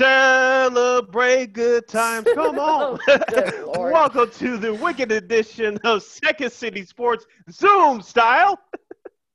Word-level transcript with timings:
Celebrate 0.00 1.52
good 1.52 1.86
times. 1.86 2.26
Come 2.34 2.58
on. 2.58 2.98
Oh, 3.06 3.82
Welcome 3.92 4.30
to 4.30 4.56
the 4.56 4.72
wicked 4.72 5.12
edition 5.12 5.78
of 5.84 6.02
Second 6.02 6.50
City 6.52 6.86
Sports 6.86 7.26
Zoom 7.50 8.00
style. 8.00 8.58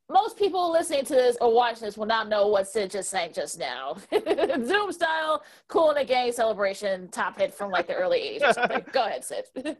Most 0.09 0.39
people 0.39 0.71
listening 0.71 1.05
to 1.05 1.14
this 1.14 1.38
or 1.39 1.54
watching 1.54 1.86
this 1.86 2.00
will 2.00 2.07
not 2.07 2.29
know 2.29 2.47
what 2.47 2.68
Sid 2.68 2.89
just 2.89 3.11
sang 3.11 3.32
just 3.32 3.59
now. 3.59 3.97
Zoom 4.65 4.91
style, 4.91 5.43
Kool 5.68 5.91
and 5.91 6.00
the 6.00 6.04
Gang 6.04 6.32
celebration, 6.32 7.09
top 7.09 7.38
hit 7.38 7.54
from 7.54 7.70
like 7.70 7.86
the 7.86 7.93
early 7.93 8.39
80s 8.41 8.50
or 8.50 8.54
something. 8.54 8.86
Go 8.91 9.05
ahead, 9.05 9.24
Sid. 9.24 9.77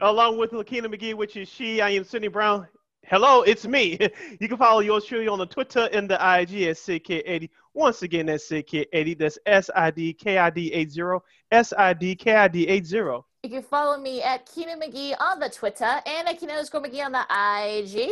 Along 0.00 0.38
with 0.38 0.52
Lakina 0.52 0.88
McGee, 0.88 1.14
which 1.14 1.36
is 1.36 1.48
she, 1.48 1.80
I 1.80 1.90
am 1.90 2.04
Sydney 2.04 2.28
Brown. 2.28 2.68
Hello, 3.06 3.42
it's 3.42 3.66
me. 3.66 3.98
You 4.40 4.48
can 4.48 4.56
follow 4.56 4.80
yours 4.80 5.04
truly 5.04 5.26
on 5.28 5.38
the 5.38 5.46
Twitter 5.46 5.88
and 5.92 6.08
the 6.08 6.14
IG 6.14 6.62
at 6.62 6.76
SidKid80. 6.76 7.50
Once 7.74 8.02
again, 8.02 8.26
that's 8.26 8.48
SidKid80. 8.48 9.18
That's 9.18 9.38
S 9.46 9.70
I 9.74 9.90
D 9.90 10.12
K 10.12 10.38
I 10.38 10.50
D 10.50 10.72
80. 10.72 11.18
S 11.50 11.72
I 11.76 11.92
D 11.92 12.14
K 12.14 12.36
I 12.36 12.48
D 12.48 12.66
80. 12.68 12.96
You 13.42 13.48
can 13.48 13.62
follow 13.62 13.98
me 13.98 14.22
at 14.22 14.46
Keenan 14.46 14.80
McGee 14.80 15.14
on 15.20 15.40
the 15.40 15.48
Twitter 15.48 15.84
and 15.84 16.28
at 16.28 16.38
Keenan 16.38 16.56
McGee 16.56 17.04
on 17.04 17.12
the 17.12 17.26
IG. 17.28 18.10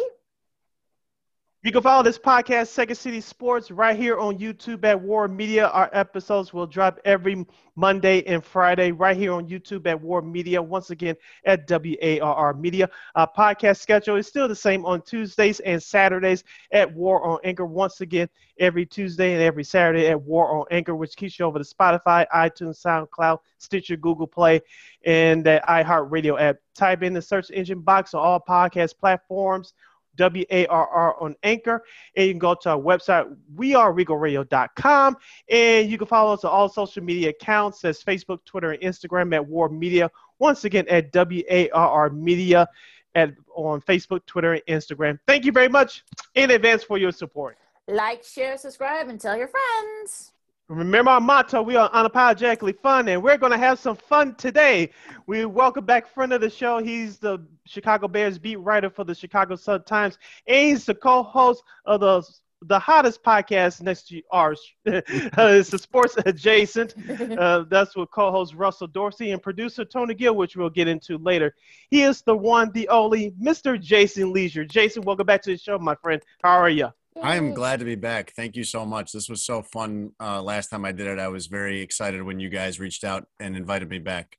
You 1.68 1.72
can 1.72 1.82
follow 1.82 2.02
this 2.02 2.18
podcast, 2.18 2.68
Second 2.68 2.96
City 2.96 3.20
Sports, 3.20 3.70
right 3.70 3.95
here 3.95 4.18
on 4.18 4.38
YouTube 4.38 4.82
at 4.84 4.98
WARR 4.98 5.28
Media. 5.28 5.66
Our 5.66 5.90
episodes 5.92 6.54
will 6.54 6.66
drop 6.66 6.98
every 7.04 7.45
Monday 7.76 8.22
and 8.24 8.42
Friday 8.42 8.90
right 8.90 9.14
here 9.14 9.34
on 9.34 9.46
YouTube 9.46 9.87
at 9.87 10.01
WARR 10.01 10.23
Media. 10.23 10.62
Once 10.62 10.88
again, 10.88 11.15
at 11.45 11.68
WARR 11.68 12.54
Media. 12.54 12.88
Our 13.16 13.30
podcast 13.37 13.80
schedule 13.80 14.16
is 14.16 14.26
still 14.26 14.48
the 14.48 14.56
same 14.56 14.87
on 14.87 15.02
Tuesdays 15.02 15.60
and 15.60 15.82
Saturdays 15.82 16.43
at 16.73 16.90
WARR 16.90 17.23
on 17.23 17.38
Anchor. 17.45 17.66
Once 17.66 18.00
again, 18.00 18.30
every 18.59 18.87
Tuesday 18.87 19.34
and 19.34 19.43
every 19.43 19.62
Saturday 19.62 20.06
at 20.06 20.18
WARR 20.18 20.60
on 20.60 20.65
Anchor, 20.71 20.96
which 20.96 21.16
keeps 21.16 21.38
you 21.38 21.45
over 21.45 21.59
to 21.59 21.65
Spotify, 21.66 22.24
iTunes, 22.34 22.82
SoundCloud, 22.82 23.40
Stitcher, 23.59 23.98
Google 23.98 24.26
Play, 24.26 24.62
and 25.04 25.45
the 25.45 25.60
iHeartRadio 25.68 26.40
app. 26.40 26.56
Type 26.74 27.02
in 27.02 27.12
the 27.12 27.21
search 27.21 27.50
engine 27.50 27.80
box 27.80 28.15
on 28.15 28.23
all 28.23 28.40
podcast 28.40 28.96
platforms. 28.96 29.74
W-A-R-R 30.19 31.16
on 31.23 31.35
Anchor. 31.43 31.83
And 32.15 32.27
you 32.27 32.33
can 32.35 32.38
go 32.38 32.55
to 32.55 32.71
our 32.71 32.79
website, 32.79 33.35
weareregalradio.com. 33.57 35.16
And 35.49 35.91
you 35.91 35.97
can 35.97 36.07
follow 36.07 36.35
us 36.35 36.45
on 36.45 36.51
all 36.51 36.69
social 36.69 37.02
media 37.02 37.30
accounts 37.30 37.85
as 37.85 38.05
Facebook, 38.05 38.45
Twitter, 38.45 38.73
and 38.73 38.83
Instagram 38.83 39.35
at 39.35 39.46
WARR 39.46 39.71
Media. 39.71 40.11
Once 40.39 40.65
again, 40.65 40.87
at 40.89 41.11
W-A-R-R 41.13 42.11
Media 42.11 42.69
at, 43.15 43.33
on 43.55 43.80
Facebook, 43.80 44.24
Twitter, 44.27 44.52
and 44.52 44.63
Instagram. 44.69 45.19
Thank 45.27 45.45
you 45.45 45.52
very 45.52 45.69
much 45.69 46.05
in 46.35 46.51
advance 46.51 46.85
for 46.85 46.99
your 46.99 47.13
support. 47.13 47.57
Like, 47.89 48.23
share, 48.23 48.59
subscribe, 48.59 49.09
and 49.09 49.19
tell 49.19 49.37
your 49.37 49.49
friends. 49.49 50.33
Remember 50.69 51.13
our 51.13 51.21
motto, 51.21 51.63
we 51.63 51.77
are 51.77 51.91
unapologetically 51.93 52.79
fun, 52.79 53.09
and 53.09 53.23
we're 53.23 53.38
going 53.38 53.52
to 53.52 53.59
have 53.59 53.79
some 53.79 53.97
fun 53.97 54.35
today. 54.35 54.91
We 55.27 55.47
welcome 55.47 55.87
back 55.87 56.07
friend 56.13 56.30
of 56.35 56.43
the 56.43 56.51
show. 56.51 56.79
He's 56.79 57.16
the 57.16 57.38
Chicago 57.65 58.07
Bears 58.07 58.38
beat 58.38 58.57
writer 58.57 58.91
for 58.91 59.05
the 59.05 59.15
Chicago 59.15 59.57
Sun-Times, 59.57 60.19
and 60.46 60.57
he's 60.69 60.85
the 60.85 60.95
co-host 60.95 61.63
of 61.87 62.01
the 62.01 62.23
the 62.63 62.79
hottest 62.79 63.23
podcast 63.23 63.80
next 63.80 64.09
to 64.09 64.21
ours. 64.33 64.61
uh, 64.87 65.00
it's 65.06 65.71
the 65.71 65.78
Sports 65.78 66.16
Adjacent. 66.27 66.94
Uh, 67.39 67.65
that's 67.71 67.94
with 67.97 68.11
co-host 68.11 68.53
Russell 68.55 68.89
Dorsey 68.89 69.31
and 69.31 69.41
producer 69.41 69.84
Tony 69.84 70.12
Gill, 70.12 70.34
which 70.34 70.56
we'll 70.56 70.69
get 70.69 70.89
into 70.89 71.19
later. 71.19 71.55
He 71.89 72.03
is 72.03 72.22
the 72.22 72.37
one, 72.37 72.72
the 72.72 72.89
only, 72.89 73.31
Mr. 73.41 73.81
Jason 73.81 74.33
Lieser. 74.33 74.65
Jason, 74.65 75.05
welcome 75.05 75.27
back 75.27 75.41
to 75.43 75.51
the 75.53 75.57
show, 75.57 75.78
my 75.78 75.95
friend. 75.95 76.21
How 76.43 76.59
are 76.59 76.69
you? 76.69 76.91
I 77.23 77.37
am 77.37 77.53
glad 77.55 77.79
to 77.81 77.84
be 77.84 77.95
back. 77.95 78.33
Thank 78.37 78.56
you 78.56 78.65
so 78.65 78.87
much. 78.87 79.12
This 79.12 79.29
was 79.29 79.45
so 79.45 79.62
fun. 79.62 80.11
Uh, 80.21 80.43
last 80.43 80.69
time 80.69 80.84
I 80.84 80.93
did 80.93 81.06
it, 81.06 81.19
I 81.19 81.29
was 81.29 81.47
very 81.47 81.81
excited 81.81 82.23
when 82.23 82.39
you 82.41 82.49
guys 82.49 82.79
reached 82.79 83.05
out 83.05 83.27
and 83.41 83.56
invited 83.56 83.89
me 83.89 83.99
back. 83.99 84.37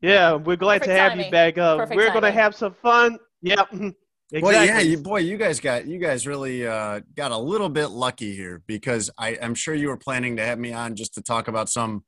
Yeah, 0.00 0.34
we're 0.34 0.56
glad 0.56 0.80
Perfect 0.82 0.96
to 0.96 1.00
have 1.00 1.12
timing. 1.12 1.26
you 1.26 1.30
back. 1.32 1.58
Uh, 1.58 1.76
Perfect 1.78 1.96
we're 1.96 2.10
going 2.10 2.22
to 2.24 2.30
have 2.30 2.54
some 2.54 2.74
fun. 2.82 3.18
Yep. 3.42 3.68
Exactly. 3.72 3.94
Boy, 4.40 4.50
yeah, 4.50 4.80
you, 4.80 4.98
boy, 4.98 5.18
you 5.18 5.36
guys 5.36 5.60
got 5.60 5.86
you 5.86 5.98
guys 5.98 6.26
really 6.26 6.66
uh, 6.66 7.00
got 7.14 7.30
a 7.30 7.36
little 7.38 7.68
bit 7.68 7.88
lucky 7.88 8.34
here 8.34 8.62
because 8.66 9.10
I, 9.18 9.38
I'm 9.40 9.54
sure 9.54 9.74
you 9.74 9.88
were 9.88 9.96
planning 9.98 10.36
to 10.38 10.44
have 10.44 10.58
me 10.58 10.72
on 10.72 10.96
just 10.96 11.14
to 11.14 11.22
talk 11.22 11.46
about 11.46 11.68
some 11.68 12.04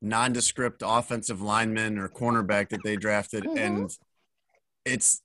nondescript 0.00 0.82
offensive 0.86 1.40
lineman 1.40 1.98
or 1.98 2.08
cornerback 2.08 2.68
that 2.68 2.80
they 2.84 2.96
drafted, 2.96 3.44
Mhm. 3.44 3.58
and 3.58 3.90
it's 4.84 5.16
the 5.18 5.22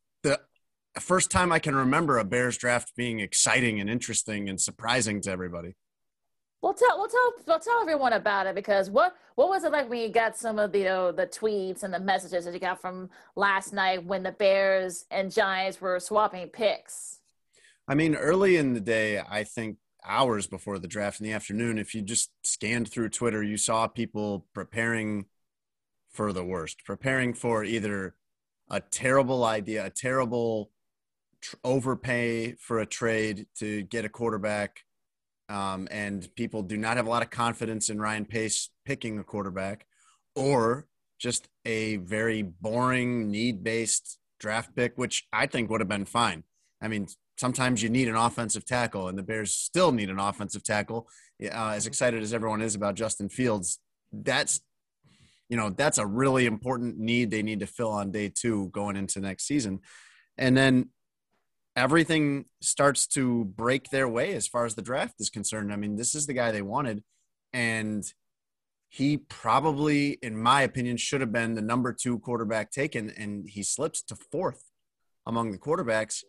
first 1.00 1.32
time 1.32 1.52
I 1.52 1.60
can 1.60 1.76
remember 1.76 2.18
a 2.18 2.26
Bears 2.26 2.58
draft 2.58 2.94
being 2.98 3.20
exciting 3.20 3.80
and 3.80 3.90
interesting 3.90 4.50
and 4.50 4.60
surprising 4.60 5.22
to 5.22 5.32
everybody. 5.32 5.76
We'll 6.62 6.74
tell, 6.74 6.98
we'll 6.98 7.08
tell, 7.08 7.34
we'll 7.48 7.60
tell 7.60 7.82
everyone 7.82 8.14
about 8.14 8.46
it 8.46 8.54
because 8.54 8.90
what, 8.90 9.16
what 9.36 9.50
was 9.50 9.64
it 9.64 9.72
like 9.72 9.90
when 9.90 10.00
you 10.00 10.10
got 10.10 10.38
some 10.38 10.60
of 10.60 10.72
the, 10.72 10.80
you 10.80 10.86
know, 10.86 11.12
the 11.12 11.26
tweets 11.26 11.84
and 11.84 11.94
the 11.94 12.00
messages 12.00 12.46
that 12.46 12.54
you 12.54 12.60
got 12.60 12.80
from 12.80 13.10
last 13.36 13.74
night 13.74 14.06
when 14.06 14.22
the 14.22 14.32
Bears 14.32 15.06
and 15.10 15.32
Giants 15.32 15.82
were 15.82 16.00
swapping 16.00 16.48
picks? 16.50 17.20
I 17.88 17.96
mean, 17.96 18.14
early 18.14 18.58
in 18.58 18.74
the 18.74 18.80
day, 18.80 19.20
I 19.20 19.44
think 19.44 19.78
hours 20.06 20.46
before 20.46 20.78
the 20.78 20.88
draft 20.88 21.20
in 21.20 21.26
the 21.26 21.34
afternoon, 21.34 21.80
if 21.80 21.96
you 21.96 22.02
just 22.02 22.32
scanned 22.44 22.90
through 22.90 23.10
Twitter, 23.10 23.42
you 23.42 23.58
saw 23.58 23.88
people 23.88 24.46
preparing 24.54 25.26
for 26.12 26.32
the 26.32 26.44
worst, 26.44 26.84
preparing 26.86 27.34
for 27.34 27.64
either 27.64 28.16
a 28.70 28.82
terrible 28.82 29.44
idea, 29.44 29.86
a 29.86 29.90
terrible 29.90 30.70
tr- 31.42 31.56
overpay 31.64 32.54
for 32.54 32.80
a 32.80 32.86
trade 32.86 33.48
to 33.60 33.84
get 33.84 34.06
a 34.06 34.10
quarterback. 34.10 34.82
Um, 35.50 35.88
and 35.92 36.28
people 36.36 36.64
do 36.64 36.78
not 36.78 36.98
have 36.98 37.08
a 37.08 37.10
lot 37.10 37.24
of 37.24 37.30
confidence 37.30 37.90
in 37.90 38.00
Ryan 38.00 38.26
Pace 38.26 38.70
picking 38.86 39.20
a 39.20 39.24
quarterback, 39.24 39.86
or 40.36 40.88
just 41.20 41.50
a 41.66 41.98
very 41.98 42.42
boring 42.42 43.30
need 43.30 43.64
based 43.64 44.18
draft 44.40 44.76
pick, 44.76 44.98
which 44.98 45.28
I 45.34 45.48
think 45.48 45.70
would 45.70 45.82
have 45.82 45.90
been 45.90 46.06
fine. 46.06 46.44
I 46.82 46.88
mean, 46.88 47.08
sometimes 47.38 47.84
you 47.84 47.90
need 47.90 48.08
an 48.08 48.16
offensive 48.16 48.66
tackle, 48.66 49.08
and 49.08 49.18
the 49.18 49.24
Bears 49.24 49.54
still 49.54 49.92
need 49.92 50.10
an 50.10 50.20
offensive 50.20 50.64
tackle. 50.64 51.08
Uh, 51.44 51.74
as 51.76 51.86
excited 51.86 52.22
as 52.22 52.34
everyone 52.34 52.62
is 52.62 52.76
about 52.76 52.96
Justin 52.96 53.30
Fields, 53.30 53.80
that's 54.12 54.62
you 55.50 55.58
know 55.58 55.70
that's 55.70 55.98
a 55.98 56.06
really 56.06 56.46
important 56.46 56.98
need 56.98 57.30
they 57.30 57.44
need 57.44 57.60
to 57.60 57.68
fill 57.68 57.92
on 57.92 58.12
day 58.12 58.32
two 58.34 58.70
going 58.70 58.96
into 58.96 59.20
next 59.20 59.46
season, 59.48 59.80
and 60.38 60.56
then 60.56 60.90
everything 61.76 62.46
starts 62.62 63.08
to 63.08 63.46
break 63.46 63.90
their 63.90 64.08
way 64.08 64.34
as 64.34 64.48
far 64.48 64.66
as 64.66 64.76
the 64.76 64.82
draft 64.82 65.16
is 65.20 65.30
concerned. 65.30 65.72
I 65.72 65.76
mean, 65.76 65.96
this 65.96 66.16
is 66.16 66.28
the 66.28 66.34
guy 66.34 66.52
they 66.52 66.62
wanted, 66.62 67.04
and 67.54 68.04
he 68.90 69.18
probably, 69.18 70.18
in 70.22 70.38
my 70.38 70.64
opinion, 70.64 70.98
should 70.98 71.22
have 71.22 71.32
been 71.32 71.54
the 71.54 71.62
number 71.62 71.94
two 71.94 72.20
quarterback 72.20 72.72
taken, 72.72 73.10
and 73.12 73.48
he 73.48 73.64
slips 73.64 74.02
to 74.04 74.18
fourth 74.32 74.66
among 75.26 75.52
the 75.52 75.58
quarterbacks. 75.58 76.24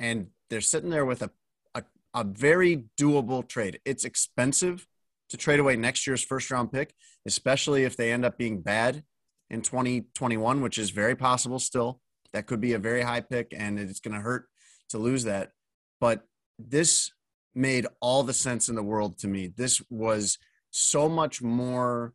And 0.00 0.28
they're 0.50 0.60
sitting 0.60 0.90
there 0.90 1.04
with 1.04 1.22
a, 1.22 1.30
a, 1.76 1.84
a 2.14 2.24
very 2.24 2.86
doable 2.98 3.46
trade. 3.46 3.78
It's 3.84 4.04
expensive 4.04 4.84
to 5.28 5.36
trade 5.36 5.60
away 5.60 5.76
next 5.76 6.08
year's 6.08 6.24
first 6.24 6.50
round 6.50 6.72
pick, 6.72 6.92
especially 7.24 7.84
if 7.84 7.96
they 7.96 8.12
end 8.12 8.24
up 8.24 8.36
being 8.36 8.62
bad 8.62 9.04
in 9.48 9.62
2021, 9.62 10.60
which 10.60 10.76
is 10.76 10.90
very 10.90 11.14
possible 11.14 11.60
still. 11.60 12.00
That 12.32 12.46
could 12.46 12.60
be 12.60 12.72
a 12.72 12.78
very 12.80 13.02
high 13.02 13.20
pick, 13.20 13.54
and 13.56 13.78
it's 13.78 14.00
going 14.00 14.14
to 14.14 14.20
hurt 14.20 14.48
to 14.90 14.98
lose 14.98 15.24
that. 15.24 15.52
But 16.00 16.26
this 16.58 17.12
made 17.54 17.86
all 18.00 18.22
the 18.22 18.32
sense 18.32 18.68
in 18.68 18.74
the 18.74 18.82
world 18.82 19.18
to 19.18 19.28
me. 19.28 19.48
This 19.48 19.82
was 19.90 20.38
so 20.70 21.08
much 21.08 21.42
more, 21.42 22.14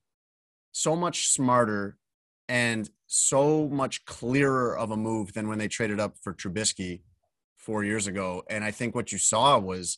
so 0.72 0.96
much 0.96 1.28
smarter, 1.28 1.98
and 2.50 2.90
so 3.08 3.68
much 3.70 4.06
clearer 4.06 4.78
of 4.78 4.92
a 4.92 4.98
move 4.98 5.34
than 5.34 5.48
when 5.48 5.60
they 5.60 5.68
traded 5.68 6.00
up 6.00 6.18
for 6.22 6.34
Trubisky 6.34 7.02
four 7.58 7.84
years 7.84 8.08
ago. 8.08 8.44
And 8.50 8.64
I 8.64 8.72
think 8.72 8.96
what 8.96 9.12
you 9.12 9.18
saw 9.18 9.58
was 9.60 9.98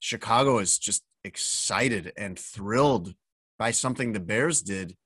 Chicago 0.00 0.58
is 0.58 0.78
just 0.78 1.04
excited 1.22 2.12
and 2.16 2.38
thrilled 2.38 3.14
by 3.58 3.70
something 3.70 4.12
the 4.12 4.20
Bears 4.20 4.62
did. 4.62 4.96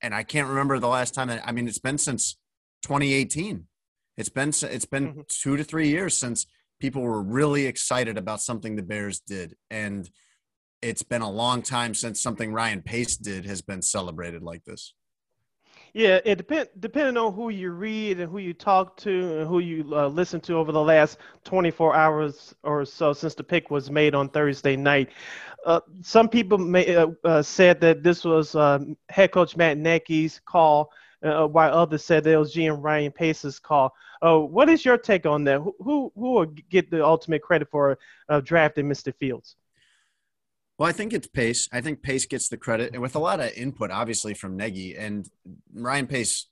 And 0.00 0.14
I 0.14 0.22
can't 0.22 0.48
remember 0.48 0.78
the 0.78 0.88
last 0.88 1.14
time 1.14 1.28
that 1.28 1.46
I 1.46 1.52
mean 1.52 1.68
it's 1.68 1.78
been 1.78 1.98
since 1.98 2.36
2018. 2.82 3.66
It's 4.22 4.28
been 4.28 4.50
it's 4.50 4.84
been 4.84 5.14
Mhm. 5.14 5.26
2 5.26 5.56
to 5.56 5.64
3 5.64 5.88
years 5.88 6.16
since 6.16 6.46
people 6.78 7.02
were 7.02 7.20
really 7.20 7.66
excited 7.66 8.16
about 8.16 8.40
something 8.40 8.76
the 8.76 8.82
Bears 8.82 9.18
did 9.18 9.56
and 9.68 10.08
it's 10.80 11.02
been 11.02 11.22
a 11.22 11.30
long 11.30 11.60
time 11.62 11.92
since 11.92 12.20
something 12.20 12.52
Ryan 12.52 12.82
Pace 12.82 13.16
did 13.16 13.44
has 13.46 13.62
been 13.62 13.82
celebrated 13.82 14.42
like 14.44 14.64
this. 14.64 14.94
Yeah, 15.92 16.20
it 16.24 16.36
depend 16.36 16.68
depending 16.78 17.16
on 17.16 17.32
who 17.34 17.48
you 17.48 17.70
read 17.72 18.20
and 18.20 18.30
who 18.30 18.38
you 18.38 18.54
talk 18.54 18.96
to 18.98 19.38
and 19.38 19.48
who 19.48 19.58
you 19.58 19.92
uh, 19.92 20.06
listen 20.06 20.40
to 20.42 20.54
over 20.54 20.70
the 20.70 20.80
last 20.80 21.18
24 21.44 21.96
hours 21.96 22.54
or 22.62 22.84
so 22.84 23.12
since 23.12 23.34
the 23.34 23.42
pick 23.42 23.72
was 23.72 23.90
made 23.90 24.14
on 24.14 24.28
Thursday 24.28 24.76
night. 24.76 25.10
Uh, 25.66 25.80
some 26.00 26.28
people 26.28 26.58
may, 26.58 26.94
uh, 26.94 27.08
uh, 27.24 27.42
said 27.42 27.80
that 27.80 28.04
this 28.04 28.24
was 28.24 28.54
uh, 28.54 28.78
head 29.08 29.32
coach 29.32 29.56
Matt 29.56 29.78
Nagy's 29.78 30.40
call, 30.44 30.92
uh, 31.24 31.46
while 31.46 31.72
others 31.72 32.04
said 32.04 32.26
it 32.26 32.36
was 32.36 32.54
GM 32.54 32.82
Ryan 32.82 33.12
Pace's 33.12 33.58
call. 33.58 33.94
Uh, 34.20 34.38
what 34.38 34.68
is 34.68 34.84
your 34.84 34.98
take 34.98 35.26
on 35.26 35.44
that? 35.44 35.60
Who 35.60 35.74
who, 35.78 36.12
who 36.14 36.32
will 36.32 36.46
get 36.46 36.90
the 36.90 37.04
ultimate 37.04 37.42
credit 37.42 37.68
for 37.70 37.98
uh, 38.28 38.40
drafting 38.40 38.86
Mr. 38.86 39.14
Fields? 39.14 39.56
Well, 40.78 40.88
I 40.88 40.92
think 40.92 41.12
it's 41.12 41.26
Pace. 41.26 41.68
I 41.72 41.80
think 41.80 42.02
Pace 42.02 42.26
gets 42.26 42.48
the 42.48 42.56
credit, 42.56 42.92
and 42.92 43.02
with 43.02 43.14
a 43.14 43.20
lot 43.20 43.40
of 43.40 43.52
input, 43.52 43.90
obviously 43.90 44.34
from 44.34 44.56
Nagy 44.56 44.96
and 44.96 45.28
Ryan 45.74 46.06
Pace 46.06 46.48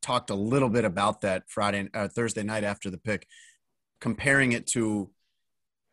talked 0.00 0.30
a 0.30 0.34
little 0.34 0.68
bit 0.68 0.84
about 0.84 1.20
that 1.20 1.44
Friday, 1.48 1.88
uh, 1.94 2.08
Thursday 2.08 2.42
night 2.42 2.64
after 2.64 2.90
the 2.90 2.98
pick, 2.98 3.26
comparing 4.00 4.52
it 4.52 4.66
to 4.68 5.10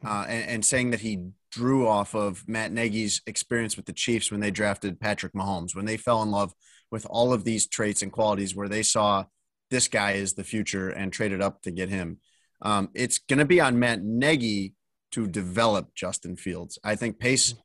uh, 0.03 0.25
and, 0.27 0.49
and, 0.49 0.65
saying 0.65 0.91
that 0.91 1.01
he 1.01 1.25
drew 1.51 1.85
off 1.85 2.15
of 2.15 2.47
Matt 2.47 2.71
Nagy's 2.71 3.21
experience 3.27 3.75
with 3.75 3.85
the 3.85 3.93
Chiefs 3.93 4.31
when 4.31 4.39
they 4.39 4.49
drafted 4.49 4.99
Patrick 4.99 5.33
Mahomes, 5.33 5.75
when 5.75 5.83
they 5.83 5.97
fell 5.97 6.23
in 6.23 6.31
love 6.31 6.53
with 6.91 7.05
all 7.09 7.33
of 7.33 7.43
these 7.43 7.67
traits 7.67 8.01
and 8.01 8.11
qualities, 8.11 8.55
where 8.55 8.69
they 8.69 8.83
saw 8.83 9.25
this 9.69 9.87
guy 9.87 10.13
is 10.13 10.33
the 10.33 10.43
future 10.43 10.89
and 10.89 11.13
traded 11.13 11.41
up 11.41 11.61
to 11.61 11.71
get 11.71 11.89
him. 11.89 12.17
Um, 12.61 12.89
it's 12.93 13.19
going 13.19 13.39
to 13.39 13.45
be 13.45 13.61
on 13.61 13.79
Matt 13.79 14.03
Nagy 14.03 14.73
to 15.11 15.27
develop 15.27 15.93
Justin 15.95 16.35
Fields. 16.35 16.77
I 16.83 16.95
think 16.95 17.19
Pace 17.19 17.55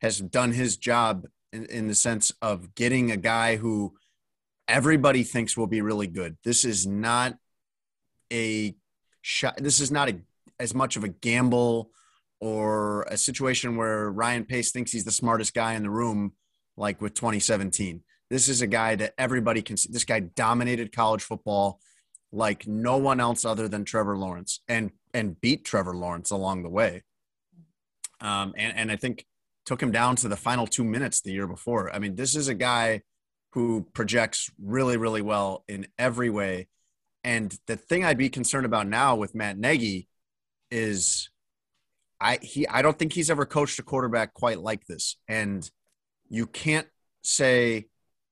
has 0.00 0.20
done 0.20 0.52
his 0.52 0.76
job 0.76 1.26
in, 1.52 1.66
in 1.66 1.88
the 1.88 1.94
sense 1.94 2.32
of 2.42 2.74
getting 2.74 3.10
a 3.10 3.16
guy 3.16 3.56
who 3.56 3.94
everybody 4.66 5.22
thinks 5.22 5.56
will 5.56 5.66
be 5.66 5.80
really 5.80 6.06
good. 6.06 6.36
This 6.44 6.64
is 6.64 6.86
not 6.86 7.36
a 8.32 8.74
shot. 9.22 9.56
This 9.58 9.80
is 9.80 9.90
not 9.90 10.08
a, 10.08 10.20
as 10.60 10.74
much 10.74 10.96
of 10.96 11.04
a 11.04 11.08
gamble 11.08 11.90
or 12.40 13.02
a 13.04 13.16
situation 13.16 13.76
where 13.76 14.10
Ryan 14.10 14.44
Pace 14.44 14.70
thinks 14.70 14.92
he's 14.92 15.04
the 15.04 15.10
smartest 15.10 15.54
guy 15.54 15.74
in 15.74 15.82
the 15.82 15.90
room, 15.90 16.32
like 16.76 17.00
with 17.00 17.14
2017. 17.14 18.02
This 18.30 18.48
is 18.48 18.60
a 18.62 18.66
guy 18.66 18.94
that 18.96 19.14
everybody 19.18 19.62
can 19.62 19.76
see. 19.76 19.90
This 19.90 20.04
guy 20.04 20.20
dominated 20.20 20.92
college 20.92 21.22
football 21.22 21.80
like 22.30 22.66
no 22.66 22.98
one 22.98 23.20
else 23.20 23.44
other 23.44 23.68
than 23.68 23.84
Trevor 23.84 24.16
Lawrence 24.16 24.60
and 24.68 24.90
and 25.14 25.40
beat 25.40 25.64
Trevor 25.64 25.94
Lawrence 25.94 26.30
along 26.30 26.62
the 26.62 26.68
way. 26.68 27.02
Um, 28.20 28.52
and, 28.56 28.76
and 28.76 28.92
I 28.92 28.96
think 28.96 29.24
took 29.64 29.82
him 29.82 29.92
down 29.92 30.16
to 30.16 30.28
the 30.28 30.36
final 30.36 30.66
two 30.66 30.84
minutes 30.84 31.20
the 31.20 31.32
year 31.32 31.46
before. 31.46 31.94
I 31.94 31.98
mean, 31.98 32.16
this 32.16 32.34
is 32.34 32.48
a 32.48 32.54
guy 32.54 33.02
who 33.52 33.86
projects 33.92 34.50
really, 34.62 34.96
really 34.96 35.22
well 35.22 35.64
in 35.68 35.86
every 35.98 36.30
way. 36.30 36.68
And 37.24 37.56
the 37.66 37.76
thing 37.76 38.04
I'd 38.04 38.18
be 38.18 38.28
concerned 38.28 38.66
about 38.66 38.86
now 38.86 39.16
with 39.16 39.34
Matt 39.34 39.58
Nagy 39.58 40.08
is 40.70 41.30
I 42.20 42.38
he 42.42 42.66
I 42.68 42.82
don't 42.82 42.98
think 42.98 43.12
he's 43.12 43.30
ever 43.30 43.46
coached 43.46 43.78
a 43.78 43.82
quarterback 43.82 44.34
quite 44.34 44.60
like 44.60 44.86
this. 44.86 45.16
And 45.28 45.68
you 46.28 46.46
can't 46.46 46.86
say 47.22 47.86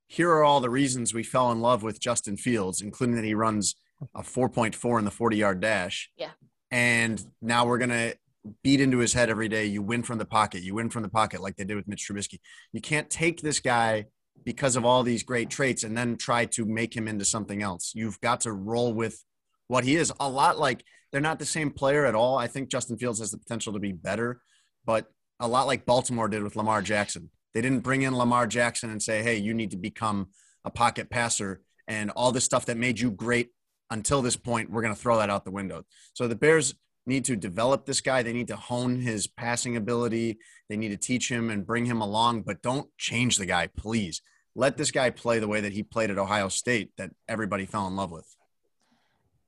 here 0.08 0.30
are 0.30 0.44
all 0.44 0.60
the 0.60 0.70
reasons 0.70 1.12
we 1.12 1.22
fell 1.22 1.50
in 1.52 1.60
love 1.60 1.82
with 1.82 2.00
Justin 2.00 2.36
Fields, 2.36 2.80
including 2.80 3.16
that 3.16 3.24
he 3.24 3.34
runs 3.34 3.76
a 4.14 4.22
4.4 4.22 4.98
in 4.98 5.04
the 5.04 5.10
40 5.10 5.36
yard 5.36 5.60
dash. 5.60 6.10
Yeah. 6.16 6.30
And 6.70 7.24
now 7.40 7.66
we're 7.66 7.78
going 7.78 7.90
to 7.90 8.16
beat 8.62 8.80
into 8.80 8.98
his 8.98 9.12
head 9.12 9.30
every 9.30 9.48
day. 9.48 9.66
You 9.66 9.82
win 9.82 10.02
from 10.02 10.18
the 10.18 10.24
pocket. 10.24 10.62
You 10.62 10.74
win 10.74 10.90
from 10.90 11.02
the 11.02 11.08
pocket 11.08 11.40
like 11.40 11.56
they 11.56 11.64
did 11.64 11.76
with 11.76 11.88
Mitch 11.88 12.08
Trubisky. 12.08 12.38
You 12.72 12.80
can't 12.80 13.10
take 13.10 13.40
this 13.40 13.60
guy 13.60 14.06
because 14.44 14.76
of 14.76 14.84
all 14.84 15.02
these 15.02 15.22
great 15.22 15.50
traits 15.50 15.82
and 15.82 15.96
then 15.96 16.16
try 16.16 16.44
to 16.44 16.64
make 16.64 16.94
him 16.96 17.08
into 17.08 17.24
something 17.24 17.62
else. 17.62 17.92
You've 17.94 18.20
got 18.20 18.42
to 18.42 18.52
roll 18.52 18.92
with 18.92 19.24
what 19.68 19.84
he 19.84 19.96
is. 19.96 20.12
A 20.20 20.28
lot 20.28 20.58
like 20.58 20.84
they're 21.10 21.20
not 21.20 21.38
the 21.38 21.46
same 21.46 21.70
player 21.70 22.06
at 22.06 22.14
all. 22.14 22.38
I 22.38 22.46
think 22.46 22.68
Justin 22.68 22.98
Fields 22.98 23.18
has 23.18 23.30
the 23.30 23.38
potential 23.38 23.72
to 23.72 23.78
be 23.78 23.92
better, 23.92 24.40
but 24.84 25.06
a 25.40 25.48
lot 25.48 25.66
like 25.66 25.86
Baltimore 25.86 26.28
did 26.28 26.42
with 26.42 26.56
Lamar 26.56 26.82
Jackson. 26.82 27.30
They 27.56 27.62
didn't 27.62 27.84
bring 27.84 28.02
in 28.02 28.14
Lamar 28.14 28.46
Jackson 28.46 28.90
and 28.90 29.02
say, 29.02 29.22
hey, 29.22 29.38
you 29.38 29.54
need 29.54 29.70
to 29.70 29.78
become 29.78 30.28
a 30.66 30.70
pocket 30.70 31.08
passer 31.08 31.62
and 31.88 32.10
all 32.10 32.30
this 32.30 32.44
stuff 32.44 32.66
that 32.66 32.76
made 32.76 33.00
you 33.00 33.10
great 33.10 33.48
until 33.90 34.20
this 34.20 34.36
point, 34.36 34.68
we're 34.68 34.82
going 34.82 34.94
to 34.94 35.00
throw 35.00 35.16
that 35.16 35.30
out 35.30 35.46
the 35.46 35.50
window. 35.50 35.86
So 36.12 36.28
the 36.28 36.36
Bears 36.36 36.74
need 37.06 37.24
to 37.24 37.34
develop 37.34 37.86
this 37.86 38.02
guy. 38.02 38.22
They 38.22 38.34
need 38.34 38.48
to 38.48 38.56
hone 38.56 39.00
his 39.00 39.26
passing 39.26 39.74
ability. 39.74 40.36
They 40.68 40.76
need 40.76 40.90
to 40.90 40.98
teach 40.98 41.30
him 41.30 41.48
and 41.48 41.66
bring 41.66 41.86
him 41.86 42.02
along, 42.02 42.42
but 42.42 42.60
don't 42.60 42.90
change 42.98 43.38
the 43.38 43.46
guy, 43.46 43.68
please. 43.68 44.20
Let 44.54 44.76
this 44.76 44.90
guy 44.90 45.08
play 45.08 45.38
the 45.38 45.48
way 45.48 45.62
that 45.62 45.72
he 45.72 45.82
played 45.82 46.10
at 46.10 46.18
Ohio 46.18 46.48
State 46.48 46.90
that 46.98 47.12
everybody 47.26 47.64
fell 47.64 47.86
in 47.86 47.96
love 47.96 48.10
with. 48.10 48.36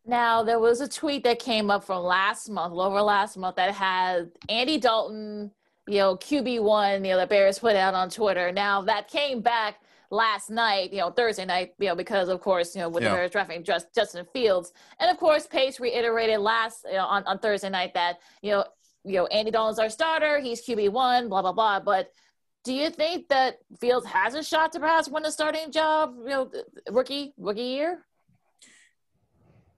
Now, 0.06 0.42
there 0.42 0.58
was 0.58 0.80
a 0.80 0.88
tweet 0.88 1.24
that 1.24 1.40
came 1.40 1.70
up 1.70 1.84
from 1.84 2.02
last 2.04 2.48
month, 2.48 2.72
over 2.72 3.02
last 3.02 3.36
month, 3.36 3.56
that 3.56 3.74
had 3.74 4.30
Andy 4.48 4.78
Dalton, 4.78 5.50
you 5.88 5.98
know, 5.98 6.16
QB1, 6.16 6.96
you 7.04 7.12
know, 7.12 7.20
the 7.20 7.26
Bears 7.26 7.58
put 7.58 7.74
out 7.74 7.94
on 7.94 8.10
Twitter. 8.10 8.52
Now, 8.52 8.82
that 8.82 9.08
came 9.08 9.40
back 9.40 9.80
last 10.10 10.50
night, 10.50 10.92
you 10.92 10.98
know, 10.98 11.10
Thursday 11.10 11.44
night, 11.44 11.72
you 11.78 11.88
know, 11.88 11.94
because 11.94 12.28
of 12.28 12.40
course, 12.40 12.74
you 12.74 12.82
know, 12.82 12.88
with 12.88 13.02
yeah. 13.02 13.10
the 13.10 13.16
Bears 13.16 13.30
drafting 13.30 13.64
just 13.64 13.94
Justin 13.94 14.26
Fields, 14.32 14.72
and 15.00 15.10
of 15.10 15.16
course, 15.16 15.46
Pace 15.46 15.80
reiterated 15.80 16.40
last 16.40 16.84
you 16.84 16.94
know, 16.94 17.06
on 17.06 17.24
on 17.24 17.38
Thursday 17.38 17.70
night 17.70 17.94
that 17.94 18.18
you 18.42 18.52
know, 18.52 18.64
you 19.04 19.14
know, 19.14 19.26
Andy 19.26 19.50
Dalton's 19.50 19.78
our 19.78 19.90
starter, 19.90 20.40
he's 20.40 20.64
QB 20.64 20.90
one, 20.90 21.28
blah 21.28 21.42
blah 21.42 21.52
blah. 21.52 21.80
But 21.80 22.12
do 22.64 22.72
you 22.72 22.90
think 22.90 23.28
that 23.28 23.58
Fields 23.80 24.06
has 24.06 24.34
a 24.34 24.42
shot 24.42 24.72
to 24.72 24.80
perhaps 24.80 25.08
win 25.08 25.22
the 25.22 25.30
starting 25.30 25.70
job, 25.70 26.14
you 26.22 26.28
know, 26.28 26.50
rookie 26.90 27.32
rookie 27.38 27.62
year? 27.62 28.04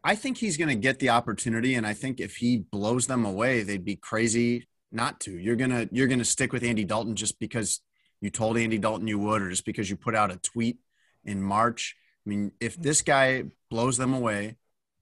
I 0.02 0.14
think 0.14 0.38
he's 0.38 0.56
going 0.56 0.68
to 0.68 0.74
get 0.74 0.98
the 0.98 1.10
opportunity, 1.10 1.74
and 1.74 1.86
I 1.86 1.92
think 1.92 2.20
if 2.20 2.36
he 2.36 2.58
blows 2.58 3.06
them 3.06 3.26
away, 3.26 3.62
they'd 3.62 3.84
be 3.84 3.96
crazy 3.96 4.66
not 4.92 5.20
to. 5.20 5.32
You're 5.32 5.56
gonna 5.56 5.88
you're 5.92 6.08
gonna 6.08 6.24
stick 6.24 6.52
with 6.52 6.62
Andy 6.62 6.84
Dalton 6.84 7.16
just 7.16 7.38
because 7.38 7.80
you 8.20 8.30
told 8.30 8.58
Andy 8.58 8.78
Dalton 8.78 9.08
you 9.08 9.18
would, 9.18 9.42
or 9.42 9.50
just 9.50 9.64
because 9.64 9.88
you 9.88 9.96
put 9.96 10.14
out 10.14 10.30
a 10.32 10.36
tweet 10.36 10.78
in 11.24 11.42
March. 11.42 11.96
I 12.26 12.28
mean, 12.28 12.52
if 12.60 12.74
mm-hmm. 12.74 12.82
this 12.82 13.02
guy 13.02 13.44
blows 13.70 13.96
them 13.96 14.12
away, 14.12 14.56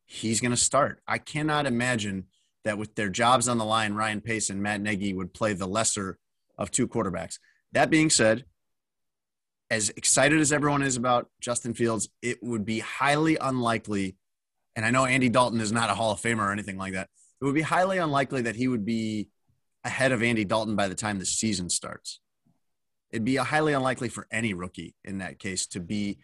he's 0.07 0.41
going 0.41 0.53
to 0.53 0.57
start. 0.57 1.03
I 1.07 1.19
cannot 1.19 1.67
imagine 1.67 2.25
that 2.65 2.79
with 2.79 2.95
their 2.95 3.09
jobs 3.09 3.49
on 3.49 3.59
the 3.59 3.65
line, 3.65 3.95
Ryan 3.95 4.21
Pace 4.21 4.51
and 4.51 4.63
Matt 4.63 4.81
Nagy 4.81 5.13
would 5.13 5.35
play 5.35 5.53
the 5.53 5.67
lesser 5.67 6.19
of 6.57 6.71
two 6.71 6.89
quarterbacks. 6.89 7.39
That 7.73 7.91
being 7.91 8.11
said, 8.11 8.45
as 9.71 9.91
excited 9.91 10.41
as 10.41 10.53
everyone 10.53 10.83
is 10.83 10.97
about 10.97 11.29
Justin 11.41 11.75
Fields, 11.75 12.09
it 12.23 12.39
would 12.43 12.65
be 12.65 12.79
highly 12.79 13.37
unlikely. 13.37 14.17
And 14.75 14.85
I 14.87 14.91
know 14.91 15.05
Andy 15.05 15.29
Dalton 15.29 15.61
is 15.61 15.73
not 15.73 15.91
a 15.91 15.95
Hall 15.95 16.13
of 16.13 16.21
Famer 16.21 16.49
or 16.49 16.53
anything 16.53 16.79
like 16.79 16.95
that. 16.95 17.09
It 17.41 17.45
would 17.45 17.55
be 17.55 17.61
highly 17.61 17.99
unlikely 17.99 18.43
that 18.43 18.57
he 18.57 18.67
would 18.67 18.85
be 18.85 19.29
ahead 19.89 20.13
of 20.13 20.23
Andy 20.23 20.45
Dalton 20.45 20.77
by 20.77 20.89
the 20.89 20.95
time 20.95 21.19
the 21.19 21.27
season 21.27 21.69
starts 21.69 22.21
it'd 23.11 23.25
be 23.25 23.37
highly 23.37 23.73
unlikely 23.73 24.09
for 24.09 24.27
any 24.31 24.55
rookie 24.55 24.95
in 25.05 25.19
that 25.19 25.39
case 25.39 25.67
to 25.67 25.81
be 25.81 26.19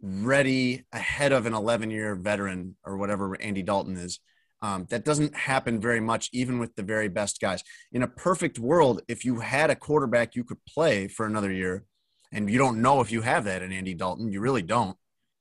ready 0.00 0.84
ahead 0.92 1.32
of 1.32 1.46
an 1.46 1.54
11 1.54 1.90
year 1.90 2.14
veteran 2.14 2.76
or 2.84 2.96
whatever 2.96 3.40
Andy 3.40 3.62
Dalton 3.62 3.96
is. 3.96 4.20
Um, 4.60 4.86
that 4.90 5.04
doesn't 5.04 5.36
happen 5.36 5.80
very 5.80 6.00
much, 6.00 6.30
even 6.32 6.58
with 6.58 6.74
the 6.74 6.82
very 6.82 7.08
best 7.08 7.40
guys. 7.40 7.62
In 7.92 8.02
a 8.02 8.08
perfect 8.08 8.58
world, 8.58 9.02
if 9.06 9.24
you 9.24 9.38
had 9.38 9.70
a 9.70 9.76
quarterback 9.76 10.34
you 10.34 10.42
could 10.42 10.64
play 10.64 11.06
for 11.06 11.26
another 11.26 11.52
year, 11.52 11.84
and 12.32 12.50
you 12.50 12.58
don't 12.58 12.82
know 12.82 13.00
if 13.00 13.12
you 13.12 13.22
have 13.22 13.44
that 13.44 13.62
in 13.62 13.72
Andy 13.72 13.94
Dalton, 13.94 14.32
you 14.32 14.40
really 14.40 14.62
don't, 14.62 14.96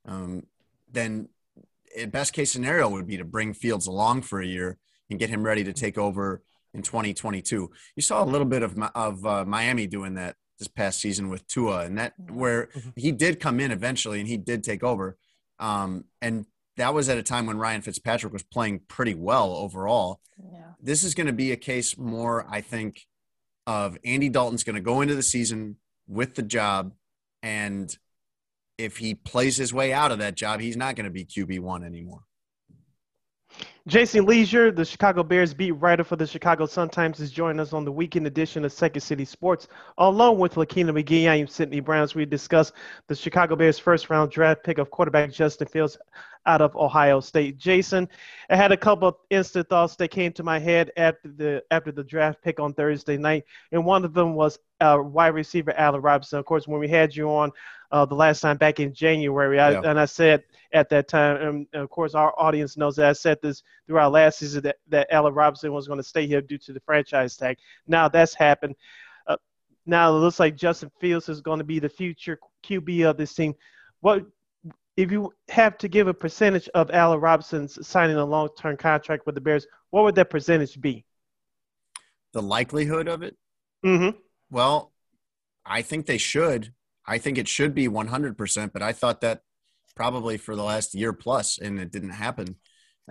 um, 0.06 0.44
then 0.92 1.30
best 2.10 2.32
case 2.32 2.52
scenario 2.52 2.90
would 2.90 3.08
be 3.08 3.18
to 3.18 3.26
bring 3.26 3.54
Fields 3.54 3.88
along 3.88 4.22
for 4.22 4.40
a 4.40 4.46
year 4.46 4.78
and 5.10 5.20
get 5.20 5.32
him 5.32 5.42
ready 5.42 5.64
to 5.64 5.74
take 5.74 5.98
over 5.98 6.44
in 6.74 6.82
2022. 6.82 7.72
You 7.96 8.02
saw 8.02 8.24
a 8.24 8.26
little 8.26 8.48
bit 8.48 8.64
of 8.64 8.78
of 8.96 9.26
uh, 9.26 9.46
Miami 9.46 9.88
doing 9.88 10.16
that 10.16 10.36
this 10.60 10.68
past 10.68 11.00
season 11.00 11.30
with 11.30 11.48
Tua, 11.48 11.86
and 11.86 11.98
that 11.98 12.20
mm-hmm. 12.20 12.36
where 12.36 12.68
mm-hmm. 12.68 12.90
he 12.96 13.12
did 13.12 13.40
come 13.40 13.60
in 13.60 13.72
eventually 13.72 14.20
and 14.20 14.28
he 14.28 14.38
did 14.38 14.64
take 14.64 14.84
over. 14.84 15.18
Um, 15.60 16.06
and 16.22 16.46
that 16.78 16.94
was 16.94 17.10
at 17.10 17.18
a 17.18 17.24
time 17.24 17.46
when 17.46 17.58
Ryan 17.58 17.82
Fitzpatrick 17.82 18.32
was 18.32 18.44
playing 18.44 18.82
pretty 18.88 19.16
well 19.16 19.56
overall. 19.56 20.22
Yeah. 20.38 20.74
This 20.80 21.04
is 21.04 21.16
going 21.16 21.28
to 21.28 21.34
be 21.34 21.52
a 21.52 21.58
case 21.58 21.98
more, 21.98 22.46
I 22.50 22.62
think, 22.62 23.08
of 23.66 23.98
Andy 24.06 24.30
Dalton's 24.30 24.64
going 24.64 24.76
to 24.76 24.82
go 24.82 25.02
into 25.02 25.16
the 25.16 25.24
season 25.24 25.78
with 26.08 26.36
the 26.36 26.44
job, 26.44 26.94
and 27.44 27.96
if 28.78 28.98
he 28.98 29.16
plays 29.16 29.58
his 29.58 29.74
way 29.74 29.92
out 29.92 30.12
of 30.12 30.20
that 30.20 30.36
job, 30.36 30.62
he's 30.62 30.78
not 30.78 30.96
going 30.96 31.06
to 31.06 31.12
be 31.12 31.26
QB 31.26 31.60
one 31.60 31.84
anymore. 31.84 32.27
Jason 33.88 34.26
Lieser, 34.26 34.70
the 34.70 34.84
Chicago 34.84 35.24
Bears 35.24 35.54
beat 35.54 35.72
writer 35.72 36.04
for 36.04 36.18
the 36.18 36.28
Chicago 36.28 36.66
Sun-Times, 36.66 37.22
is 37.22 37.32
joining 37.32 37.62
us 37.62 37.72
on 37.72 37.86
the 37.86 37.92
weekend 37.92 38.28
edition 38.28 38.66
of 38.66 38.74
Second 38.74 39.00
City 39.00 39.24
Sports, 39.24 39.70
along 39.98 40.40
with 40.40 40.56
Lakina 40.56 40.92
McGee. 40.92 41.30
I 41.30 41.36
am 41.36 41.48
Sydney 41.48 41.80
Browns. 41.80 42.14
We 42.14 42.26
discuss 42.26 42.74
the 43.08 43.16
Chicago 43.16 43.56
Bears' 43.56 43.80
first-round 43.80 44.30
draft 44.30 44.66
pick 44.66 44.78
of 44.78 44.92
quarterback 44.92 45.32
Justin 45.32 45.68
Fields 45.68 45.98
out 46.46 46.62
of 46.62 46.76
Ohio 46.76 47.22
State. 47.22 47.58
Jason, 47.58 48.10
I 48.50 48.58
had 48.58 48.74
a 48.74 48.78
couple 48.78 49.08
of 49.08 49.16
instant 49.30 49.70
thoughts 49.70 49.96
that 49.98 50.10
came 50.10 50.34
to 50.34 50.44
my 50.44 50.60
head 50.60 50.92
after 50.98 51.30
the 51.30 51.64
after 51.72 51.92
the 51.94 52.04
draft 52.04 52.42
pick 52.42 52.60
on 52.60 52.74
Thursday 52.74 53.18
night, 53.18 53.46
and 53.72 53.86
one 53.86 54.04
of 54.04 54.14
them 54.14 54.34
was 54.34 54.60
uh, 54.82 54.98
wide 55.02 55.34
receiver 55.34 55.74
Allen 55.78 56.02
Robinson. 56.02 56.40
Of 56.40 56.46
course, 56.46 56.68
when 56.68 56.80
we 56.80 56.90
had 56.90 57.16
you 57.16 57.30
on 57.30 57.52
uh, 57.92 58.06
the 58.06 58.16
last 58.16 58.42
time 58.42 58.58
back 58.58 58.80
in 58.80 58.94
January, 58.94 59.60
I, 59.60 59.72
yeah. 59.72 59.82
and 59.84 60.00
I 60.00 60.06
said 60.06 60.44
at 60.74 60.90
that 60.90 61.08
time, 61.08 61.66
and 61.74 61.82
of 61.82 61.90
course 61.90 62.14
our 62.14 62.34
audience 62.38 62.78
knows 62.78 62.96
that 62.96 63.08
I 63.08 63.14
said 63.14 63.40
this 63.42 63.64
throughout 63.88 64.12
last 64.12 64.40
season 64.40 64.64
that, 64.64 64.78
that 64.90 65.08
Allen 65.12 65.34
Robinson 65.34 65.74
was 65.74 65.88
going 65.88 66.00
to 66.00 66.04
stay 66.04 66.28
here 66.28 66.42
due 66.42 66.58
to 66.60 66.74
the 66.74 66.80
franchise 66.82 67.36
tag. 67.38 67.58
Now 67.88 68.08
that's 68.08 68.34
happened. 68.34 68.76
Uh, 69.28 69.38
now 69.86 70.10
it 70.10 70.20
looks 70.20 70.40
like 70.40 70.56
Justin 70.56 70.92
Fields 71.00 71.30
is 71.30 71.42
going 71.42 71.60
to 71.60 71.66
be 71.66 71.80
the 71.80 71.90
future 71.90 72.40
QB 72.66 73.10
of 73.10 73.18
this 73.18 73.34
team. 73.34 73.54
What 74.02 74.26
if 74.96 75.12
you 75.12 75.32
have 75.50 75.78
to 75.78 75.88
give 75.88 76.08
a 76.08 76.14
percentage 76.14 76.68
of 76.70 76.92
Allen 76.92 77.20
Robinson's 77.20 77.88
signing 77.88 78.18
a 78.18 78.26
long-term 78.26 78.78
contract 78.78 79.26
with 79.26 79.36
the 79.36 79.42
Bears? 79.42 79.68
What 79.92 80.04
would 80.04 80.16
that 80.16 80.30
percentage 80.30 80.80
be? 80.82 81.06
The 82.34 82.42
likelihood 82.42 83.08
of 83.08 83.24
it. 83.24 83.38
Mm-hmm 83.86 84.18
Well, 84.50 84.92
I 85.66 85.82
think 85.82 86.06
they 86.06 86.18
should. 86.18 86.74
I 87.06 87.20
think 87.20 87.38
it 87.38 87.48
should 87.48 87.74
be 87.74 87.88
100%, 87.88 88.74
but 88.74 88.82
I 88.82 88.92
thought 88.92 89.22
that 89.22 89.42
probably 89.98 90.38
for 90.38 90.56
the 90.56 90.63
last 90.63 90.94
year 90.94 91.12
plus, 91.12 91.58
and 91.58 91.80
it 91.80 91.92
didn't 91.92 92.12
happen. 92.12 92.56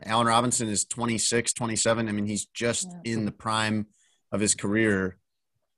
Allen 0.04 0.28
Robinson 0.28 0.68
is 0.68 0.84
26, 0.84 1.52
27. 1.52 2.08
I 2.08 2.12
mean, 2.12 2.26
he's 2.26 2.46
just 2.46 2.88
yeah. 3.04 3.12
in 3.12 3.24
the 3.24 3.32
prime 3.32 3.86
of 4.30 4.40
his 4.40 4.54
career. 4.54 5.18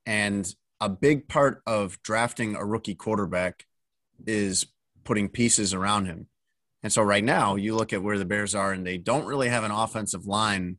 And 0.05 0.47
a 0.81 0.89
big 0.89 1.27
part 1.27 1.63
of 1.67 2.01
drafting 2.03 2.57
a 2.57 2.65
rookie 2.65 2.95
quarterback 2.95 3.65
is 4.27 4.67
putting 5.05 5.29
pieces 5.31 5.73
around 5.73 6.07
him. 6.07 6.27
And 6.83 6.93
so 6.93 7.03
right 7.03 7.25
now, 7.25 7.57
you 7.57 7.75
look 7.75 7.93
at 7.93 8.03
where 8.03 8.19
the 8.19 8.25
Bears 8.25 8.55
are, 8.55 8.73
and 8.73 8.87
they 8.87 8.99
don't 8.99 9.27
really 9.27 9.49
have 9.49 9.65
an 9.65 9.71
offensive 9.71 10.27
line 10.27 10.79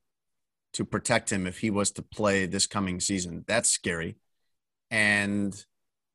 to 0.73 0.85
protect 0.85 1.31
him 1.31 1.47
if 1.47 1.57
he 1.57 1.71
was 1.71 1.91
to 1.91 2.03
play 2.03 2.45
this 2.45 2.67
coming 2.67 2.99
season. 2.99 3.43
That's 3.47 3.69
scary. 3.69 4.17
And 4.91 5.53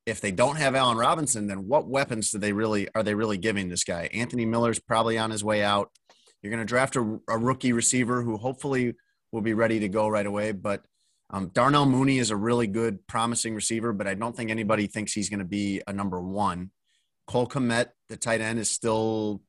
if 0.06 0.20
they 0.20 0.30
don't 0.30 0.56
have 0.56 0.74
Allen 0.74 0.98
Robinson, 0.98 1.46
then 1.46 1.66
what 1.66 1.88
weapons 1.88 2.30
do 2.30 2.38
they 2.38 2.52
really 2.52 2.88
are 2.94 3.02
they 3.02 3.14
really 3.14 3.38
giving 3.38 3.68
this 3.68 3.84
guy? 3.84 4.08
Anthony 4.12 4.44
Miller's 4.44 4.78
probably 4.78 5.18
on 5.18 5.30
his 5.30 5.42
way 5.42 5.62
out. 5.62 5.90
You're 6.42 6.50
going 6.50 6.60
to 6.60 6.66
draft 6.66 6.96
a, 6.96 7.20
a, 7.28 7.38
rookie 7.38 7.72
receiver 7.72 8.22
who 8.22 8.36
hopefully 8.36 8.94
will 9.32 9.40
be 9.40 9.54
ready 9.54 9.80
to 9.80 9.88
go 9.88 10.06
right 10.08 10.26
away. 10.26 10.52
But 10.52 10.82
um, 11.30 11.50
Darnell 11.54 11.86
Mooney 11.86 12.18
is 12.18 12.30
a 12.30 12.36
really 12.36 12.66
good, 12.66 13.06
promising 13.06 13.54
receiver, 13.54 13.94
but 13.94 14.06
I 14.06 14.12
don't 14.12 14.36
think 14.36 14.50
anybody 14.50 14.86
thinks 14.86 15.14
he's 15.14 15.30
going 15.30 15.38
to 15.38 15.46
be 15.46 15.80
a 15.86 15.92
number 15.92 16.20
one. 16.20 16.70
Cole 17.26 17.48
Kmet, 17.48 17.88
the 18.10 18.18
tight 18.18 18.42
end, 18.42 18.58
is 18.58 18.70
still 18.70 19.40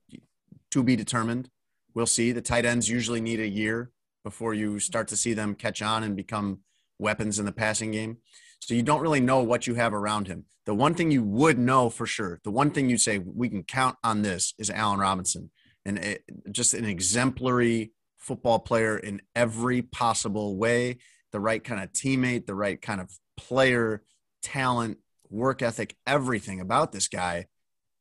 to 0.72 0.84
be 0.84 0.96
determined. 0.96 1.50
We'll 1.94 2.06
see. 2.06 2.32
The 2.32 2.42
tight 2.42 2.64
ends 2.64 2.90
usually 2.90 3.20
need 3.20 3.42
a 3.42 3.48
year 3.48 3.92
before 4.24 4.54
you 4.54 4.80
start 4.80 5.10
to 5.10 5.18
see 5.18 5.34
them 5.34 5.54
catch 5.54 5.82
on 5.82 6.04
and 6.04 6.16
become 6.16 6.60
weapons 6.98 7.40
in 7.40 7.46
the 7.46 7.52
passing 7.52 7.92
game. 7.92 8.18
So 8.66 8.74
you 8.74 8.82
don't 8.82 9.02
really 9.02 9.20
know 9.20 9.44
what 9.44 9.68
you 9.68 9.76
have 9.76 9.94
around 9.94 10.28
him. 10.28 10.46
The 10.66 10.74
one 10.74 10.96
thing 10.96 11.12
you 11.12 11.22
would 11.22 11.60
know 11.60 11.92
for 11.92 12.08
sure, 12.08 12.40
the 12.44 12.50
one 12.50 12.72
thing 12.72 12.90
you 12.90 12.98
say 12.98 13.20
we 13.20 13.48
can 13.48 13.62
count 13.62 13.96
on 14.04 14.24
this 14.24 14.56
is 14.58 14.72
Allen 14.72 15.00
Robinson, 15.00 15.52
and 15.86 16.00
it, 16.00 16.24
just 16.52 16.74
an 16.74 16.84
exemplary 16.84 17.92
football 18.18 18.58
player 18.58 18.98
in 18.98 19.22
every 19.36 19.84
possible 19.84 20.58
way. 20.58 20.98
The 21.32 21.40
right 21.40 21.64
kind 21.64 21.84
of 21.84 21.92
teammate, 21.92 22.48
the 22.48 22.56
right 22.56 22.82
kind 22.82 23.00
of 23.00 23.12
player, 23.38 24.02
talent, 24.42 24.98
work 25.30 25.62
ethic, 25.62 25.96
everything 26.08 26.60
about 26.60 26.92
this 26.92 27.08
guy 27.08 27.46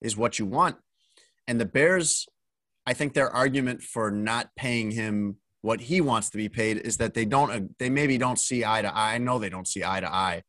is 0.00 0.16
what 0.16 0.38
you 0.38 0.46
want. 0.46 0.76
And 1.46 1.60
the 1.60 1.66
Bears, 1.66 2.26
I 2.86 2.94
think 2.94 3.12
their 3.12 3.28
argument 3.28 3.82
for 3.82 4.10
not 4.10 4.48
paying 4.56 4.92
him 4.92 5.36
what 5.60 5.82
he 5.82 6.00
wants 6.00 6.30
to 6.30 6.38
be 6.38 6.48
paid 6.48 6.78
is 6.78 6.96
that 6.98 7.12
they 7.12 7.26
don't 7.26 7.50
uh, 7.50 7.60
they 7.78 7.90
maybe 7.90 8.16
don't 8.16 8.38
see 8.38 8.64
eye 8.64 8.80
to 8.80 8.94
eye. 8.94 9.14
I 9.14 9.18
know 9.18 9.38
they 9.38 9.50
don't 9.50 9.68
see 9.68 9.84
eye 9.84 10.00
to 10.00 10.10
eye 10.10 10.42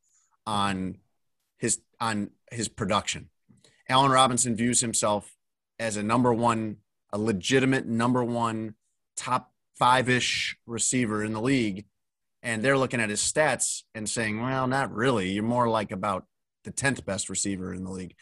on 0.46 0.98
his 1.58 1.80
on 2.00 2.32
his 2.52 2.68
production. 2.68 3.30
Allen 3.88 4.12
Robinson 4.12 4.56
views 4.56 4.82
himself 4.82 5.32
as 5.80 5.98
a 5.98 6.04
number 6.04 6.34
one, 6.34 6.78
a 7.12 7.18
legitimate 7.18 7.86
number 7.86 8.24
one, 8.24 8.76
top 9.16 9.52
five 9.78 10.10
ish 10.10 10.58
receiver 10.66 11.24
in 11.24 11.34
the 11.34 11.42
league. 11.42 11.86
And 12.42 12.64
they're 12.64 12.78
looking 12.78 13.02
at 13.02 13.10
his 13.10 13.22
stats 13.22 13.84
and 13.94 14.08
saying, 14.08 14.42
well, 14.42 14.68
not 14.68 14.94
really. 14.94 15.32
You're 15.32 15.44
more 15.44 15.68
like 15.68 15.92
about 15.92 16.26
the 16.64 16.72
10th 16.72 17.06
best 17.06 17.30
receiver 17.30 17.74
in 17.74 17.84
the 17.84 17.92
league. 17.92 18.16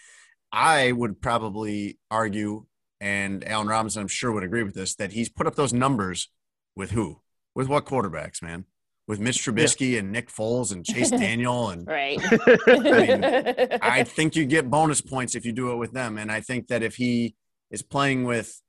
I 0.51 0.91
would 0.91 1.21
probably 1.21 1.97
argue, 2.09 2.65
and 3.01 3.45
Allen 3.47 3.67
Robinson, 3.67 4.01
I'm 4.01 4.07
sure, 4.07 4.31
would 4.31 4.43
agree 4.43 4.63
with 4.63 4.75
this, 4.75 4.95
that 4.95 5.11
he's 5.11 5.29
put 5.29 5.47
up 5.47 5.55
those 5.55 5.73
numbers 5.73 6.29
with 6.75 6.91
who? 6.91 7.21
With 7.55 7.67
what 7.67 7.85
quarterbacks, 7.85 8.41
man? 8.41 8.65
With 9.05 9.19
Mitch 9.19 9.39
Trubisky 9.39 9.91
yeah. 9.91 9.99
and 9.99 10.13
Nick 10.13 10.29
Foles 10.29 10.71
and 10.71 10.85
Chase 10.85 11.09
Daniel 11.25 11.69
and 11.69 11.85
right. 11.87 12.19
I, 12.21 12.79
mean, 12.79 13.23
I 13.81 14.03
think 14.03 14.35
you 14.35 14.45
get 14.45 14.69
bonus 14.69 15.01
points 15.01 15.35
if 15.35 15.45
you 15.45 15.51
do 15.51 15.71
it 15.71 15.75
with 15.75 15.91
them, 15.91 16.17
and 16.17 16.31
I 16.31 16.39
think 16.39 16.67
that 16.67 16.83
if 16.83 16.95
he 16.95 17.35
is 17.69 17.81
playing 17.81 18.23
with 18.23 18.61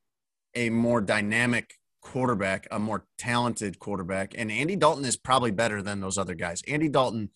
a 0.53 0.69
more 0.69 0.99
dynamic 0.99 1.75
quarterback, 2.01 2.67
a 2.69 2.79
more 2.79 3.05
talented 3.17 3.79
quarterback, 3.79 4.33
and 4.37 4.51
Andy 4.51 4.75
Dalton 4.75 5.05
is 5.05 5.15
probably 5.15 5.51
better 5.51 5.81
than 5.81 6.01
those 6.01 6.17
other 6.17 6.35
guys. 6.35 6.61
Andy 6.67 6.89
Dalton 6.89 7.29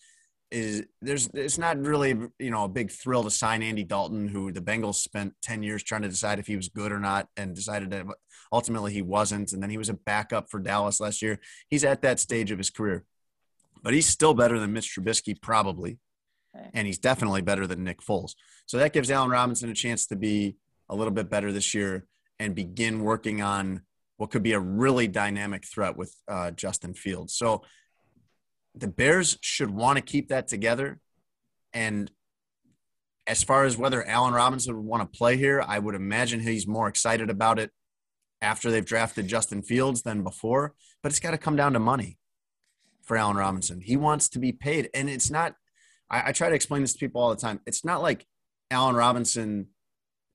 is 0.51 0.83
there's 1.01 1.29
it's 1.33 1.57
not 1.57 1.77
really 1.77 2.15
you 2.39 2.49
know 2.51 2.63
a 2.63 2.69
big 2.69 2.91
thrill 2.91 3.23
to 3.23 3.31
sign 3.31 3.61
Andy 3.61 3.83
Dalton, 3.83 4.27
who 4.27 4.51
the 4.51 4.61
Bengals 4.61 4.95
spent 4.95 5.33
ten 5.41 5.63
years 5.63 5.83
trying 5.83 6.01
to 6.01 6.09
decide 6.09 6.39
if 6.39 6.47
he 6.47 6.55
was 6.55 6.69
good 6.69 6.91
or 6.91 6.99
not, 6.99 7.27
and 7.37 7.55
decided 7.55 7.91
that 7.91 8.05
ultimately 8.51 8.91
he 8.91 9.01
wasn't, 9.01 9.53
and 9.53 9.61
then 9.61 9.69
he 9.69 9.77
was 9.77 9.89
a 9.89 9.93
backup 9.93 10.49
for 10.49 10.59
Dallas 10.59 10.99
last 10.99 11.21
year. 11.21 11.39
He's 11.69 11.83
at 11.83 12.01
that 12.01 12.19
stage 12.19 12.51
of 12.51 12.57
his 12.57 12.69
career, 12.69 13.05
but 13.83 13.93
he's 13.93 14.07
still 14.07 14.33
better 14.33 14.59
than 14.59 14.73
Mitch 14.73 14.95
Trubisky 14.95 15.39
probably, 15.39 15.99
and 16.73 16.87
he's 16.87 16.99
definitely 16.99 17.41
better 17.41 17.67
than 17.67 17.83
Nick 17.83 18.01
Foles. 18.01 18.33
So 18.65 18.77
that 18.77 18.93
gives 18.93 19.11
Allen 19.11 19.29
Robinson 19.29 19.69
a 19.69 19.75
chance 19.75 20.07
to 20.07 20.15
be 20.15 20.55
a 20.89 20.95
little 20.95 21.13
bit 21.13 21.29
better 21.29 21.51
this 21.51 21.73
year 21.73 22.05
and 22.39 22.55
begin 22.55 23.03
working 23.03 23.41
on 23.41 23.81
what 24.17 24.31
could 24.31 24.43
be 24.43 24.53
a 24.53 24.59
really 24.59 25.07
dynamic 25.07 25.65
threat 25.65 25.95
with 25.95 26.15
uh, 26.27 26.51
Justin 26.51 26.93
Fields. 26.93 27.33
So 27.33 27.61
the 28.75 28.87
Bears 28.87 29.37
should 29.41 29.69
want 29.69 29.97
to 29.97 30.01
keep 30.01 30.29
that 30.29 30.47
together. 30.47 30.99
And 31.73 32.11
as 33.27 33.43
far 33.43 33.63
as 33.65 33.77
whether 33.77 34.05
Allen 34.07 34.33
Robinson 34.33 34.75
would 34.75 34.85
want 34.85 35.11
to 35.11 35.17
play 35.17 35.37
here, 35.37 35.63
I 35.65 35.79
would 35.79 35.95
imagine 35.95 36.39
he's 36.39 36.67
more 36.67 36.87
excited 36.87 37.29
about 37.29 37.59
it 37.59 37.71
after 38.41 38.71
they've 38.71 38.85
drafted 38.85 39.27
Justin 39.27 39.61
Fields 39.61 40.01
than 40.01 40.23
before. 40.23 40.73
But 41.03 41.11
it's 41.11 41.19
got 41.19 41.31
to 41.31 41.37
come 41.37 41.55
down 41.55 41.73
to 41.73 41.79
money 41.79 42.17
for 43.03 43.17
Allen 43.17 43.37
Robinson. 43.37 43.81
He 43.81 43.97
wants 43.97 44.29
to 44.29 44.39
be 44.39 44.51
paid. 44.51 44.89
And 44.93 45.09
it's 45.09 45.29
not, 45.29 45.53
I, 46.09 46.29
I 46.29 46.31
try 46.31 46.49
to 46.49 46.55
explain 46.55 46.81
this 46.81 46.93
to 46.93 46.99
people 46.99 47.21
all 47.21 47.29
the 47.29 47.41
time. 47.41 47.59
It's 47.65 47.85
not 47.85 48.01
like 48.01 48.25
Allen 48.71 48.95
Robinson 48.95 49.67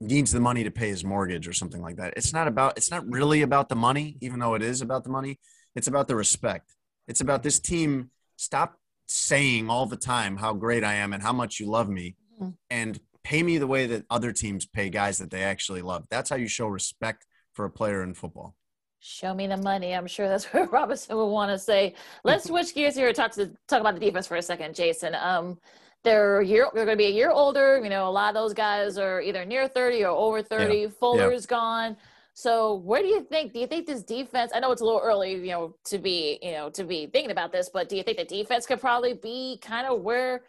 needs 0.00 0.32
the 0.32 0.40
money 0.40 0.64
to 0.64 0.70
pay 0.70 0.88
his 0.88 1.04
mortgage 1.04 1.48
or 1.48 1.52
something 1.52 1.80
like 1.80 1.96
that. 1.96 2.14
It's 2.16 2.32
not 2.32 2.46
about, 2.48 2.76
it's 2.76 2.90
not 2.90 3.08
really 3.08 3.42
about 3.42 3.68
the 3.68 3.76
money, 3.76 4.18
even 4.20 4.38
though 4.38 4.54
it 4.54 4.62
is 4.62 4.80
about 4.80 5.04
the 5.04 5.10
money. 5.10 5.40
It's 5.74 5.88
about 5.88 6.08
the 6.08 6.16
respect. 6.16 6.74
It's 7.08 7.20
about 7.20 7.42
this 7.42 7.58
team 7.58 8.10
stop 8.44 8.78
saying 9.06 9.70
all 9.70 9.86
the 9.86 9.96
time 9.96 10.36
how 10.36 10.52
great 10.52 10.84
I 10.84 10.94
am 10.94 11.12
and 11.12 11.22
how 11.22 11.32
much 11.32 11.60
you 11.60 11.66
love 11.66 11.88
me 11.88 12.16
mm-hmm. 12.40 12.50
and 12.70 13.00
pay 13.22 13.42
me 13.42 13.58
the 13.58 13.66
way 13.66 13.86
that 13.86 14.04
other 14.10 14.32
teams 14.32 14.66
pay 14.66 14.90
guys 14.90 15.18
that 15.18 15.30
they 15.30 15.42
actually 15.42 15.82
love. 15.82 16.06
That's 16.10 16.30
how 16.30 16.36
you 16.36 16.48
show 16.48 16.66
respect 16.66 17.26
for 17.52 17.64
a 17.64 17.70
player 17.70 18.02
in 18.02 18.14
football. 18.14 18.54
Show 19.00 19.34
me 19.34 19.46
the 19.46 19.56
money. 19.56 19.94
I'm 19.94 20.06
sure 20.06 20.28
that's 20.28 20.44
what 20.52 20.72
Robinson 20.72 21.16
would 21.16 21.26
want 21.26 21.50
to 21.50 21.58
say. 21.58 21.94
Let's 22.22 22.44
switch 22.44 22.74
gears 22.74 22.94
here 22.94 23.08
and 23.08 23.16
talk 23.16 23.32
to 23.32 23.50
talk 23.68 23.80
about 23.80 23.94
the 23.94 24.00
defense 24.00 24.26
for 24.26 24.36
a 24.36 24.42
second, 24.42 24.74
Jason. 24.74 25.14
Um, 25.14 25.58
they're 26.04 26.42
year 26.42 26.68
they're 26.74 26.84
going 26.84 26.98
to 26.98 27.02
be 27.02 27.08
a 27.08 27.14
year 27.14 27.30
older. 27.30 27.80
You 27.82 27.90
know, 27.90 28.08
a 28.08 28.10
lot 28.10 28.28
of 28.28 28.34
those 28.34 28.54
guys 28.54 28.98
are 28.98 29.20
either 29.20 29.44
near 29.44 29.68
30 29.68 30.04
or 30.04 30.08
over 30.08 30.42
30. 30.42 30.74
Yeah. 30.74 30.88
Fuller's 30.88 31.44
yeah. 31.44 31.56
gone. 31.56 31.96
So 32.34 32.74
where 32.74 33.00
do 33.00 33.06
you 33.06 33.22
think? 33.22 33.52
Do 33.52 33.60
you 33.60 33.68
think 33.68 33.86
this 33.86 34.02
defense? 34.02 34.50
I 34.52 34.58
know 34.58 34.72
it's 34.72 34.82
a 34.82 34.84
little 34.84 35.00
early, 35.02 35.34
you 35.34 35.52
know, 35.52 35.76
to 35.84 35.98
be 35.98 36.40
you 36.42 36.52
know 36.52 36.68
to 36.70 36.82
be 36.82 37.06
thinking 37.06 37.30
about 37.30 37.52
this, 37.52 37.70
but 37.72 37.88
do 37.88 37.96
you 37.96 38.02
think 38.02 38.18
the 38.18 38.24
defense 38.24 38.66
could 38.66 38.80
probably 38.80 39.14
be 39.14 39.58
kind 39.62 39.86
of 39.86 40.02
where 40.02 40.42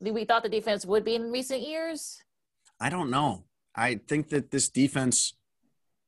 we 0.00 0.24
thought 0.24 0.44
the 0.44 0.48
defense 0.48 0.86
would 0.86 1.04
be 1.04 1.16
in 1.16 1.32
recent 1.32 1.60
years? 1.60 2.22
I 2.80 2.90
don't 2.90 3.10
know. 3.10 3.44
I 3.74 4.00
think 4.08 4.28
that 4.28 4.52
this 4.52 4.68
defense 4.68 5.34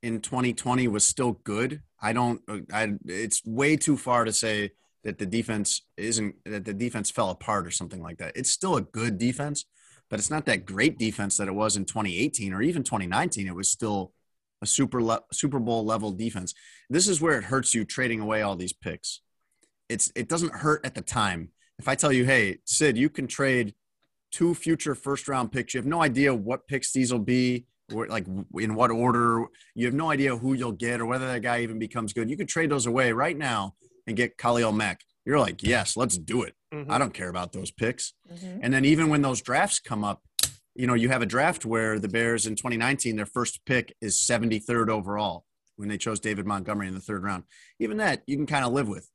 in 0.02 0.20
2020 0.20 0.86
was 0.86 1.04
still 1.04 1.32
good. 1.44 1.82
I 2.00 2.12
don't. 2.12 2.40
I. 2.72 2.92
It's 3.04 3.44
way 3.44 3.76
too 3.76 3.96
far 3.96 4.24
to 4.24 4.32
say 4.32 4.70
that 5.02 5.18
the 5.18 5.26
defense 5.26 5.82
isn't 5.96 6.36
that 6.44 6.64
the 6.64 6.72
defense 6.72 7.10
fell 7.10 7.30
apart 7.30 7.66
or 7.66 7.72
something 7.72 8.00
like 8.00 8.18
that. 8.18 8.36
It's 8.36 8.50
still 8.50 8.76
a 8.76 8.82
good 8.82 9.18
defense, 9.18 9.64
but 10.10 10.20
it's 10.20 10.30
not 10.30 10.46
that 10.46 10.64
great 10.64 10.96
defense 10.96 11.36
that 11.38 11.48
it 11.48 11.54
was 11.54 11.76
in 11.76 11.86
2018 11.86 12.52
or 12.52 12.62
even 12.62 12.84
2019. 12.84 13.48
It 13.48 13.56
was 13.56 13.68
still 13.68 14.12
a 14.64 14.66
super 14.66 15.00
le- 15.02 15.22
Super 15.32 15.60
Bowl 15.60 15.84
level 15.84 16.10
defense. 16.10 16.54
This 16.90 17.06
is 17.06 17.20
where 17.20 17.38
it 17.38 17.44
hurts 17.44 17.74
you 17.74 17.84
trading 17.84 18.20
away 18.20 18.42
all 18.42 18.56
these 18.56 18.72
picks. 18.72 19.20
It's 19.88 20.10
it 20.16 20.28
doesn't 20.28 20.54
hurt 20.54 20.84
at 20.84 20.94
the 20.94 21.02
time. 21.02 21.50
If 21.78 21.86
I 21.88 21.94
tell 21.94 22.12
you, 22.12 22.24
hey, 22.24 22.58
Sid, 22.64 22.96
you 22.96 23.08
can 23.08 23.26
trade 23.26 23.74
two 24.32 24.54
future 24.54 24.94
first 24.94 25.28
round 25.28 25.52
picks. 25.52 25.74
You 25.74 25.78
have 25.78 25.86
no 25.86 26.02
idea 26.02 26.34
what 26.34 26.66
picks 26.66 26.92
these 26.92 27.12
will 27.12 27.20
be, 27.20 27.66
or 27.94 28.06
like 28.08 28.26
in 28.58 28.74
what 28.74 28.90
order. 28.90 29.44
You 29.74 29.86
have 29.86 29.94
no 29.94 30.10
idea 30.10 30.36
who 30.36 30.54
you'll 30.54 30.72
get 30.72 31.00
or 31.00 31.06
whether 31.06 31.26
that 31.26 31.42
guy 31.42 31.60
even 31.60 31.78
becomes 31.78 32.12
good. 32.12 32.30
You 32.30 32.36
could 32.36 32.48
trade 32.48 32.70
those 32.70 32.86
away 32.86 33.12
right 33.12 33.36
now 33.36 33.74
and 34.06 34.16
get 34.16 34.38
Khalil 34.38 34.72
Mack. 34.72 35.00
You're 35.24 35.40
like, 35.40 35.62
yes, 35.62 35.96
let's 35.96 36.18
do 36.18 36.42
it. 36.42 36.54
Mm-hmm. 36.72 36.90
I 36.90 36.98
don't 36.98 37.14
care 37.14 37.30
about 37.30 37.52
those 37.52 37.70
picks. 37.70 38.12
Mm-hmm. 38.32 38.58
And 38.62 38.74
then 38.74 38.84
even 38.84 39.08
when 39.08 39.22
those 39.22 39.40
drafts 39.40 39.78
come 39.80 40.04
up, 40.04 40.22
you 40.74 40.86
know, 40.86 40.94
you 40.94 41.08
have 41.08 41.22
a 41.22 41.26
draft 41.26 41.64
where 41.64 41.98
the 41.98 42.08
Bears 42.08 42.46
in 42.46 42.56
2019, 42.56 43.16
their 43.16 43.26
first 43.26 43.64
pick 43.64 43.94
is 44.00 44.18
73rd 44.18 44.88
overall 44.88 45.44
when 45.76 45.88
they 45.88 45.98
chose 45.98 46.20
David 46.20 46.46
Montgomery 46.46 46.88
in 46.88 46.94
the 46.94 47.00
third 47.00 47.22
round. 47.22 47.44
Even 47.78 47.98
that 47.98 48.22
you 48.26 48.36
can 48.36 48.46
kind 48.46 48.64
of 48.64 48.72
live 48.72 48.88
with. 48.88 49.08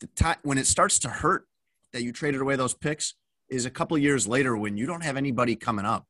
The 0.00 0.06
time 0.08 0.38
when 0.42 0.58
it 0.58 0.66
starts 0.66 0.98
to 1.00 1.08
hurt 1.08 1.46
that 1.92 2.02
you 2.02 2.12
traded 2.12 2.40
away 2.40 2.56
those 2.56 2.74
picks 2.74 3.14
is 3.48 3.66
a 3.66 3.70
couple 3.70 3.98
years 3.98 4.26
later 4.26 4.56
when 4.56 4.76
you 4.76 4.86
don't 4.86 5.04
have 5.04 5.16
anybody 5.16 5.56
coming 5.56 5.84
up. 5.84 6.06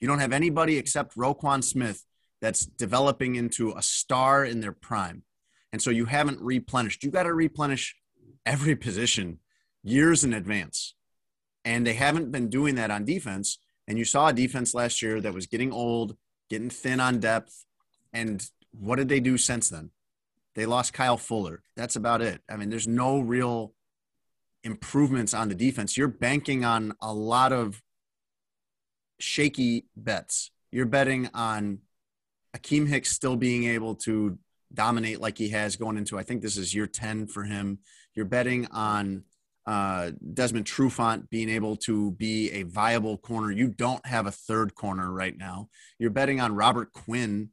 You 0.00 0.08
don't 0.08 0.20
have 0.20 0.32
anybody 0.32 0.78
except 0.78 1.16
Roquan 1.16 1.62
Smith 1.62 2.04
that's 2.40 2.64
developing 2.64 3.36
into 3.36 3.72
a 3.72 3.82
star 3.82 4.44
in 4.44 4.60
their 4.60 4.72
prime. 4.72 5.24
And 5.72 5.82
so 5.82 5.90
you 5.90 6.06
haven't 6.06 6.40
replenished. 6.40 7.04
You 7.04 7.10
got 7.10 7.24
to 7.24 7.34
replenish 7.34 7.96
every 8.46 8.76
position 8.76 9.40
years 9.82 10.24
in 10.24 10.32
advance. 10.32 10.94
And 11.64 11.86
they 11.86 11.94
haven't 11.94 12.30
been 12.30 12.48
doing 12.48 12.76
that 12.76 12.90
on 12.90 13.04
defense. 13.04 13.58
And 13.88 13.98
you 13.98 14.04
saw 14.04 14.28
a 14.28 14.32
defense 14.32 14.74
last 14.74 15.02
year 15.02 15.20
that 15.20 15.34
was 15.34 15.46
getting 15.46 15.72
old, 15.72 16.16
getting 16.50 16.70
thin 16.70 17.00
on 17.00 17.18
depth. 17.18 17.64
And 18.12 18.46
what 18.70 18.96
did 18.96 19.08
they 19.08 19.18
do 19.18 19.38
since 19.38 19.70
then? 19.70 19.90
They 20.54 20.66
lost 20.66 20.92
Kyle 20.92 21.16
Fuller. 21.16 21.62
That's 21.74 21.96
about 21.96 22.20
it. 22.20 22.42
I 22.50 22.56
mean, 22.56 22.68
there's 22.68 22.86
no 22.86 23.18
real 23.20 23.72
improvements 24.62 25.32
on 25.32 25.48
the 25.48 25.54
defense. 25.54 25.96
You're 25.96 26.08
banking 26.08 26.64
on 26.64 26.92
a 27.00 27.12
lot 27.12 27.52
of 27.52 27.82
shaky 29.18 29.86
bets. 29.96 30.50
You're 30.70 30.86
betting 30.86 31.30
on 31.32 31.78
Akiem 32.54 32.88
Hicks 32.88 33.10
still 33.10 33.36
being 33.36 33.64
able 33.64 33.94
to 33.96 34.38
dominate 34.74 35.20
like 35.20 35.38
he 35.38 35.48
has 35.50 35.76
going 35.76 35.96
into, 35.96 36.18
I 36.18 36.24
think 36.24 36.42
this 36.42 36.58
is 36.58 36.74
year 36.74 36.86
10 36.86 37.28
for 37.28 37.44
him. 37.44 37.78
You're 38.14 38.26
betting 38.26 38.66
on 38.66 39.24
uh, 39.68 40.12
Desmond 40.32 40.64
Trufant 40.64 41.28
being 41.28 41.50
able 41.50 41.76
to 41.76 42.12
be 42.12 42.50
a 42.52 42.62
viable 42.62 43.18
corner. 43.18 43.52
You 43.52 43.68
don't 43.68 44.04
have 44.06 44.26
a 44.26 44.30
third 44.30 44.74
corner 44.74 45.12
right 45.12 45.36
now. 45.36 45.68
You're 45.98 46.08
betting 46.08 46.40
on 46.40 46.54
Robert 46.54 46.94
Quinn 46.94 47.50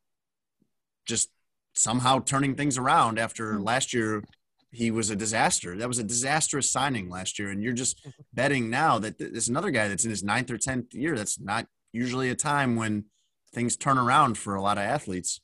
just 1.05 1.29
somehow 1.73 2.19
turning 2.19 2.55
things 2.55 2.77
around 2.77 3.19
after 3.19 3.55
hmm. 3.55 3.63
last 3.63 3.93
year 3.93 4.23
he 4.71 4.91
was 4.91 5.09
a 5.09 5.15
disaster. 5.15 5.75
That 5.75 5.89
was 5.89 5.99
a 5.99 6.05
disastrous 6.05 6.71
signing 6.71 7.09
last 7.09 7.37
year. 7.37 7.49
And 7.49 7.61
you're 7.61 7.73
just 7.73 7.99
mm-hmm. 7.99 8.09
betting 8.33 8.69
now 8.69 8.97
that 8.99 9.19
there's 9.19 9.49
another 9.49 9.71
guy 9.71 9.89
that's 9.89 10.05
in 10.05 10.09
his 10.09 10.23
ninth 10.23 10.49
or 10.49 10.57
10th 10.57 10.93
year. 10.93 11.17
That's 11.17 11.37
not 11.37 11.67
usually 11.91 12.29
a 12.29 12.35
time 12.35 12.77
when 12.77 13.05
things 13.53 13.75
turn 13.75 13.97
around 13.97 14.37
for 14.37 14.55
a 14.55 14.61
lot 14.61 14.77
of 14.77 14.85
athletes. 14.85 15.41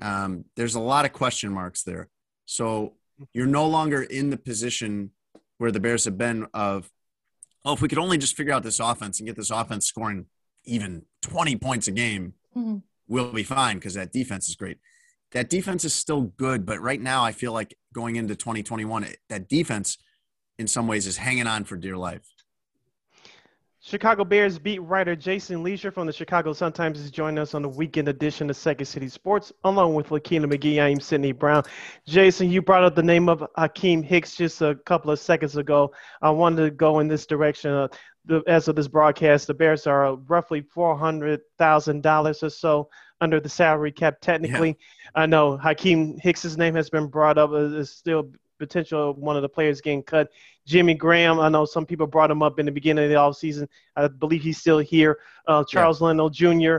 Um, 0.00 0.44
there's 0.54 0.76
a 0.76 0.80
lot 0.80 1.04
of 1.04 1.12
question 1.12 1.52
marks 1.52 1.82
there. 1.82 2.10
So 2.44 2.94
you're 3.32 3.46
no 3.46 3.66
longer 3.66 4.02
in 4.02 4.30
the 4.30 4.36
position 4.36 5.10
where 5.58 5.72
the 5.72 5.80
Bears 5.80 6.04
have 6.04 6.18
been 6.18 6.46
of, 6.54 6.90
oh, 7.64 7.72
if 7.74 7.80
we 7.80 7.88
could 7.88 7.98
only 7.98 8.18
just 8.18 8.36
figure 8.36 8.52
out 8.52 8.62
this 8.62 8.80
offense 8.80 9.18
and 9.18 9.26
get 9.26 9.36
this 9.36 9.50
offense 9.50 9.86
scoring 9.86 10.26
even 10.64 11.02
20 11.22 11.56
points 11.56 11.88
a 11.88 11.92
game, 11.92 12.34
mm-hmm. 12.56 12.78
we'll 13.08 13.32
be 13.32 13.42
fine 13.42 13.76
because 13.76 13.94
that 13.94 14.12
defense 14.12 14.48
is 14.48 14.56
great 14.56 14.78
that 15.32 15.50
defense 15.50 15.84
is 15.84 15.94
still 15.94 16.22
good, 16.22 16.64
but 16.64 16.80
right 16.80 17.00
now 17.00 17.24
I 17.24 17.32
feel 17.32 17.52
like 17.52 17.76
going 17.92 18.16
into 18.16 18.34
2021, 18.34 19.06
that 19.28 19.48
defense 19.48 19.98
in 20.58 20.66
some 20.66 20.86
ways 20.86 21.06
is 21.06 21.16
hanging 21.16 21.46
on 21.46 21.64
for 21.64 21.76
dear 21.76 21.96
life. 21.96 22.26
Chicago 23.86 24.24
Bears 24.24 24.58
beat 24.58 24.80
writer 24.80 25.14
Jason 25.14 25.62
Lieser 25.62 25.92
from 25.92 26.08
the 26.08 26.12
Chicago 26.12 26.52
Sun-Times 26.52 26.98
is 26.98 27.08
joining 27.08 27.38
us 27.38 27.54
on 27.54 27.62
the 27.62 27.68
weekend 27.68 28.08
edition 28.08 28.50
of 28.50 28.56
Second 28.56 28.86
City 28.86 29.08
Sports, 29.08 29.52
along 29.62 29.94
with 29.94 30.08
Lakina 30.08 30.48
McGee. 30.48 30.80
I'm 30.80 30.98
Sydney 30.98 31.30
Brown. 31.30 31.62
Jason, 32.04 32.50
you 32.50 32.60
brought 32.60 32.82
up 32.82 32.96
the 32.96 33.02
name 33.04 33.28
of 33.28 33.46
Akiem 33.56 34.04
Hicks 34.04 34.34
just 34.34 34.60
a 34.60 34.74
couple 34.86 35.12
of 35.12 35.20
seconds 35.20 35.56
ago. 35.56 35.92
I 36.20 36.30
wanted 36.30 36.64
to 36.64 36.70
go 36.72 36.98
in 36.98 37.06
this 37.06 37.26
direction. 37.26 37.70
Uh, 37.70 37.86
the, 38.24 38.42
as 38.48 38.66
of 38.66 38.74
this 38.74 38.88
broadcast, 38.88 39.46
the 39.46 39.54
Bears 39.54 39.86
are 39.86 40.16
roughly 40.16 40.62
$400,000 40.62 42.42
or 42.42 42.50
so 42.50 42.88
under 43.20 43.38
the 43.38 43.48
salary 43.48 43.92
cap. 43.92 44.16
Technically, 44.20 44.70
yeah. 44.70 45.10
I 45.14 45.26
know 45.26 45.58
Akiem 45.58 46.20
Hicks's 46.20 46.58
name 46.58 46.74
has 46.74 46.90
been 46.90 47.06
brought 47.06 47.38
up 47.38 47.52
as 47.52 47.90
still 47.90 48.32
potential 48.58 49.14
one 49.14 49.36
of 49.36 49.42
the 49.42 49.48
players 49.48 49.80
getting 49.80 50.02
cut. 50.02 50.28
Jimmy 50.66 50.94
Graham, 50.94 51.38
I 51.38 51.48
know 51.48 51.64
some 51.64 51.86
people 51.86 52.06
brought 52.06 52.30
him 52.30 52.42
up 52.42 52.58
in 52.58 52.66
the 52.66 52.72
beginning 52.72 53.04
of 53.04 53.10
the 53.10 53.16
offseason. 53.16 53.68
I 53.94 54.08
believe 54.08 54.42
he's 54.42 54.58
still 54.58 54.78
here. 54.78 55.18
Uh, 55.46 55.64
Charles 55.64 56.00
yeah. 56.00 56.08
Leno 56.08 56.28
Jr., 56.28 56.76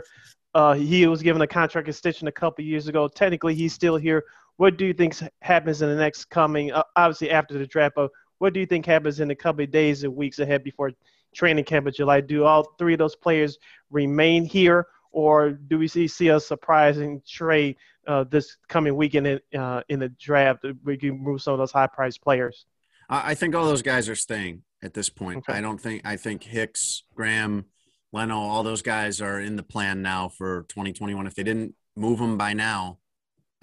uh, 0.54 0.74
he 0.74 1.06
was 1.06 1.22
given 1.22 1.42
a 1.42 1.48
contract 1.48 1.88
extension 1.88 2.28
a 2.28 2.32
couple 2.32 2.66
years 2.66 2.88
ago. 2.88 3.08
Technically, 3.08 3.54
he's 3.54 3.74
still 3.74 3.96
here. 3.96 4.24
What 4.58 4.78
do 4.78 4.86
you 4.86 4.94
think 4.94 5.16
happens 5.42 5.82
in 5.82 5.90
the 5.90 5.96
next 5.96 6.26
coming, 6.26 6.72
uh, 6.72 6.84
obviously 6.96 7.30
after 7.30 7.58
the 7.58 7.68
draft, 7.68 7.96
but 7.96 8.10
what 8.40 8.54
do 8.54 8.60
you 8.60 8.66
think 8.66 8.86
happens 8.86 9.20
in 9.20 9.28
the 9.28 9.36
couple 9.36 9.64
of 9.64 9.72
days 9.72 10.04
and 10.04 10.16
weeks 10.16 10.40
ahead 10.40 10.64
before 10.64 10.92
training 11.36 11.66
camp 11.66 11.88
in 11.88 11.94
July? 11.94 12.22
Do 12.22 12.44
all 12.44 12.74
three 12.78 12.94
of 12.94 13.00
those 13.00 13.16
players 13.16 13.58
remain 13.92 14.46
here, 14.46 14.88
or 15.18 15.50
do 15.50 15.80
we 15.80 15.88
see, 15.88 16.08
see 16.08 16.28
a 16.28 16.40
surprising 16.40 17.24
trade 17.28 17.76
uh, 18.06 18.24
this 18.26 18.56
coming 18.70 18.96
weekend 18.96 19.26
in, 19.26 19.60
uh, 19.60 19.82
in 19.90 19.98
the 20.00 20.10
draft? 20.10 20.64
We 20.84 20.96
can 20.96 21.18
move 21.18 21.42
some 21.42 21.54
of 21.54 21.58
those 21.58 21.72
high 21.72 21.88
priced 21.88 22.22
players. 22.22 22.68
I 23.10 23.34
think 23.34 23.56
all 23.56 23.66
those 23.66 23.82
guys 23.82 24.10
are 24.10 24.16
staying 24.16 24.62
at 24.84 24.94
this 24.94 25.10
point. 25.10 25.40
Okay. 25.40 25.58
I 25.58 25.62
don't 25.62 25.82
think 25.82 26.04
I 26.06 26.18
think 26.18 26.44
Hicks, 26.44 27.02
Graham, 27.16 27.66
Leno, 28.14 28.38
all 28.38 28.62
those 28.62 28.84
guys 28.84 29.20
are 29.20 29.40
in 29.40 29.56
the 29.56 29.64
plan 29.64 30.04
now 30.04 30.30
for 30.30 30.68
2021. 30.70 31.26
If 31.26 31.34
they 31.34 31.42
didn't 31.42 31.74
move 31.96 32.20
them 32.20 32.38
by 32.38 32.54
now, 32.54 33.00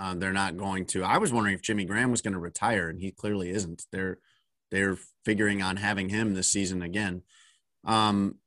uh, 0.00 0.14
they're 0.14 0.32
not 0.32 0.56
going 0.56 0.86
to. 0.86 1.04
I 1.04 1.18
was 1.18 1.32
wondering 1.32 1.54
if 1.54 1.62
Jimmy 1.62 1.84
Graham 1.84 2.10
was 2.10 2.20
going 2.20 2.32
to 2.32 2.40
retire, 2.40 2.88
and 2.88 3.00
he 3.00 3.12
clearly 3.12 3.50
isn't. 3.50 3.84
They're 3.92 4.18
they're 4.72 4.98
figuring 5.24 5.62
on 5.62 5.76
having 5.76 6.08
him 6.08 6.34
this 6.34 6.50
season 6.50 6.82
again. 6.82 7.22
Um, 7.84 8.38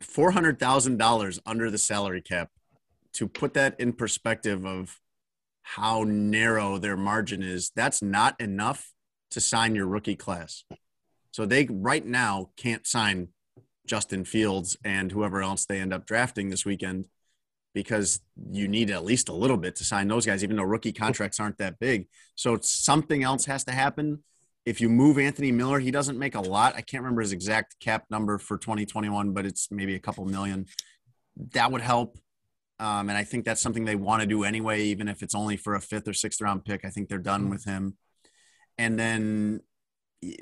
four 0.00 0.30
hundred 0.32 0.58
thousand 0.58 0.98
dollars 0.98 1.40
under 1.46 1.70
the 1.70 1.78
salary 1.78 2.22
cap. 2.22 2.50
To 3.14 3.26
put 3.26 3.54
that 3.54 3.78
in 3.80 3.92
perspective 3.92 4.64
of 4.64 5.00
how 5.62 6.04
narrow 6.06 6.78
their 6.78 6.96
margin 6.96 7.42
is, 7.42 7.70
that's 7.74 8.00
not 8.02 8.40
enough 8.40 8.92
to 9.32 9.40
sign 9.40 9.74
your 9.74 9.86
rookie 9.86 10.16
class. 10.16 10.64
So 11.32 11.46
they 11.46 11.66
right 11.70 12.04
now 12.04 12.50
can't 12.56 12.86
sign 12.86 13.28
Justin 13.86 14.24
Fields 14.24 14.76
and 14.84 15.10
whoever 15.12 15.42
else 15.42 15.66
they 15.66 15.80
end 15.80 15.92
up 15.92 16.06
drafting 16.06 16.50
this 16.50 16.64
weekend 16.64 17.06
because 17.74 18.20
you 18.50 18.66
need 18.68 18.90
at 18.90 19.04
least 19.04 19.28
a 19.28 19.34
little 19.34 19.56
bit 19.56 19.76
to 19.76 19.84
sign 19.84 20.08
those 20.08 20.26
guys, 20.26 20.42
even 20.42 20.56
though 20.56 20.64
rookie 20.64 20.92
contracts 20.92 21.38
aren't 21.38 21.58
that 21.58 21.78
big. 21.78 22.08
So 22.34 22.58
something 22.62 23.22
else 23.22 23.44
has 23.46 23.64
to 23.64 23.72
happen. 23.72 24.24
If 24.66 24.80
you 24.80 24.88
move 24.88 25.18
Anthony 25.18 25.52
Miller, 25.52 25.78
he 25.78 25.90
doesn't 25.90 26.18
make 26.18 26.34
a 26.34 26.40
lot. 26.40 26.74
I 26.76 26.82
can't 26.82 27.02
remember 27.02 27.22
his 27.22 27.32
exact 27.32 27.80
cap 27.80 28.04
number 28.10 28.38
for 28.38 28.58
2021, 28.58 29.32
but 29.32 29.46
it's 29.46 29.70
maybe 29.70 29.94
a 29.94 29.98
couple 29.98 30.24
million. 30.26 30.66
That 31.52 31.72
would 31.72 31.80
help. 31.80 32.18
Um, 32.78 33.08
and 33.08 33.18
I 33.18 33.24
think 33.24 33.44
that's 33.44 33.60
something 33.60 33.84
they 33.84 33.96
want 33.96 34.22
to 34.22 34.26
do 34.26 34.44
anyway, 34.44 34.82
even 34.84 35.08
if 35.08 35.22
it's 35.22 35.34
only 35.34 35.56
for 35.56 35.74
a 35.74 35.80
fifth 35.80 36.08
or 36.08 36.12
sixth 36.12 36.40
round 36.40 36.64
pick. 36.64 36.84
I 36.84 36.90
think 36.90 37.08
they're 37.08 37.18
done 37.18 37.42
mm-hmm. 37.42 37.50
with 37.50 37.64
him 37.64 37.96
and 38.80 38.98
then 38.98 39.60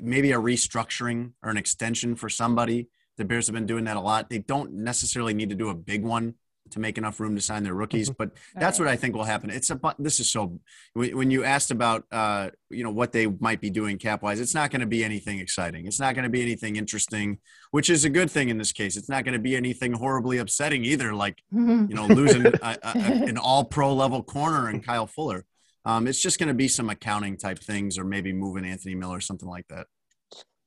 maybe 0.01 0.31
a 0.31 0.37
restructuring 0.37 1.33
or 1.43 1.49
an 1.49 1.57
extension 1.57 2.15
for 2.15 2.29
somebody. 2.29 2.87
The 3.17 3.25
Bears 3.25 3.47
have 3.47 3.53
been 3.53 3.65
doing 3.65 3.83
that 3.83 3.97
a 3.97 4.01
lot. 4.01 4.29
They 4.29 4.37
don't 4.39 4.71
necessarily 4.71 5.33
need 5.33 5.49
to 5.49 5.55
do 5.55 5.67
a 5.67 5.75
big 5.75 6.03
one 6.03 6.35
to 6.71 6.79
make 6.79 6.97
enough 6.97 7.19
room 7.19 7.35
to 7.35 7.41
sign 7.41 7.63
their 7.63 7.73
rookies, 7.73 8.09
but 8.09 8.31
that's 8.55 8.79
what 8.79 8.87
I 8.87 8.95
think 8.95 9.15
will 9.15 9.23
happen. 9.23 9.49
It's 9.49 9.69
a 9.69 9.79
this 9.99 10.19
is 10.19 10.31
so 10.31 10.59
when 10.93 11.31
you 11.31 11.43
asked 11.43 11.71
about 11.71 12.05
uh, 12.11 12.49
you 12.69 12.83
know 12.83 12.91
what 12.91 13.11
they 13.11 13.27
might 13.27 13.61
be 13.61 13.69
doing 13.69 13.97
cap 13.97 14.23
wise, 14.23 14.39
it's 14.39 14.55
not 14.55 14.71
going 14.71 14.81
to 14.81 14.87
be 14.87 15.03
anything 15.03 15.39
exciting. 15.39 15.85
It's 15.85 15.99
not 15.99 16.15
going 16.15 16.23
to 16.23 16.29
be 16.29 16.41
anything 16.41 16.75
interesting, 16.75 17.39
which 17.71 17.89
is 17.89 18.05
a 18.05 18.09
good 18.09 18.29
thing 18.29 18.49
in 18.49 18.57
this 18.57 18.71
case. 18.71 18.97
It's 18.97 19.09
not 19.09 19.23
going 19.23 19.33
to 19.33 19.39
be 19.39 19.55
anything 19.55 19.93
horribly 19.93 20.37
upsetting 20.37 20.85
either, 20.85 21.13
like 21.13 21.41
you 21.51 21.87
know 21.89 22.07
losing 22.07 22.45
a, 22.61 22.77
a, 22.83 22.91
an 22.93 23.37
all 23.37 23.63
pro 23.63 23.93
level 23.93 24.23
corner 24.23 24.69
and 24.69 24.85
Kyle 24.85 25.07
Fuller. 25.07 25.45
Um, 25.85 26.07
it's 26.07 26.21
just 26.21 26.39
going 26.39 26.49
to 26.49 26.53
be 26.53 26.67
some 26.67 26.89
accounting 26.89 27.37
type 27.37 27.59
things, 27.59 27.97
or 27.97 28.03
maybe 28.03 28.33
moving 28.33 28.65
Anthony 28.65 28.95
Miller, 28.95 29.17
or 29.17 29.21
something 29.21 29.49
like 29.49 29.67
that. 29.69 29.87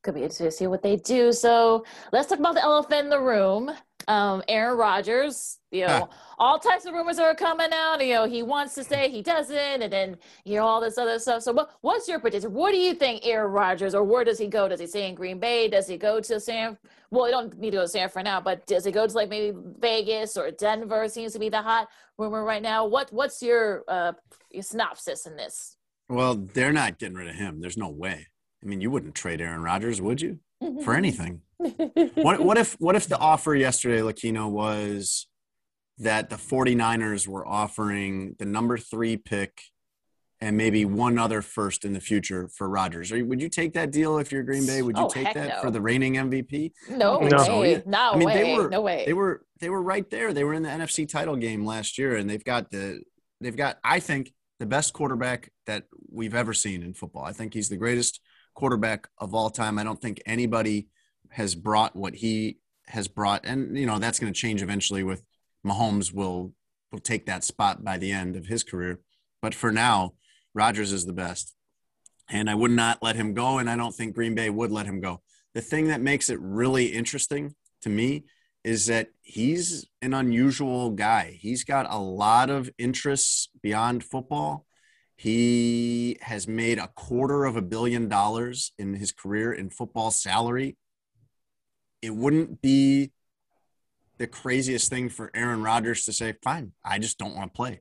Could 0.02 0.14
be 0.14 0.22
interesting 0.22 0.48
to 0.48 0.50
see 0.50 0.66
what 0.66 0.82
they 0.82 0.96
do. 0.96 1.32
So 1.32 1.84
let's 2.12 2.28
talk 2.28 2.40
about 2.40 2.54
the 2.54 2.62
elephant 2.62 3.04
in 3.04 3.10
the 3.10 3.20
room. 3.20 3.70
Um, 4.08 4.42
Aaron 4.48 4.76
Rodgers, 4.76 5.58
you 5.72 5.86
know, 5.86 6.10
all 6.38 6.58
types 6.58 6.84
of 6.84 6.92
rumors 6.92 7.18
are 7.18 7.34
coming 7.34 7.70
out. 7.72 8.04
You 8.04 8.14
know, 8.14 8.24
he 8.26 8.42
wants 8.42 8.74
to 8.74 8.84
say 8.84 9.08
he 9.08 9.22
doesn't, 9.22 9.56
and 9.56 9.92
then 9.92 10.16
you 10.44 10.56
know 10.56 10.66
all 10.66 10.80
this 10.80 10.98
other 10.98 11.18
stuff. 11.18 11.42
So, 11.42 11.52
what, 11.52 11.70
what's 11.80 12.06
your 12.06 12.20
prediction? 12.20 12.52
What 12.52 12.72
do 12.72 12.78
you 12.78 12.94
think, 12.94 13.26
Aaron 13.26 13.50
Rodgers, 13.50 13.94
or 13.94 14.04
where 14.04 14.22
does 14.22 14.38
he 14.38 14.46
go? 14.46 14.68
Does 14.68 14.80
he 14.80 14.86
stay 14.86 15.08
in 15.08 15.14
Green 15.14 15.40
Bay? 15.40 15.68
Does 15.68 15.88
he 15.88 15.96
go 15.96 16.20
to 16.20 16.38
San? 16.38 16.76
Well, 17.10 17.26
you 17.26 17.32
don't 17.32 17.58
need 17.58 17.70
to 17.70 17.78
go 17.78 17.82
to 17.82 17.88
San 17.88 18.10
for 18.10 18.22
now, 18.22 18.40
but 18.40 18.66
does 18.66 18.84
he 18.84 18.92
go 18.92 19.06
to 19.06 19.14
like 19.14 19.30
maybe 19.30 19.56
Vegas 19.80 20.36
or 20.36 20.50
Denver? 20.50 21.08
Seems 21.08 21.32
to 21.32 21.38
be 21.38 21.48
the 21.48 21.62
hot 21.62 21.88
rumor 22.18 22.44
right 22.44 22.62
now. 22.62 22.84
What 22.84 23.10
What's 23.10 23.42
your 23.42 23.84
uh, 23.88 24.12
your 24.50 24.62
synopsis 24.62 25.26
in 25.26 25.36
this? 25.36 25.78
Well, 26.08 26.34
they're 26.34 26.72
not 26.72 26.98
getting 26.98 27.16
rid 27.16 27.28
of 27.28 27.34
him. 27.34 27.60
There's 27.62 27.78
no 27.78 27.88
way. 27.88 28.26
I 28.62 28.66
mean, 28.66 28.82
you 28.82 28.90
wouldn't 28.90 29.14
trade 29.14 29.40
Aaron 29.40 29.62
Rodgers, 29.62 30.00
would 30.00 30.20
you? 30.20 30.38
For 30.84 30.94
anything. 30.96 31.40
what, 31.56 32.40
what 32.40 32.58
if 32.58 32.74
what 32.78 32.94
if 32.94 33.08
the 33.08 33.18
offer 33.18 33.54
yesterday, 33.54 34.00
Lakino, 34.00 34.50
was 34.50 35.26
that 35.98 36.30
the 36.30 36.36
49ers 36.36 37.28
were 37.28 37.46
offering 37.46 38.34
the 38.38 38.44
number 38.44 38.78
three 38.78 39.16
pick 39.16 39.62
and 40.42 40.56
maybe 40.56 40.84
one 40.84 41.18
other 41.18 41.40
first 41.40 41.84
in 41.84 41.92
the 41.92 42.00
future 42.00 42.48
for 42.48 42.68
Rodgers. 42.68 43.12
Would 43.12 43.40
you 43.40 43.48
take 43.48 43.74
that 43.74 43.92
deal 43.92 44.18
if 44.18 44.32
you're 44.32 44.42
Green 44.42 44.66
Bay? 44.66 44.82
Would 44.82 44.96
you 44.96 45.04
oh, 45.04 45.08
take 45.08 45.32
that 45.34 45.48
no. 45.48 45.60
for 45.60 45.70
the 45.70 45.80
reigning 45.80 46.14
MVP? 46.14 46.72
No, 46.90 47.20
no, 47.20 47.60
way. 47.60 47.80
no 47.86 48.10
I 48.12 48.16
mean, 48.16 48.26
way. 48.26 48.42
They 48.42 48.56
were, 48.56 48.68
no 48.68 48.80
way. 48.80 49.04
They 49.06 49.12
were 49.12 49.44
they 49.60 49.70
were 49.70 49.80
right 49.80 50.08
there. 50.10 50.32
They 50.32 50.42
were 50.42 50.54
in 50.54 50.64
the 50.64 50.68
NFC 50.68 51.08
title 51.08 51.36
game 51.36 51.64
last 51.64 51.96
year, 51.96 52.16
and 52.16 52.28
they've 52.28 52.42
got 52.42 52.72
the 52.72 53.02
they've 53.40 53.56
got 53.56 53.78
I 53.84 54.00
think 54.00 54.32
the 54.58 54.66
best 54.66 54.92
quarterback 54.92 55.52
that 55.66 55.84
we've 56.10 56.34
ever 56.34 56.52
seen 56.52 56.82
in 56.82 56.92
football. 56.92 57.24
I 57.24 57.32
think 57.32 57.54
he's 57.54 57.68
the 57.68 57.76
greatest 57.76 58.20
quarterback 58.54 59.06
of 59.18 59.36
all 59.36 59.48
time. 59.48 59.78
I 59.78 59.84
don't 59.84 60.00
think 60.00 60.20
anybody 60.26 60.88
has 61.30 61.54
brought 61.54 61.94
what 61.94 62.16
he 62.16 62.58
has 62.86 63.06
brought, 63.06 63.44
and 63.44 63.78
you 63.78 63.86
know 63.86 64.00
that's 64.00 64.18
going 64.18 64.32
to 64.32 64.38
change 64.38 64.60
eventually. 64.60 65.04
With 65.04 65.22
Mahomes 65.66 66.12
will 66.12 66.52
will 66.90 67.00
take 67.00 67.26
that 67.26 67.44
spot 67.44 67.82
by 67.82 67.96
the 67.96 68.12
end 68.12 68.36
of 68.36 68.46
his 68.46 68.62
career, 68.62 69.00
but 69.40 69.54
for 69.54 69.72
now 69.72 70.12
Rodgers 70.54 70.92
is 70.92 71.06
the 71.06 71.12
best. 71.12 71.54
And 72.28 72.48
I 72.50 72.54
would 72.54 72.70
not 72.70 73.02
let 73.02 73.16
him 73.16 73.34
go, 73.34 73.58
and 73.58 73.68
I 73.68 73.76
don't 73.76 73.94
think 73.94 74.14
Green 74.14 74.34
Bay 74.34 74.50
would 74.50 74.70
let 74.70 74.86
him 74.86 75.00
go. 75.00 75.22
the 75.54 75.60
thing 75.60 75.88
that 75.88 76.00
makes 76.00 76.30
it 76.30 76.38
really 76.40 76.86
interesting 76.86 77.54
to 77.82 77.90
me 77.90 78.24
is 78.64 78.86
that 78.86 79.08
he's 79.22 79.86
an 80.00 80.14
unusual 80.14 80.90
guy. 80.90 81.36
He's 81.40 81.64
got 81.64 81.86
a 81.90 81.98
lot 81.98 82.48
of 82.48 82.70
interests 82.78 83.48
beyond 83.62 84.04
football. 84.04 84.66
He 85.16 86.16
has 86.22 86.46
made 86.48 86.78
a 86.78 86.88
quarter 86.88 87.44
of 87.44 87.56
a 87.56 87.62
billion 87.62 88.08
dollars 88.08 88.72
in 88.78 88.94
his 88.94 89.12
career 89.12 89.52
in 89.52 89.70
football 89.70 90.10
salary. 90.10 90.76
It 92.00 92.14
wouldn't 92.14 92.62
be 92.62 93.12
the 94.18 94.26
craziest 94.26 94.88
thing 94.88 95.08
for 95.08 95.30
Aaron 95.34 95.62
Rodgers 95.62 96.04
to 96.04 96.12
say, 96.12 96.34
fine, 96.42 96.72
I 96.84 96.98
just 96.98 97.18
don't 97.18 97.34
want 97.34 97.52
to 97.52 97.56
play. 97.56 97.80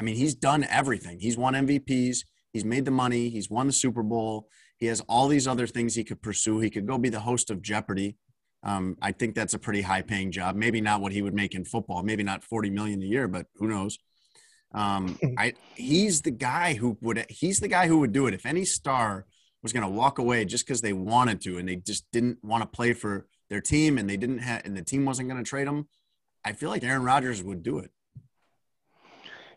I 0.00 0.04
mean, 0.04 0.16
he's 0.16 0.34
done 0.34 0.64
everything. 0.64 1.18
He's 1.20 1.36
won 1.36 1.54
MVPs, 1.54 2.18
he's 2.52 2.64
made 2.64 2.84
the 2.84 2.90
money, 2.90 3.28
he's 3.28 3.50
won 3.50 3.66
the 3.66 3.72
Super 3.72 4.02
Bowl. 4.02 4.48
He 4.78 4.86
has 4.86 5.00
all 5.08 5.26
these 5.26 5.48
other 5.48 5.66
things 5.66 5.94
he 5.94 6.04
could 6.04 6.22
pursue. 6.22 6.60
He 6.60 6.70
could 6.70 6.86
go 6.86 6.98
be 6.98 7.08
the 7.08 7.20
host 7.20 7.50
of 7.50 7.60
Jeopardy. 7.60 8.16
Um, 8.62 8.96
I 9.02 9.12
think 9.12 9.34
that's 9.34 9.54
a 9.54 9.58
pretty 9.58 9.82
high 9.82 10.02
paying 10.02 10.30
job. 10.30 10.56
Maybe 10.56 10.80
not 10.80 11.00
what 11.00 11.12
he 11.12 11.22
would 11.22 11.34
make 11.34 11.54
in 11.54 11.64
football, 11.64 12.02
maybe 12.02 12.22
not 12.22 12.44
40 12.44 12.70
million 12.70 13.02
a 13.02 13.06
year, 13.06 13.26
but 13.26 13.46
who 13.56 13.68
knows? 13.68 13.98
Um, 14.72 15.18
I 15.38 15.54
he's 15.74 16.22
the 16.22 16.30
guy 16.30 16.74
who 16.74 16.96
would 17.00 17.26
he's 17.28 17.60
the 17.60 17.68
guy 17.68 17.86
who 17.88 17.98
would 17.98 18.12
do 18.12 18.26
it 18.26 18.34
if 18.34 18.46
any 18.46 18.64
star 18.64 19.26
was 19.62 19.72
going 19.72 19.82
to 19.82 19.88
walk 19.88 20.18
away 20.18 20.44
just 20.44 20.66
because 20.66 20.80
they 20.80 20.92
wanted 20.92 21.40
to 21.42 21.58
and 21.58 21.68
they 21.68 21.76
just 21.76 22.06
didn't 22.12 22.38
want 22.42 22.62
to 22.62 22.68
play 22.68 22.92
for 22.92 23.26
their 23.48 23.60
team 23.60 23.98
and 23.98 24.08
they 24.08 24.16
didn't 24.16 24.38
have 24.38 24.62
and 24.64 24.76
the 24.76 24.82
team 24.82 25.04
wasn't 25.04 25.28
going 25.28 25.42
to 25.42 25.48
trade 25.48 25.66
them. 25.66 25.88
I 26.44 26.52
feel 26.52 26.70
like 26.70 26.84
Aaron 26.84 27.02
Rodgers 27.02 27.42
would 27.42 27.62
do 27.62 27.78
it. 27.78 27.90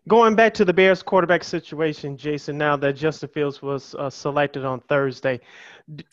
Going 0.07 0.33
back 0.33 0.53
to 0.55 0.65
the 0.65 0.73
Bears 0.73 1.03
quarterback 1.03 1.43
situation, 1.43 2.17
Jason, 2.17 2.57
now 2.57 2.75
that 2.75 2.93
Justin 2.93 3.29
Fields 3.29 3.61
was 3.61 3.93
uh, 3.95 4.09
selected 4.09 4.65
on 4.65 4.79
Thursday, 4.81 5.39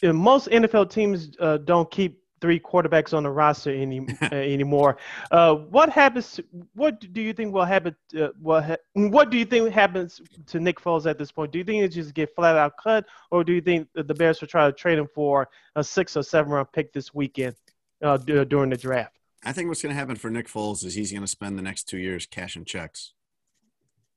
most 0.02 0.48
NFL 0.48 0.90
teams 0.90 1.30
uh, 1.40 1.56
don't 1.56 1.90
keep 1.90 2.22
three 2.40 2.60
quarterbacks 2.60 3.14
on 3.14 3.22
the 3.22 3.30
roster 3.30 3.70
any, 3.70 4.06
uh, 4.22 4.34
anymore. 4.34 4.98
Uh, 5.30 5.54
what 5.54 5.88
happens? 5.88 6.38
What 6.74 7.00
do 7.12 7.22
you 7.22 7.32
think 7.32 7.54
will 7.54 7.64
happen? 7.64 7.96
Uh, 8.16 8.28
what 8.40 8.64
ha- 8.64 8.76
What 8.92 9.30
do 9.30 9.38
you 9.38 9.46
think 9.46 9.72
happens 9.72 10.20
to 10.46 10.60
Nick 10.60 10.80
Foles 10.80 11.08
at 11.08 11.18
this 11.18 11.32
point? 11.32 11.50
Do 11.50 11.58
you 11.58 11.64
think 11.64 11.82
it 11.82 11.88
just 11.88 12.12
get 12.14 12.34
flat 12.34 12.56
out 12.56 12.74
cut, 12.76 13.06
or 13.30 13.42
do 13.42 13.54
you 13.54 13.62
think 13.62 13.88
the 13.94 14.14
Bears 14.14 14.40
will 14.40 14.48
try 14.48 14.66
to 14.66 14.72
trade 14.72 14.98
him 14.98 15.08
for 15.14 15.48
a 15.76 15.82
six 15.82 16.16
or 16.16 16.22
seven 16.22 16.52
round 16.52 16.68
pick 16.72 16.92
this 16.92 17.14
weekend 17.14 17.54
uh, 18.02 18.16
d- 18.16 18.44
during 18.44 18.70
the 18.70 18.76
draft? 18.76 19.18
I 19.44 19.52
think 19.52 19.68
what's 19.68 19.82
going 19.82 19.94
to 19.94 19.98
happen 19.98 20.16
for 20.16 20.30
Nick 20.30 20.48
Foles 20.48 20.84
is 20.84 20.94
he's 20.94 21.12
going 21.12 21.22
to 21.22 21.28
spend 21.28 21.58
the 21.58 21.62
next 21.62 21.84
two 21.84 21.98
years 21.98 22.26
cashing 22.26 22.64
checks, 22.64 23.14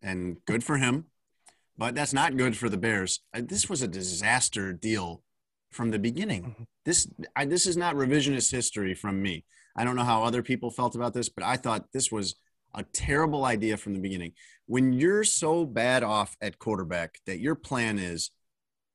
and 0.02 0.38
good 0.46 0.64
for 0.64 0.78
him. 0.78 1.06
But 1.78 1.96
that's 1.96 2.14
not 2.14 2.38
good 2.38 2.58
for 2.58 2.70
the 2.70 2.78
Bears. 2.78 3.22
Uh, 3.34 3.42
this 3.44 3.70
was 3.70 3.82
a 3.82 3.88
disaster 3.88 4.74
deal 4.74 5.24
from 5.72 5.90
the 5.90 6.00
beginning. 6.00 6.44
Mm-hmm. 6.44 6.64
This 6.86 7.08
I, 7.36 7.46
this 7.46 7.66
is 7.66 7.78
not 7.78 7.96
revisionist 7.96 8.52
history 8.52 8.94
from 8.94 9.22
me. 9.22 9.46
I 9.76 9.84
don't 9.84 9.96
know 9.96 10.04
how 10.04 10.24
other 10.24 10.44
people 10.44 10.70
felt 10.70 10.96
about 10.96 11.14
this, 11.14 11.30
but 11.30 11.44
I 11.44 11.58
thought 11.58 11.92
this 11.94 12.12
was 12.12 12.36
a 12.74 12.84
terrible 12.84 13.46
idea 13.46 13.78
from 13.78 13.94
the 13.94 14.00
beginning. 14.00 14.34
When 14.66 14.94
you're 14.94 15.24
so 15.24 15.66
bad 15.66 16.04
off 16.04 16.36
at 16.42 16.60
quarterback 16.60 17.20
that 17.26 17.40
your 17.40 17.56
plan 17.56 18.00
is 18.00 18.32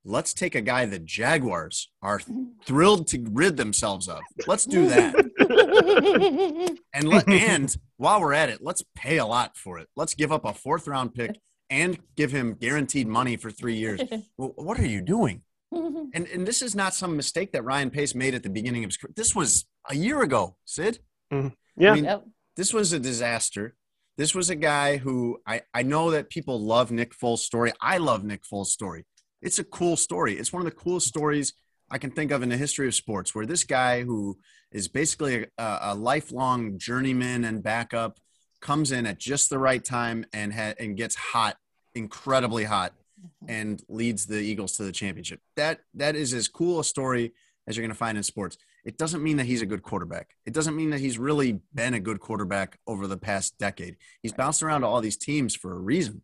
let's 0.07 0.33
take 0.33 0.55
a 0.55 0.61
guy 0.61 0.87
the 0.87 0.99
Jaguars 0.99 1.90
are 2.01 2.21
thrilled 2.64 3.09
to 3.09 3.27
rid 3.33 3.57
themselves 3.57 4.09
of. 4.09 4.21
Let's 4.47 4.64
do 4.64 4.88
that. 4.88 6.79
and 6.95 7.09
let, 7.09 7.29
and 7.29 7.77
while 7.97 8.21
we're 8.21 8.33
at 8.33 8.49
it, 8.49 8.61
let's 8.62 8.83
pay 8.95 9.19
a 9.19 9.27
lot 9.27 9.57
for 9.57 9.79
it. 9.79 9.88
Let's 9.97 10.14
give 10.14 10.33
up 10.33 10.45
a 10.45 10.55
fourth 10.55 10.87
round 10.87 11.14
pick 11.14 11.38
and 11.69 11.99
give 12.16 12.31
him 12.31 12.55
guaranteed 12.55 13.09
money 13.09 13.37
for 13.37 13.51
3 13.51 13.75
years. 13.75 14.01
Well, 14.38 14.53
what 14.57 14.79
are 14.79 14.87
you 14.87 15.01
doing? 15.03 15.42
and 15.73 16.27
and 16.33 16.47
this 16.47 16.62
is 16.62 16.75
not 16.75 16.95
some 16.95 17.16
mistake 17.16 17.53
that 17.53 17.64
Ryan 17.64 17.90
Pace 17.90 18.14
made 18.14 18.35
at 18.35 18.42
the 18.42 18.49
beginning 18.49 18.85
of 18.85 18.88
his 18.88 18.97
career. 18.97 19.12
This 19.16 19.35
was 19.35 19.66
a 19.90 19.97
year 19.97 20.23
ago, 20.23 20.57
Sid. 20.64 21.01
Mm-hmm. 21.33 21.49
Yeah. 21.77 21.90
I 21.90 21.95
mean, 21.95 22.05
yep. 22.05 22.25
This 22.57 22.73
was 22.73 22.92
a 22.92 22.99
disaster. 23.01 23.75
This 24.16 24.35
was 24.35 24.49
a 24.49 24.55
guy 24.55 24.97
who 24.97 25.40
I, 25.47 25.62
I 25.75 25.83
know 25.83 26.12
that 26.12 26.31
people 26.31 26.61
love 26.61 26.90
Nick 26.90 27.12
Foles' 27.14 27.40
story. 27.40 27.73
I 27.81 27.99
love 27.99 28.25
Nick 28.25 28.45
Foles' 28.45 28.66
story. 28.69 29.05
It's 29.42 29.59
a 29.59 29.64
cool 29.64 29.96
story. 29.96 30.35
It's 30.38 30.53
one 30.53 30.61
of 30.61 30.66
the 30.66 30.77
coolest 30.77 31.09
stories 31.09 31.55
I 31.90 31.99
can 31.99 32.11
think 32.11 32.33
of 32.33 32.42
in 32.42 32.49
the 32.49 32.57
history 32.57 32.87
of 32.88 32.94
sports, 32.94 33.35
where 33.35 33.46
this 33.46 33.64
guy 33.64 34.03
who 34.03 34.38
is 34.72 34.88
basically 34.88 35.46
a, 35.57 35.79
a 35.83 35.94
lifelong 35.94 36.79
journeyman 36.79 37.44
and 37.44 37.62
backup 37.62 38.18
comes 38.61 38.90
in 38.90 39.07
at 39.07 39.18
just 39.18 39.51
the 39.51 39.59
right 39.59 39.85
time 39.85 40.25
and 40.33 40.53
ha- 40.53 40.75
and 40.81 40.96
gets 40.96 41.14
hot, 41.14 41.57
incredibly 41.94 42.64
hot, 42.64 42.92
Mm-hmm. 43.16 43.51
and 43.51 43.83
leads 43.88 44.27
the 44.27 44.38
Eagles 44.38 44.77
to 44.77 44.83
the 44.85 44.92
championship. 44.92 45.40
That 45.57 45.81
that 45.94 46.16
is 46.16 46.35
as 46.35 46.49
cool 46.49 46.81
a 46.81 46.85
story 46.85 47.33
as 47.66 47.75
you're 47.75 47.83
going 47.83 47.94
to 47.94 47.99
find 47.99 48.18
in 48.18 48.22
sports. 48.22 48.59
It 48.85 48.99
doesn't 48.99 49.22
mean 49.22 49.38
that 49.38 49.46
he's 49.46 49.62
a 49.62 49.66
good 49.66 49.83
quarterback. 49.83 50.35
It 50.44 50.53
doesn't 50.53 50.77
mean 50.77 50.90
that 50.90 51.01
he's 51.01 51.18
really 51.18 51.61
been 51.75 51.94
a 51.94 51.99
good 51.99 52.20
quarterback 52.20 52.79
over 52.87 53.07
the 53.07 53.16
past 53.16 53.57
decade. 53.59 53.96
He's 54.20 54.35
bounced 54.35 54.62
around 54.62 54.83
to 54.83 54.87
all 54.87 55.01
these 55.01 55.16
teams 55.16 55.57
for 55.57 55.72
a 55.72 55.79
reason. 55.79 56.22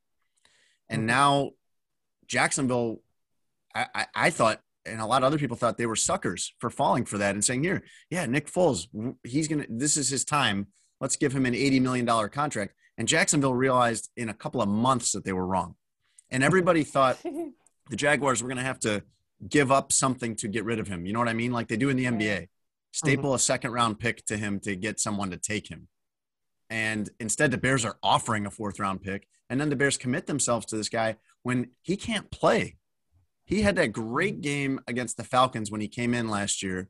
And 0.90 1.00
mm-hmm. 1.00 1.06
now 1.06 1.50
Jacksonville, 2.32 3.02
I, 3.74 3.86
I, 3.94 4.06
I 4.14 4.30
thought, 4.30 4.62
and 4.86 5.02
a 5.02 5.06
lot 5.06 5.22
of 5.22 5.26
other 5.26 5.38
people 5.38 5.54
thought 5.54 5.76
they 5.76 5.84
were 5.84 5.94
suckers 5.94 6.54
for 6.60 6.70
falling 6.70 7.04
for 7.04 7.18
that 7.18 7.34
and 7.34 7.44
saying, 7.44 7.62
here, 7.62 7.82
yeah, 8.08 8.24
Nick 8.24 8.50
Foles, 8.50 8.86
he's 9.22 9.48
going 9.48 9.60
to, 9.60 9.66
this 9.68 9.98
is 9.98 10.08
his 10.08 10.24
time. 10.24 10.68
Let's 10.98 11.16
give 11.16 11.36
him 11.36 11.44
an 11.44 11.52
$80 11.52 11.82
million 11.82 12.28
contract. 12.30 12.72
And 12.96 13.06
Jacksonville 13.06 13.54
realized 13.54 14.08
in 14.16 14.30
a 14.30 14.34
couple 14.34 14.62
of 14.62 14.68
months 14.70 15.12
that 15.12 15.24
they 15.24 15.34
were 15.34 15.46
wrong 15.46 15.74
and 16.30 16.42
everybody 16.42 16.84
thought 16.94 17.22
the 17.22 17.96
Jaguars 17.96 18.42
were 18.42 18.48
going 18.48 18.56
to 18.56 18.64
have 18.64 18.80
to 18.80 19.02
give 19.46 19.70
up 19.70 19.92
something 19.92 20.34
to 20.36 20.48
get 20.48 20.64
rid 20.64 20.78
of 20.78 20.88
him. 20.88 21.04
You 21.04 21.12
know 21.12 21.18
what 21.18 21.28
I 21.28 21.34
mean? 21.34 21.52
Like 21.52 21.68
they 21.68 21.76
do 21.76 21.90
in 21.90 21.98
the 21.98 22.06
NBA. 22.06 22.48
Staple 22.92 23.30
mm-hmm. 23.30 23.36
a 23.36 23.38
second 23.38 23.72
round 23.72 23.98
pick 23.98 24.24
to 24.26 24.38
him 24.38 24.58
to 24.60 24.74
get 24.74 25.00
someone 25.00 25.30
to 25.32 25.36
take 25.36 25.68
him. 25.68 25.88
And 26.70 27.10
instead, 27.20 27.50
the 27.50 27.58
Bears 27.58 27.84
are 27.84 27.98
offering 28.02 28.46
a 28.46 28.50
fourth 28.50 28.80
round 28.80 29.02
pick. 29.02 29.28
And 29.50 29.60
then 29.60 29.68
the 29.68 29.76
Bears 29.76 29.98
commit 29.98 30.26
themselves 30.26 30.64
to 30.66 30.76
this 30.76 30.88
guy 30.88 31.16
when 31.42 31.70
he 31.82 31.96
can't 31.96 32.30
play. 32.30 32.76
He 33.44 33.62
had 33.62 33.76
that 33.76 33.92
great 33.92 34.40
game 34.40 34.80
against 34.86 35.16
the 35.16 35.24
Falcons 35.24 35.70
when 35.70 35.80
he 35.80 35.88
came 35.88 36.14
in 36.14 36.28
last 36.28 36.62
year 36.62 36.88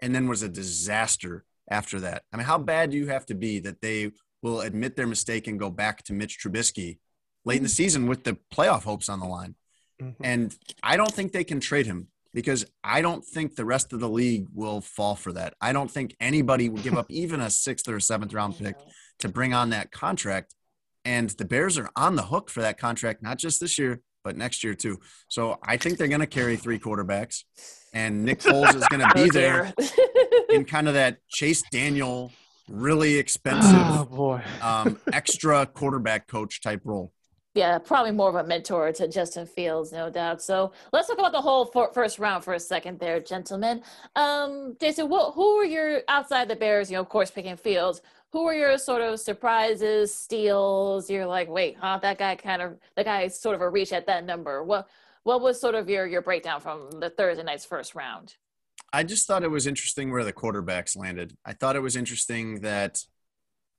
and 0.00 0.14
then 0.14 0.28
was 0.28 0.42
a 0.42 0.48
disaster 0.48 1.44
after 1.70 2.00
that. 2.00 2.22
I 2.32 2.36
mean, 2.36 2.46
how 2.46 2.58
bad 2.58 2.90
do 2.90 2.96
you 2.96 3.08
have 3.08 3.26
to 3.26 3.34
be 3.34 3.60
that 3.60 3.80
they 3.80 4.12
will 4.42 4.60
admit 4.60 4.96
their 4.96 5.06
mistake 5.06 5.46
and 5.46 5.58
go 5.58 5.70
back 5.70 6.02
to 6.04 6.12
Mitch 6.12 6.38
Trubisky 6.38 6.98
late 7.44 7.58
in 7.58 7.62
the 7.62 7.68
season 7.68 8.06
with 8.06 8.24
the 8.24 8.36
playoff 8.52 8.84
hopes 8.84 9.08
on 9.08 9.20
the 9.20 9.26
line. 9.26 9.54
Mm-hmm. 10.00 10.24
And 10.24 10.56
I 10.82 10.96
don't 10.96 11.12
think 11.12 11.32
they 11.32 11.44
can 11.44 11.60
trade 11.60 11.86
him 11.86 12.08
because 12.32 12.64
I 12.84 13.02
don't 13.02 13.24
think 13.24 13.56
the 13.56 13.64
rest 13.64 13.92
of 13.92 14.00
the 14.00 14.08
league 14.08 14.46
will 14.54 14.80
fall 14.80 15.16
for 15.16 15.32
that. 15.32 15.54
I 15.60 15.72
don't 15.72 15.90
think 15.90 16.16
anybody 16.20 16.68
would 16.68 16.82
give 16.82 16.96
up 16.96 17.06
even 17.10 17.40
a 17.40 17.50
sixth 17.50 17.88
or 17.88 17.96
a 17.96 18.00
seventh 18.00 18.32
round 18.32 18.58
pick 18.58 18.76
to 19.20 19.28
bring 19.28 19.52
on 19.52 19.70
that 19.70 19.90
contract. 19.90 20.54
And 21.10 21.28
the 21.30 21.44
Bears 21.44 21.76
are 21.76 21.90
on 21.96 22.14
the 22.14 22.22
hook 22.22 22.48
for 22.48 22.60
that 22.60 22.78
contract, 22.78 23.20
not 23.20 23.36
just 23.36 23.58
this 23.58 23.80
year, 23.80 24.00
but 24.22 24.36
next 24.36 24.62
year 24.62 24.74
too. 24.74 25.00
So 25.26 25.58
I 25.60 25.76
think 25.76 25.98
they're 25.98 26.06
going 26.06 26.20
to 26.20 26.26
carry 26.28 26.56
three 26.56 26.78
quarterbacks, 26.78 27.42
and 27.92 28.24
Nick 28.24 28.38
Foles 28.46 28.76
is 28.76 28.86
going 28.86 29.00
to 29.00 29.12
be 29.12 29.22
oh, 29.22 29.32
there 29.32 29.74
in 30.50 30.64
kind 30.64 30.86
of 30.86 30.94
that 30.94 31.16
Chase 31.28 31.64
Daniel, 31.72 32.30
really 32.68 33.16
expensive, 33.16 33.74
oh, 33.74 34.04
boy. 34.04 34.42
um, 34.62 35.00
extra 35.12 35.66
quarterback 35.66 36.28
coach 36.28 36.62
type 36.62 36.82
role 36.84 37.12
yeah, 37.54 37.78
probably 37.78 38.12
more 38.12 38.28
of 38.28 38.36
a 38.36 38.44
mentor 38.44 38.92
to 38.92 39.08
Justin 39.08 39.44
Fields, 39.44 39.90
no 39.90 40.08
doubt. 40.08 40.40
So 40.40 40.72
let's 40.92 41.08
talk 41.08 41.18
about 41.18 41.32
the 41.32 41.40
whole 41.40 41.64
for, 41.64 41.92
first 41.92 42.20
round 42.20 42.44
for 42.44 42.54
a 42.54 42.60
second, 42.60 43.00
there, 43.00 43.18
gentlemen. 43.18 43.82
Um, 44.14 44.76
Jason, 44.80 45.08
what, 45.08 45.32
who 45.34 45.56
are 45.56 45.64
your 45.64 46.02
outside 46.06 46.46
the 46.46 46.54
Bears? 46.54 46.90
You 46.90 46.96
know, 46.96 47.00
of 47.00 47.08
course, 47.08 47.30
picking 47.30 47.56
Fields. 47.56 48.02
Who 48.32 48.46
are 48.46 48.54
your 48.54 48.78
sort 48.78 49.02
of 49.02 49.18
surprises, 49.18 50.14
steals? 50.14 51.10
You're 51.10 51.26
like, 51.26 51.48
wait, 51.48 51.76
huh? 51.80 51.98
That 52.00 52.18
guy 52.18 52.36
kind 52.36 52.62
of, 52.62 52.78
the 52.96 53.04
guy 53.04 53.26
sort 53.28 53.56
of 53.56 53.60
a 53.60 53.68
reach 53.68 53.92
at 53.92 54.06
that 54.06 54.24
number. 54.24 54.62
What, 54.62 54.88
what 55.24 55.40
was 55.40 55.60
sort 55.60 55.74
of 55.74 55.88
your 55.88 56.06
your 56.06 56.22
breakdown 56.22 56.60
from 56.60 56.90
the 57.00 57.10
Thursday 57.10 57.42
night's 57.42 57.64
first 57.64 57.94
round? 57.94 58.36
I 58.92 59.04
just 59.04 59.26
thought 59.26 59.42
it 59.42 59.50
was 59.50 59.66
interesting 59.66 60.10
where 60.10 60.24
the 60.24 60.32
quarterbacks 60.32 60.96
landed. 60.96 61.36
I 61.44 61.52
thought 61.52 61.76
it 61.76 61.82
was 61.82 61.96
interesting 61.96 62.60
that 62.60 63.00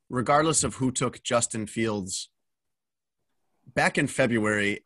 regardless 0.09 0.63
of 0.63 0.75
who 0.75 0.91
took 0.91 1.23
Justin 1.23 1.65
Fields 1.65 2.29
back 3.73 3.97
in 3.97 4.07
February, 4.07 4.85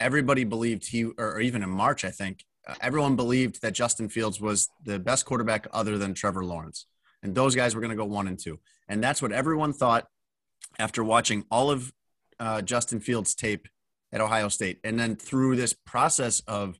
everybody 0.00 0.44
believed 0.44 0.88
he, 0.88 1.04
or 1.04 1.40
even 1.40 1.62
in 1.62 1.70
March, 1.70 2.04
I 2.04 2.10
think, 2.10 2.44
uh, 2.66 2.74
everyone 2.80 3.16
believed 3.16 3.62
that 3.62 3.72
Justin 3.72 4.08
Fields 4.08 4.40
was 4.40 4.68
the 4.84 4.98
best 4.98 5.26
quarterback 5.26 5.66
other 5.72 5.98
than 5.98 6.14
Trevor 6.14 6.44
Lawrence. 6.44 6.86
And 7.22 7.34
those 7.34 7.54
guys 7.54 7.74
were 7.74 7.80
going 7.80 7.90
to 7.90 7.96
go 7.96 8.04
one 8.04 8.26
and 8.28 8.38
two. 8.38 8.58
And 8.88 9.02
that's 9.02 9.22
what 9.22 9.32
everyone 9.32 9.72
thought 9.72 10.06
after 10.78 11.04
watching 11.04 11.44
all 11.50 11.70
of 11.70 11.92
uh, 12.40 12.62
Justin 12.62 13.00
Fields' 13.00 13.34
tape 13.34 13.68
at 14.12 14.20
Ohio 14.20 14.48
State. 14.48 14.80
And 14.84 14.98
then 14.98 15.16
through 15.16 15.56
this 15.56 15.72
process 15.72 16.40
of 16.46 16.78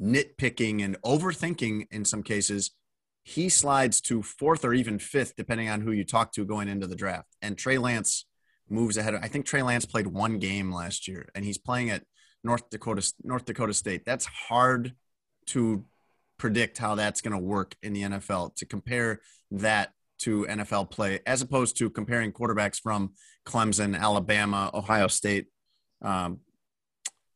nitpicking 0.00 0.84
and 0.84 1.00
overthinking 1.02 1.86
in 1.90 2.04
some 2.04 2.22
cases, 2.22 2.70
he 3.24 3.48
slides 3.48 4.00
to 4.02 4.22
fourth 4.22 4.64
or 4.64 4.74
even 4.74 4.98
fifth, 4.98 5.36
depending 5.36 5.68
on 5.68 5.80
who 5.80 5.92
you 5.92 6.04
talk 6.04 6.32
to 6.32 6.44
going 6.44 6.68
into 6.68 6.86
the 6.86 6.96
draft. 6.96 7.28
And 7.40 7.56
Trey 7.56 7.78
Lance 7.78 8.26
moves 8.68 8.96
ahead. 8.96 9.14
I 9.14 9.28
think 9.28 9.46
Trey 9.46 9.62
Lance 9.62 9.84
played 9.84 10.06
one 10.08 10.38
game 10.38 10.72
last 10.72 11.06
year, 11.06 11.28
and 11.34 11.44
he's 11.44 11.58
playing 11.58 11.90
at 11.90 12.04
North 12.42 12.68
Dakota 12.70 13.12
North 13.22 13.44
Dakota 13.44 13.74
State. 13.74 14.04
That's 14.04 14.24
hard 14.24 14.94
to 15.46 15.84
predict 16.42 16.76
how 16.76 16.96
that's 16.96 17.20
going 17.20 17.30
to 17.32 17.38
work 17.38 17.76
in 17.84 17.92
the 17.92 18.02
NFL 18.02 18.52
to 18.56 18.66
compare 18.66 19.20
that 19.52 19.92
to 20.18 20.44
NFL 20.46 20.90
play 20.90 21.20
as 21.24 21.40
opposed 21.40 21.76
to 21.76 21.88
comparing 21.88 22.32
quarterbacks 22.32 22.80
from 22.80 23.12
Clemson, 23.46 23.96
Alabama, 23.96 24.68
Ohio 24.74 25.06
State, 25.06 25.46
um, 26.02 26.40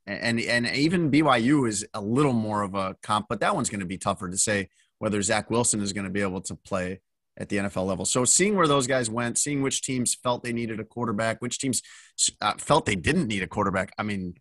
and 0.08 0.40
and 0.40 0.66
even 0.66 1.12
BYU 1.12 1.68
is 1.68 1.86
a 1.94 2.00
little 2.00 2.32
more 2.32 2.62
of 2.62 2.74
a 2.74 2.96
comp, 3.00 3.26
but 3.28 3.38
that 3.40 3.54
one's 3.54 3.70
going 3.70 3.78
to 3.78 3.86
be 3.86 3.96
tougher 3.96 4.28
to 4.28 4.36
say 4.36 4.70
whether 4.98 5.22
Zach 5.22 5.50
Wilson 5.50 5.80
is 5.80 5.92
going 5.92 6.06
to 6.06 6.10
be 6.10 6.20
able 6.20 6.40
to 6.40 6.56
play 6.56 7.00
at 7.36 7.48
the 7.48 7.58
NFL 7.58 7.86
level. 7.86 8.04
So 8.06 8.24
seeing 8.24 8.56
where 8.56 8.66
those 8.66 8.88
guys 8.88 9.08
went, 9.08 9.38
seeing 9.38 9.62
which 9.62 9.82
teams 9.82 10.16
felt 10.16 10.42
they 10.42 10.52
needed 10.52 10.80
a 10.80 10.84
quarterback, 10.84 11.40
which 11.40 11.60
teams 11.60 11.80
uh, 12.40 12.54
felt 12.58 12.86
they 12.86 12.96
didn't 12.96 13.28
need 13.28 13.44
a 13.44 13.46
quarterback. 13.46 13.92
I 13.98 14.02
mean, 14.02 14.34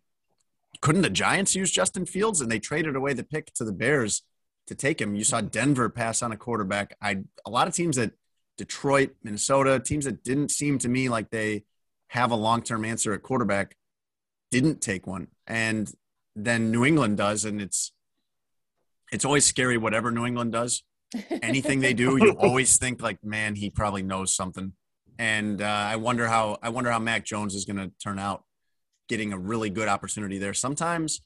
couldn't 0.80 1.02
the 1.02 1.10
Giants 1.10 1.54
use 1.54 1.70
Justin 1.70 2.04
Fields 2.04 2.40
and 2.40 2.50
they 2.50 2.58
traded 2.58 2.96
away 2.96 3.12
the 3.12 3.22
pick 3.22 3.52
to 3.54 3.64
the 3.64 3.72
Bears 3.72 4.22
to 4.66 4.74
take 4.74 5.00
him? 5.00 5.14
You 5.14 5.24
saw 5.24 5.40
Denver 5.40 5.88
pass 5.88 6.22
on 6.22 6.32
a 6.32 6.36
quarterback. 6.36 6.96
I 7.00 7.18
a 7.44 7.50
lot 7.50 7.68
of 7.68 7.74
teams 7.74 7.96
that 7.96 8.12
Detroit, 8.56 9.14
Minnesota, 9.22 9.80
teams 9.80 10.04
that 10.04 10.24
didn't 10.24 10.50
seem 10.50 10.78
to 10.78 10.88
me 10.88 11.08
like 11.08 11.30
they 11.30 11.64
have 12.08 12.30
a 12.30 12.36
long-term 12.36 12.84
answer 12.84 13.12
at 13.12 13.22
quarterback 13.22 13.76
didn't 14.50 14.80
take 14.80 15.06
one. 15.06 15.28
And 15.46 15.92
then 16.34 16.70
New 16.70 16.84
England 16.84 17.16
does 17.16 17.44
and 17.44 17.60
it's 17.60 17.92
it's 19.12 19.24
always 19.24 19.44
scary 19.44 19.76
whatever 19.76 20.10
New 20.10 20.26
England 20.26 20.52
does. 20.52 20.82
Anything 21.42 21.80
they 21.80 21.94
do, 21.94 22.16
you 22.16 22.30
always 22.38 22.78
think 22.78 23.00
like, 23.00 23.22
man, 23.22 23.54
he 23.54 23.70
probably 23.70 24.02
knows 24.02 24.34
something. 24.34 24.72
And 25.18 25.62
uh, 25.62 25.64
I 25.64 25.96
wonder 25.96 26.26
how 26.26 26.58
I 26.62 26.68
wonder 26.68 26.90
how 26.90 26.98
Mac 26.98 27.24
Jones 27.24 27.54
is 27.54 27.64
going 27.64 27.78
to 27.78 27.90
turn 28.02 28.18
out, 28.18 28.44
getting 29.08 29.32
a 29.32 29.38
really 29.38 29.70
good 29.70 29.88
opportunity 29.88 30.38
there. 30.38 30.52
Sometimes, 30.52 31.22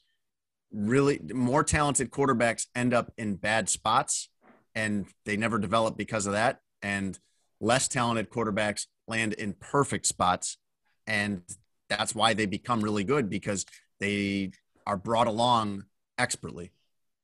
really 0.73 1.21
more 1.33 1.65
talented 1.65 2.11
quarterbacks 2.11 2.67
end 2.75 2.95
up 2.95 3.13
in 3.19 3.37
bad 3.37 3.69
spots, 3.69 4.29
and 4.75 5.07
they 5.25 5.37
never 5.37 5.59
develop 5.59 5.97
because 5.97 6.27
of 6.27 6.33
that. 6.33 6.61
And 6.83 7.19
less 7.61 7.89
talented 7.89 8.31
quarterbacks 8.31 8.87
land 9.07 9.33
in 9.35 9.55
perfect 9.55 10.07
spots, 10.07 10.59
and 11.07 11.43
that's 11.89 12.15
why 12.15 12.35
they 12.35 12.47
become 12.47 12.81
really 12.81 13.05
good 13.05 13.29
because 13.29 13.67
they 13.99 14.53
are 14.87 14.97
brought 14.97 15.27
along 15.27 15.85
expertly 16.19 16.71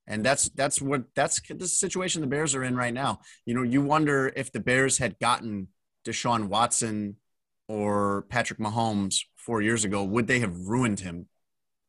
and 0.07 0.25
that's 0.25 0.49
that's 0.51 0.81
what 0.81 1.03
that's 1.15 1.41
the 1.49 1.67
situation 1.67 2.21
the 2.21 2.27
Bears 2.27 2.55
are 2.55 2.63
in 2.63 2.77
right 2.77 2.95
now. 2.95 3.21
You 3.45 3.55
know, 3.55 3.63
you 3.63 3.83
wonder 3.83 4.33
if 4.37 4.53
the 4.53 4.61
Bears 4.61 4.99
had 4.99 5.19
gotten 5.19 5.69
Deshaun 6.07 6.47
Watson 6.47 7.17
or 7.69 8.23
Patrick 8.29 8.61
Mahomes 8.61 9.23
four 9.37 9.61
years 9.61 9.85
ago, 9.85 10.05
would 10.05 10.29
they 10.29 10.41
have 10.41 10.57
ruined 10.57 11.01
him? 11.01 11.27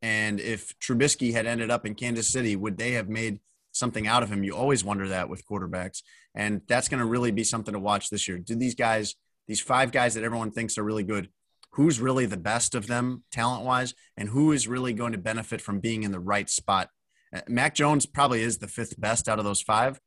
And 0.02 0.40
if 0.40 0.78
Trubisky 0.80 1.34
had 1.34 1.46
ended 1.46 1.72
up 1.72 1.86
in 1.86 1.96
Kansas 1.96 2.30
City, 2.30 2.56
would 2.56 2.78
they 2.78 2.92
have 2.94 3.10
made 3.10 3.40
something 3.72 4.08
out 4.08 4.24
of 4.24 4.30
him? 4.30 4.44
You 4.44 4.56
always 4.56 4.84
wonder 4.84 5.08
that 5.10 5.30
with 5.30 5.48
quarterbacks, 5.48 6.02
and 6.36 6.62
that's 6.68 6.88
going 6.88 7.00
to 7.00 7.06
really 7.06 7.32
be 7.32 7.44
something 7.44 7.74
to 7.74 7.80
watch 7.80 8.10
this 8.10 8.28
year. 8.28 8.38
Do 8.38 8.56
these 8.56 8.76
guys, 8.76 9.16
these 9.48 9.62
five 9.62 9.92
guys 9.92 10.14
that 10.14 10.24
everyone 10.24 10.52
thinks 10.52 10.78
are 10.78 10.84
really 10.84 11.04
good, 11.04 11.30
who's 11.72 12.00
really 12.00 12.26
the 12.26 12.38
best 12.38 12.76
of 12.76 12.88
them 12.88 13.24
talent 13.32 13.66
wise, 13.66 13.94
and 14.16 14.30
who 14.30 14.52
is 14.52 14.68
really 14.68 14.94
going 14.94 15.14
to 15.14 15.18
benefit 15.18 15.62
from 15.62 15.80
being 15.80 16.04
in 16.04 16.12
the 16.12 16.20
right 16.20 16.50
spot 16.50 16.90
uh, 17.34 17.42
Mac 17.48 17.76
Jones 17.76 18.06
probably 18.06 18.42
is 18.42 18.58
the 18.58 18.68
fifth 18.68 19.00
best 19.00 19.28
out 19.28 19.40
of 19.40 19.46
those 19.46 19.62
five, 19.62 20.00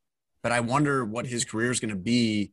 but 0.42 0.52
I 0.52 0.60
wonder 0.60 1.04
what 1.04 1.26
his 1.26 1.44
career 1.44 1.70
is 1.70 1.80
going 1.80 1.90
to 1.90 1.96
be 1.96 2.52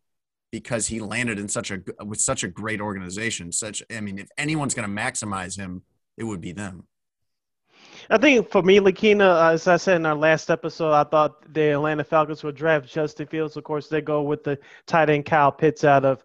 because 0.52 0.88
he 0.88 1.00
landed 1.00 1.40
in 1.40 1.48
such 1.48 1.72
a 1.72 1.80
with 2.04 2.20
such 2.20 2.44
a 2.44 2.48
great 2.48 2.82
organization. 2.82 3.52
Such, 3.52 3.84
I 3.94 4.02
mean, 4.02 4.20
if 4.20 4.30
anyone's 4.38 4.74
going 4.74 4.90
to 4.90 5.02
maximize 5.02 5.58
him, 5.58 5.84
it 6.18 6.24
would 6.24 6.42
be 6.42 6.52
them. 6.52 6.88
I 8.10 8.18
think 8.18 8.50
for 8.50 8.62
me, 8.62 8.80
Lakina, 8.80 9.52
as 9.52 9.68
I 9.68 9.78
said 9.78 9.98
in 9.98 10.06
our 10.06 10.16
last 10.16 10.50
episode, 10.50 10.94
I 10.94 11.04
thought 11.04 11.54
the 11.54 11.72
Atlanta 11.72 12.04
Falcons 12.04 12.44
would 12.44 12.56
draft 12.56 12.88
Justin 12.88 13.28
Fields. 13.28 13.58
Of 13.58 13.64
course, 13.64 13.90
they 13.90 14.02
go 14.02 14.22
with 14.22 14.44
the 14.44 14.58
tight 14.86 15.10
end 15.10 15.26
Kyle 15.26 15.52
Pitts 15.52 15.84
out 15.84 16.06
of 16.06 16.24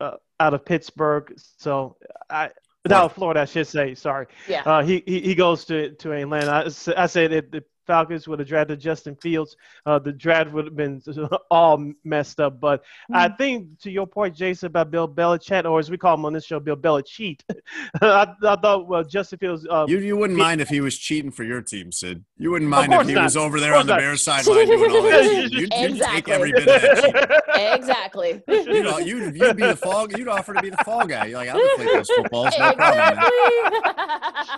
uh, 0.00 0.16
out 0.40 0.54
of 0.54 0.64
Pittsburgh. 0.64 1.32
So 1.56 1.96
I 2.28 2.50
no, 2.88 3.08
Florida, 3.08 3.40
I 3.40 3.44
should 3.46 3.66
say. 3.66 3.94
Sorry. 3.94 4.26
Yeah. 4.48 4.62
Uh, 4.62 4.82
he, 4.82 5.02
he 5.06 5.20
he 5.20 5.34
goes 5.34 5.64
to 5.66 5.90
to 5.92 6.12
Atlanta. 6.12 6.50
I, 6.50 7.02
I 7.02 7.06
said 7.06 7.32
that 7.32 7.50
the 7.50 7.64
Falcons 7.86 8.28
would 8.28 8.38
have 8.38 8.48
drafted 8.48 8.80
Justin 8.80 9.16
Fields, 9.16 9.56
uh, 9.86 9.98
the 9.98 10.12
draft 10.12 10.52
would 10.52 10.64
have 10.66 10.76
been 10.76 11.02
all 11.50 11.92
messed 12.04 12.40
up. 12.40 12.60
But 12.60 12.82
mm-hmm. 12.82 13.16
I 13.16 13.28
think 13.28 13.78
to 13.80 13.90
your 13.90 14.06
point, 14.06 14.34
Jason, 14.34 14.66
about 14.66 14.90
Bill 14.90 15.08
Belichick, 15.08 15.64
or 15.64 15.78
as 15.78 15.90
we 15.90 15.98
call 15.98 16.14
him 16.14 16.24
on 16.24 16.32
this 16.32 16.44
show, 16.44 16.60
Bill 16.60 16.76
Belichick, 16.76 17.40
I, 18.02 18.26
I, 18.42 18.56
thought 18.56 18.86
well 18.86 19.04
Justin 19.04 19.38
Fields. 19.38 19.66
Uh, 19.68 19.86
you 19.88 19.98
you 19.98 20.16
wouldn't 20.16 20.38
mind 20.38 20.60
if 20.60 20.68
he 20.68 20.80
was 20.80 20.98
cheating 20.98 21.30
for 21.30 21.44
your 21.44 21.62
team, 21.62 21.92
Sid. 21.92 22.24
You 22.38 22.50
wouldn't 22.50 22.70
mind 22.70 22.92
if 22.92 23.06
he 23.06 23.14
not. 23.14 23.24
was 23.24 23.36
over 23.36 23.60
there 23.60 23.74
on 23.74 23.86
the 23.86 23.94
not. 23.94 24.00
Bears 24.00 24.22
sideline 24.22 24.66
doing 24.66 24.90
all 24.90 25.02
that. 25.02 25.52
You'd, 25.52 25.72
exactly. 25.72 25.88
you'd 25.88 26.02
take 26.02 26.28
every 26.28 26.52
bit 26.52 26.68
of 26.68 26.82
that. 26.82 27.42
exactly. 27.78 28.42
You 28.48 28.82
know, 28.82 28.98
you'd, 28.98 29.36
you'd 29.36 29.56
be 29.56 29.62
the 29.62 29.76
fall. 29.76 30.10
You'd 30.10 30.28
offer 30.28 30.54
to 30.54 30.62
be 30.62 30.70
the 30.70 30.76
fall 30.84 31.06
guy. 31.06 31.26
You're 31.26 31.38
like, 31.38 31.48
I'll 31.48 31.76
play 31.76 31.86
those 31.86 32.10
footballs. 32.10 32.54
No 32.58 32.70
exactly. 32.70 33.00
problem. 33.00 33.82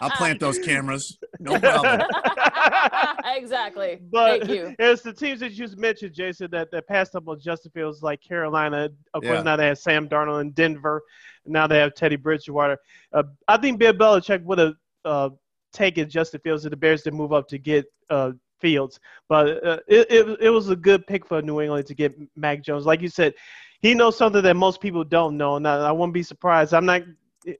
I'll 0.01 0.11
plant 0.11 0.41
those 0.41 0.59
cameras. 0.59 1.19
No 1.39 1.59
problem. 1.59 2.09
exactly. 3.37 4.01
But 4.11 4.41
Thank 4.41 4.51
you. 4.51 4.75
it's 4.79 5.03
the 5.03 5.13
teams 5.13 5.41
that 5.41 5.51
you 5.51 5.57
just 5.57 5.77
mentioned, 5.77 6.15
Jason, 6.15 6.51
that, 6.51 6.71
that 6.71 6.87
passed 6.87 7.15
up 7.15 7.29
on 7.29 7.39
Justin 7.41 7.71
Fields, 7.73 8.03
like 8.03 8.21
Carolina. 8.21 8.91
Of 9.15 9.23
course, 9.23 9.37
yeah. 9.37 9.43
now 9.43 9.57
they 9.57 9.67
have 9.67 9.79
Sam 9.79 10.09
Darnold 10.09 10.41
in 10.41 10.51
Denver. 10.51 11.03
Now 11.47 11.67
they 11.67 11.79
have 11.79 11.95
Teddy 11.95 12.17
Bridgewater. 12.17 12.79
Uh, 13.13 13.25
I 13.47 13.57
think 13.57 13.79
Bill 13.79 13.93
Belichick 13.93 14.43
would 14.43 14.59
have 14.59 14.75
uh, 15.05 15.31
taken 15.73 16.09
Justin 16.09 16.41
Fields 16.41 16.65
to 16.65 16.71
the 16.71 16.77
Bears 16.77 17.03
to 17.03 17.11
move 17.11 17.33
up 17.33 17.49
to 17.49 17.59
get 17.59 17.87
uh, 18.11 18.33
Fields. 18.61 18.99
But 19.29 19.65
uh, 19.65 19.79
it, 19.87 20.07
it, 20.11 20.39
it 20.41 20.51
was 20.51 20.69
a 20.69 20.77
good 20.77 21.07
pick 21.07 21.27
for 21.27 21.41
New 21.43 21.61
England 21.61 21.87
to 21.87 21.95
get 21.95 22.15
Mac 22.37 22.63
Jones. 22.63 22.87
Like 22.87 23.01
you 23.01 23.09
said, 23.09 23.35
he 23.81 23.95
knows 23.95 24.17
something 24.17 24.43
that 24.43 24.57
most 24.57 24.81
people 24.81 25.05
don't 25.05 25.37
know. 25.37 25.57
And 25.57 25.67
I, 25.67 25.89
I 25.89 25.93
wouldn't 25.93 26.15
be 26.15 26.23
surprised. 26.23 26.75
I'm 26.75 26.87
not 26.87 27.03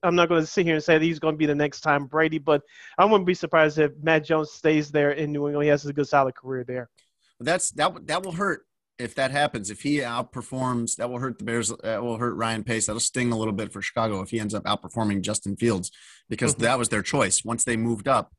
I'm 0.03 0.15
not 0.15 0.29
going 0.29 0.41
to 0.41 0.47
sit 0.47 0.67
here 0.67 0.75
and 0.75 0.85
say 0.85 0.99
that 0.99 1.05
he's 1.05 1.19
going 1.19 1.35
to 1.35 1.39
be 1.39 1.47
the 1.47 1.55
next 1.55 1.81
Tom 1.81 2.07
Brady, 2.07 2.39
but 2.39 2.63
I 2.99 3.05
wouldn't 3.05 3.27
be 3.27 3.35
surprised 3.35 3.79
if 3.79 3.93
Mac 4.03 4.25
Jones 4.25 4.51
stays 4.51 4.91
there 4.91 5.13
in 5.13 5.33
New 5.33 5.47
England. 5.47 5.65
He 5.65 5.71
has 5.71 5.87
a 5.87 5.93
good, 5.93 6.09
solid 6.09 6.35
career 6.35 6.65
there. 6.65 6.89
That's 7.41 7.71
that. 7.73 8.07
That 8.07 8.25
will 8.25 8.33
hurt 8.33 8.67
if 8.99 9.15
that 9.15 9.31
happens. 9.31 9.71
If 9.71 9.83
he 9.83 9.99
outperforms, 9.99 10.97
that 10.97 11.09
will 11.09 11.19
hurt 11.19 11.39
the 11.39 11.45
Bears. 11.45 11.73
That 11.83 12.03
will 12.03 12.17
hurt 12.17 12.35
Ryan 12.35 12.65
Pace. 12.65 12.87
That'll 12.87 13.01
sting 13.01 13.33
a 13.33 13.39
little 13.39 13.53
bit 13.53 13.73
for 13.73 13.81
Chicago 13.81 14.21
if 14.23 14.31
he 14.31 14.41
ends 14.41 14.55
up 14.55 14.65
outperforming 14.65 15.23
Justin 15.23 15.57
Fields, 15.57 15.91
because 16.29 16.55
mm-hmm. 16.55 16.65
that 16.65 16.79
was 16.79 16.89
their 16.89 17.03
choice. 17.03 17.45
Once 17.45 17.65
they 17.65 17.77
moved 17.77 18.09
up, 18.09 18.33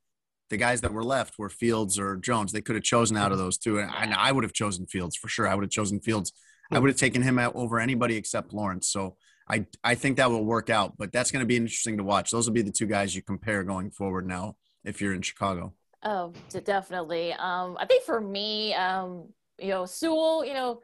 the 0.50 0.58
guys 0.58 0.82
that 0.82 0.94
were 0.94 1.04
left 1.04 1.40
were 1.40 1.50
Fields 1.50 1.98
or 1.98 2.18
Jones. 2.18 2.52
They 2.52 2.62
could 2.62 2.76
have 2.76 2.84
chosen 2.84 3.16
out 3.16 3.32
of 3.32 3.38
mm-hmm. 3.38 3.46
those 3.46 3.58
two, 3.58 3.80
and 3.80 4.14
I, 4.14 4.30
I 4.30 4.32
would 4.32 4.44
have 4.44 4.54
chosen 4.54 4.86
Fields 4.86 5.16
for 5.16 5.30
sure. 5.30 5.48
I 5.48 5.56
would 5.56 5.64
have 5.64 5.72
chosen 5.72 6.02
Fields. 6.02 6.34
I 6.70 6.76
mm-hmm. 6.76 6.84
would 6.84 6.92
have 6.92 7.00
taken 7.00 7.22
him 7.22 7.40
out 7.40 7.56
over 7.56 7.80
anybody 7.80 8.16
except 8.16 8.54
Lawrence. 8.54 8.90
So 8.90 9.16
I 9.50 9.66
I 9.84 9.96
think 9.96 10.18
that 10.18 10.30
will 10.30 10.46
work 10.46 10.70
out, 10.70 10.98
but 10.98 11.12
that's 11.12 11.32
going 11.32 11.42
to 11.42 11.48
be 11.48 11.58
interesting 11.58 11.98
to 11.98 12.04
watch. 12.04 12.32
Those 12.32 12.48
will 12.48 12.54
be 12.54 12.62
the 12.62 12.72
two 12.72 12.86
guys 12.86 13.16
you 13.16 13.22
compare 13.22 13.64
going 13.64 13.92
forward 13.92 14.28
now 14.28 14.56
if 14.84 15.02
you're 15.02 15.14
in 15.14 15.22
Chicago. 15.22 15.74
Oh, 16.04 16.34
definitely. 16.64 17.34
Um, 17.34 17.78
I 17.80 17.86
think 17.86 18.04
for 18.04 18.22
me, 18.22 18.74
um, 18.74 19.28
you 19.58 19.70
know, 19.70 19.86
Sewell, 19.86 20.46
you 20.46 20.54
know, 20.54 20.82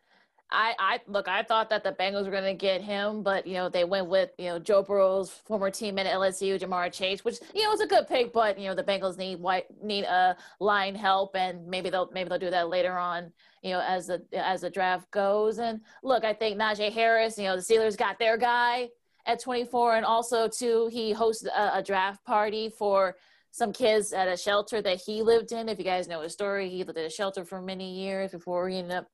I, 0.52 0.74
I 0.78 1.00
look, 1.08 1.28
I 1.28 1.44
thought 1.44 1.70
that 1.72 1.84
the 1.84 1.92
Bengals 1.92 2.26
were 2.26 2.32
going 2.32 2.44
to 2.44 2.54
get 2.54 2.82
him, 2.82 3.24
but 3.24 3.48
you 3.48 3.56
know 3.56 3.68
they 3.68 3.84
went 3.84 4.08
with 4.08 4.30
you 4.38 4.46
know 4.46 4.60
Joe 4.60 4.84
Burrow's 4.84 5.32
former 5.32 5.72
teammate 5.72 6.06
at 6.06 6.16
LSU, 6.16 6.60
Ja'Marr 6.60 6.94
Chase, 6.94 7.26
which 7.26 7.38
you 7.54 7.64
know 7.64 7.72
was 7.72 7.82
a 7.82 7.88
good 7.88 8.08
pick, 8.08 8.32
but 8.32 8.60
you 8.60 8.68
know 8.68 8.76
the 8.76 8.84
Bengals 8.84 9.18
need 9.18 9.40
white 9.40 9.66
need 9.84 10.04
a 10.04 10.38
line 10.60 10.94
help, 10.94 11.36
and 11.36 11.66
maybe 11.68 11.90
they'll 11.90 12.12
maybe 12.14 12.30
they'll 12.30 12.40
do 12.40 12.52
that 12.52 12.70
later 12.70 12.98
on, 12.98 13.32
you 13.64 13.72
know, 13.72 13.82
as 13.82 14.08
the 14.08 14.24
as 14.34 14.62
the 14.62 14.70
draft 14.70 15.10
goes. 15.12 15.58
And 15.58 15.82
look, 16.04 16.24
I 16.24 16.34
think 16.34 16.60
Najee 16.60 16.94
Harris, 16.94 17.38
you 17.38 17.46
know, 17.46 17.56
the 17.56 17.62
Steelers 17.62 17.98
got 17.98 18.20
their 18.20 18.38
guy 18.38 18.90
at 19.26 19.40
24, 19.40 19.96
and 19.96 20.06
also 20.06 20.48
too 20.48 20.90
he 20.92 21.14
hosted 21.14 21.48
a, 21.48 21.80
a 21.80 21.84
draft 21.84 22.24
party 22.24 22.70
for 22.70 23.16
some 23.50 23.74
kids 23.74 24.14
at 24.14 24.28
a 24.28 24.38
shelter 24.38 24.82
that 24.82 25.02
he 25.02 25.24
lived 25.24 25.54
in. 25.54 25.70
If 25.70 25.80
you 25.80 25.86
guys 25.86 26.08
know 26.08 26.22
his 26.22 26.34
story, 26.34 26.70
he 26.70 26.84
lived 26.84 27.00
at 27.00 27.06
a 27.06 27.10
shelter 27.10 27.46
for 27.46 27.62
many 27.62 27.96
years 27.96 28.32
before 28.32 28.70
he 28.70 28.78
ended 28.78 28.98
up 28.98 29.08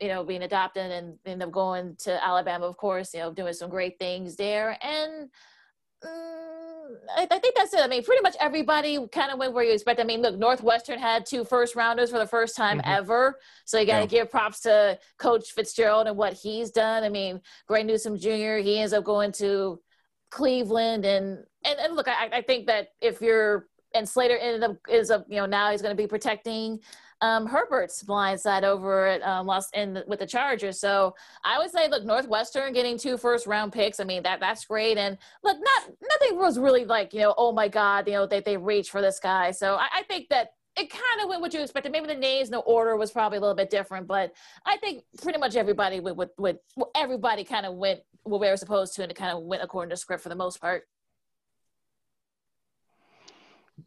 you 0.00 0.08
know, 0.08 0.24
being 0.24 0.42
adopted 0.42 0.90
and 0.90 1.18
end 1.24 1.42
up 1.42 1.52
going 1.52 1.96
to 2.00 2.24
Alabama, 2.24 2.66
of 2.66 2.76
course, 2.76 3.14
you 3.14 3.20
know, 3.20 3.32
doing 3.32 3.52
some 3.52 3.70
great 3.70 3.98
things 3.98 4.36
there. 4.36 4.76
And 4.82 5.30
um, 6.04 6.98
I, 7.16 7.26
I, 7.30 7.38
think 7.38 7.54
that's 7.56 7.72
it. 7.72 7.80
I 7.80 7.86
mean, 7.86 8.02
pretty 8.04 8.22
much 8.22 8.36
everybody 8.40 8.98
kind 9.08 9.30
of 9.30 9.38
went 9.38 9.54
where 9.54 9.64
you 9.64 9.72
expect. 9.72 10.00
I 10.00 10.04
mean, 10.04 10.20
look, 10.20 10.36
Northwestern 10.36 10.98
had 10.98 11.24
two 11.24 11.44
first 11.44 11.76
rounders 11.76 12.10
for 12.10 12.18
the 12.18 12.26
first 12.26 12.56
time 12.56 12.78
mm-hmm. 12.78 12.90
ever. 12.90 13.38
So 13.64 13.78
you 13.78 13.86
got 13.86 13.98
to 13.98 14.14
yeah. 14.14 14.22
give 14.22 14.30
props 14.30 14.60
to 14.60 14.98
Coach 15.18 15.52
Fitzgerald 15.52 16.06
and 16.06 16.16
what 16.16 16.34
he's 16.34 16.70
done. 16.70 17.04
I 17.04 17.08
mean, 17.08 17.40
Greg 17.66 17.86
Newsome 17.86 18.18
Jr., 18.18 18.58
he 18.58 18.78
ends 18.78 18.92
up 18.92 19.04
going 19.04 19.32
to 19.32 19.80
Cleveland. 20.30 21.04
And, 21.04 21.38
and, 21.64 21.78
and 21.78 21.96
look, 21.96 22.08
I, 22.08 22.28
I 22.32 22.42
think 22.42 22.66
that 22.66 22.88
if 23.00 23.20
you're, 23.22 23.68
and 23.94 24.08
Slater 24.08 24.36
ended 24.36 24.64
up 24.64 24.76
is 24.88 25.10
a, 25.10 25.24
you 25.28 25.36
know, 25.36 25.46
now 25.46 25.70
he's 25.70 25.80
going 25.80 25.96
to 25.96 26.02
be 26.02 26.08
protecting 26.08 26.80
um, 27.20 27.46
Herbert's 27.46 28.02
blind 28.02 28.40
side 28.40 28.64
over 28.64 29.06
at 29.06 29.22
um, 29.22 29.46
Los 29.46 29.70
in 29.70 29.94
the, 29.94 30.04
with 30.06 30.18
the 30.20 30.26
Chargers. 30.26 30.80
So 30.80 31.14
I 31.44 31.58
would 31.58 31.70
say, 31.70 31.88
look, 31.88 32.04
Northwestern 32.04 32.72
getting 32.72 32.98
two 32.98 33.16
first 33.16 33.46
round 33.46 33.72
picks. 33.72 34.00
I 34.00 34.04
mean 34.04 34.22
that 34.24 34.40
that's 34.40 34.64
great. 34.64 34.98
And 34.98 35.18
look, 35.42 35.58
not 35.58 35.94
nothing 36.02 36.38
was 36.38 36.58
really 36.58 36.84
like 36.84 37.12
you 37.12 37.20
know, 37.20 37.34
oh 37.36 37.52
my 37.52 37.68
God, 37.68 38.06
you 38.06 38.14
know 38.14 38.26
they 38.26 38.40
they 38.40 38.56
reach 38.56 38.90
for 38.90 39.00
this 39.00 39.18
guy. 39.20 39.50
So 39.50 39.74
I, 39.74 39.88
I 39.96 40.02
think 40.04 40.28
that 40.30 40.50
it 40.76 40.90
kind 40.90 41.22
of 41.22 41.28
went 41.28 41.40
what 41.40 41.54
you 41.54 41.60
expected. 41.60 41.92
Maybe 41.92 42.06
the 42.06 42.14
names, 42.14 42.50
the 42.50 42.58
order 42.58 42.96
was 42.96 43.12
probably 43.12 43.38
a 43.38 43.40
little 43.40 43.54
bit 43.54 43.70
different, 43.70 44.08
but 44.08 44.32
I 44.66 44.76
think 44.78 45.04
pretty 45.22 45.38
much 45.38 45.54
everybody 45.54 46.00
with, 46.00 46.16
with 46.36 46.56
everybody 46.96 47.44
kind 47.44 47.64
of 47.64 47.74
went 47.74 48.00
where 48.24 48.40
they 48.40 48.50
were 48.50 48.56
supposed 48.56 48.94
to, 48.96 49.02
and 49.02 49.10
it 49.12 49.14
kind 49.14 49.36
of 49.36 49.44
went 49.44 49.62
according 49.62 49.90
to 49.90 49.96
script 49.96 50.22
for 50.22 50.30
the 50.30 50.34
most 50.34 50.60
part. 50.60 50.84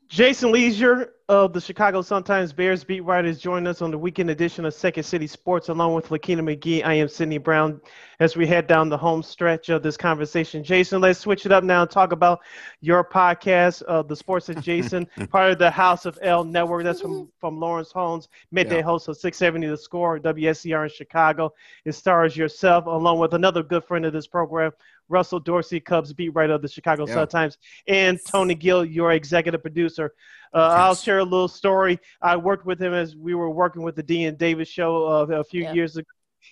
Jason 0.09 0.53
Lieser 0.53 1.13
of 1.27 1.51
the 1.51 1.59
Chicago 1.59 2.01
Sun-Times 2.01 2.53
Bears 2.53 2.85
beat 2.85 3.01
writers 3.01 3.37
join 3.37 3.67
us 3.67 3.81
on 3.81 3.91
the 3.91 3.97
weekend 3.97 4.29
edition 4.29 4.63
of 4.63 4.73
Second 4.73 5.03
City 5.03 5.27
Sports, 5.27 5.67
along 5.67 5.95
with 5.95 6.09
Lakina 6.09 6.41
McGee. 6.41 6.85
I 6.85 6.93
am 6.93 7.09
Sydney 7.09 7.39
Brown 7.39 7.81
as 8.21 8.37
we 8.37 8.47
head 8.47 8.67
down 8.67 8.87
the 8.87 8.97
home 8.97 9.21
stretch 9.21 9.67
of 9.67 9.83
this 9.83 9.97
conversation. 9.97 10.63
Jason, 10.63 11.01
let's 11.01 11.19
switch 11.19 11.45
it 11.45 11.51
up 11.51 11.65
now 11.65 11.81
and 11.81 11.91
talk 11.91 12.13
about 12.13 12.39
your 12.79 13.03
podcast, 13.03 13.83
uh, 13.89 14.01
The 14.01 14.15
Sports 14.15 14.47
Adjacent, 14.47 15.09
part 15.29 15.51
of 15.51 15.59
the 15.59 15.69
House 15.69 16.05
of 16.05 16.17
L 16.21 16.45
Network. 16.45 16.85
That's 16.85 17.01
from, 17.01 17.29
from 17.41 17.59
Lawrence 17.59 17.91
Holmes, 17.91 18.29
midday 18.51 18.77
yeah. 18.77 18.83
host 18.83 19.09
of 19.09 19.17
670 19.17 19.67
The 19.67 19.77
Score, 19.77 20.19
WSCR 20.19 20.83
in 20.83 20.89
Chicago. 20.89 21.53
It 21.83 21.91
stars 21.91 22.37
yourself, 22.37 22.85
along 22.85 23.19
with 23.19 23.33
another 23.33 23.61
good 23.61 23.83
friend 23.83 24.05
of 24.05 24.13
this 24.13 24.27
program, 24.27 24.71
Russell 25.09 25.39
Dorsey, 25.39 25.79
Cubs 25.79 26.13
beat 26.13 26.29
writer 26.29 26.53
of 26.53 26.61
the 26.61 26.67
Chicago 26.67 27.05
yeah. 27.07 27.13
Sun-Times, 27.13 27.57
and 27.87 28.19
Tony 28.27 28.55
Gill, 28.55 28.85
your 28.85 29.11
executive 29.13 29.61
producer. 29.61 30.13
Uh, 30.53 30.75
I'll 30.77 30.95
share 30.95 31.19
a 31.19 31.23
little 31.23 31.47
story. 31.47 31.99
I 32.21 32.37
worked 32.37 32.65
with 32.65 32.81
him 32.81 32.93
as 32.93 33.15
we 33.15 33.35
were 33.35 33.49
working 33.49 33.83
with 33.83 33.95
the 33.95 34.03
Dean 34.03 34.35
Davis 34.35 34.67
show 34.67 35.05
uh, 35.05 35.25
a 35.35 35.43
few 35.43 35.63
yeah. 35.63 35.73
years 35.73 35.97
ago. 35.97 36.07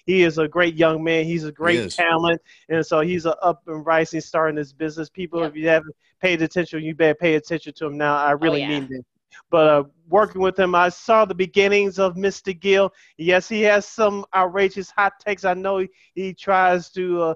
He 0.05 0.23
is 0.23 0.37
a 0.37 0.47
great 0.47 0.75
young 0.75 1.03
man. 1.03 1.25
He's 1.25 1.45
a 1.45 1.51
great 1.51 1.89
talent, 1.91 2.41
and 2.69 2.85
so 2.85 3.01
he's 3.01 3.25
an 3.25 3.33
up 3.41 3.63
and 3.67 3.85
rising 3.85 4.21
star 4.21 4.49
in 4.49 4.55
this 4.55 4.73
business. 4.73 5.09
People, 5.09 5.43
if 5.43 5.55
you 5.55 5.67
haven't 5.67 5.95
paid 6.21 6.41
attention, 6.41 6.83
you 6.83 6.93
better 6.93 7.15
pay 7.15 7.35
attention 7.35 7.73
to 7.75 7.85
him 7.85 7.97
now. 7.97 8.15
I 8.15 8.33
oh, 8.33 8.37
really 8.37 8.63
oh, 8.63 8.67
yeah. 8.67 8.79
mean 8.79 8.89
that. 8.89 9.03
But 9.49 9.67
uh, 9.67 9.83
working 10.07 10.41
with 10.41 10.57
him, 10.57 10.75
I 10.75 10.89
saw 10.89 11.25
the 11.25 11.35
beginnings 11.35 11.99
of 11.99 12.15
Mr. 12.15 12.57
Gill. 12.57 12.93
Yes, 13.17 13.49
he 13.49 13.61
has 13.61 13.85
some 13.85 14.25
outrageous 14.33 14.89
hot 14.89 15.13
takes. 15.19 15.45
I 15.45 15.53
know 15.53 15.79
he, 15.79 15.89
he 16.13 16.33
tries 16.33 16.89
to 16.91 17.21
uh, 17.21 17.33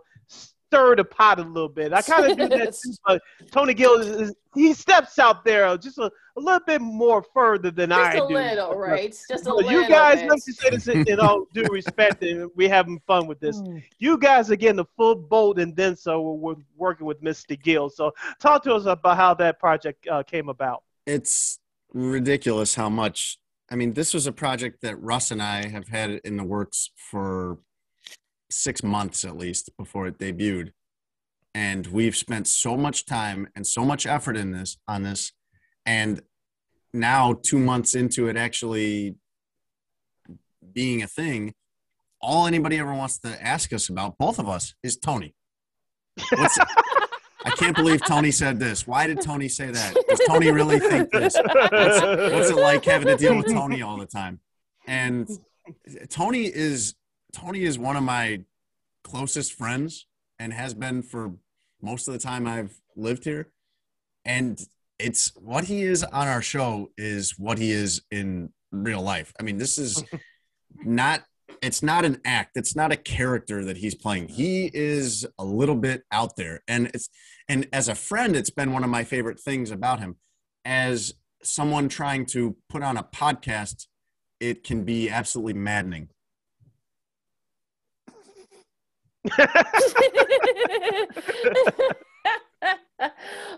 stir 0.70 0.96
the 0.96 1.04
pot 1.04 1.40
a 1.40 1.44
little 1.44 1.70
bit. 1.70 1.94
I 1.94 2.02
kind 2.02 2.32
of 2.32 2.38
do 2.38 2.48
that 2.48 2.74
too, 2.84 2.94
but 3.06 3.22
Tony 3.52 3.74
Gill 3.74 4.00
is, 4.00 4.34
he 4.56 4.74
steps 4.74 5.18
out 5.18 5.44
there 5.44 5.76
just 5.78 5.98
a, 5.98 6.12
a 6.38 6.40
little 6.40 6.62
bit 6.66 6.82
more 6.82 7.24
further 7.34 7.72
than 7.72 7.90
just 7.90 8.00
I 8.00 8.14
do. 8.14 8.20
Just 8.20 8.32
a 8.32 8.34
little, 8.34 8.76
right? 8.78 9.16
Just 9.30 9.48
a 9.48 9.54
little. 9.54 9.72
You 9.72 9.88
guys, 9.88 10.20
bit. 10.20 10.30
let 10.30 10.36
me 10.36 10.54
say 10.54 10.70
this 10.70 10.88
in 10.88 11.20
all 11.20 11.46
due 11.54 11.66
respect, 11.72 12.24
and 12.24 12.50
we're 12.56 12.70
having 12.70 13.00
fun 13.08 13.28
with 13.28 13.40
this. 13.40 13.60
Hmm. 13.60 13.78
You 13.98 14.18
guys 14.18 14.52
are 14.52 14.56
getting 14.56 14.78
the 14.78 14.86
full 14.96 15.16
boat, 15.16 15.60
and 15.60 15.76
then 15.76 15.96
so 15.96 16.34
we're 16.34 16.56
working 16.78 17.08
with 17.08 17.22
Mr. 17.22 17.62
Gill. 17.62 17.90
So 17.90 18.12
talk 18.40 18.64
to 18.64 18.74
us 18.74 18.86
about 18.86 19.18
how 19.18 19.34
that 19.36 19.60
project 19.60 20.08
uh, 20.08 20.24
came 20.24 20.50
about. 20.50 20.84
It's 21.06 21.60
ridiculous 21.94 22.76
how 22.76 22.90
much. 22.90 23.40
I 23.72 23.76
mean, 23.76 23.94
this 23.94 24.14
was 24.16 24.26
a 24.26 24.32
project 24.32 24.82
that 24.82 25.00
Russ 25.00 25.30
and 25.30 25.42
I 25.42 25.68
have 25.68 25.88
had 25.88 26.22
in 26.24 26.38
the 26.38 26.44
works 26.44 26.90
for 26.96 27.60
six 28.50 28.84
months 28.84 29.24
at 29.24 29.38
least 29.38 29.70
before 29.78 30.08
it 30.08 30.18
debuted. 30.18 30.72
And 31.54 31.88
we've 31.88 32.16
spent 32.16 32.48
so 32.48 32.78
much 32.78 33.06
time 33.06 33.48
and 33.56 33.66
so 33.66 33.84
much 33.84 34.06
effort 34.06 34.38
in 34.38 34.52
this 34.52 34.78
on 34.88 35.04
this. 35.04 35.32
And 35.86 36.22
now 36.94 37.40
two 37.44 37.60
months 37.60 37.96
into 37.96 38.28
it 38.28 38.38
actually 38.38 39.16
being 40.74 41.02
a 41.02 41.08
thing 41.08 41.54
all 42.22 42.48
anybody 42.48 42.78
ever 42.78 42.94
wants 42.94 43.20
to 43.20 43.46
ask 43.46 43.72
us 43.74 43.90
about 43.90 44.18
both 44.18 44.40
of 44.40 44.50
us 44.50 44.74
is 44.84 44.98
tony. 44.98 45.34
I 46.32 47.52
can't 47.56 47.76
believe 47.76 48.06
tony 48.06 48.32
said 48.32 48.60
this. 48.60 48.86
Why 48.86 49.08
did 49.08 49.22
tony 49.22 49.48
say 49.48 49.72
that? 49.72 49.96
Does 50.10 50.20
tony 50.28 50.52
really 50.52 50.80
think 50.80 51.10
this? 51.12 51.36
What's, 51.36 52.02
what's 52.02 52.50
it 52.50 52.58
like 52.58 52.84
having 52.84 53.08
to 53.08 53.16
deal 53.16 53.38
with 53.38 53.48
tony 53.48 53.82
all 53.82 53.98
the 53.98 54.06
time? 54.06 54.42
And 54.86 55.30
tony 56.10 56.46
is 56.46 56.96
Tony 57.34 57.64
is 57.64 57.78
one 57.78 57.96
of 57.96 58.04
my 58.04 58.42
closest 59.04 59.54
friends 59.54 60.08
and 60.40 60.54
has 60.54 60.74
been 60.74 61.02
for 61.02 61.34
most 61.82 62.08
of 62.08 62.14
the 62.14 62.20
time 62.20 62.48
I've 62.48 62.80
lived 62.96 63.24
here. 63.24 63.52
And 64.26 64.60
it's 64.98 65.32
what 65.36 65.66
he 65.66 65.84
is 65.84 66.04
on 66.04 66.28
our 66.28 66.42
show 66.42 66.92
is 66.98 67.36
what 67.38 67.58
he 67.58 67.72
is 67.72 68.02
in 68.12 68.52
real 68.72 69.02
life. 69.02 69.34
I 69.40 69.44
mean, 69.44 69.58
this 69.58 69.78
is 69.78 70.04
not 70.84 71.24
it's 71.62 71.84
not 71.84 72.06
an 72.06 72.22
act. 72.24 72.52
It's 72.56 72.76
not 72.76 72.92
a 72.94 72.96
character 72.96 73.66
that 73.66 73.78
he's 73.78 73.96
playing. 73.96 74.30
He 74.30 74.72
is 74.74 75.26
a 75.38 75.44
little 75.44 75.76
bit 75.76 76.04
out 76.12 76.36
there. 76.38 76.62
And 76.68 76.88
it's 76.94 77.10
and 77.48 77.68
as 77.74 77.88
a 77.88 77.96
friend, 77.96 78.36
it's 78.36 78.50
been 78.50 78.72
one 78.72 78.84
of 78.84 78.90
my 78.90 79.04
favorite 79.04 79.40
things 79.40 79.72
about 79.72 80.00
him. 80.00 80.18
As 80.64 81.14
someone 81.42 81.90
trying 81.90 82.26
to 82.28 82.56
put 82.70 82.84
on 82.84 82.98
a 82.98 83.04
podcast, 83.04 83.88
it 84.40 84.64
can 84.64 84.84
be 84.84 85.10
absolutely 85.10 85.54
maddening 85.54 86.10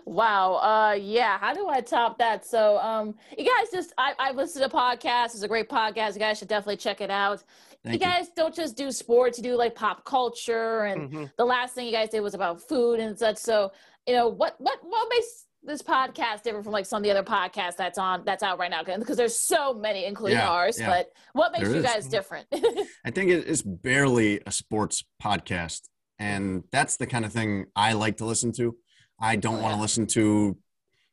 wow. 0.04 0.54
Uh 0.54 0.94
yeah, 0.94 1.38
how 1.38 1.54
do 1.54 1.68
I 1.68 1.80
top 1.80 2.18
that? 2.18 2.44
So 2.44 2.78
um 2.78 3.14
you 3.36 3.44
guys 3.44 3.68
just 3.72 3.92
I, 3.96 4.14
I 4.18 4.32
listened 4.32 4.64
to 4.64 4.68
the 4.68 4.76
podcast. 4.76 5.26
It's 5.26 5.42
a 5.42 5.48
great 5.48 5.68
podcast. 5.68 6.14
You 6.14 6.20
guys 6.20 6.38
should 6.38 6.48
definitely 6.48 6.78
check 6.78 7.00
it 7.00 7.10
out. 7.10 7.44
Thank 7.84 7.94
you 7.94 8.00
guys 8.00 8.28
don't 8.36 8.54
just 8.54 8.76
do 8.76 8.92
sports, 8.92 9.38
you 9.38 9.44
do 9.44 9.56
like 9.56 9.74
pop 9.74 10.04
culture 10.04 10.82
and 10.82 11.10
mm-hmm. 11.10 11.24
the 11.36 11.44
last 11.44 11.74
thing 11.74 11.86
you 11.86 11.92
guys 11.92 12.10
did 12.10 12.20
was 12.20 12.34
about 12.34 12.60
food 12.68 13.00
and 13.00 13.18
such. 13.18 13.38
So, 13.38 13.72
you 14.06 14.14
know, 14.14 14.28
what 14.28 14.54
what 14.58 14.78
what 14.82 15.08
makes 15.10 15.46
this 15.64 15.82
podcast 15.82 16.42
different 16.42 16.64
from 16.64 16.72
like 16.72 16.86
some 16.86 16.98
of 16.98 17.02
the 17.04 17.10
other 17.10 17.22
podcasts 17.22 17.76
that's 17.76 17.98
on 17.98 18.24
that's 18.24 18.42
out 18.42 18.58
right 18.58 18.70
now 18.70 18.82
because 18.82 19.16
there's 19.16 19.38
so 19.38 19.72
many 19.72 20.04
including 20.04 20.38
yeah, 20.38 20.48
ours 20.48 20.78
yeah. 20.78 20.88
but 20.88 21.12
what 21.32 21.52
makes 21.52 21.64
there 21.64 21.76
you 21.76 21.84
is. 21.84 21.84
guys 21.84 22.06
different 22.06 22.46
i 23.04 23.10
think 23.10 23.30
it's 23.30 23.62
barely 23.62 24.40
a 24.46 24.52
sports 24.52 25.04
podcast 25.22 25.82
and 26.18 26.64
that's 26.72 26.96
the 26.96 27.06
kind 27.06 27.24
of 27.24 27.32
thing 27.32 27.66
i 27.76 27.92
like 27.92 28.16
to 28.16 28.24
listen 28.24 28.52
to 28.52 28.76
i 29.20 29.36
don't 29.36 29.58
oh, 29.58 29.62
want 29.62 29.72
to 29.72 29.76
yeah. 29.76 29.82
listen 29.82 30.06
to 30.06 30.56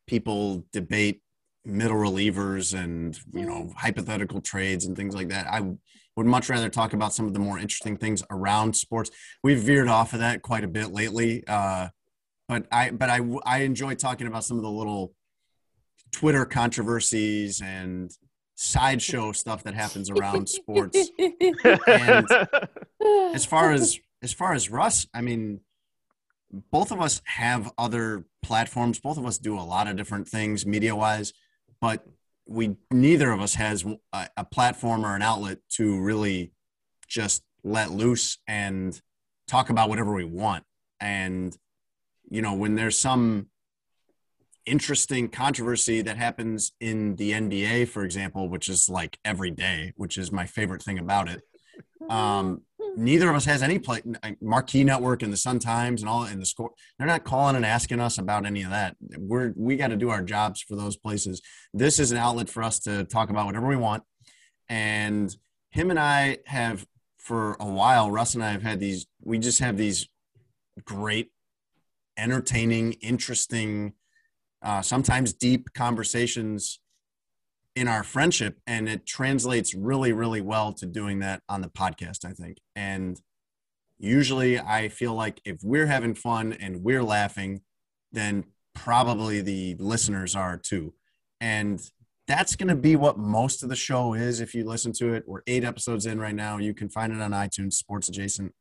people 0.07 0.65
debate 0.73 1.21
middle 1.65 1.97
relievers 1.97 2.73
and 2.73 3.19
you 3.33 3.45
know 3.45 3.65
mm. 3.65 3.73
hypothetical 3.75 4.41
trades 4.41 4.85
and 4.85 4.95
things 4.95 5.13
like 5.13 5.29
that 5.29 5.45
i 5.47 5.61
would 6.15 6.25
much 6.25 6.49
rather 6.49 6.69
talk 6.69 6.93
about 6.93 7.13
some 7.13 7.27
of 7.27 7.33
the 7.33 7.39
more 7.39 7.59
interesting 7.59 7.95
things 7.95 8.23
around 8.31 8.75
sports 8.75 9.11
we've 9.43 9.59
veered 9.59 9.87
off 9.87 10.13
of 10.13 10.19
that 10.19 10.41
quite 10.41 10.63
a 10.63 10.67
bit 10.67 10.91
lately 10.91 11.43
uh, 11.47 11.87
but 12.49 12.65
I 12.71 12.89
but 12.89 13.09
I 13.09 13.21
I 13.45 13.59
enjoy 13.59 13.93
talking 13.93 14.27
about 14.27 14.43
some 14.43 14.57
of 14.57 14.63
the 14.63 14.71
little 14.71 15.13
Twitter 16.11 16.45
controversies 16.45 17.61
and 17.61 18.11
sideshow 18.55 19.31
stuff 19.43 19.63
that 19.63 19.75
happens 19.75 20.09
around 20.09 20.49
sports. 20.49 21.11
and 21.87 22.27
as 23.33 23.45
far 23.45 23.71
as 23.71 23.99
as 24.21 24.33
far 24.33 24.53
as 24.53 24.69
Russ, 24.69 25.07
I 25.13 25.21
mean, 25.21 25.61
both 26.71 26.91
of 26.91 26.99
us 26.99 27.21
have 27.25 27.71
other 27.77 28.25
platforms. 28.41 28.99
Both 28.99 29.19
of 29.19 29.27
us 29.27 29.37
do 29.37 29.57
a 29.57 29.61
lot 29.61 29.87
of 29.87 29.95
different 29.95 30.27
things 30.27 30.65
media 30.65 30.95
wise, 30.95 31.33
but 31.79 32.03
we 32.47 32.75
neither 32.89 33.31
of 33.31 33.41
us 33.41 33.53
has 33.55 33.85
a, 34.11 34.27
a 34.35 34.43
platform 34.43 35.05
or 35.05 35.15
an 35.15 35.21
outlet 35.21 35.59
to 35.75 36.01
really 36.01 36.51
just 37.07 37.43
let 37.63 37.91
loose 37.91 38.39
and 38.47 38.99
talk 39.47 39.69
about 39.69 39.87
whatever 39.87 40.15
we 40.15 40.25
want. 40.25 40.63
And 40.99 41.55
you 42.29 42.41
know, 42.41 42.53
when 42.53 42.75
there's 42.75 42.97
some 42.97 43.47
interesting 44.65 45.27
controversy 45.29 46.01
that 46.01 46.17
happens 46.17 46.73
in 46.79 47.15
the 47.15 47.31
NBA, 47.31 47.87
for 47.87 48.03
example, 48.03 48.49
which 48.49 48.69
is 48.69 48.89
like 48.89 49.17
every 49.25 49.51
day, 49.51 49.93
which 49.95 50.17
is 50.17 50.31
my 50.31 50.45
favorite 50.45 50.83
thing 50.83 50.99
about 50.99 51.27
it. 51.27 51.41
Um, 52.09 52.61
neither 52.95 53.29
of 53.29 53.35
us 53.35 53.45
has 53.45 53.63
any 53.63 53.79
play. 53.79 54.01
Marquee 54.41 54.83
Network 54.83 55.23
and 55.23 55.33
the 55.33 55.37
Sun 55.37 55.59
Times 55.59 56.01
and 56.01 56.09
all 56.09 56.25
in 56.25 56.39
the 56.39 56.45
score. 56.45 56.71
They're 56.97 57.07
not 57.07 57.23
calling 57.23 57.55
and 57.55 57.65
asking 57.65 57.99
us 57.99 58.17
about 58.17 58.45
any 58.45 58.63
of 58.63 58.69
that. 58.69 58.95
We're 59.17 59.53
we 59.55 59.75
got 59.75 59.87
to 59.87 59.95
do 59.95 60.09
our 60.09 60.21
jobs 60.21 60.61
for 60.61 60.75
those 60.75 60.95
places. 60.95 61.41
This 61.73 61.99
is 61.99 62.11
an 62.11 62.17
outlet 62.17 62.49
for 62.49 62.63
us 62.63 62.79
to 62.81 63.05
talk 63.05 63.29
about 63.29 63.45
whatever 63.45 63.67
we 63.67 63.75
want. 63.75 64.03
And 64.67 65.35
him 65.71 65.89
and 65.89 65.99
I 65.99 66.39
have 66.45 66.85
for 67.17 67.57
a 67.59 67.65
while. 67.65 68.11
Russ 68.11 68.35
and 68.35 68.43
I 68.43 68.51
have 68.51 68.63
had 68.63 68.79
these. 68.79 69.07
We 69.23 69.39
just 69.39 69.59
have 69.59 69.77
these 69.77 70.07
great 70.85 71.31
entertaining, 72.19 72.93
interesting, 72.93 73.93
uh, 74.61 74.81
sometimes 74.81 75.33
deep 75.33 75.73
conversations 75.73 76.79
in 77.75 77.87
our 77.87 78.03
friendship. 78.03 78.59
And 78.67 78.89
it 78.89 79.05
translates 79.05 79.73
really, 79.73 80.11
really 80.11 80.41
well 80.41 80.73
to 80.73 80.85
doing 80.85 81.19
that 81.19 81.41
on 81.47 81.61
the 81.61 81.69
podcast, 81.69 82.25
I 82.25 82.33
think. 82.33 82.57
And 82.75 83.19
usually 83.97 84.59
I 84.59 84.89
feel 84.89 85.13
like 85.13 85.41
if 85.45 85.57
we're 85.63 85.87
having 85.87 86.15
fun 86.15 86.53
and 86.53 86.83
we're 86.83 87.03
laughing, 87.03 87.61
then 88.11 88.45
probably 88.73 89.41
the 89.41 89.75
listeners 89.79 90.35
are 90.35 90.57
too. 90.57 90.93
And 91.41 91.81
that's 92.27 92.55
going 92.55 92.69
to 92.69 92.75
be 92.75 92.95
what 92.95 93.17
most 93.17 93.63
of 93.63 93.69
the 93.69 93.75
show 93.75 94.13
is 94.13 94.39
if 94.39 94.53
you 94.53 94.63
listen 94.63 94.93
to 94.93 95.13
it. 95.13 95.23
We're 95.25 95.41
eight 95.47 95.63
episodes 95.63 96.05
in 96.05 96.19
right 96.19 96.35
now. 96.35 96.57
You 96.57 96.73
can 96.73 96.89
find 96.89 97.11
it 97.11 97.21
on 97.21 97.31
iTunes, 97.31 97.73
Sports 97.73 98.07
Adjacent. 98.09 98.53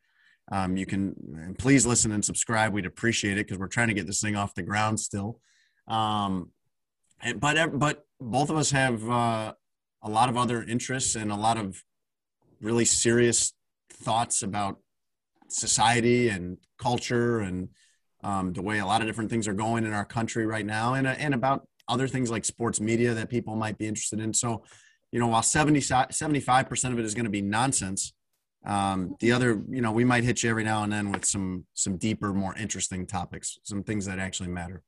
Um, 0.50 0.76
you 0.76 0.86
can 0.86 1.54
please 1.58 1.86
listen 1.86 2.12
and 2.12 2.24
subscribe. 2.24 2.72
We'd 2.72 2.86
appreciate 2.86 3.38
it 3.38 3.46
because 3.46 3.58
we're 3.58 3.68
trying 3.68 3.88
to 3.88 3.94
get 3.94 4.06
this 4.06 4.20
thing 4.20 4.36
off 4.36 4.54
the 4.54 4.62
ground 4.62 4.98
still. 4.98 5.40
Um, 5.86 6.50
and, 7.20 7.40
but 7.40 7.78
but 7.78 8.04
both 8.20 8.50
of 8.50 8.56
us 8.56 8.70
have 8.70 9.08
uh, 9.08 9.52
a 10.02 10.08
lot 10.08 10.28
of 10.28 10.36
other 10.36 10.62
interests 10.62 11.16
and 11.16 11.30
a 11.30 11.36
lot 11.36 11.58
of 11.58 11.82
really 12.60 12.84
serious 12.84 13.52
thoughts 13.90 14.42
about 14.42 14.78
society 15.48 16.28
and 16.28 16.58
culture 16.78 17.40
and 17.40 17.68
um, 18.22 18.52
the 18.52 18.62
way 18.62 18.78
a 18.78 18.86
lot 18.86 19.00
of 19.00 19.06
different 19.06 19.30
things 19.30 19.46
are 19.46 19.54
going 19.54 19.84
in 19.84 19.92
our 19.92 20.04
country 20.04 20.46
right 20.46 20.66
now 20.66 20.94
and, 20.94 21.06
and 21.06 21.34
about 21.34 21.66
other 21.88 22.08
things 22.08 22.30
like 22.30 22.44
sports 22.44 22.80
media 22.80 23.14
that 23.14 23.28
people 23.28 23.56
might 23.56 23.78
be 23.78 23.86
interested 23.86 24.20
in. 24.20 24.34
So, 24.34 24.64
you 25.10 25.18
know, 25.18 25.28
while 25.28 25.42
70, 25.42 25.80
75% 25.80 26.92
of 26.92 26.98
it 26.98 27.04
is 27.04 27.14
going 27.14 27.24
to 27.24 27.30
be 27.30 27.40
nonsense, 27.40 28.12
um, 28.68 29.16
the 29.18 29.32
other, 29.32 29.62
you 29.68 29.80
know, 29.80 29.90
we 29.92 30.04
might 30.04 30.24
hit 30.24 30.42
you 30.42 30.50
every 30.50 30.64
now 30.64 30.84
and 30.84 30.92
then 30.92 31.10
with 31.10 31.24
some, 31.24 31.64
some 31.74 31.96
deeper, 31.96 32.32
more 32.32 32.54
interesting 32.56 33.06
topics, 33.06 33.58
some 33.62 33.82
things 33.82 34.06
that 34.06 34.18
actually 34.18 34.50
matter. 34.50 34.82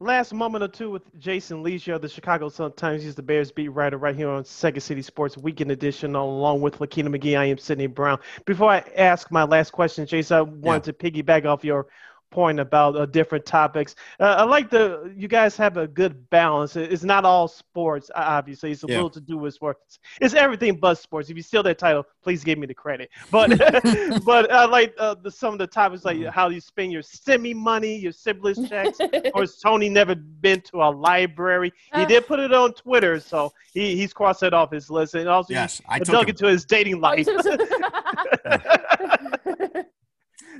Last 0.00 0.32
moment 0.32 0.62
or 0.62 0.68
two 0.68 0.90
with 0.90 1.02
Jason 1.18 1.64
Lieser, 1.64 1.98
the 1.98 2.08
Chicago 2.08 2.48
Sun-Times. 2.48 3.02
He's 3.02 3.16
the 3.16 3.22
Bears 3.22 3.50
beat 3.50 3.70
writer 3.70 3.96
right 3.96 4.14
here 4.14 4.28
on 4.28 4.44
Second 4.44 4.80
City 4.82 5.02
Sports 5.02 5.36
Weekend 5.36 5.72
Edition, 5.72 6.14
along 6.14 6.60
with 6.60 6.78
Lakina 6.78 7.10
McGee. 7.10 7.36
I 7.36 7.46
am 7.46 7.58
Sydney 7.58 7.88
Brown. 7.88 8.20
Before 8.46 8.70
I 8.70 8.84
ask 8.96 9.32
my 9.32 9.42
last 9.42 9.72
question, 9.72 10.06
Jason, 10.06 10.36
I 10.36 10.42
wanted 10.42 10.86
yeah. 10.86 10.92
to 10.92 10.92
piggyback 10.92 11.46
off 11.46 11.64
your 11.64 11.88
point 12.30 12.60
about 12.60 12.96
uh, 12.96 13.06
different 13.06 13.44
topics. 13.46 13.94
Uh, 14.20 14.36
I 14.38 14.42
like 14.44 14.70
the 14.70 15.12
you 15.16 15.28
guys 15.28 15.56
have 15.56 15.76
a 15.76 15.86
good 15.86 16.28
balance. 16.30 16.76
It's 16.76 17.04
not 17.04 17.24
all 17.24 17.48
sports, 17.48 18.10
obviously. 18.14 18.72
It's 18.72 18.84
a 18.84 18.86
yeah. 18.88 18.96
little 18.96 19.10
to 19.10 19.20
do 19.20 19.38
with 19.38 19.54
sports. 19.54 19.98
It's 20.20 20.34
everything 20.34 20.76
but 20.76 20.98
sports. 20.98 21.30
If 21.30 21.36
you 21.36 21.42
steal 21.42 21.62
that 21.62 21.78
title, 21.78 22.04
please 22.22 22.44
give 22.44 22.58
me 22.58 22.66
the 22.66 22.74
credit. 22.74 23.10
But 23.30 23.58
but 24.24 24.50
I 24.50 24.64
like 24.64 24.94
uh, 24.98 25.14
the, 25.22 25.30
some 25.30 25.52
of 25.52 25.58
the 25.58 25.66
topics 25.66 26.04
like 26.04 26.16
mm-hmm. 26.16 26.28
how 26.30 26.48
you 26.48 26.60
spend 26.60 26.92
your 26.92 27.02
semi 27.02 27.54
money, 27.54 27.96
your 27.96 28.12
sibling 28.12 28.66
checks. 28.66 28.98
of 29.12 29.32
course, 29.32 29.58
Tony 29.60 29.88
never 29.88 30.14
been 30.14 30.60
to 30.62 30.82
a 30.82 30.90
library. 30.90 31.72
He 31.94 32.06
did 32.06 32.26
put 32.26 32.40
it 32.40 32.52
on 32.52 32.72
Twitter, 32.72 33.20
so 33.20 33.52
he, 33.72 33.96
he's 33.96 34.12
crossed 34.12 34.42
it 34.42 34.54
off 34.54 34.72
his 34.72 34.90
list. 34.90 35.14
And 35.14 35.28
also, 35.28 35.52
yes, 35.52 35.80
I 35.88 35.98
dug 35.98 36.28
into 36.28 36.46
his 36.46 36.64
dating 36.64 37.00
life 37.00 37.26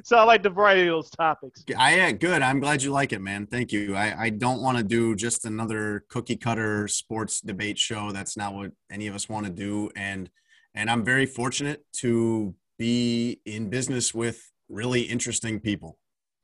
so 0.03 0.16
I 0.16 0.22
like 0.22 0.42
the 0.42 0.51
variety 0.51 0.82
of 0.82 0.88
those 0.88 1.11
topics. 1.11 1.64
I 1.76 1.96
yeah, 1.96 2.12
good. 2.12 2.42
I'm 2.42 2.61
glad 2.61 2.82
you 2.82 2.90
like 2.90 3.12
it, 3.12 3.20
man. 3.20 3.46
Thank 3.46 3.72
you. 3.72 3.94
I, 3.96 4.24
I 4.24 4.30
don't 4.30 4.62
want 4.62 4.78
to 4.78 4.84
do 4.84 5.14
just 5.14 5.44
another 5.44 6.05
cookie 6.09 6.36
cutter 6.36 6.88
sports 6.88 7.40
debate 7.40 7.78
show. 7.78 8.12
That's 8.12 8.36
not 8.36 8.55
what 8.55 8.72
any 8.90 9.07
of 9.07 9.14
us 9.14 9.28
want 9.28 9.46
to 9.46 9.53
do. 9.53 9.90
And 9.96 10.30
and 10.74 10.90
I'm 10.90 11.05
very 11.05 11.26
fortunate 11.26 11.84
to 11.94 12.55
be 12.78 13.40
in 13.44 13.68
business 13.68 14.14
with 14.14 14.40
really 14.68 15.03
interesting 15.03 15.61
people. 15.61 15.99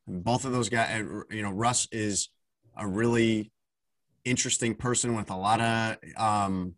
Both 0.07 0.45
of 0.45 0.53
those 0.53 0.69
guys, 0.69 1.03
uh, 1.03 1.23
you 1.31 1.43
know, 1.43 1.53
Russ 1.53 1.89
is 1.93 2.29
a 2.77 2.87
really 2.87 3.53
interesting 4.25 4.75
person 4.75 5.15
with 5.15 5.31
a 5.31 5.37
lot 5.37 5.61
of 5.61 5.97
um, 6.17 6.75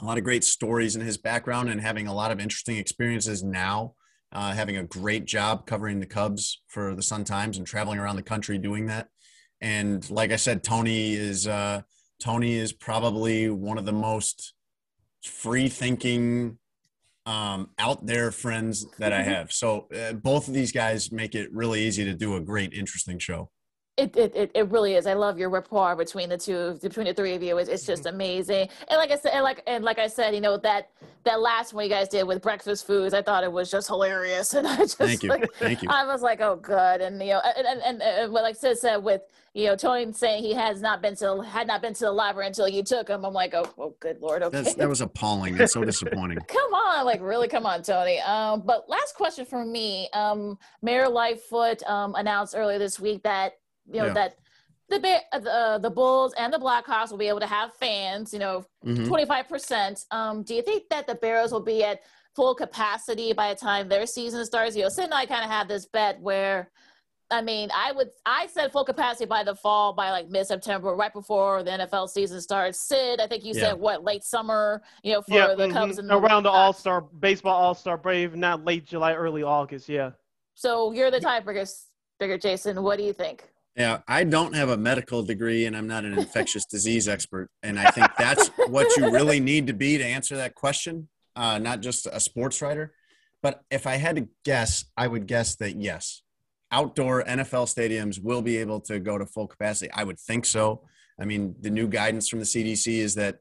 a 0.00 0.04
lot 0.04 0.18
of 0.18 0.24
great 0.24 0.44
stories 0.44 0.96
in 0.96 1.02
his 1.02 1.16
background 1.16 1.68
and 1.68 1.80
having 1.80 2.06
a 2.06 2.14
lot 2.14 2.32
of 2.32 2.40
interesting 2.40 2.76
experiences 2.76 3.42
now 3.42 3.94
uh, 4.32 4.52
having 4.52 4.76
a 4.76 4.84
great 4.84 5.24
job 5.24 5.66
covering 5.66 6.00
the 6.00 6.06
Cubs 6.06 6.62
for 6.68 6.94
the 6.94 7.02
Sun 7.02 7.24
Times 7.24 7.58
and 7.58 7.66
traveling 7.66 7.98
around 7.98 8.16
the 8.16 8.22
country 8.22 8.58
doing 8.58 8.86
that. 8.86 9.08
And 9.60 10.08
like 10.10 10.32
I 10.32 10.36
said, 10.36 10.64
Tony 10.64 11.14
is 11.14 11.46
uh, 11.46 11.82
Tony 12.20 12.54
is 12.54 12.72
probably 12.72 13.50
one 13.50 13.78
of 13.78 13.84
the 13.84 13.92
most 13.92 14.54
free 15.22 15.68
thinking, 15.68 16.58
um, 17.26 17.70
out 17.78 18.04
there 18.06 18.32
friends 18.32 18.86
that 18.98 19.12
I 19.12 19.22
have. 19.22 19.52
So 19.52 19.88
uh, 19.96 20.14
both 20.14 20.48
of 20.48 20.54
these 20.54 20.72
guys 20.72 21.12
make 21.12 21.34
it 21.34 21.52
really 21.52 21.82
easy 21.82 22.04
to 22.04 22.14
do 22.14 22.36
a 22.36 22.40
great, 22.40 22.72
interesting 22.72 23.18
show. 23.18 23.50
It, 23.98 24.16
it, 24.16 24.50
it 24.54 24.68
really 24.70 24.94
is. 24.94 25.06
I 25.06 25.12
love 25.12 25.38
your 25.38 25.50
rapport 25.50 25.94
between 25.96 26.30
the 26.30 26.38
two, 26.38 26.78
between 26.80 27.06
the 27.06 27.12
three 27.12 27.34
of 27.34 27.42
you. 27.42 27.58
It's, 27.58 27.68
it's 27.68 27.84
just 27.84 28.04
mm-hmm. 28.04 28.14
amazing. 28.14 28.68
And 28.88 28.96
like 28.96 29.10
I 29.10 29.16
said, 29.16 29.32
and 29.34 29.44
like 29.44 29.62
and 29.66 29.84
like 29.84 29.98
I 29.98 30.06
said, 30.06 30.34
you 30.34 30.40
know 30.40 30.56
that 30.56 30.88
that 31.24 31.42
last 31.42 31.74
one 31.74 31.84
you 31.84 31.90
guys 31.90 32.08
did 32.08 32.26
with 32.26 32.40
breakfast 32.40 32.86
foods, 32.86 33.12
I 33.12 33.20
thought 33.20 33.44
it 33.44 33.52
was 33.52 33.70
just 33.70 33.88
hilarious. 33.88 34.54
And 34.62 34.66
I 34.66 34.76
just 34.76 34.96
thank 34.96 35.22
you, 35.22 35.28
like, 35.28 35.52
thank 35.54 35.82
you. 35.82 35.88
I 35.90 36.06
was 36.06 36.22
like, 36.22 36.40
oh, 36.40 36.56
good. 36.56 37.00
And 37.02 37.20
you 37.20 37.32
know, 37.32 37.42
and 37.56 37.66
and, 37.66 37.82
and, 37.82 38.02
and 38.02 38.32
what 38.32 38.44
like 38.44 38.56
Sid 38.56 38.78
said 38.78 38.96
with 38.98 39.20
you 39.52 39.66
know 39.66 39.76
Tony 39.76 40.10
saying 40.12 40.42
he 40.42 40.54
has 40.54 40.80
not 40.80 41.02
been 41.02 41.14
to 41.16 41.42
had 41.42 41.66
not 41.66 41.82
been 41.82 41.92
to 41.92 42.04
the 42.04 42.12
library 42.12 42.46
until 42.46 42.68
you 42.68 42.82
took 42.82 43.08
him. 43.08 43.26
I'm 43.26 43.34
like, 43.34 43.52
oh, 43.52 43.68
oh 43.76 43.94
good 44.00 44.20
lord, 44.22 44.42
okay. 44.42 44.62
That's, 44.62 44.74
that 44.76 44.88
was 44.88 45.02
appalling. 45.02 45.56
That's 45.56 45.74
so 45.74 45.84
disappointing. 45.84 46.38
come 46.48 46.72
on, 46.72 47.04
like 47.04 47.20
really, 47.20 47.48
come 47.48 47.66
on, 47.66 47.82
Tony. 47.82 48.20
Um, 48.20 48.62
but 48.64 48.88
last 48.88 49.16
question 49.16 49.44
for 49.44 49.66
me. 49.66 50.08
Um, 50.14 50.58
Mayor 50.80 51.10
Lightfoot 51.10 51.82
um 51.82 52.14
announced 52.14 52.54
earlier 52.56 52.78
this 52.78 52.98
week 52.98 53.22
that 53.24 53.52
you 53.86 54.00
know 54.00 54.06
yeah. 54.06 54.14
that 54.14 54.36
the 55.00 55.20
uh, 55.32 55.38
the, 55.38 55.50
uh, 55.50 55.78
the 55.78 55.90
Bulls 55.90 56.34
and 56.38 56.52
the 56.52 56.58
Blackhawks 56.58 57.10
will 57.10 57.18
be 57.18 57.28
able 57.28 57.40
to 57.40 57.46
have 57.46 57.74
fans, 57.74 58.32
you 58.32 58.38
know, 58.38 58.64
mm-hmm. 58.84 59.12
25%. 59.12 60.04
Um, 60.10 60.42
do 60.42 60.54
you 60.54 60.62
think 60.62 60.84
that 60.90 61.06
the 61.06 61.14
Bears 61.16 61.52
will 61.52 61.62
be 61.62 61.84
at 61.84 62.00
full 62.34 62.54
capacity 62.54 63.32
by 63.32 63.52
the 63.52 63.60
time 63.60 63.88
their 63.88 64.06
season 64.06 64.44
starts? 64.44 64.76
You 64.76 64.82
know, 64.82 64.88
Sid 64.88 65.04
and 65.04 65.14
I 65.14 65.26
kind 65.26 65.44
of 65.44 65.50
have 65.50 65.68
this 65.68 65.86
bet 65.86 66.20
where, 66.20 66.70
I 67.30 67.40
mean, 67.40 67.70
I 67.74 67.92
would 67.92 68.10
I 68.26 68.46
said 68.46 68.72
full 68.72 68.84
capacity 68.84 69.24
by 69.24 69.42
the 69.44 69.54
fall, 69.54 69.94
by 69.94 70.10
like 70.10 70.28
mid 70.28 70.46
September, 70.46 70.94
right 70.94 71.12
before 71.12 71.62
the 71.62 71.70
NFL 71.70 72.08
season 72.08 72.40
starts. 72.40 72.86
Sid, 72.86 73.20
I 73.20 73.26
think 73.26 73.44
you 73.44 73.54
yeah. 73.54 73.70
said 73.70 73.80
what 73.80 74.04
late 74.04 74.24
summer, 74.24 74.82
you 75.02 75.14
know, 75.14 75.22
for 75.22 75.34
yeah, 75.34 75.54
the 75.54 75.64
mm-hmm. 75.64 75.72
Cubs 75.72 75.98
and 75.98 76.10
around 76.10 76.42
the 76.42 76.50
All 76.50 76.72
Star 76.72 77.00
baseball 77.00 77.54
All 77.54 77.74
Star 77.74 77.96
break, 77.96 78.34
not 78.34 78.64
late 78.64 78.84
July, 78.84 79.14
early 79.14 79.42
August. 79.42 79.88
Yeah. 79.88 80.10
So 80.54 80.92
you're 80.92 81.10
the 81.10 81.18
tiebreaker, 81.18 81.72
bigger 82.20 82.36
Jason. 82.36 82.82
What 82.82 82.98
do 82.98 83.04
you 83.04 83.14
think? 83.14 83.51
Yeah, 83.76 84.00
I 84.06 84.24
don't 84.24 84.54
have 84.54 84.68
a 84.68 84.76
medical 84.76 85.22
degree 85.22 85.64
and 85.64 85.74
I'm 85.76 85.86
not 85.86 86.04
an 86.04 86.18
infectious 86.18 86.66
disease 86.66 87.08
expert. 87.08 87.48
And 87.62 87.78
I 87.80 87.90
think 87.90 88.08
that's 88.18 88.48
what 88.68 88.94
you 88.96 89.10
really 89.10 89.40
need 89.52 89.66
to 89.68 89.72
be 89.72 89.96
to 89.96 90.04
answer 90.04 90.36
that 90.36 90.54
question, 90.54 91.08
uh, 91.36 91.58
not 91.58 91.80
just 91.80 92.06
a 92.06 92.20
sports 92.20 92.60
writer. 92.60 92.92
But 93.42 93.62
if 93.70 93.86
I 93.86 93.96
had 93.96 94.16
to 94.16 94.28
guess, 94.44 94.84
I 94.96 95.06
would 95.06 95.26
guess 95.26 95.56
that 95.56 95.76
yes, 95.76 96.22
outdoor 96.70 97.24
NFL 97.24 97.66
stadiums 97.66 98.22
will 98.22 98.42
be 98.42 98.58
able 98.58 98.80
to 98.82 99.00
go 99.00 99.16
to 99.16 99.26
full 99.26 99.46
capacity. 99.46 99.90
I 99.92 100.04
would 100.04 100.20
think 100.20 100.44
so. 100.44 100.82
I 101.18 101.24
mean, 101.24 101.54
the 101.60 101.70
new 101.70 101.88
guidance 101.88 102.28
from 102.28 102.38
the 102.40 102.44
CDC 102.44 102.98
is 102.98 103.14
that 103.14 103.38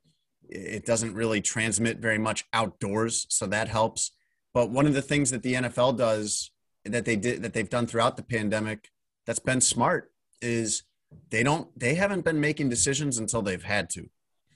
it 0.49 0.85
doesn't 0.85 1.13
really 1.13 1.41
transmit 1.41 1.99
very 1.99 2.17
much 2.17 2.45
outdoors, 2.53 3.25
so 3.29 3.47
that 3.47 3.67
helps. 3.67 4.11
But 4.53 4.69
one 4.69 4.85
of 4.85 4.93
the 4.93 5.01
things 5.01 5.31
that 5.31 5.43
the 5.43 5.53
NFL 5.53 5.97
does 5.97 6.51
that 6.83 7.05
they 7.05 7.15
did 7.15 7.43
that 7.43 7.53
they've 7.53 7.69
done 7.69 7.85
throughout 7.85 8.17
the 8.17 8.23
pandemic 8.23 8.89
that's 9.25 9.39
been 9.39 9.61
smart 9.61 10.10
is 10.41 10.83
they 11.29 11.43
don't 11.43 11.67
they 11.79 11.95
haven't 11.95 12.25
been 12.25 12.39
making 12.39 12.69
decisions 12.69 13.17
until 13.17 13.41
they've 13.41 13.63
had 13.63 13.89
to. 13.91 14.09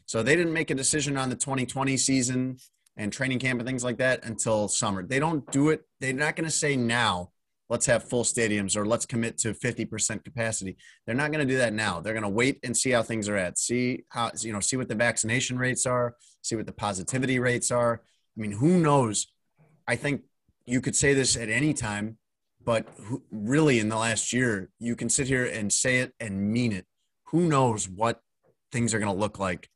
So 0.06 0.22
they 0.22 0.36
didn't 0.36 0.54
make 0.54 0.70
a 0.70 0.76
decision 0.76 1.18
on 1.18 1.30
the 1.30 1.36
2020 1.36 1.98
season 1.98 2.58
and 2.98 3.12
training 3.12 3.40
camp 3.40 3.60
and 3.60 3.68
things 3.68 3.84
like 3.84 3.98
that 3.98 4.24
until 4.24 4.68
summer. 4.68 5.04
They 5.04 5.20
don't 5.20 5.50
do 5.52 5.70
it. 5.70 5.82
They're 6.00 6.14
not 6.14 6.36
going 6.36 6.46
to 6.46 6.52
say 6.52 6.78
now, 6.78 7.32
let's 7.70 7.88
have 7.88 8.08
full 8.08 8.24
stadiums 8.24 8.78
or 8.78 8.86
let's 8.86 9.06
commit 9.06 9.38
to 9.40 9.54
50% 9.54 10.24
capacity. 10.24 10.78
They're 11.06 11.16
not 11.16 11.32
going 11.32 11.46
to 11.46 11.52
do 11.52 11.58
that 11.58 11.74
now. 11.74 12.00
They're 12.00 12.14
going 12.14 12.24
to 12.24 12.30
wait 12.30 12.60
and 12.64 12.78
see 12.78 12.92
how 12.92 13.02
things 13.02 13.28
are 13.28 13.36
at. 13.36 13.58
See 13.58 14.06
how 14.10 14.32
you 14.40 14.54
know, 14.54 14.60
see 14.60 14.78
what 14.78 14.88
the 14.88 14.96
vaccination 14.96 15.58
rates 15.58 15.86
are, 15.86 16.16
see 16.42 16.56
what 16.56 16.68
the 16.68 16.72
positivity 16.72 17.40
rates 17.40 17.72
are. 17.72 18.02
I 18.38 18.42
mean, 18.42 18.52
who 18.52 18.80
knows? 18.80 19.28
I 19.88 19.96
think 19.96 20.22
you 20.66 20.82
could 20.82 20.96
say 20.96 21.14
this 21.14 21.36
at 21.36 21.50
any 21.50 21.74
time 21.74 22.18
but 22.66 22.88
really 23.32 23.80
in 23.80 23.89
the 23.89 23.95
last 23.95 24.34
year 24.34 24.70
you 24.80 24.95
can 24.95 25.09
sit 25.09 25.28
here 25.28 25.45
and 25.45 25.72
say 25.72 25.99
it 25.99 26.13
and 26.20 26.51
mean 26.51 26.72
it. 26.72 26.86
Who 27.28 27.47
knows 27.47 27.88
what 27.88 28.20
things 28.72 28.93
are 28.93 28.99
going 28.99 29.13
to 29.13 29.20
look 29.20 29.39
like 29.39 29.70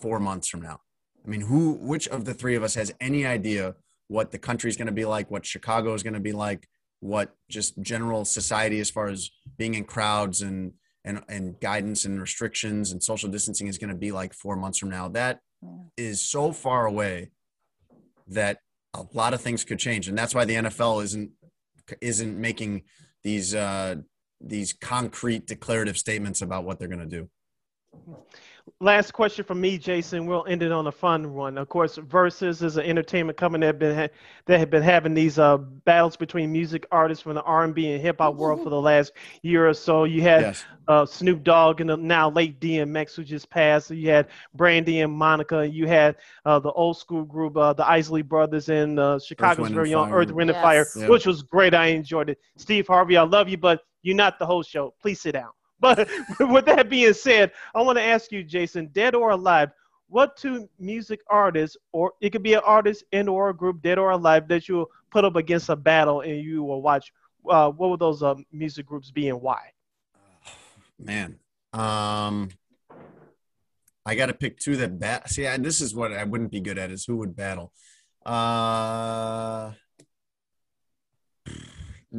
four 0.00 0.18
months 0.18 0.48
from 0.48 0.62
now? 0.62 0.80
I 1.24 1.28
mean 1.28 1.42
who 1.42 1.72
which 1.72 2.08
of 2.08 2.24
the 2.24 2.34
three 2.34 2.56
of 2.56 2.62
us 2.62 2.74
has 2.74 2.92
any 3.00 3.26
idea 3.26 3.74
what 4.08 4.30
the 4.30 4.38
country 4.38 4.70
is 4.70 4.76
going 4.76 4.86
to 4.86 4.92
be 4.92 5.04
like 5.04 5.30
what 5.30 5.44
chicago 5.44 5.92
is 5.92 6.04
going 6.04 6.14
to 6.14 6.20
be 6.20 6.30
like 6.30 6.68
what 7.00 7.34
just 7.50 7.80
general 7.82 8.24
society 8.24 8.78
as 8.78 8.90
far 8.90 9.08
as 9.08 9.30
being 9.56 9.74
in 9.74 9.84
crowds 9.84 10.42
and 10.42 10.72
and, 11.06 11.22
and 11.28 11.58
guidance 11.60 12.04
and 12.04 12.20
restrictions 12.20 12.90
and 12.90 13.02
social 13.02 13.30
distancing 13.30 13.68
is 13.68 13.78
going 13.78 13.90
to 13.90 13.96
be 13.96 14.10
like 14.10 14.34
four 14.34 14.56
months 14.56 14.78
from 14.78 14.90
now? 14.90 15.08
That 15.08 15.38
is 15.96 16.20
so 16.20 16.52
far 16.52 16.86
away 16.86 17.30
that 18.26 18.58
a 18.92 19.04
lot 19.12 19.32
of 19.32 19.40
things 19.40 19.64
could 19.64 19.78
change. 19.78 20.08
And 20.08 20.18
that's 20.18 20.34
why 20.34 20.44
the 20.44 20.54
nfl 20.54 21.02
isn't 21.04 21.30
isn't 22.00 22.38
making 22.38 22.82
these 23.22 23.54
uh, 23.54 23.96
these 24.40 24.72
concrete 24.72 25.46
declarative 25.46 25.96
statements 25.96 26.42
about 26.42 26.64
what 26.64 26.78
they're 26.78 26.88
going 26.88 27.08
to 27.08 27.16
do. 27.18 27.28
Last 28.80 29.12
question 29.12 29.44
from 29.44 29.60
me, 29.60 29.78
Jason. 29.78 30.26
We'll 30.26 30.44
end 30.46 30.62
it 30.62 30.72
on 30.72 30.86
a 30.86 30.92
fun 30.92 31.32
one. 31.32 31.56
Of 31.56 31.68
course, 31.68 31.96
Verzuz 31.96 32.62
is 32.62 32.76
an 32.76 32.84
entertainment 32.84 33.38
company 33.38 33.64
that 33.64 33.68
have 33.68 33.78
been 33.78 33.96
ha- 33.96 34.08
that 34.46 34.58
have 34.58 34.70
been 34.70 34.82
having 34.82 35.14
these 35.14 35.38
uh, 35.38 35.56
battles 35.56 36.16
between 36.16 36.52
music 36.52 36.84
artists 36.90 37.22
from 37.22 37.36
the 37.36 37.42
R&B 37.42 37.92
and 37.92 38.02
hip 38.02 38.16
hop 38.18 38.34
world 38.34 38.62
for 38.62 38.68
the 38.68 38.80
last 38.80 39.12
year 39.42 39.68
or 39.68 39.72
so. 39.72 40.04
You 40.04 40.20
had 40.22 40.42
yes. 40.42 40.64
uh, 40.88 41.06
Snoop 41.06 41.42
Dogg 41.42 41.80
and 41.80 41.88
the 41.88 41.96
now 41.96 42.28
late 42.28 42.60
DMX 42.60 43.14
who 43.14 43.24
just 43.24 43.48
passed. 43.48 43.90
You 43.90 44.10
had 44.10 44.26
Brandy 44.52 45.00
and 45.00 45.12
Monica. 45.12 45.66
You 45.66 45.86
had 45.86 46.16
uh, 46.44 46.58
the 46.58 46.72
old 46.72 46.98
school 46.98 47.24
group, 47.24 47.56
uh, 47.56 47.72
the 47.72 47.88
Isley 47.88 48.22
Brothers, 48.22 48.68
and 48.68 48.98
uh, 48.98 49.18
Chicago's 49.20 49.70
very 49.70 49.94
own 49.94 50.12
Earth, 50.12 50.32
Wind, 50.32 50.48
yes. 50.48 50.56
and 50.56 50.62
Fire, 50.62 50.86
yeah. 50.96 51.08
which 51.08 51.24
was 51.24 51.42
great. 51.42 51.72
I 51.72 51.86
enjoyed 51.86 52.30
it. 52.30 52.38
Steve 52.56 52.88
Harvey, 52.88 53.16
I 53.16 53.22
love 53.22 53.48
you, 53.48 53.56
but 53.56 53.82
you're 54.02 54.16
not 54.16 54.38
the 54.38 54.46
whole 54.46 54.62
show. 54.62 54.92
Please 55.00 55.20
sit 55.20 55.32
down. 55.32 55.50
But 55.80 56.08
with 56.40 56.66
that 56.66 56.88
being 56.88 57.12
said, 57.12 57.52
I 57.74 57.82
want 57.82 57.98
to 57.98 58.04
ask 58.04 58.32
you, 58.32 58.42
Jason, 58.42 58.88
dead 58.92 59.14
or 59.14 59.30
alive, 59.30 59.70
what 60.08 60.36
two 60.36 60.68
music 60.78 61.20
artists, 61.28 61.76
or 61.92 62.12
it 62.20 62.30
could 62.30 62.42
be 62.42 62.54
an 62.54 62.62
artist 62.64 63.04
and 63.12 63.28
or 63.28 63.50
a 63.50 63.54
group, 63.54 63.82
dead 63.82 63.98
or 63.98 64.10
alive, 64.10 64.48
that 64.48 64.68
you 64.68 64.76
will 64.76 64.90
put 65.10 65.24
up 65.24 65.36
against 65.36 65.68
a 65.68 65.76
battle 65.76 66.20
and 66.20 66.40
you 66.40 66.62
will 66.62 66.82
watch? 66.82 67.12
Uh, 67.48 67.70
what 67.70 67.90
would 67.90 68.00
those 68.00 68.22
uh, 68.22 68.34
music 68.52 68.86
groups 68.86 69.10
be 69.10 69.28
and 69.28 69.40
why? 69.40 69.60
Man, 70.98 71.38
um, 71.72 72.48
I 74.04 74.14
got 74.14 74.26
to 74.26 74.34
pick 74.34 74.58
two 74.58 74.76
that 74.76 74.98
bat. 74.98 75.28
See, 75.30 75.46
I, 75.46 75.56
this 75.56 75.80
is 75.80 75.94
what 75.94 76.12
I 76.12 76.24
wouldn't 76.24 76.52
be 76.52 76.60
good 76.60 76.78
at 76.78 76.90
is 76.90 77.04
who 77.04 77.16
would 77.16 77.34
battle. 77.34 77.72
Uh, 78.24 79.72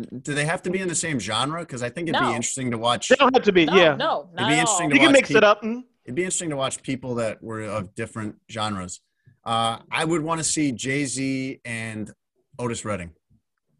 do 0.01 0.33
they 0.33 0.45
have 0.45 0.61
to 0.63 0.69
be 0.69 0.79
in 0.79 0.87
the 0.87 0.95
same 0.95 1.19
genre? 1.19 1.61
Because 1.61 1.83
I 1.83 1.89
think 1.89 2.09
it'd 2.09 2.21
No. 2.21 2.29
be 2.29 2.35
interesting 2.35 2.71
to 2.71 2.77
watch. 2.77 3.09
They 3.09 3.15
don't 3.15 3.33
have 3.35 3.43
to 3.43 3.51
be. 3.51 3.65
No, 3.65 3.75
yeah, 3.75 3.95
no, 3.95 4.29
not 4.33 4.43
It'd 4.43 4.47
be 4.55 4.59
interesting 4.59 4.85
all. 4.85 4.89
to 4.91 4.95
you 4.95 5.01
can 5.01 5.11
mix 5.11 5.27
peop- 5.29 5.37
it 5.37 5.43
up. 5.43 5.61
Mm. 5.63 5.83
It'd 6.05 6.15
be 6.15 6.23
interesting 6.23 6.49
to 6.51 6.55
watch 6.55 6.81
people 6.83 7.15
that 7.15 7.41
were 7.43 7.61
of 7.63 7.93
different 7.95 8.35
genres. 8.51 9.01
Uh, 9.45 9.79
I 9.91 10.03
would 10.05 10.21
want 10.21 10.39
to 10.39 10.43
see 10.43 10.71
Jay 10.71 11.05
Z 11.05 11.59
and 11.65 12.11
Otis 12.59 12.83
Redding. 12.85 13.11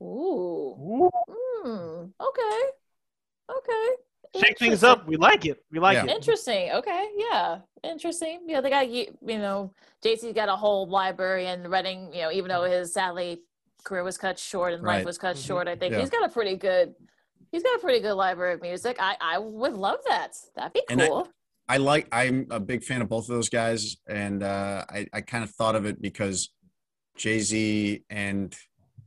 Ooh. 0.01 1.09
Hmm. 1.63 2.05
Okay. 2.21 2.61
Okay. 3.57 3.87
Shake 4.39 4.59
things 4.59 4.83
up. 4.83 5.07
We 5.07 5.15
like 5.17 5.45
it. 5.45 5.63
We 5.71 5.79
like 5.79 5.95
Yeah. 5.95 6.05
it. 6.05 6.09
Interesting. 6.11 6.71
Okay. 6.73 7.09
Yeah. 7.15 7.59
Interesting. 7.83 8.41
Yeah, 8.45 8.61
they 8.61 8.69
got 8.69 8.89
you. 8.89 9.17
You 9.25 9.39
know, 9.39 9.73
Jay 10.03 10.15
Z's 10.15 10.33
got 10.33 10.49
a 10.49 10.55
whole 10.55 10.87
library, 10.87 11.47
and 11.47 11.69
Redding. 11.69 12.13
You 12.13 12.23
know, 12.23 12.31
even 12.31 12.49
though 12.49 12.63
his 12.63 12.93
sadly 12.93 13.41
career 13.83 14.03
was 14.03 14.17
cut 14.17 14.37
short 14.39 14.73
and 14.73 14.83
Right. 14.83 14.97
life 14.97 15.05
was 15.05 15.17
cut 15.17 15.35
Mhm. 15.35 15.45
short, 15.47 15.67
I 15.67 15.75
think 15.75 15.93
Yeah. 15.93 15.99
he's 16.01 16.09
got 16.09 16.23
a 16.23 16.29
pretty 16.29 16.55
good. 16.55 16.93
He's 17.51 17.63
got 17.63 17.75
a 17.77 17.79
pretty 17.79 18.01
good 18.01 18.13
library 18.13 18.53
of 18.55 18.61
music. 18.61 18.97
I 18.99 19.15
I 19.21 19.37
would 19.37 19.73
love 19.73 19.99
that. 20.07 20.33
That'd 20.55 20.73
be 20.73 20.81
And 20.89 21.01
I- 21.01 21.07
cool. 21.07 21.27
I 21.69 21.77
like. 21.77 22.07
I'm 22.13 22.47
a 22.49 22.59
big 22.59 22.83
fan 22.83 23.01
of 23.01 23.09
both 23.09 23.25
of 23.29 23.35
those 23.35 23.49
guys, 23.49 23.97
and 24.07 24.41
uh, 24.43 24.85
I 24.89 25.07
I 25.13 25.21
kind 25.21 25.43
of 25.43 25.49
thought 25.51 25.75
of 25.75 25.85
it 25.85 26.01
because 26.01 26.49
Jay 27.17 27.39
Z 27.39 28.03
and 28.09 28.55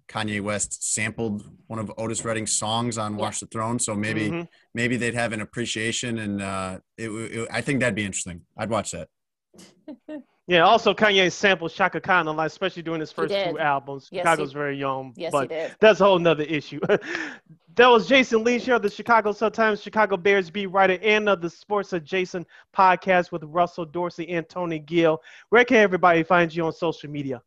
Kanye 0.09 0.41
West 0.43 0.83
sampled 0.93 1.49
one 1.68 1.79
of 1.79 1.93
Otis 1.97 2.25
Redding's 2.25 2.53
songs 2.53 2.99
on 2.99 3.12
Yeah. 3.14 3.21
Watch 3.21 3.41
the 3.41 3.47
Throne, 3.47 3.79
so 3.79 3.95
maybe 3.95 4.29
Mhm. 4.29 4.49
maybe 4.75 4.97
they'd 4.97 5.14
have 5.14 5.33
an 5.33 5.41
appreciation, 5.41 6.18
and 6.18 6.43
uh, 6.43 6.81
it, 6.99 7.09
it, 7.11 7.49
I 7.51 7.61
think 7.61 7.81
that'd 7.81 7.95
be 7.95 8.05
interesting. 8.05 8.45
I'd 8.57 8.71
watch 8.71 8.91
that. 8.91 9.09
Yeah. 10.51 10.64
Also, 10.64 10.92
Kanye 10.92 11.30
sampled 11.30 11.72
Chaka 11.72 12.01
Khan 12.01 12.26
a 12.26 12.32
lot, 12.32 12.48
especially 12.48 12.82
during 12.82 12.98
his 12.98 13.12
first 13.12 13.32
two 13.32 13.57
albums. 13.57 14.09
Yes, 14.11 14.22
Chicago's 14.22 14.51
he- 14.51 14.59
very 14.59 14.76
young, 14.76 15.12
yes, 15.16 15.30
but 15.30 15.42
he 15.42 15.48
did. 15.57 15.76
that's 15.78 16.01
a 16.01 16.05
whole 16.05 16.18
nother 16.18 16.42
issue. 16.42 16.80
that 16.88 17.86
was 17.86 18.09
Jason 18.09 18.42
Lieser 18.42 18.74
of 18.74 18.82
the 18.82 18.90
Chicago 18.90 19.30
Sun-Times, 19.30 19.80
Chicago 19.80 20.16
Bears 20.16 20.51
beat 20.51 20.66
writer, 20.66 20.98
and 21.03 21.28
of 21.28 21.40
the 21.40 21.48
Sports 21.48 21.92
Adjacent 21.92 22.48
podcast 22.76 23.30
with 23.30 23.44
Russell 23.44 23.84
Dorsey 23.84 24.28
and 24.28 24.48
Tony 24.48 24.80
Gill. 24.80 25.22
Where 25.51 25.64
can 25.64 25.76
everybody 25.76 26.24
find 26.24 26.53
you 26.53 26.66
on 26.66 26.72
social 26.72 27.09
media? 27.09 27.40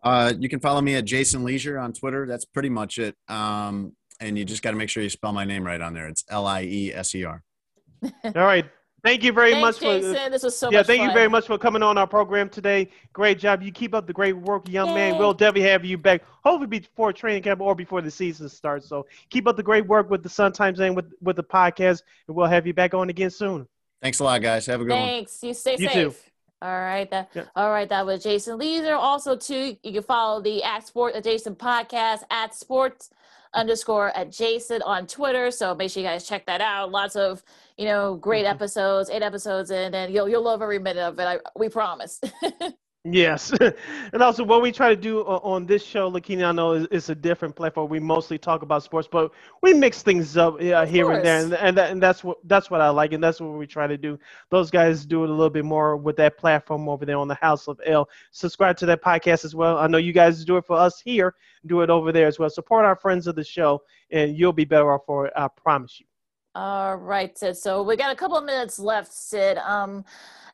Uh, 0.00 0.32
you 0.38 0.48
can 0.48 0.60
follow 0.60 0.80
me 0.80 0.94
at 0.94 1.06
Jason 1.06 1.42
Lieser 1.42 1.80
on 1.80 1.92
Twitter. 1.92 2.26
That's 2.26 2.44
pretty 2.44 2.70
much 2.70 2.98
it. 2.98 3.16
Um, 3.26 3.96
and 4.20 4.38
you 4.38 4.44
just 4.44 4.62
got 4.62 4.70
to 4.70 4.76
make 4.76 4.88
sure 4.88 5.02
you 5.02 5.10
spell 5.10 5.32
my 5.32 5.44
name 5.44 5.64
right 5.64 5.80
on 5.80 5.94
there. 5.94 6.06
It's 6.06 6.24
L 6.28 6.46
I 6.46 6.62
E 6.62 6.92
S 6.94 7.12
E 7.16 7.24
R. 7.24 7.42
All 8.24 8.32
right. 8.34 8.66
Thank 9.02 9.22
you 9.24 9.32
very 9.32 9.52
Thanks, 9.52 9.62
much 9.66 9.78
for 9.78 9.98
Jason. 9.98 10.30
this 10.30 10.42
was 10.42 10.56
so 10.58 10.70
yeah, 10.70 10.78
much 10.80 10.86
thank 10.86 11.02
you 11.02 11.10
very 11.12 11.28
much 11.28 11.46
for 11.46 11.56
coming 11.56 11.82
on 11.82 11.96
our 11.96 12.06
program 12.06 12.48
today. 12.50 12.90
Great 13.12 13.38
job. 13.38 13.62
You 13.62 13.72
keep 13.72 13.94
up 13.94 14.06
the 14.06 14.12
great 14.12 14.36
work, 14.36 14.68
young 14.68 14.94
man. 14.94 15.16
We'll 15.18 15.32
definitely 15.32 15.68
have 15.70 15.84
you 15.84 15.96
back, 15.96 16.22
hopefully 16.44 16.66
before 16.66 17.12
training 17.12 17.42
camp 17.42 17.60
or 17.60 17.74
before 17.74 18.02
the 18.02 18.10
season 18.10 18.48
starts. 18.48 18.86
So 18.88 19.06
keep 19.30 19.46
up 19.48 19.56
the 19.56 19.62
great 19.62 19.86
work 19.86 20.10
with 20.10 20.22
the 20.22 20.28
Sun 20.28 20.52
Times 20.52 20.80
and 20.80 20.94
with, 20.94 21.12
with 21.22 21.36
the 21.36 21.44
podcast, 21.44 22.02
and 22.28 22.36
we'll 22.36 22.46
have 22.46 22.66
you 22.66 22.74
back 22.74 22.92
on 22.92 23.08
again 23.08 23.30
soon. 23.30 23.66
Thanks 24.02 24.20
a 24.20 24.24
lot, 24.24 24.42
guys. 24.42 24.66
Have 24.66 24.80
a 24.80 24.84
good 24.84 24.92
one. 24.92 25.00
Thanks. 25.02 25.42
You 25.42 25.54
stay 25.54 25.76
You 25.78 25.88
safe. 25.88 25.92
too. 25.92 26.14
All 26.62 26.68
right. 26.78 27.10
That 27.10 27.30
Yeah. 27.34 27.44
all 27.56 27.70
right. 27.70 27.88
That 27.88 28.04
was 28.04 28.22
Jason 28.22 28.58
Lieser. 28.58 28.94
Also, 28.94 29.34
too, 29.34 29.76
you 29.82 29.92
can 29.94 30.02
follow 30.02 30.42
the 30.42 30.62
at 30.62 30.86
Sport 30.86 31.14
Adjacent 31.16 31.58
podcast 31.58 32.20
at 32.30 32.54
Sports 32.54 33.08
underscore 33.54 34.12
adjacent 34.16 34.82
on 34.84 35.06
Twitter. 35.06 35.50
So 35.50 35.74
make 35.74 35.90
sure 35.90 36.02
you 36.02 36.08
guys 36.08 36.26
check 36.28 36.46
that 36.46 36.60
out. 36.60 36.90
Lots 36.90 37.16
of 37.16 37.42
you 37.76 37.86
know 37.86 38.16
great 38.16 38.46
Mhm. 38.46 38.50
episodes, 38.50 39.10
eight 39.10 39.22
episodes 39.22 39.70
in, 39.70 39.94
and 39.94 40.12
you'll 40.14 40.28
you'll 40.28 40.42
love 40.44 40.62
every 40.62 40.78
minute 40.78 41.02
of 41.02 41.18
it. 41.18 41.24
I, 41.24 41.38
we 41.58 41.68
promise. 41.68 42.20
Yes, 43.04 43.50
and 44.12 44.22
also 44.22 44.44
what 44.44 44.60
we 44.60 44.70
try 44.70 44.90
to 44.90 44.96
do 44.96 45.22
on 45.22 45.64
this 45.64 45.82
show, 45.82 46.10
Lakini, 46.10 46.44
I 46.44 46.52
know 46.52 46.72
is, 46.72 46.86
is 46.88 47.08
a 47.08 47.14
different 47.14 47.56
platform. 47.56 47.88
We 47.88 47.98
mostly 47.98 48.36
talk 48.36 48.60
about 48.60 48.82
sports, 48.82 49.08
but 49.10 49.32
we 49.62 49.72
mix 49.72 50.02
things 50.02 50.36
up 50.36 50.60
uh, 50.60 50.84
here 50.84 51.10
and 51.10 51.24
there, 51.24 51.40
and 51.40 51.54
and, 51.54 51.78
that, 51.78 51.90
and 51.92 52.02
that's 52.02 52.22
what 52.22 52.36
that's 52.44 52.70
what 52.70 52.82
I 52.82 52.90
like, 52.90 53.14
and 53.14 53.24
that's 53.24 53.40
what 53.40 53.52
we 53.52 53.66
try 53.66 53.86
to 53.86 53.96
do. 53.96 54.18
Those 54.50 54.70
guys 54.70 55.06
do 55.06 55.24
it 55.24 55.30
a 55.30 55.32
little 55.32 55.48
bit 55.48 55.64
more 55.64 55.96
with 55.96 56.16
that 56.16 56.36
platform 56.36 56.90
over 56.90 57.06
there 57.06 57.16
on 57.16 57.26
the 57.26 57.36
House 57.36 57.68
of 57.68 57.80
L. 57.86 58.06
Subscribe 58.32 58.76
to 58.76 58.86
that 58.86 59.02
podcast 59.02 59.46
as 59.46 59.54
well. 59.54 59.78
I 59.78 59.86
know 59.86 59.96
you 59.96 60.12
guys 60.12 60.44
do 60.44 60.58
it 60.58 60.66
for 60.66 60.76
us 60.76 61.00
here, 61.00 61.36
do 61.64 61.80
it 61.80 61.88
over 61.88 62.12
there 62.12 62.26
as 62.26 62.38
well. 62.38 62.50
Support 62.50 62.84
our 62.84 62.96
friends 62.96 63.26
of 63.26 63.34
the 63.34 63.44
show, 63.44 63.80
and 64.10 64.36
you'll 64.36 64.52
be 64.52 64.66
better 64.66 64.92
off 64.92 65.06
for 65.06 65.26
it. 65.26 65.32
I 65.34 65.48
promise 65.48 66.00
you. 66.00 66.06
All 66.54 66.96
right, 66.96 67.36
Sid. 67.38 67.56
So 67.56 67.82
we 67.82 67.96
got 67.96 68.12
a 68.12 68.16
couple 68.16 68.36
of 68.36 68.44
minutes 68.44 68.78
left, 68.78 69.12
Sid. 69.12 69.56
Um, 69.58 70.04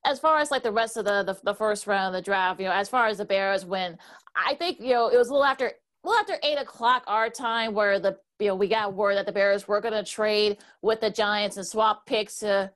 as 0.07 0.21
far 0.21 0.39
as 0.39 0.51
like 0.51 0.63
the 0.63 0.73
rest 0.73 0.97
of 0.97 1.05
the, 1.05 1.23
the 1.25 1.39
the 1.43 1.55
first 1.55 1.87
round 1.87 2.15
of 2.15 2.19
the 2.19 2.25
draft, 2.25 2.61
you 2.61 2.67
know, 2.67 2.73
as 2.73 2.89
far 2.89 3.09
as 3.09 3.19
the 3.19 3.25
Bears 3.25 3.67
win, 3.67 3.99
I 4.35 4.55
think 4.55 4.81
you 4.81 4.93
know 4.95 5.09
it 5.09 5.19
was 5.19 5.29
a 5.29 5.33
little 5.33 5.45
after 5.45 5.73
little 6.05 6.21
after 6.21 6.37
eight 6.45 6.59
o'clock 6.59 7.03
our 7.07 7.29
time 7.29 7.75
where 7.75 7.99
the 7.99 8.17
you 8.39 8.49
know 8.49 8.55
we 8.55 8.69
got 8.69 8.95
word 8.95 9.17
that 9.17 9.27
the 9.27 9.33
Bears 9.33 9.67
were 9.67 9.81
going 9.81 9.95
to 9.95 10.09
trade 10.09 10.59
with 10.81 11.01
the 11.01 11.11
Giants 11.11 11.57
and 11.57 11.67
swap 11.67 12.07
picks 12.07 12.39
to 12.39 12.71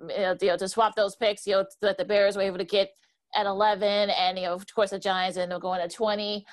you 0.00 0.36
know, 0.42 0.56
to 0.56 0.68
swap 0.68 0.94
those 0.94 1.16
picks, 1.16 1.46
you 1.46 1.54
know, 1.54 1.64
that 1.80 1.96
the 1.96 2.04
Bears 2.04 2.36
were 2.36 2.42
able 2.42 2.58
to 2.58 2.64
get 2.64 2.90
at 3.34 3.46
eleven, 3.46 4.10
and 4.10 4.36
you 4.36 4.44
know 4.44 4.54
of 4.54 4.66
course 4.74 4.90
the 4.90 4.98
Giants 4.98 5.38
ended 5.38 5.54
up 5.54 5.62
going 5.62 5.80
at 5.80 5.94
twenty. 5.94 6.44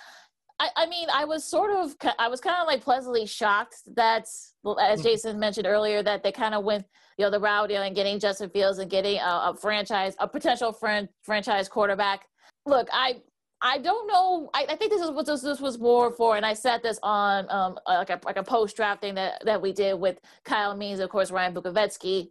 I, 0.60 0.70
I 0.76 0.86
mean, 0.86 1.08
I 1.14 1.26
was 1.26 1.43
sort 1.43 1.72
of, 1.72 1.95
I 2.20 2.28
was 2.28 2.39
kind 2.39 2.58
of 2.62 2.68
like 2.68 2.82
pleasantly 2.84 3.26
shocked 3.26 3.76
that, 3.95 4.24
as 4.24 4.99
Mhm. 4.99 5.04
Jason 5.04 5.39
mentioned 5.39 5.68
earlier, 5.68 6.04
that 6.04 6.24
they 6.24 6.32
kind 6.32 6.54
of 6.56 6.64
went, 6.64 6.86
you 7.18 7.26
know, 7.26 7.32
the 7.32 7.39
route, 7.39 7.70
you 7.70 7.76
know, 7.78 7.84
and 7.84 7.95
getting 7.95 8.20
Justin 8.20 8.49
Fields 8.49 8.78
and 8.80 8.89
getting 8.89 9.20
a, 9.20 9.51
a 9.51 9.58
franchise, 9.60 10.16
a 10.20 10.28
potential 10.28 10.72
fran- 10.72 11.10
franchise 11.24 11.68
quarterback. 11.68 12.26
Look, 12.66 12.88
I, 12.93 13.22
I 13.62 13.78
don't 13.78 14.08
know. 14.08 14.49
I, 14.54 14.66
I 14.70 14.76
think 14.76 14.91
this 14.91 15.01
is 15.01 15.10
what 15.12 15.26
this, 15.26 15.41
this 15.41 15.60
was 15.60 15.80
more 15.80 16.12
for, 16.12 16.36
and 16.36 16.45
I 16.45 16.54
said 16.54 16.84
this 16.84 16.99
on 17.01 17.49
um 17.49 17.80
like 17.88 18.10
a 18.10 18.20
like 18.26 18.36
a 18.38 18.43
post 18.43 18.76
draft 18.76 18.99
thing 19.01 19.16
that 19.16 19.41
that 19.45 19.62
we 19.62 19.72
did 19.72 19.93
with 19.99 20.20
Kyle 20.43 20.76
Means, 20.76 20.99
of 20.99 21.10
course, 21.10 21.32
Ryan 21.32 21.54
Bukovetsky. 21.54 22.28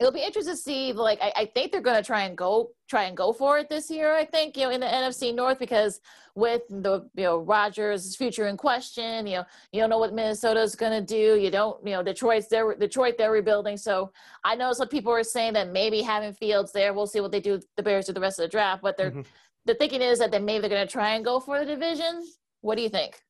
It'll 0.00 0.12
be 0.12 0.24
interesting 0.24 0.54
to 0.54 0.60
see. 0.60 0.92
Like, 0.92 1.20
I, 1.22 1.32
I 1.36 1.46
think 1.46 1.70
they're 1.70 1.80
going 1.80 1.96
to 1.96 2.02
try 2.02 2.22
and 2.24 2.36
go 2.36 2.70
try 2.88 3.04
and 3.04 3.16
go 3.16 3.32
for 3.32 3.58
it 3.58 3.68
this 3.70 3.88
year. 3.90 4.14
I 4.14 4.24
think 4.24 4.56
you 4.56 4.64
know 4.64 4.70
in 4.70 4.80
the 4.80 4.86
NFC 4.86 5.32
North 5.32 5.58
because 5.58 6.00
with 6.34 6.62
the 6.68 7.08
you 7.14 7.22
know 7.22 7.38
Rodgers' 7.38 8.16
future 8.16 8.48
in 8.48 8.56
question, 8.56 9.26
you 9.26 9.36
know 9.36 9.44
you 9.72 9.80
don't 9.80 9.90
know 9.90 9.98
what 9.98 10.12
Minnesota's 10.12 10.74
going 10.74 10.92
to 10.92 11.00
do. 11.00 11.40
You 11.40 11.50
don't 11.50 11.84
you 11.86 11.92
know 11.92 12.02
Detroit's 12.02 12.48
they're 12.48 12.74
Detroit 12.74 13.14
they're 13.16 13.30
rebuilding. 13.30 13.76
So 13.76 14.10
I 14.42 14.56
know 14.56 14.72
some 14.72 14.88
people 14.88 15.12
are 15.12 15.22
saying 15.22 15.52
that 15.52 15.70
maybe 15.70 16.02
having 16.02 16.32
Fields 16.32 16.72
there, 16.72 16.92
we'll 16.92 17.06
see 17.06 17.20
what 17.20 17.30
they 17.30 17.40
do. 17.40 17.60
The 17.76 17.82
Bears 17.82 18.06
do 18.06 18.12
the 18.12 18.20
rest 18.20 18.40
of 18.40 18.44
the 18.44 18.48
draft, 18.48 18.82
but 18.82 18.96
they're 18.96 19.12
Mhm. 19.12 19.24
the 19.64 19.74
thinking 19.74 20.02
is 20.02 20.18
that 20.18 20.32
they 20.32 20.40
maybe 20.40 20.62
they're 20.62 20.76
going 20.76 20.86
to 20.86 20.92
try 20.92 21.14
and 21.14 21.24
go 21.24 21.38
for 21.38 21.60
the 21.60 21.64
division. 21.64 22.24
What 22.62 22.76
do 22.76 22.82
you 22.82 22.88
think? 22.88 23.20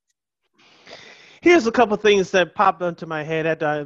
Here's 1.43 1.67
a 1.67 1.73
couple 1.73 1.95
things 1.99 2.31
that 2.31 2.55
popped 2.55 2.81
into 2.81 3.05
my 3.07 3.23
head 3.23 3.45
that 3.45 3.63
I 3.63 3.85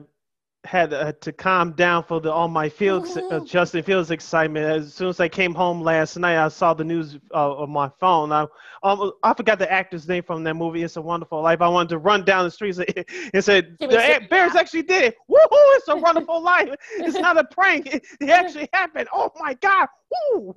had 0.69 0.93
uh, 0.93 1.12
to 1.23 1.33
calm 1.33 1.73
down 1.73 2.05
for 2.05 2.21
the 2.21 2.31
all 2.31 2.47
my 2.47 2.69
Fields, 2.69 3.16
uh. 3.16 3.41
Justin 3.41 3.83
Fields 3.83 4.11
excitement. 4.11 4.66
As 4.66 4.93
soon 4.93 5.09
as 5.09 5.19
I 5.19 5.29
came 5.29 5.55
home 5.55 5.81
last 5.81 6.16
night, 6.19 6.37
I 6.37 6.49
saw 6.49 6.75
the 6.75 6.85
news 6.85 7.19
uh, 7.35 7.57
on 7.57 7.71
my 7.71 7.91
phone. 7.99 8.31
I 8.33 8.47
um, 8.83 9.12
I 9.23 9.33
forgot 9.33 9.59
the 9.59 9.71
actor's 9.73 10.07
name 10.07 10.23
from 10.23 10.45
that 10.45 10.55
movie. 10.55 10.83
It's 10.83 10.97
a 10.97 11.03
Wonderful 11.03 11.43
Life. 11.43 11.62
I 11.62 11.69
wanted 11.69 11.89
to 11.91 11.99
run 11.99 12.25
down 12.25 12.45
the 12.45 12.51
streets 12.51 12.79
and, 12.79 13.45
said 13.45 13.77
the 13.81 14.27
Bears 14.29 14.55
actually 14.55 14.83
did 14.83 15.05
it. 15.05 15.16
Woohoo! 15.31 15.77
It's 15.77 15.89
a 15.89 15.97
Wonderful 15.97 16.43
Life. 16.55 16.69
It's 16.99 17.19
not 17.19 17.39
a 17.39 17.45
prank. 17.45 17.87
It, 17.87 18.05
it 18.21 18.29
actually 18.29 18.69
happened. 18.75 19.09
Oh 19.12 19.33
my 19.41 19.55
God! 19.55 19.89
Woo! 20.35 20.55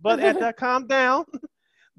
But 0.00 0.20
at 0.20 0.40
that, 0.40 0.56
calm 0.56 0.86
down 0.86 1.26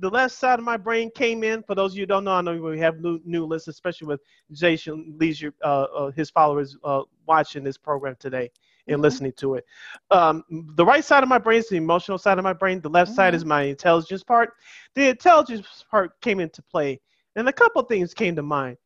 the 0.01 0.09
left 0.09 0.33
side 0.35 0.59
of 0.59 0.65
my 0.65 0.77
brain 0.77 1.11
came 1.13 1.43
in. 1.43 1.61
For 1.63 1.75
those 1.75 1.93
of 1.93 1.97
you 1.97 2.03
who 2.03 2.07
don't 2.07 2.23
know, 2.23 2.33
I 2.33 2.41
know 2.41 2.59
we 2.59 2.79
have 2.79 2.99
new, 2.99 3.19
new 3.23 3.45
lists, 3.45 3.67
especially 3.67 4.07
with 4.07 4.19
Jason 4.51 5.15
Lieser, 5.19 5.53
uh, 5.63 5.83
uh, 5.83 6.11
his 6.11 6.29
followers 6.31 6.75
uh, 6.83 7.03
watching 7.27 7.63
this 7.63 7.77
program 7.77 8.15
today 8.19 8.51
and 8.87 8.97
Mhm. 8.97 9.03
listening 9.03 9.33
to 9.37 9.55
it. 9.55 9.65
Um, 10.09 10.43
the 10.49 10.83
right 10.83 11.05
side 11.05 11.21
of 11.21 11.29
my 11.29 11.37
brain 11.37 11.59
is 11.59 11.69
the 11.69 11.77
emotional 11.77 12.17
side 12.17 12.39
of 12.39 12.43
my 12.43 12.53
brain. 12.53 12.81
The 12.81 12.89
left 12.89 13.11
side 13.11 13.35
is 13.35 13.45
my 13.45 13.61
intelligence 13.63 14.23
part. 14.23 14.53
The 14.95 15.09
intelligence 15.09 15.85
part 15.89 16.19
came 16.21 16.39
into 16.39 16.63
play, 16.63 16.99
and 17.35 17.47
a 17.47 17.53
couple 17.53 17.81
things 17.83 18.13
came 18.13 18.35
to 18.35 18.43
mind. 18.43 18.77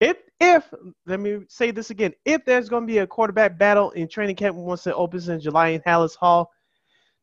If, 0.00 0.18
if 0.38 0.72
let 1.06 1.18
me 1.18 1.40
say 1.48 1.70
this 1.70 1.90
again, 1.90 2.12
if 2.26 2.44
there's 2.44 2.68
going 2.68 2.82
to 2.82 2.86
be 2.86 2.98
a 2.98 3.06
quarterback 3.06 3.58
battle 3.58 3.90
in 3.92 4.06
training 4.06 4.36
camp 4.36 4.54
once 4.54 4.86
it 4.86 4.94
opens 4.94 5.28
in 5.28 5.40
July 5.40 5.68
in 5.68 5.80
Halas 5.80 6.14
Hall, 6.14 6.52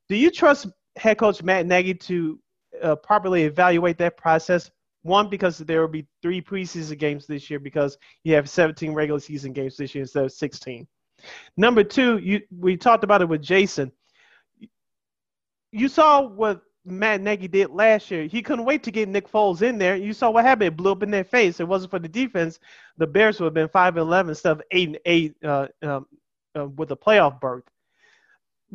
do 0.09 0.15
you 0.15 0.31
trust 0.31 0.67
head 0.97 1.17
coach 1.17 1.43
Matt 1.43 1.65
Nagy 1.67 1.93
to 1.93 2.39
uh, 2.81 2.95
properly 2.95 3.43
evaluate 3.43 3.97
that 3.99 4.17
process. 4.17 4.71
One, 5.03 5.29
because 5.29 5.59
there 5.59 5.81
will 5.81 5.87
be 5.87 6.07
three 6.21 6.41
preseason 6.41 6.97
games 6.97 7.27
this 7.27 7.49
year 7.49 7.59
because 7.59 7.97
you 8.23 8.33
have 8.33 8.49
17 8.49 8.91
regular 8.93 9.19
season 9.19 9.53
games 9.53 9.77
this 9.77 9.93
year 9.93 10.01
instead 10.01 10.25
of 10.25 10.31
16. 10.31 10.87
Number 11.57 11.83
two, 11.83 12.17
you 12.17 12.41
we 12.57 12.75
talked 12.77 13.03
about 13.03 13.21
it 13.21 13.29
with 13.29 13.41
Jason. 13.41 13.91
you 15.71 15.87
saw 15.87 16.21
what 16.21 16.61
Matt 16.85 17.21
Nagy 17.21 17.47
did 17.47 17.71
last 17.71 18.11
year. 18.11 18.25
He 18.25 18.41
couldn't 18.41 18.65
wait 18.65 18.83
to 18.83 18.91
get 18.91 19.09
Nick 19.09 19.29
Foles 19.29 19.61
in 19.61 19.77
there. 19.77 19.95
You 19.95 20.13
saw 20.13 20.29
what 20.29 20.45
happened. 20.45 20.67
It 20.67 20.77
blew 20.77 20.91
up 20.91 21.03
in 21.03 21.11
their 21.11 21.23
face. 21.23 21.59
It 21.59 21.67
wasn't 21.67 21.91
for 21.91 21.99
the 21.99 22.07
defense. 22.07 22.59
The 22.97 23.07
Bears 23.07 23.39
would 23.39 23.47
have 23.47 23.53
been 23.53 23.67
5 23.69 23.97
and 23.97 24.01
11 24.01 24.29
instead 24.29 24.51
of 24.51 24.61
8 24.71 24.87
and 24.89 24.99
8 25.05 25.35
uh, 25.43 25.67
um, 25.81 26.05
uh, 26.57 26.67
with 26.67 26.91
a 26.91 26.95
playoff 26.95 27.39
berth. 27.39 27.63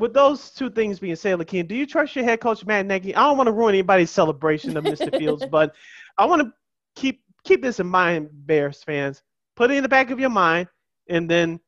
With 0.01 0.15
those 0.15 0.51
two 0.51 0.71
things 0.71 0.99
being 0.99 1.15
said, 1.15 1.39
Lakeem, 1.39 1.69
do 1.69 1.75
you 1.75 1.87
trust 1.87 2.17
your 2.17 2.25
head 2.25 2.41
coach, 2.41 2.65
Matt 2.65 2.87
Nagy? 2.87 3.15
I 3.15 3.25
don't 3.25 3.37
want 3.37 3.49
to 3.49 3.53
ruin 3.53 3.75
anybody's 3.75 4.11
celebration 4.11 4.75
of 4.79 4.85
Mr. 4.85 5.17
Fields, 5.19 5.45
but 5.51 5.75
I 6.17 6.25
want 6.25 6.41
to 6.41 6.51
keep 6.97 7.23
keep 7.45 7.61
this 7.61 7.81
in 7.81 7.87
mind, 7.87 8.31
Bears 8.33 8.83
fans. 8.83 9.23
Put 9.57 9.71
it 9.71 9.75
in 9.75 9.83
the 9.83 9.91
back 9.91 10.11
of 10.11 10.19
your 10.19 10.31
mind, 10.31 10.69
and 11.11 11.29
then 11.29 11.61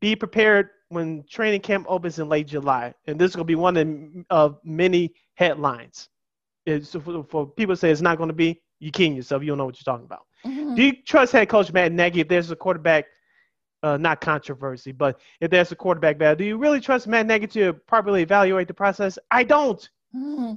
be 0.00 0.16
prepared 0.16 0.70
when 0.88 1.22
training 1.28 1.60
camp 1.60 1.84
opens 1.86 2.18
in 2.18 2.30
late 2.30 2.46
July, 2.46 2.94
and 3.06 3.18
this 3.18 3.32
is 3.32 3.36
going 3.36 3.44
to 3.44 3.50
be 3.50 3.56
one 3.56 4.24
of, 4.30 4.58
many 4.64 5.12
headlines. 5.34 6.08
It's, 6.64 6.92
for, 6.92 7.24
for, 7.24 7.46
people 7.46 7.74
to 7.74 7.78
say 7.78 7.90
it's 7.90 8.00
not 8.00 8.16
going 8.16 8.28
to 8.28 8.34
be, 8.34 8.62
you 8.78 8.90
kidding 8.90 9.16
yourself. 9.16 9.42
You 9.42 9.48
don't 9.48 9.58
know 9.58 9.66
what 9.66 9.76
you're 9.76 9.92
talking 9.92 10.06
about. 10.06 10.24
Mm-hmm. 10.46 10.76
Do 10.76 10.82
you 10.82 10.92
trust 11.04 11.32
head 11.32 11.50
coach 11.50 11.72
Matt 11.74 11.92
Nagy 11.92 12.20
if 12.20 12.28
there's 12.28 12.50
a 12.50 12.56
quarterback, 12.56 13.04
uh, 13.82 13.96
not 13.96 14.20
controversy, 14.20 14.92
but 14.92 15.20
if 15.40 15.50
there's 15.50 15.72
a 15.72 15.76
quarterback 15.76 16.18
bad, 16.18 16.38
do 16.38 16.44
you 16.44 16.58
really 16.58 16.80
trust 16.80 17.06
Matt 17.06 17.26
Nagy 17.26 17.46
to 17.48 17.72
properly 17.72 18.22
evaluate 18.22 18.68
the 18.68 18.74
process? 18.74 19.18
I 19.30 19.44
don't. 19.44 19.88
Mm-hmm. 20.14 20.54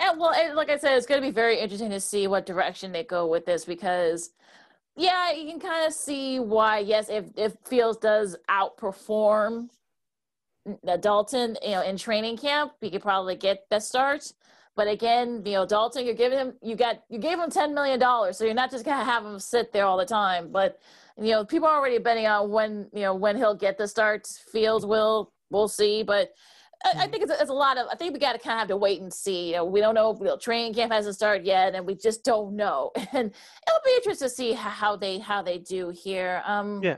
And 0.00 0.20
well, 0.20 0.32
and 0.32 0.54
like 0.54 0.70
I 0.70 0.78
said, 0.78 0.96
it's 0.96 1.06
going 1.06 1.20
to 1.20 1.26
be 1.26 1.32
very 1.32 1.58
interesting 1.58 1.90
to 1.90 2.00
see 2.00 2.26
what 2.26 2.46
direction 2.46 2.92
they 2.92 3.04
go 3.04 3.26
with 3.26 3.46
this 3.46 3.64
because– 3.64 4.30
yeah, 4.98 5.30
you 5.30 5.48
can 5.48 5.60
kind 5.60 5.86
of 5.86 5.92
see 5.92 6.40
why. 6.40 6.80
Yes, 6.80 7.08
if 7.08 7.26
if 7.36 7.54
Fields 7.64 7.98
does 7.98 8.36
outperform 8.50 9.68
Dalton, 11.00 11.56
you 11.62 11.70
know, 11.70 11.82
in 11.82 11.96
training 11.96 12.36
camp, 12.36 12.72
he 12.80 12.90
could 12.90 13.02
probably 13.02 13.36
get 13.36 13.66
the 13.70 13.78
start. 13.78 14.32
But 14.74 14.88
again, 14.88 15.42
you 15.44 15.52
know, 15.52 15.66
Dalton, 15.66 16.04
you're 16.04 16.14
giving 16.14 16.38
him, 16.38 16.54
you 16.62 16.76
got, 16.76 17.02
you 17.08 17.18
gave 17.18 17.38
him 17.38 17.50
ten 17.50 17.74
million 17.74 17.98
dollars, 18.00 18.38
so 18.38 18.44
you're 18.44 18.54
not 18.54 18.70
just 18.72 18.84
gonna 18.84 19.04
have 19.04 19.24
him 19.24 19.38
sit 19.38 19.72
there 19.72 19.84
all 19.84 19.96
the 19.96 20.04
time. 20.04 20.50
But 20.50 20.80
you 21.20 21.32
know, 21.32 21.44
people 21.44 21.68
are 21.68 21.76
already 21.76 21.98
betting 21.98 22.26
on 22.26 22.50
when, 22.50 22.88
you 22.92 23.02
know, 23.02 23.14
when 23.14 23.36
he'll 23.36 23.54
get 23.54 23.78
the 23.78 23.88
starts. 23.88 24.38
Fields 24.52 24.86
will, 24.86 25.32
we'll 25.50 25.68
see. 25.68 26.02
But 26.02 26.30
I, 26.84 26.90
I 26.90 26.92
mm-hmm. 26.92 27.10
think 27.10 27.22
it's 27.24 27.32
a, 27.32 27.40
it's 27.40 27.50
a, 27.50 27.54
lot 27.54 27.76
of. 27.76 27.86
I 27.90 27.96
think 27.96 28.14
we 28.14 28.20
got 28.20 28.32
to 28.34 28.38
kind 28.38 28.54
of 28.54 28.60
have 28.60 28.68
to 28.68 28.76
wait 28.76 29.00
and 29.00 29.12
see. 29.12 29.48
You 29.48 29.56
know, 29.56 29.64
we 29.64 29.80
don't 29.80 29.94
know 29.94 30.10
if 30.10 30.18
the 30.18 30.38
training 30.40 30.74
camp 30.74 30.92
hasn't 30.92 31.16
started 31.16 31.46
yet, 31.46 31.74
and 31.74 31.86
we 31.86 31.94
just 31.94 32.24
don't 32.24 32.54
know. 32.54 32.92
And 32.96 33.30
it'll 33.30 33.84
be 33.84 33.94
interesting 33.96 34.28
to 34.28 34.34
see 34.34 34.52
how 34.52 34.96
they 34.96 35.18
how 35.18 35.42
they 35.42 35.58
do 35.58 35.90
here. 35.90 36.42
Um, 36.46 36.82
yeah. 36.82 36.96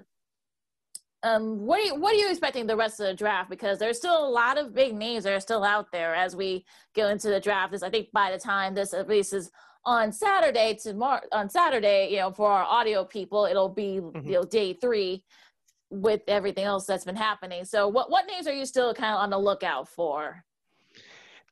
Um, 1.23 1.61
what 1.61 1.81
are 1.81 1.85
you 1.85 1.95
what 1.95 2.15
are 2.15 2.19
you 2.19 2.31
expecting 2.31 2.67
the 2.67 2.77
rest 2.77 3.01
of 3.01 3.07
the 3.07 3.15
draft? 3.15 3.51
Because 3.51 3.79
there's 3.79 3.97
still 3.97 4.27
a 4.27 4.29
lot 4.29 4.59
of 4.59 4.75
big 4.75 4.95
names 4.95 5.25
that 5.25 5.33
are 5.33 5.41
still 5.41 5.65
out 5.65 5.93
there 5.93 6.15
as 6.15 6.35
we 6.35 6.65
go 6.95 7.09
into 7.09 7.29
the 7.29 7.41
draft. 7.41 7.73
This 7.73 7.83
I 7.83 7.91
think 7.91 8.09
by 8.13 8.31
the 8.33 8.39
time 8.39 8.75
this 8.75 8.95
releases 8.95 9.51
on 9.85 10.13
Saturday 10.13 10.79
tomorrow 10.81 11.21
on 11.33 11.49
Saturday, 11.49 12.09
you 12.11 12.19
know, 12.19 12.31
for 12.31 12.51
our 12.51 12.65
audio 12.65 13.05
people, 13.05 13.47
it'll 13.47 13.69
be 13.69 14.01
mm-hmm. 14.01 14.27
you 14.27 14.35
know 14.35 14.45
day 14.45 14.75
three 14.75 15.25
with 15.91 16.23
everything 16.29 16.65
else 16.65 16.87
that's 16.87 17.05
been 17.05 17.17
happening. 17.17 17.65
So, 17.65 17.89
what 17.89 18.11
what 18.11 18.27
names 18.27 18.47
are 18.47 18.53
you 18.53 18.67
still 18.67 18.95
kind 18.95 19.15
of 19.15 19.21
on 19.21 19.31
the 19.31 19.39
lookout 19.39 19.89
for? 19.89 20.45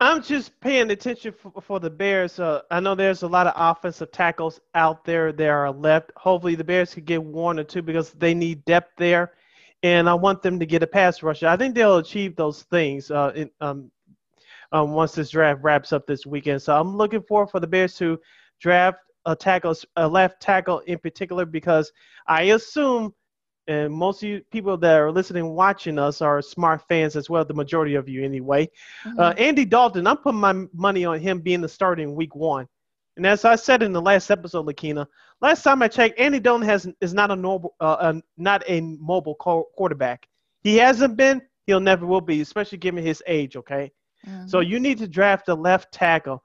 I'm 0.01 0.23
just 0.23 0.61
paying 0.61 0.93
attention 0.93 1.33
for, 1.33 1.61
for 1.61 1.81
the 1.81 1.91
Bears. 1.91 2.39
Uh, 2.39 2.61
I 2.71 2.79
know 2.79 2.95
there's 2.95 3.23
a 3.23 3.27
lot 3.27 3.49
of 3.49 3.55
offensive 3.57 4.13
tackles 4.13 4.61
out 4.77 5.05
there 5.05 5.33
that 5.33 5.49
are 5.49 5.73
left. 5.73 6.13
Hopefully, 6.17 6.55
the 6.55 6.65
Bears 6.65 6.95
could 6.95 7.05
get 7.05 7.23
one 7.23 7.59
or 7.59 7.65
two 7.65 7.83
because 7.83 8.13
they 8.13 8.33
need 8.33 8.65
depth 8.65 8.93
there, 8.97 9.33
and 9.83 10.09
I 10.09 10.15
want 10.15 10.43
them 10.43 10.61
to 10.61 10.67
get 10.67 10.85
a 10.85 10.87
pass 10.87 11.23
rusher. 11.23 11.49
I 11.49 11.57
think 11.57 11.75
they'll 11.75 11.99
achieve 11.99 12.37
those 12.37 12.63
things 12.65 13.11
uh, 13.11 13.33
in, 13.35 13.51
um, 13.61 13.91
um, 14.73 14.93
once 14.93 15.13
this 15.13 15.31
draft 15.31 15.63
wraps 15.63 15.93
up 15.93 16.07
this 16.07 16.27
weekend. 16.27 16.63
So 16.63 16.79
I'm 16.79 16.97
looking 16.97 17.23
forward 17.23 17.51
for 17.51 17.61
the 17.61 17.67
Bears 17.67 17.95
to 17.97 18.19
draft 18.61 18.99
a 19.27 19.37
tackle, 19.37 19.75
a 19.97 20.09
left 20.09 20.41
tackle 20.41 20.81
in 20.81 20.99
particular, 20.99 21.45
because 21.45 21.93
I 22.27 22.43
assume 22.43 23.13
and 23.69 23.93
most 23.93 24.23
of 24.23 24.29
you 24.31 24.41
people 24.51 24.79
that 24.79 24.99
are 24.99 25.13
listening, 25.13 25.51
watching 25.51 25.99
us 25.99 26.23
are 26.23 26.41
smart 26.41 26.83
fans 26.89 27.17
as 27.17 27.29
well. 27.29 27.45
The 27.45 27.53
majority 27.53 27.97
of 27.97 28.09
you, 28.09 28.25
anyway. 28.25 28.69
Mm-hmm. 29.05 29.21
Uh, 29.21 29.35
Andy 29.37 29.67
Dalton, 29.67 30.07
I'm 30.07 30.17
putting 30.17 30.41
my 30.41 30.67
money 30.73 31.05
on 31.05 31.21
him 31.21 31.41
being 31.41 31.61
the 31.61 31.69
starter 31.69 32.03
in 32.03 32.15
Week 32.15 32.35
One. 32.35 32.67
And 33.19 33.27
as 33.27 33.45
I 33.45 33.57
said 33.57 33.83
in 33.83 33.93
the 33.93 34.01
last 34.01 34.31
episode, 34.31 34.65
Lakina, 34.67 35.07
last 35.43 35.63
time 35.63 35.83
I 35.83 35.89
checked, 35.89 36.19
Andy 36.19 36.41
Dalton 36.41 36.67
has 36.67 36.89
is 37.03 37.13
not 37.13 37.31
a 37.31 37.37
normal, 37.37 37.75
uh, 37.79 38.15
not 38.39 38.65
a 38.69 38.81
mobile 38.81 39.35
co- 39.35 39.69
quarterback. 39.77 40.27
He 40.63 40.77
hasn't 40.77 41.17
been. 41.17 41.43
He'll 41.67 41.81
never 41.81 42.07
will 42.07 42.23
be, 42.23 42.41
especially 42.41 42.79
given 42.79 43.05
his 43.05 43.23
age. 43.27 43.55
Okay, 43.55 43.93
mm-hmm. 44.27 44.47
so 44.47 44.61
you 44.61 44.81
need 44.81 44.99
to 44.99 45.09
draft 45.09 45.49
a 45.49 45.55
left 45.55 45.93
tackle. 45.93 46.43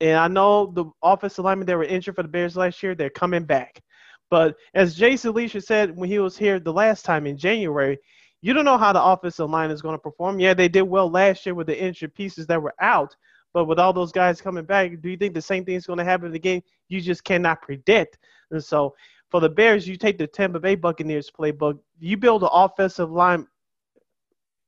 And 0.00 0.16
I 0.16 0.28
know 0.28 0.72
the 0.74 0.84
offensive 1.02 1.44
linemen 1.44 1.66
that 1.66 1.76
were 1.76 1.84
injured 1.84 2.14
for 2.14 2.22
the 2.22 2.28
Bears 2.28 2.56
last 2.56 2.82
year, 2.82 2.94
they're 2.94 3.10
coming 3.10 3.44
back. 3.44 3.82
But 4.30 4.56
as 4.74 4.94
Jason 4.94 5.32
Lieser 5.32 5.60
said 5.60 5.96
when 5.96 6.08
he 6.08 6.18
was 6.18 6.36
here 6.36 6.60
the 6.60 6.72
last 6.72 7.04
time 7.04 7.26
in 7.26 7.36
January, 7.36 7.98
you 8.40 8.52
don't 8.52 8.64
know 8.64 8.78
how 8.78 8.92
the 8.92 9.02
offensive 9.02 9.50
line 9.50 9.70
is 9.70 9.82
going 9.82 9.94
to 9.94 9.98
perform. 9.98 10.38
Yeah, 10.38 10.54
they 10.54 10.68
did 10.68 10.82
well 10.82 11.10
last 11.10 11.44
year 11.44 11.54
with 11.54 11.66
the 11.66 11.80
injured 11.80 12.14
pieces 12.14 12.46
that 12.46 12.62
were 12.62 12.74
out, 12.80 13.16
but 13.52 13.64
with 13.64 13.80
all 13.80 13.92
those 13.92 14.12
guys 14.12 14.40
coming 14.40 14.64
back, 14.64 14.92
do 15.00 15.08
you 15.08 15.16
think 15.16 15.34
the 15.34 15.42
same 15.42 15.64
thing 15.64 15.74
is 15.74 15.86
going 15.86 15.98
to 15.98 16.04
happen 16.04 16.26
in 16.26 16.32
the 16.32 16.38
game? 16.38 16.62
You 16.88 17.00
just 17.00 17.24
cannot 17.24 17.62
predict. 17.62 18.18
And 18.50 18.62
so 18.62 18.94
for 19.30 19.40
the 19.40 19.48
Bears, 19.48 19.88
you 19.88 19.96
take 19.96 20.18
the 20.18 20.26
Tampa 20.26 20.60
Bay 20.60 20.74
Buccaneers 20.74 21.30
playbook, 21.30 21.78
you 21.98 22.16
build 22.16 22.42
an 22.42 22.50
offensive 22.52 23.10
line 23.10 23.46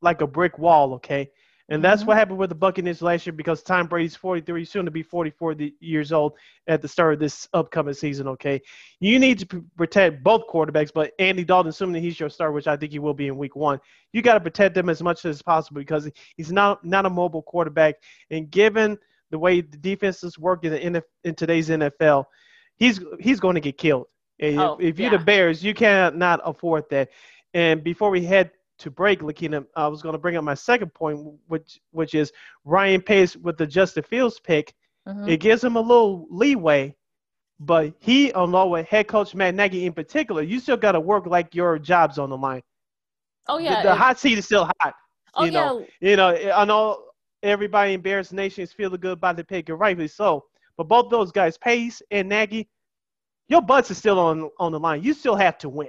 like 0.03 0.21
a 0.21 0.27
brick 0.27 0.59
wall, 0.59 0.95
okay? 0.95 1.31
And 1.71 1.83
that's 1.83 2.03
mm-hmm. 2.03 2.09
what 2.09 2.17
happened 2.17 2.39
with 2.39 2.49
the 2.49 2.57
Buccaneers 2.57 3.01
last 3.01 3.27
year 3.27 3.33
because 3.33 3.63
Tom 3.63 3.87
Brady's 3.87 4.17
43, 4.17 4.65
soon 4.65 4.85
to 4.85 4.91
be 4.91 5.05
44 5.05 5.55
years 5.79 6.13
old 6.13 6.33
at 6.67 6.83
the 6.83 6.89
start 6.89 7.15
of 7.15 7.21
this 7.21 7.49
upcoming 7.55 7.95
season. 7.95 8.27
Okay, 8.29 8.61
you 8.99 9.19
need 9.21 9.39
to 9.39 9.47
p- 9.47 9.63
protect 9.77 10.25
both 10.25 10.43
quarterbacks, 10.49 10.91
but 10.93 11.13
Andy 11.21 11.45
Dalton, 11.45 11.71
assuming 11.71 12.03
he's 12.03 12.19
your 12.19 12.29
star, 12.29 12.51
which 12.51 12.67
I 12.67 12.77
think 12.77 12.91
he 12.91 12.99
will 12.99 13.15
be 13.15 13.29
in 13.29 13.39
Week 13.39 13.55
One, 13.55 13.81
you 14.13 14.21
got 14.21 14.35
to 14.35 14.41
protect 14.41 14.75
them 14.75 14.89
as 14.89 15.01
much 15.01 15.25
as 15.25 15.41
possible 15.41 15.81
because 15.81 16.11
he's 16.37 16.51
not 16.51 16.85
not 16.85 17.07
a 17.07 17.11
mobile 17.11 17.43
quarterback. 17.43 17.95
And 18.31 18.51
given 18.51 18.99
the 19.31 19.39
way 19.39 19.61
the 19.61 19.77
defenses 19.77 20.39
work 20.39 20.65
in, 20.65 20.93
the, 20.93 21.05
in 21.23 21.35
today's 21.37 21.69
NFL, 21.69 22.25
he's 22.77 23.01
he's 23.21 23.39
going 23.39 23.55
to 23.55 23.61
get 23.61 23.79
killed. 23.79 24.07
Oh, 24.43 24.77
if, 24.79 24.95
if 24.95 24.99
you're 24.99 25.11
the 25.11 25.19
Bears, 25.19 25.63
you 25.63 25.75
cannot 25.75 26.41
afford 26.45 26.85
that. 26.91 27.11
And 27.53 27.85
before 27.85 28.11
we 28.11 28.25
head 28.25 28.51
to 28.81 28.91
break, 28.91 29.23
Lakina, 29.23 29.65
I 29.77 29.89
was 29.89 30.03
going 30.03 30.15
to 30.15 30.19
bring 30.19 30.37
up 30.37 30.45
my 30.45 30.55
second 30.55 30.93
point, 30.95 31.19
which 31.47 31.81
which 31.93 32.15
is 32.15 32.33
Ryan 32.65 33.01
Pace 33.01 33.37
with 33.37 33.57
the 33.57 33.67
Justin 33.67 34.03
Fields 34.03 34.41
pick. 34.41 34.75
Mm-hmm. 35.07 35.29
It 35.29 35.41
gives 35.41 35.63
him 35.63 35.77
a 35.77 35.81
little 35.81 36.27
leeway, 36.31 36.95
but 37.59 37.95
he, 37.99 38.31
along 38.33 38.71
with 38.71 38.87
head 38.87 39.09
coach 39.09 39.35
Matt 39.35 39.55
Nagy 39.55 39.87
in 39.87 39.93
particular, 39.93 40.43
you 40.43 40.61
still 40.61 40.77
got 40.77 40.93
to 40.93 41.01
work 41.01 41.27
like 41.27 41.55
your 41.55 41.79
job's 41.79 42.19
on 42.19 42.31
the 42.31 42.37
line. 42.37 42.63
Oh 43.49 43.59
yeah, 43.59 43.83
the, 43.83 43.91
the 43.91 43.95
hot 43.95 44.19
seat 44.19 44.39
is 44.39 44.45
still 44.45 44.71
hot. 44.81 44.95
Oh 45.35 45.45
you 45.45 45.51
know, 45.51 45.87
yeah. 46.01 46.11
you 46.11 46.17
know, 46.17 46.53
I 46.55 46.65
know 46.65 47.05
everybody 47.43 47.95
in 47.95 48.01
Bears 48.01 48.33
Nation 48.33 48.63
is 48.63 48.73
feeling 48.73 49.01
good 49.01 49.13
about 49.13 49.37
the 49.37 49.45
pick, 49.45 49.69
and 49.69 49.79
rightfully 49.79 50.09
so. 50.09 50.45
But 50.77 50.89
both 50.89 51.11
those 51.11 51.33
guys, 51.33 51.59
Pace 51.59 52.03
and 52.11 52.29
Nagy, 52.29 52.69
your 53.49 53.63
butts 53.63 53.91
is 53.91 53.99
still 53.99 54.19
on 54.19 54.51
on 54.59 54.73
the 54.73 54.81
line. 54.81 55.03
You 55.03 55.15
still 55.15 55.37
have 55.37 55.59
to 55.59 55.69
win. 55.69 55.89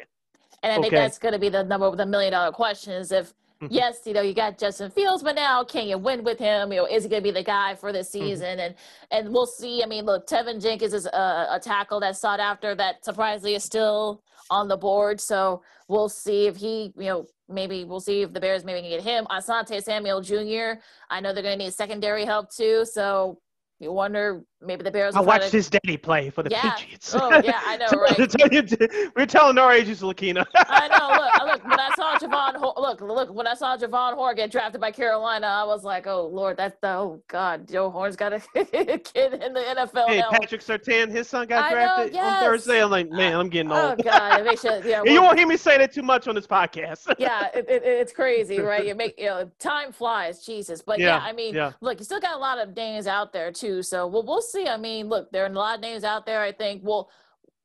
And 0.64 0.72
I 0.72 0.76
okay. 0.76 0.82
think 0.82 0.93
that's 0.93 1.18
going 1.18 1.34
to 1.34 1.39
be 1.39 1.49
the 1.49 1.64
number, 1.64 1.88
of 1.88 1.97
the 1.97 2.05
million 2.05 2.34
dollar 2.34 2.51
question 2.51 2.93
is 2.93 3.12
if, 3.12 3.34
mm-hmm. 3.62 3.68
yes, 3.70 4.01
you 4.05 4.14
know, 4.14 4.22
you 4.22 4.34
got 4.34 4.57
Justin 4.57 4.91
Fields, 4.91 5.24
but 5.24 5.36
now 5.36 5.64
can 5.64 5.88
you 5.88 5.97
win 5.97 6.24
with 6.24 6.38
him? 6.38 6.72
You 6.72 6.82
know, 6.82 6.86
is 6.86 7.03
he 7.03 7.09
going 7.09 7.22
to 7.22 7.28
be 7.28 7.32
the 7.32 7.43
guy 7.43 7.76
for 7.76 7.91
this 7.91 8.09
mm-hmm. 8.09 8.28
season? 8.28 8.57
Mm-hmm. 8.57 8.59
And 8.59 8.76
and 9.12 9.34
we'll 9.34 9.47
see. 9.47 9.84
I 9.84 9.88
mean, 9.88 10.05
look, 10.05 10.28
Teven 10.28 10.62
Jenkins 10.62 10.93
is 10.93 11.05
a, 11.07 11.47
a 11.51 11.59
tackle 11.62 11.99
that's 11.99 12.20
sought 12.20 12.39
after 12.39 12.76
that 12.76 13.03
surprisingly 13.03 13.55
is 13.55 13.64
still 13.64 14.22
on 14.49 14.68
the 14.68 14.78
board. 14.78 15.20
So 15.20 15.64
we'll 15.88 16.09
see 16.09 16.47
if 16.47 16.57
he, 16.57 16.93
you 16.95 17.05
know, 17.05 17.26
maybe 17.49 17.84
we'll 17.84 17.99
see 17.99 18.22
if 18.22 18.34
the 18.34 18.39
Bears 18.39 18.64
maybe 18.64 18.82
can 18.82 18.89
get 18.89 19.01
him. 19.03 19.26
Asante 19.32 19.82
Samuel 19.82 20.22
Jr. 20.22 20.80
I 21.09 21.20
know 21.22 21.34
they're 21.34 21.43
going 21.43 21.57
to 21.57 21.66
need 21.66 21.74
secondary 21.74 22.26
help 22.26 22.51
too. 22.51 22.86
So 22.86 23.39
you 23.82 23.92
wonder 23.92 24.44
maybe 24.62 24.84
the 24.84 24.92
Bears. 24.92 25.16
I 25.16 25.22
watched 25.22 25.50
to... 25.50 25.58
his 25.58 25.68
daddy 25.68 25.98
play 25.98 26.30
for 26.30 26.44
the 26.44 26.52
yeah. 26.52 26.76
Patriots. 26.76 27.16
Oh 27.16 27.30
yeah, 27.44 27.60
I 27.66 27.78
know, 27.78 27.88
right? 28.00 29.12
We're 29.16 29.26
telling 29.26 29.58
our 29.58 29.74
ages, 29.74 30.02
Lakina. 30.02 30.46
I 30.56 30.88
know. 30.88 31.02
Look, 31.42 31.62
look. 31.62 31.64
When 31.64 31.80
I 31.80 31.90
saw 31.96 32.18
Jevon, 32.18 32.62
look, 32.78 33.02
look. 33.02 33.34
When 33.34 33.48
I 33.48 33.56
saw 33.56 33.76
Jevon 33.76 34.14
Horn 34.14 34.36
get 34.36 34.52
drafted 34.52 34.80
by 34.80 34.92
Carolina, 34.92 35.48
I 35.48 35.64
was 35.64 35.84
like, 35.84 36.06
oh 36.06 36.28
Lord, 36.28 36.58
that's 36.58 36.78
the 36.82 36.90
oh 36.90 37.24
God, 37.28 37.68
Joe 37.68 37.90
Horn's 37.90 38.16
got 38.16 38.34
a 38.34 38.40
kid 38.56 39.34
in 39.34 39.54
the 39.54 39.62
NFL 39.62 40.08
hey, 40.08 40.20
now. 40.20 40.30
Patrick 40.30 40.62
Surtain, 40.62 41.10
his 41.10 41.28
son 41.28 41.48
got 41.48 41.72
drafted 41.72 42.14
know, 42.14 42.20
yes. 42.20 42.44
on 42.44 42.50
Thursday. 42.50 42.84
I'm 42.84 42.92
like, 42.92 43.10
man, 43.10 43.34
I'm 43.34 43.50
getting 43.50 43.72
oh, 43.72 43.90
old. 43.90 44.00
Oh 44.00 44.04
God, 44.04 44.42
it 44.42 44.46
makes 44.46 44.64
you. 44.64 44.80
Yeah, 44.86 45.04
you 45.04 45.22
won't 45.22 45.40
hear 45.40 45.48
me 45.48 45.58
say 45.58 45.80
that 45.80 45.92
too 45.92 46.04
much 46.04 46.28
on 46.28 46.36
this 46.36 46.48
podcast. 46.48 47.14
yeah, 47.18 47.48
it, 47.54 47.68
it, 47.68 47.84
it's 47.84 48.14
crazy, 48.14 48.60
right? 48.60 48.86
You 48.86 48.94
make 48.94 49.18
you 49.20 49.26
know, 49.26 49.50
time 49.58 49.92
flies, 49.92 50.46
Jesus. 50.46 50.82
But 50.82 51.00
yeah, 51.00 51.18
yeah 51.18 51.24
I 51.24 51.34
mean, 51.34 51.56
yeah. 51.56 51.72
look, 51.82 52.00
you 52.00 52.06
still 52.06 52.20
got 52.20 52.36
a 52.36 52.40
lot 52.40 52.60
of 52.60 52.76
names 52.76 53.08
out 53.08 53.34
there 53.34 53.52
too. 53.52 53.70
So 53.82 54.07
we'll 54.07 54.24
we'll 54.24 54.41
see. 54.41 54.67
I 54.67 54.78
mean, 54.78 55.07
look, 55.07 55.32
there 55.32 55.43
are 55.43 55.47
a 55.47 55.53
lot 55.53 55.76
of 55.76 55.82
names 55.82 56.03
out 56.03 56.26
there. 56.26 56.41
I 56.41 56.51
think. 56.51 56.82
Well, 56.84 57.09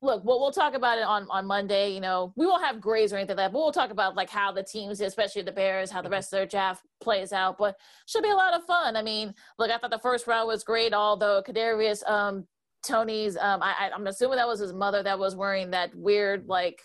look, 0.01 0.23
we'll, 0.23 0.39
we'll 0.39 0.51
talk 0.51 0.73
about 0.73 0.97
it 0.97 1.03
on, 1.03 1.27
on 1.29 1.45
Monday. 1.45 1.93
You 1.93 2.01
know, 2.01 2.33
we 2.35 2.45
won't 2.45 2.63
have 2.63 2.79
grades 2.79 3.11
or 3.11 3.17
anything 3.17 3.35
like 3.35 3.47
that, 3.47 3.53
but 3.53 3.59
we'll 3.59 3.71
talk 3.71 3.91
about 3.91 4.15
like 4.15 4.29
how 4.29 4.51
the 4.51 4.63
teams, 4.63 5.01
especially 5.01 5.41
the 5.41 5.51
Bears, 5.51 5.89
how 5.91 6.01
the 6.01 6.09
rest 6.09 6.31
of 6.31 6.37
their 6.37 6.45
draft 6.45 6.83
plays 7.01 7.33
out. 7.33 7.57
But 7.57 7.77
should 8.05 8.23
be 8.23 8.29
a 8.29 8.35
lot 8.35 8.53
of 8.53 8.63
fun. 8.65 8.95
I 8.95 9.01
mean, 9.01 9.33
look, 9.57 9.71
I 9.71 9.77
thought 9.77 9.91
the 9.91 9.99
first 9.99 10.27
round 10.27 10.47
was 10.47 10.63
great, 10.63 10.93
although 10.93 11.41
Kadarius 11.41 12.07
um, 12.09 12.45
Toney's, 12.83 13.37
um, 13.37 13.61
I, 13.61 13.89
I'm 13.93 14.07
assuming 14.07 14.37
that 14.37 14.47
was 14.47 14.59
his 14.59 14.73
mother 14.73 15.03
that 15.03 15.19
was 15.19 15.35
wearing 15.35 15.71
that 15.71 15.93
weird 15.95 16.47
like 16.47 16.81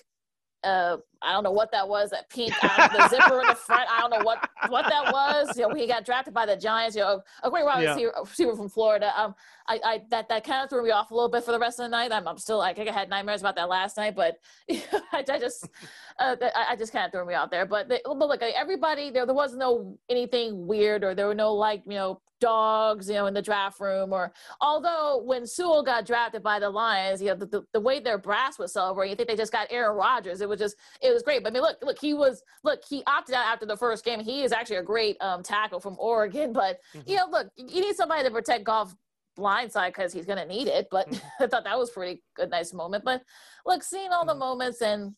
uh, 0.65 0.99
I 1.23 1.33
don't 1.33 1.45
know 1.45 1.53
what 1.53 1.71
that 1.73 1.89
was, 1.89 2.11
that 2.11 2.29
pink 2.29 2.53
out 2.63 2.93
the 2.93 3.09
zipper 3.09 3.41
in 3.41 3.49
the 3.49 3.55
front. 3.55 3.89
I 3.91 4.01
don't 4.01 4.11
know 4.11 4.25
what 4.25 4.49
what 4.69 4.87
that 4.89 5.13
was. 5.13 5.57
You 5.57 5.69
know, 5.69 5.75
he 5.75 5.87
got 5.87 6.05
drafted 6.05 6.35
by 6.35 6.47
the 6.47 6.57
Giants. 6.57 6.97
You 6.97 7.03
know, 7.03 7.23
a 7.43 7.51
great 7.51 7.65
wide 7.65 7.83
yeah. 7.83 8.09
receiver, 8.21 8.57
from 8.57 8.69
Florida. 8.69 9.13
Um, 9.17 9.35
I, 9.69 9.81
I 9.85 10.03
that 10.11 10.29
that 10.29 10.45
kind 10.45 10.65
of 10.65 10.71
threw 10.71 10.85
me 10.85 10.91
off 10.91 11.11
a 11.11 11.15
little 11.15 11.29
bit 11.31 11.45
for 11.45 11.53
the 11.53 11.59
rest 11.59 11.79
of 11.79 11.85
the 11.85 11.89
night. 11.89 12.13
I'm, 12.13 12.27
I'm 12.27 12.39
still 12.39 12.59
like 12.59 12.79
I 12.79 12.91
had 12.91 13.09
nightmares 13.09 13.41
about 13.41 13.57
that 13.57 13.69
last 13.69 13.97
night, 13.97 14.15
but 14.17 14.37
I, 14.71 15.25
I, 15.29 15.39
just 15.39 15.69
uh, 16.19 16.37
I, 16.41 16.67
I, 16.71 16.77
just 16.77 16.93
kind 16.93 17.07
of 17.07 17.13
threw 17.13 17.27
me 17.27 17.35
out 17.35 17.51
there. 17.51 17.67
But 17.67 17.89
they, 17.89 18.01
but 18.05 18.29
look, 18.29 18.43
everybody 18.43 19.11
there 19.11 19.27
there 19.27 19.35
was 19.35 19.55
no 19.55 19.99
anything 20.09 20.67
weird 20.67 21.05
or 21.05 21.15
there 21.15 21.27
were 21.27 21.35
no 21.35 21.55
like 21.55 21.83
you 21.87 21.95
know 21.95 22.21
dogs, 22.43 23.09
you 23.09 23.15
know, 23.15 23.27
in 23.27 23.35
the 23.35 23.41
draft 23.41 23.81
room. 23.81 24.13
Or 24.13 24.33
although 24.61 25.23
when 25.25 25.47
Sewell 25.47 25.85
got 25.85 26.05
drafted 26.05 26.43
by 26.43 26.59
the 26.59 26.69
Lions, 26.69 27.23
you 27.23 27.29
know, 27.29 27.37
the, 27.37 27.47
the, 27.47 27.63
the 27.73 27.81
way 27.81 28.01
their 28.01 28.19
brass 28.19 28.59
was 28.59 28.73
celebrating, 28.73 29.11
you 29.11 29.17
think 29.17 29.29
they 29.29 29.37
just 29.37 29.53
got 29.53 29.69
Aaron 29.71 29.97
Rodgers. 29.97 30.41
It 30.41 30.49
was 30.49 30.59
just, 30.59 30.77
it 31.01 31.12
was 31.13 31.23
great. 31.23 31.43
But 31.43 31.53
I 31.53 31.55
mean, 31.55 31.63
look, 31.63 31.79
look, 31.83 31.99
he 31.99 32.15
was, 32.15 32.43
look, 32.65 32.81
he 32.89 33.03
opted 33.07 33.35
out 33.35 33.47
after 33.47 33.67
the 33.67 33.77
first 33.77 34.05
game. 34.05 34.21
He 34.21 34.43
is 34.43 34.53
actually 34.53 34.77
a 34.77 34.83
great 34.83 35.17
um, 35.21 35.43
tackle 35.43 35.81
from 35.81 35.97
Oregon. 35.99 36.53
But, 36.63 36.79
mm-hmm. 36.95 37.11
you 37.11 37.17
know, 37.17 37.27
look, 37.31 37.49
you 37.57 37.81
need 37.81 37.97
somebody 37.97 38.25
to 38.25 38.31
protect 38.31 38.65
Goff 38.65 38.95
blindside 39.39 39.89
because 39.89 40.13
he's 40.13 40.27
going 40.27 40.39
to 40.39 40.47
need 40.47 40.69
it. 40.69 40.89
But 40.91 41.11
mm-hmm. 41.11 41.27
I 41.45 41.47
thought 41.47 41.65
that 41.65 41.79
was 41.79 41.91
pretty 41.91 42.23
good, 42.37 42.51
nice 42.51 42.73
moment. 42.73 43.05
But 43.05 43.23
look, 43.67 43.83
seeing 43.83 44.11
all 44.11 44.25
the 44.25 44.33
mm-hmm. 44.33 44.41
moments 44.41 44.83
and 44.83 45.15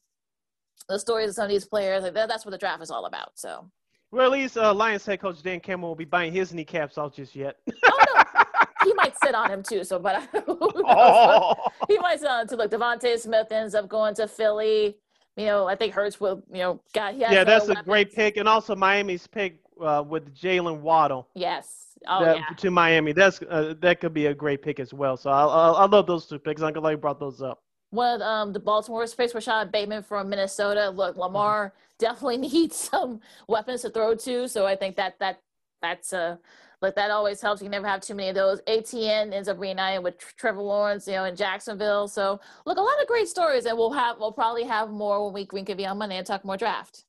the 0.88 0.98
stories 0.98 1.30
of 1.30 1.34
some 1.34 1.44
of 1.44 1.50
these 1.50 1.66
players, 1.66 2.02
like 2.02 2.14
that, 2.14 2.28
that's 2.28 2.44
what 2.44 2.52
the 2.52 2.58
draft 2.58 2.82
is 2.82 2.90
all 2.90 3.06
about. 3.06 3.30
So. 3.34 3.70
Well, 4.10 4.26
at 4.26 4.30
least 4.30 4.56
uh, 4.56 4.72
Lions 4.72 5.04
head 5.04 5.20
coach 5.20 5.42
Dan 5.42 5.58
Campbell 5.58 5.88
will 5.88 5.96
be 5.96 6.04
buying 6.04 6.32
his 6.32 6.54
kneecaps 6.54 6.98
off 6.98 7.16
just 7.16 7.34
yet. 7.34 7.56
oh 7.84 8.04
no, 8.14 8.44
he 8.84 8.94
might 8.94 9.14
sit 9.18 9.34
on 9.34 9.50
him 9.50 9.62
too. 9.62 9.82
So, 9.82 9.98
but 9.98 10.28
oh. 10.46 11.54
he 11.88 11.98
might 11.98 12.20
sit 12.20 12.28
on 12.28 12.42
him 12.42 12.48
too. 12.48 12.54
Look, 12.54 12.70
DeVonta 12.70 13.18
Smith 13.18 13.50
ends 13.50 13.74
up 13.74 13.88
going 13.88 14.14
to 14.14 14.28
Philly. 14.28 14.98
You 15.36 15.46
know, 15.46 15.66
I 15.66 15.74
think 15.74 15.94
Hurts 15.94 16.20
will. 16.20 16.42
You 16.50 16.58
know, 16.58 16.80
got 16.92 17.16
yeah, 17.16 17.44
that's 17.44 17.68
a 17.68 17.74
great 17.82 18.12
pick, 18.12 18.36
and 18.36 18.48
also 18.48 18.76
Miami's 18.76 19.26
pick 19.26 19.58
uh, 19.80 20.04
with 20.06 20.34
Jaylen 20.34 20.80
Waddle. 20.80 21.28
Yes. 21.34 21.80
Oh, 22.06 22.24
that, 22.24 22.36
yeah. 22.36 22.44
To 22.56 22.70
Miami, 22.70 23.12
that's 23.12 23.40
uh, 23.48 23.74
that 23.80 24.00
could 24.00 24.14
be 24.14 24.26
a 24.26 24.34
great 24.34 24.62
pick 24.62 24.78
as 24.78 24.92
well. 24.92 25.16
So 25.16 25.30
I, 25.30 25.44
I, 25.44 25.70
I 25.70 25.86
love 25.86 26.06
those 26.06 26.26
two 26.26 26.38
picks. 26.38 26.62
I'm 26.62 26.72
glad 26.72 26.90
you 26.90 26.96
brought 26.98 27.18
those 27.18 27.42
up 27.42 27.64
one 27.94 28.16
of 28.16 28.22
um, 28.22 28.52
the 28.52 28.58
Baltimore's 28.58 29.14
face 29.14 29.34
Rashod 29.34 29.70
Bateman 29.70 30.02
from 30.02 30.28
Minnesota. 30.28 30.90
Look, 30.90 31.16
Lamar 31.16 31.68
mm-hmm. 31.68 31.76
definitely 31.98 32.36
needs 32.52 32.76
some 32.76 33.20
weapons 33.48 33.82
to 33.82 33.90
throw 33.90 34.14
to, 34.16 34.48
so 34.48 34.66
I 34.66 34.76
think 34.76 34.96
that 34.96 35.18
that 35.20 35.40
that's 35.80 36.12
uh 36.12 36.36
like 36.80 36.94
that 36.96 37.10
always 37.10 37.40
helps. 37.40 37.62
You 37.62 37.68
never 37.68 37.86
have 37.86 38.00
too 38.00 38.14
many 38.14 38.30
of 38.30 38.34
those. 38.34 38.60
Etienne 38.66 39.32
ends 39.32 39.48
up 39.48 39.58
reuniting 39.58 40.02
with 40.02 40.18
Trevor 40.18 40.62
Lawrence, 40.62 41.06
you 41.06 41.14
know, 41.14 41.24
in 41.24 41.36
Jacksonville. 41.36 42.08
So 42.08 42.40
look, 42.66 42.78
a 42.78 42.82
lot 42.82 43.00
of 43.00 43.06
great 43.06 43.28
stories, 43.28 43.66
and 43.66 43.76
we'll 43.76 43.92
have 43.92 44.18
we'll 44.18 44.32
probably 44.32 44.64
have 44.64 44.90
more 44.90 45.24
when 45.24 45.34
we 45.34 45.48
reconvene 45.52 45.86
on 45.86 45.98
Monday 45.98 46.16
and 46.16 46.26
talk 46.26 46.44
more 46.44 46.56
draft. 46.56 47.04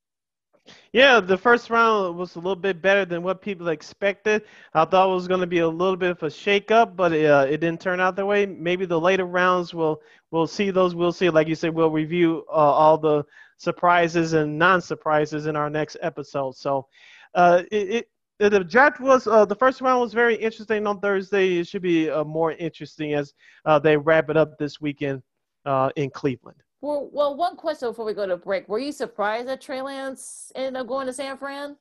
Yeah, 0.94 1.20
the 1.20 1.38
first 1.38 1.70
round 1.70 2.18
was 2.18 2.36
a 2.36 2.40
little 2.40 2.56
bit 2.56 2.82
better 2.82 3.06
than 3.06 3.22
what 3.22 3.42
people 3.42 3.68
expected. 3.68 4.44
I 4.74 4.86
thought 4.86 5.10
it 5.10 5.14
was 5.14 5.28
going 5.28 5.42
to 5.42 5.48
be 5.48 5.60
a 5.60 5.68
little 5.68 5.96
bit 5.96 6.12
of 6.12 6.24
a 6.24 6.28
shakeup, 6.28 6.96
but 6.96 7.14
it, 7.14 7.30
uh, 7.30 7.46
it 7.48 7.58
didn't 7.58 7.82
turn 7.82 8.00
out 8.00 8.16
that 8.16 8.26
way. 8.26 8.46
Maybe 8.46 8.86
the 8.86 9.00
later 9.00 9.26
rounds 9.26 9.74
will 9.74 10.02
we'll 10.32 10.48
see 10.48 10.72
those. 10.72 10.96
We'll 10.96 11.12
see, 11.12 11.30
like 11.30 11.48
you 11.48 11.56
said, 11.56 11.74
we'll 11.74 11.92
review 11.92 12.46
uh, 12.50 12.54
all 12.54 12.98
the 12.98 13.24
surprises 13.58 14.34
and 14.34 14.58
non-surprises 14.58 15.46
in 15.46 15.56
our 15.56 15.70
next 15.70 15.98
episode. 16.02 16.56
So, 16.56 16.88
uh, 17.36 17.64
it, 17.72 17.90
it 17.90 18.10
the 18.40 18.64
draft 18.64 19.00
was 19.00 19.28
uh, 19.28 19.46
the 19.46 19.56
first 19.56 19.82
round 19.82 20.02
was 20.02 20.14
very 20.14 20.36
interesting 20.36 20.86
on 20.88 21.00
Thursday. 21.00 21.58
It 21.58 21.68
should 21.68 21.82
be 21.82 22.10
uh, 22.10 22.24
more 22.24 22.52
interesting 22.54 23.14
as 23.14 23.34
uh, 23.66 23.80
they 23.80 23.98
wrap 23.98 24.30
it 24.30 24.38
up 24.38 24.58
this 24.58 24.82
weekend 24.82 25.22
uh, 25.66 25.90
in 25.96 26.10
Cleveland. 26.10 26.58
Well, 26.82 27.10
well, 27.12 27.36
one 27.36 27.56
question 27.56 27.90
before 27.90 28.06
we 28.06 28.14
go 28.14 28.28
to 28.28 28.38
break. 28.38 28.68
Were 28.70 28.80
you 28.80 28.92
surprised 28.92 29.48
that 29.48 29.62
Trey 29.62 29.82
Lance 29.82 30.52
ended 30.56 30.80
up 30.80 30.88
going 30.88 31.08
to 31.08 31.14
San 31.14 31.38
Fran? 31.38 31.78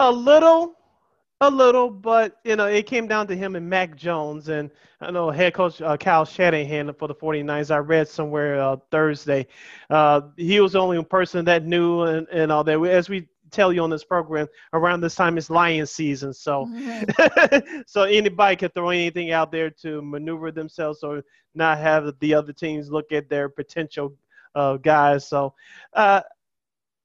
A 0.00 0.10
little, 0.10 0.74
a 1.40 1.50
little, 1.50 1.88
but 1.88 2.38
you 2.44 2.56
know, 2.56 2.66
it 2.66 2.86
came 2.86 3.06
down 3.06 3.26
to 3.28 3.36
him 3.36 3.56
and 3.56 3.68
Mac 3.68 3.96
Jones, 3.96 4.48
and 4.48 4.70
I 5.00 5.10
know 5.10 5.30
head 5.30 5.54
coach 5.54 5.80
uh, 5.80 5.96
Kyle 5.96 6.26
Shanahan 6.26 6.92
for 6.92 7.08
the 7.08 7.14
49ers. 7.14 7.70
I 7.70 7.78
read 7.78 8.08
somewhere 8.08 8.60
uh, 8.60 8.76
Thursday, 8.90 9.46
uh, 9.88 10.22
he 10.36 10.60
was 10.60 10.72
the 10.72 10.80
only 10.80 11.02
person 11.04 11.44
that 11.46 11.64
knew 11.64 12.02
and, 12.02 12.26
and 12.28 12.52
all 12.52 12.64
that. 12.64 12.78
As 12.82 13.08
we 13.08 13.28
tell 13.50 13.72
you 13.72 13.82
on 13.82 13.90
this 13.90 14.04
program 14.04 14.46
around 14.72 15.00
this 15.00 15.14
time 15.14 15.36
is 15.36 15.50
lion 15.50 15.86
season 15.86 16.32
so 16.32 16.66
mm-hmm. 16.66 17.80
so 17.86 18.02
anybody 18.02 18.56
can 18.56 18.70
throw 18.70 18.90
anything 18.90 19.32
out 19.32 19.52
there 19.52 19.70
to 19.70 20.00
maneuver 20.02 20.50
themselves 20.50 21.02
or 21.02 21.22
not 21.54 21.78
have 21.78 22.12
the 22.20 22.34
other 22.34 22.52
teams 22.52 22.90
look 22.90 23.12
at 23.12 23.28
their 23.28 23.48
potential 23.48 24.14
uh, 24.54 24.76
guys 24.76 25.28
so 25.28 25.54
uh, 25.94 26.20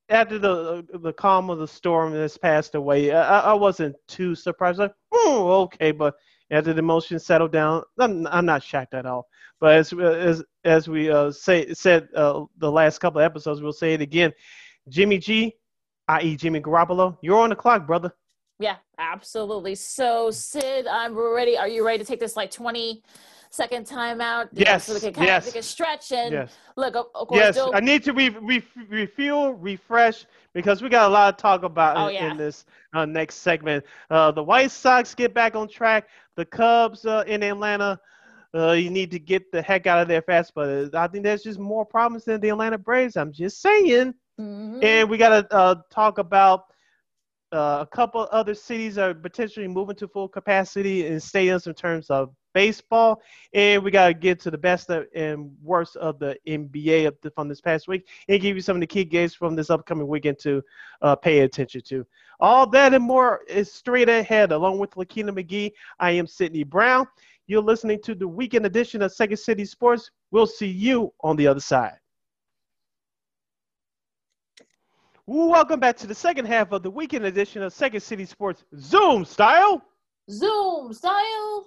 after 0.09 0.37
the 0.37 0.85
the 0.93 1.13
calm 1.13 1.49
of 1.49 1.59
the 1.59 1.67
storm 1.67 2.13
that's 2.13 2.37
passed 2.37 2.75
away 2.75 3.11
I, 3.11 3.51
I 3.51 3.53
wasn't 3.53 3.95
too 4.07 4.35
surprised 4.35 4.79
like 4.79 4.93
oh 5.11 5.63
okay 5.63 5.91
but 5.91 6.15
after 6.51 6.73
the 6.73 6.79
emotions 6.79 7.25
settled 7.25 7.51
down 7.51 7.83
I'm, 7.97 8.27
I'm 8.27 8.45
not 8.45 8.63
shocked 8.63 8.93
at 8.93 9.05
all 9.05 9.27
but 9.59 9.73
as 9.75 9.93
as 9.93 10.43
as 10.63 10.87
we 10.87 11.09
uh, 11.09 11.31
say 11.31 11.73
said 11.73 12.07
uh, 12.15 12.43
the 12.57 12.71
last 12.71 12.99
couple 12.99 13.19
of 13.19 13.25
episodes 13.25 13.61
we'll 13.61 13.73
say 13.73 13.93
it 13.93 14.01
again 14.01 14.31
Jimmy 14.89 15.17
G 15.17 15.55
i.e., 16.07 16.35
Jimmy 16.35 16.61
Garoppolo, 16.61 17.17
you're 17.21 17.39
on 17.39 17.49
the 17.49 17.55
clock, 17.55 17.87
brother. 17.87 18.13
Yeah, 18.59 18.77
absolutely. 18.97 19.75
So, 19.75 20.31
Sid, 20.31 20.87
I'm 20.87 21.17
ready. 21.17 21.57
Are 21.57 21.67
you 21.67 21.85
ready 21.85 21.99
to 21.99 22.05
take 22.05 22.19
this 22.19 22.35
like 22.35 22.51
20 22.51 23.03
second 23.49 23.85
timeout? 23.85 24.47
Yes. 24.53 24.85
so 24.85 24.93
we 24.93 24.99
can 25.01 25.13
kind 25.13 25.27
yes. 25.27 25.47
of 25.47 25.53
take 25.53 25.59
a 25.59 25.63
stretch 25.63 26.11
and 26.11 26.31
yes. 26.31 26.55
look. 26.77 26.95
Of 26.95 27.27
course, 27.27 27.55
yes, 27.55 27.59
I 27.73 27.81
need 27.81 28.03
to 28.05 28.13
re- 28.13 28.29
re- 28.29 28.63
refuel, 28.87 29.53
refresh 29.55 30.25
because 30.53 30.81
we 30.81 30.87
got 30.87 31.09
a 31.09 31.13
lot 31.13 31.37
to 31.37 31.41
talk 31.41 31.63
about 31.63 31.97
oh, 31.97 32.07
in, 32.07 32.13
yeah. 32.13 32.31
in, 32.31 32.37
this 32.37 32.65
uh, 32.93 33.05
next 33.05 33.35
segment. 33.35 33.83
Uh, 34.09 34.31
the 34.31 34.43
White 34.43 34.71
Sox 34.71 35.13
get 35.13 35.33
back 35.33 35.55
on 35.55 35.67
track. 35.67 36.07
The 36.37 36.45
Cubs 36.45 37.05
uh, 37.05 37.23
in 37.27 37.43
Atlanta. 37.43 37.99
Uh, 38.53 38.71
you 38.71 38.89
need 38.89 39.11
to 39.11 39.19
get 39.19 39.51
the 39.51 39.61
heck 39.61 39.85
out 39.85 40.01
of 40.01 40.07
there 40.07 40.21
fast, 40.21 40.53
but 40.55 40.95
I 40.95 41.07
think 41.07 41.25
there's 41.25 41.43
just 41.43 41.59
more 41.59 41.85
problems 41.85 42.23
than 42.23 42.39
the 42.39 42.49
Atlanta 42.49 42.77
Braves. 42.77 43.17
I'm 43.17 43.33
just 43.33 43.61
saying. 43.61 44.13
Mm-hmm. 44.39 44.83
And 44.83 45.09
we 45.09 45.17
got 45.17 45.49
to 45.49 45.55
uh, 45.55 45.75
talk 45.89 46.17
about 46.17 46.65
uh, 47.51 47.79
a 47.81 47.95
couple 47.95 48.27
other 48.31 48.53
cities 48.53 48.97
are 48.97 49.13
potentially 49.13 49.67
moving 49.67 49.95
to 49.95 50.07
full 50.07 50.27
capacity 50.27 51.05
in 51.07 51.13
stadiums 51.17 51.67
in 51.67 51.73
terms 51.73 52.09
of 52.09 52.33
baseball. 52.53 53.21
And 53.53 53.83
we 53.83 53.91
got 53.91 54.07
to 54.07 54.13
get 54.13 54.39
to 54.41 54.51
the 54.51 54.57
best 54.57 54.89
and 54.89 55.51
worst 55.61 55.95
of 55.95 56.19
the 56.19 56.37
NBA 56.47 57.11
the, 57.21 57.31
from 57.31 57.47
this 57.47 57.61
past 57.61 57.87
week 57.87 58.07
and 58.27 58.41
give 58.41 58.55
you 58.55 58.61
some 58.61 58.77
of 58.77 58.81
the 58.81 58.87
key 58.87 59.05
games 59.05 59.35
from 59.35 59.55
this 59.55 59.69
upcoming 59.69 60.07
weekend 60.07 60.39
to 60.39 60.61
uh, 61.01 61.15
pay 61.15 61.39
attention 61.41 61.81
to. 61.87 62.05
All 62.39 62.67
that 62.71 62.93
and 62.93 63.03
more 63.03 63.41
is 63.47 63.71
straight 63.71 64.09
ahead. 64.09 64.51
Along 64.51 64.79
with 64.79 64.91
Lakina 64.97 65.31
McGee, 65.31 65.71
I 65.99 66.11
am 66.11 66.27
Sydney 66.27 66.63
Brown. 66.63 67.07
You're 67.47 67.61
listening 67.61 68.01
to 68.03 68.15
the 68.15 68.27
weekend 68.27 68.65
edition 68.65 69.01
of 69.01 69.13
Second 69.13 69.37
City 69.37 69.65
Sports. 69.65 70.09
We'll 70.31 70.47
see 70.47 70.67
you 70.67 71.13
on 71.21 71.35
the 71.35 71.47
other 71.47 71.59
side. 71.59 71.97
Welcome 75.27 75.79
back 75.79 75.97
to 75.97 76.07
the 76.07 76.13
second 76.13 76.45
half 76.45 76.71
of 76.71 76.83
the 76.83 76.91
weekend 76.91 77.25
edition 77.25 77.63
of 77.63 77.73
Second 77.73 78.01
City 78.01 78.25
Sports 78.25 78.63
Zoom 78.77 79.25
Style. 79.25 79.81
Zoom 80.29 80.93
Style. 80.93 81.65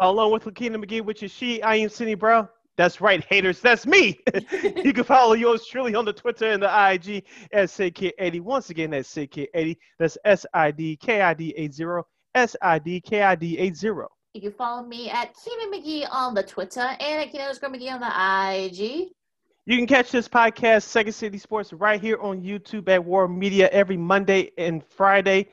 Along 0.00 0.30
with 0.32 0.44
Lakina 0.44 0.76
McGee, 0.78 1.02
which 1.02 1.22
is 1.22 1.30
she, 1.30 1.62
I 1.62 1.76
am 1.76 1.88
Sydney 1.88 2.14
Brown. 2.14 2.46
That's 2.76 3.00
right, 3.00 3.24
haters. 3.24 3.60
That's 3.60 3.86
me. 3.86 4.20
you 4.84 4.92
can 4.92 5.04
follow 5.04 5.32
yours 5.32 5.64
truly 5.64 5.94
on 5.94 6.04
the 6.04 6.12
Twitter 6.12 6.50
and 6.50 6.62
the 6.62 6.66
IG 6.66 7.24
at 7.54 7.70
SidKid80. 7.70 8.42
Once 8.42 8.68
again, 8.68 8.90
that's 8.90 9.14
SidKid80. 9.14 9.78
That's 9.98 10.18
S 10.26 10.44
I 10.52 10.70
D 10.70 10.96
K 10.96 11.22
I 11.22 11.32
D 11.32 11.54
80. 11.56 12.02
S 12.34 12.54
I 12.60 12.78
D 12.78 13.00
K 13.00 13.22
I 13.22 13.34
D 13.34 13.56
80. 13.56 13.86
You 14.34 14.42
can 14.42 14.52
follow 14.52 14.86
me 14.86 15.08
at 15.08 15.34
Keenan 15.42 15.72
McGee 15.72 16.06
on 16.10 16.34
the 16.34 16.42
Twitter 16.42 16.80
and 16.80 17.22
at 17.22 17.32
Keenan 17.32 17.54
McGee 17.54 17.92
on 17.92 18.00
the 18.00 18.66
IG. 18.66 19.08
You 19.66 19.76
can 19.76 19.86
catch 19.86 20.10
this 20.10 20.26
podcast, 20.26 20.84
Second 20.84 21.12
City 21.12 21.36
Sports, 21.36 21.74
right 21.74 22.00
here 22.00 22.18
on 22.22 22.40
YouTube 22.40 22.88
at 22.88 23.04
WARR 23.04 23.28
Media 23.28 23.68
every 23.70 23.96
Monday 23.96 24.52
and 24.56 24.82
Friday. 24.82 25.50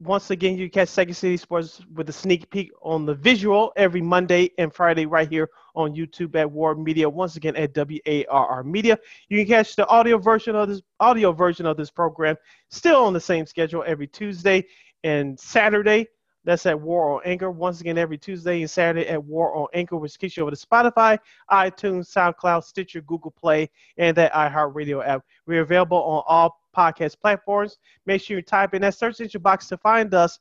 Once 0.00 0.30
again, 0.30 0.56
you 0.56 0.70
catch 0.70 0.88
Second 0.88 1.14
City 1.14 1.36
Sports 1.36 1.82
with 1.94 2.08
a 2.08 2.12
sneak 2.12 2.48
peek 2.50 2.70
on 2.80 3.04
the 3.04 3.14
visual 3.14 3.72
every 3.74 4.00
Monday 4.00 4.50
and 4.56 4.72
Friday 4.72 5.04
right 5.04 5.28
here 5.28 5.50
on 5.74 5.96
YouTube 5.96 6.36
at 6.36 6.48
WARR 6.48 6.76
Media. 6.76 7.10
Once 7.10 7.34
again 7.34 7.56
at 7.56 7.74
WARR 7.74 8.62
Media. 8.64 8.96
You 9.28 9.38
can 9.38 9.48
catch 9.48 9.74
the 9.74 9.86
audio 9.88 10.16
version 10.16 10.54
of 10.54 10.68
this 10.68 10.80
audio 11.00 11.32
version 11.32 11.66
of 11.66 11.76
this 11.76 11.90
program 11.90 12.36
still 12.70 13.02
on 13.02 13.12
the 13.12 13.20
same 13.20 13.46
schedule 13.46 13.82
every 13.84 14.06
Tuesday 14.06 14.64
and 15.02 15.38
Saturday 15.38 16.06
That's 16.48 16.64
at 16.64 16.80
WARR 16.80 17.16
on 17.16 17.20
Anchor. 17.26 17.50
Once 17.50 17.82
again, 17.82 17.98
every 17.98 18.16
Tuesday 18.16 18.62
and 18.62 18.70
Saturday 18.70 19.06
at 19.06 19.22
WARR 19.22 19.54
on 19.54 19.66
Anchor, 19.74 19.98
which 19.98 20.18
kicks 20.18 20.34
you 20.34 20.44
over 20.44 20.50
to 20.50 20.56
Spotify, 20.56 21.18
iTunes, 21.50 22.10
SoundCloud, 22.10 22.64
Stitcher, 22.64 23.02
Google 23.02 23.32
Play, 23.32 23.68
and 23.98 24.16
that 24.16 24.32
iHeartRadio 24.32 25.06
app. 25.06 25.26
We're 25.44 25.60
available 25.60 25.98
on 25.98 26.22
all 26.26 26.58
podcast 26.74 27.20
platforms. 27.20 27.76
Make 28.06 28.22
sure 28.22 28.38
you 28.38 28.42
type 28.42 28.72
in 28.72 28.80
that 28.80 28.94
search 28.94 29.20
engine 29.20 29.42
box 29.42 29.68
to 29.68 29.76
find 29.76 30.14
us, 30.14 30.38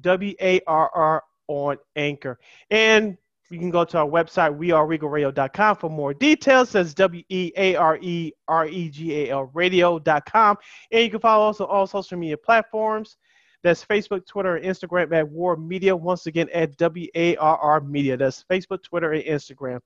W 0.00 0.34
A 0.40 0.62
R 0.66 0.90
R 0.94 1.22
on 1.48 1.76
Anchor. 1.96 2.40
And 2.70 3.18
you 3.50 3.58
can 3.58 3.68
go 3.68 3.84
to 3.84 3.98
our 3.98 4.08
website, 4.08 4.56
weareregalradio.com 4.58 5.76
for 5.76 5.90
more 5.90 6.14
details. 6.14 6.72
That's 6.72 6.94
W 6.94 7.22
E 7.28 7.52
A 7.58 7.76
R 7.76 7.98
E 8.00 8.32
R 8.48 8.66
E 8.68 8.88
G 8.88 9.24
A 9.24 9.32
L 9.32 9.50
radio.com. 9.52 10.56
And 10.90 11.02
you 11.04 11.10
can 11.10 11.20
follow 11.20 11.50
us 11.50 11.60
on 11.60 11.68
all 11.68 11.86
social 11.86 12.16
media 12.16 12.38
platforms. 12.38 13.18
That's 13.64 13.84
Facebook, 13.84 14.26
Twitter, 14.26 14.56
and 14.56 14.64
Instagram 14.64 15.12
at 15.12 15.26
WARR 15.28 15.56
Media. 15.56 15.96
Once 15.96 16.26
again, 16.26 16.48
at 16.52 16.76
W 16.76 17.08
A 17.16 17.34
R 17.36 17.56
R 17.56 17.80
Media. 17.80 18.16
That's 18.16 18.44
Facebook, 18.48 18.84
Twitter, 18.84 19.12
and 19.12 19.24
Instagram. 19.24 19.80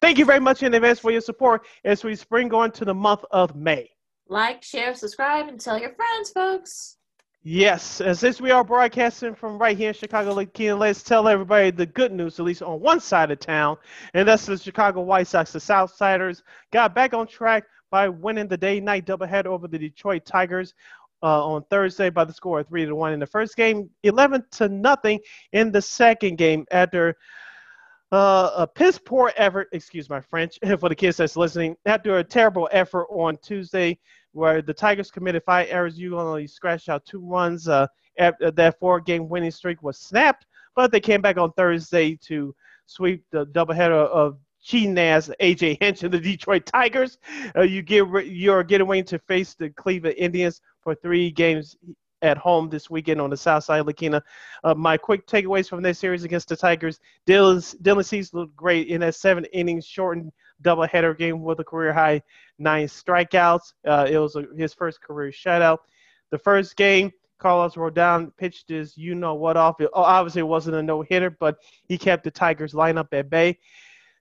Thank 0.00 0.18
you 0.18 0.24
very 0.24 0.40
much 0.40 0.62
in 0.62 0.72
advance 0.74 1.00
for 1.00 1.10
your 1.10 1.22
support 1.22 1.66
as 1.84 2.04
we 2.04 2.14
spring 2.14 2.52
on 2.54 2.70
to 2.72 2.84
the 2.84 2.94
month 2.94 3.24
of 3.30 3.56
May. 3.56 3.90
Like, 4.28 4.62
share, 4.62 4.94
subscribe, 4.94 5.48
and 5.48 5.58
tell 5.58 5.78
your 5.78 5.94
friends, 5.94 6.30
folks. 6.30 6.98
Yes, 7.42 8.02
and 8.02 8.16
since 8.16 8.40
we 8.40 8.50
are 8.50 8.62
broadcasting 8.62 9.34
from 9.34 9.58
right 9.58 9.76
here 9.76 9.88
in 9.88 9.94
Chicago, 9.94 10.34
Lakeena, 10.34 10.78
let's 10.78 11.02
tell 11.02 11.28
everybody 11.28 11.70
the 11.70 11.86
good 11.86 12.12
news, 12.12 12.38
at 12.38 12.44
least 12.44 12.62
on 12.62 12.80
one 12.80 13.00
side 13.00 13.30
of 13.30 13.38
town, 13.38 13.78
and 14.12 14.28
that's 14.28 14.44
the 14.44 14.58
Chicago 14.58 15.00
White 15.00 15.28
Sox. 15.28 15.52
The 15.52 15.58
Southsiders 15.58 16.42
got 16.72 16.94
back 16.94 17.14
on 17.14 17.26
track 17.26 17.64
by 17.90 18.08
winning 18.08 18.48
the 18.48 18.56
day-night 18.56 19.06
doubleheader 19.06 19.46
over 19.46 19.66
the 19.66 19.78
Detroit 19.78 20.26
Tigers 20.26 20.74
uh, 21.22 21.44
on 21.44 21.62
Thursday 21.70 22.10
by 22.10 22.24
the 22.24 22.32
score 22.32 22.60
of 22.60 22.68
three 22.68 22.84
to 22.84 22.94
one 22.94 23.12
in 23.12 23.20
the 23.20 23.26
first 23.26 23.56
game, 23.56 23.90
eleven 24.02 24.44
to 24.52 24.68
nothing 24.68 25.20
in 25.52 25.72
the 25.72 25.82
second 25.82 26.38
game 26.38 26.64
after 26.70 27.16
uh, 28.12 28.50
a 28.56 28.66
piss 28.66 28.98
poor 28.98 29.32
effort. 29.36 29.68
Excuse 29.72 30.08
my 30.08 30.20
French 30.20 30.58
for 30.80 30.88
the 30.88 30.94
kids 30.94 31.16
that's 31.16 31.36
listening. 31.36 31.76
After 31.86 32.18
a 32.18 32.24
terrible 32.24 32.68
effort 32.72 33.06
on 33.10 33.36
Tuesday, 33.42 33.98
where 34.32 34.62
the 34.62 34.74
Tigers 34.74 35.10
committed 35.10 35.42
five 35.44 35.68
errors, 35.70 35.98
you 35.98 36.18
only 36.18 36.46
scratched 36.46 36.88
out 36.88 37.04
two 37.04 37.20
runs. 37.20 37.68
Uh, 37.68 37.86
after 38.18 38.50
that 38.50 38.78
four-game 38.78 39.28
winning 39.28 39.50
streak 39.50 39.82
was 39.82 39.98
snapped, 39.98 40.46
but 40.74 40.90
they 40.90 41.00
came 41.00 41.22
back 41.22 41.38
on 41.38 41.52
Thursday 41.52 42.16
to 42.16 42.54
sweep 42.86 43.24
the 43.30 43.46
doubleheader 43.46 44.08
of 44.08 44.38
cheating 44.68 44.98
ass 44.98 45.30
AJ 45.40 45.78
Hinch 45.82 46.02
and 46.02 46.12
the 46.12 46.20
Detroit 46.20 46.66
Tigers. 46.66 47.18
Uh, 47.56 47.62
you 47.62 47.80
get 47.80 48.06
you're 48.26 48.62
getting 48.62 48.86
ready 48.86 49.02
to 49.04 49.18
face 49.20 49.54
the 49.54 49.70
Cleveland 49.70 50.16
Indians 50.18 50.60
for 50.82 50.94
three 50.94 51.30
games 51.30 51.76
at 52.20 52.36
home 52.36 52.68
this 52.68 52.90
weekend 52.90 53.20
on 53.20 53.30
the 53.30 53.36
south 53.36 53.64
side 53.64 53.80
of 53.80 53.86
Lakeena. 53.86 54.20
Uh, 54.64 54.74
my 54.74 54.98
quick 54.98 55.26
takeaways 55.26 55.68
from 55.68 55.82
that 55.82 55.96
series 55.96 56.24
against 56.24 56.48
the 56.48 56.56
Tigers: 56.56 57.00
Dylan, 57.26 58.04
Cease 58.04 58.34
looked 58.34 58.54
great 58.56 58.88
in 58.88 59.00
that 59.00 59.14
seven 59.14 59.46
innings 59.46 59.86
shortened 59.86 60.30
doubleheader 60.62 61.16
game 61.16 61.42
with 61.42 61.60
a 61.60 61.64
career 61.64 61.94
high 61.94 62.20
nine 62.58 62.88
strikeouts. 62.88 63.72
Uh, 63.86 64.06
it 64.10 64.18
was 64.18 64.36
a, 64.36 64.44
his 64.56 64.74
first 64.74 65.00
career 65.00 65.30
shutout. 65.32 65.78
The 66.30 66.38
first 66.38 66.76
game. 66.76 67.10
Carlos 67.38 67.76
Rodon 67.76 68.36
pitched 68.36 68.68
his 68.68 68.98
you 68.98 69.14
know 69.14 69.34
what 69.36 69.56
off. 69.56 69.80
It, 69.80 69.88
obviously, 69.94 70.40
it 70.40 70.48
wasn't 70.48 70.74
a 70.74 70.82
no 70.82 71.02
hitter, 71.02 71.30
but 71.30 71.58
he 71.86 71.96
kept 71.96 72.24
the 72.24 72.32
Tigers 72.32 72.72
lineup 72.72 73.06
at 73.12 73.30
bay. 73.30 73.56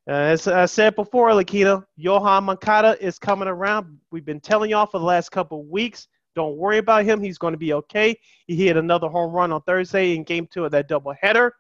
Uh, 0.08 0.14
as 0.14 0.47
I 0.47 0.66
said 0.68 0.95
before, 0.95 1.32
Lakeena, 1.32 1.84
Yoan 1.99 2.43
Moncada 2.43 2.95
is 3.03 3.20
coming 3.20 3.49
around. 3.49 3.99
We've 4.10 4.24
been 4.24 4.39
telling 4.39 4.70
y'all 4.70 4.86
for 4.86 4.99
the 4.99 5.05
last 5.05 5.32
couple 5.32 5.66
weeks. 5.66 6.08
Don't 6.34 6.55
worry 6.55 6.78
about 6.78 7.03
him. 7.03 7.22
He's 7.22 7.38
going 7.38 7.53
to 7.53 7.58
be 7.58 7.74
okay. 7.74 8.18
He 8.45 8.55
hit 8.55 8.78
another 8.78 9.10
home 9.10 9.34
run 9.34 9.51
on 9.51 9.62
Thursday 9.64 10.16
in 10.16 10.24
game 10.24 10.47
two 10.49 10.64
of 10.64 10.72
that 10.72 10.88
doubleheader. 10.88 11.51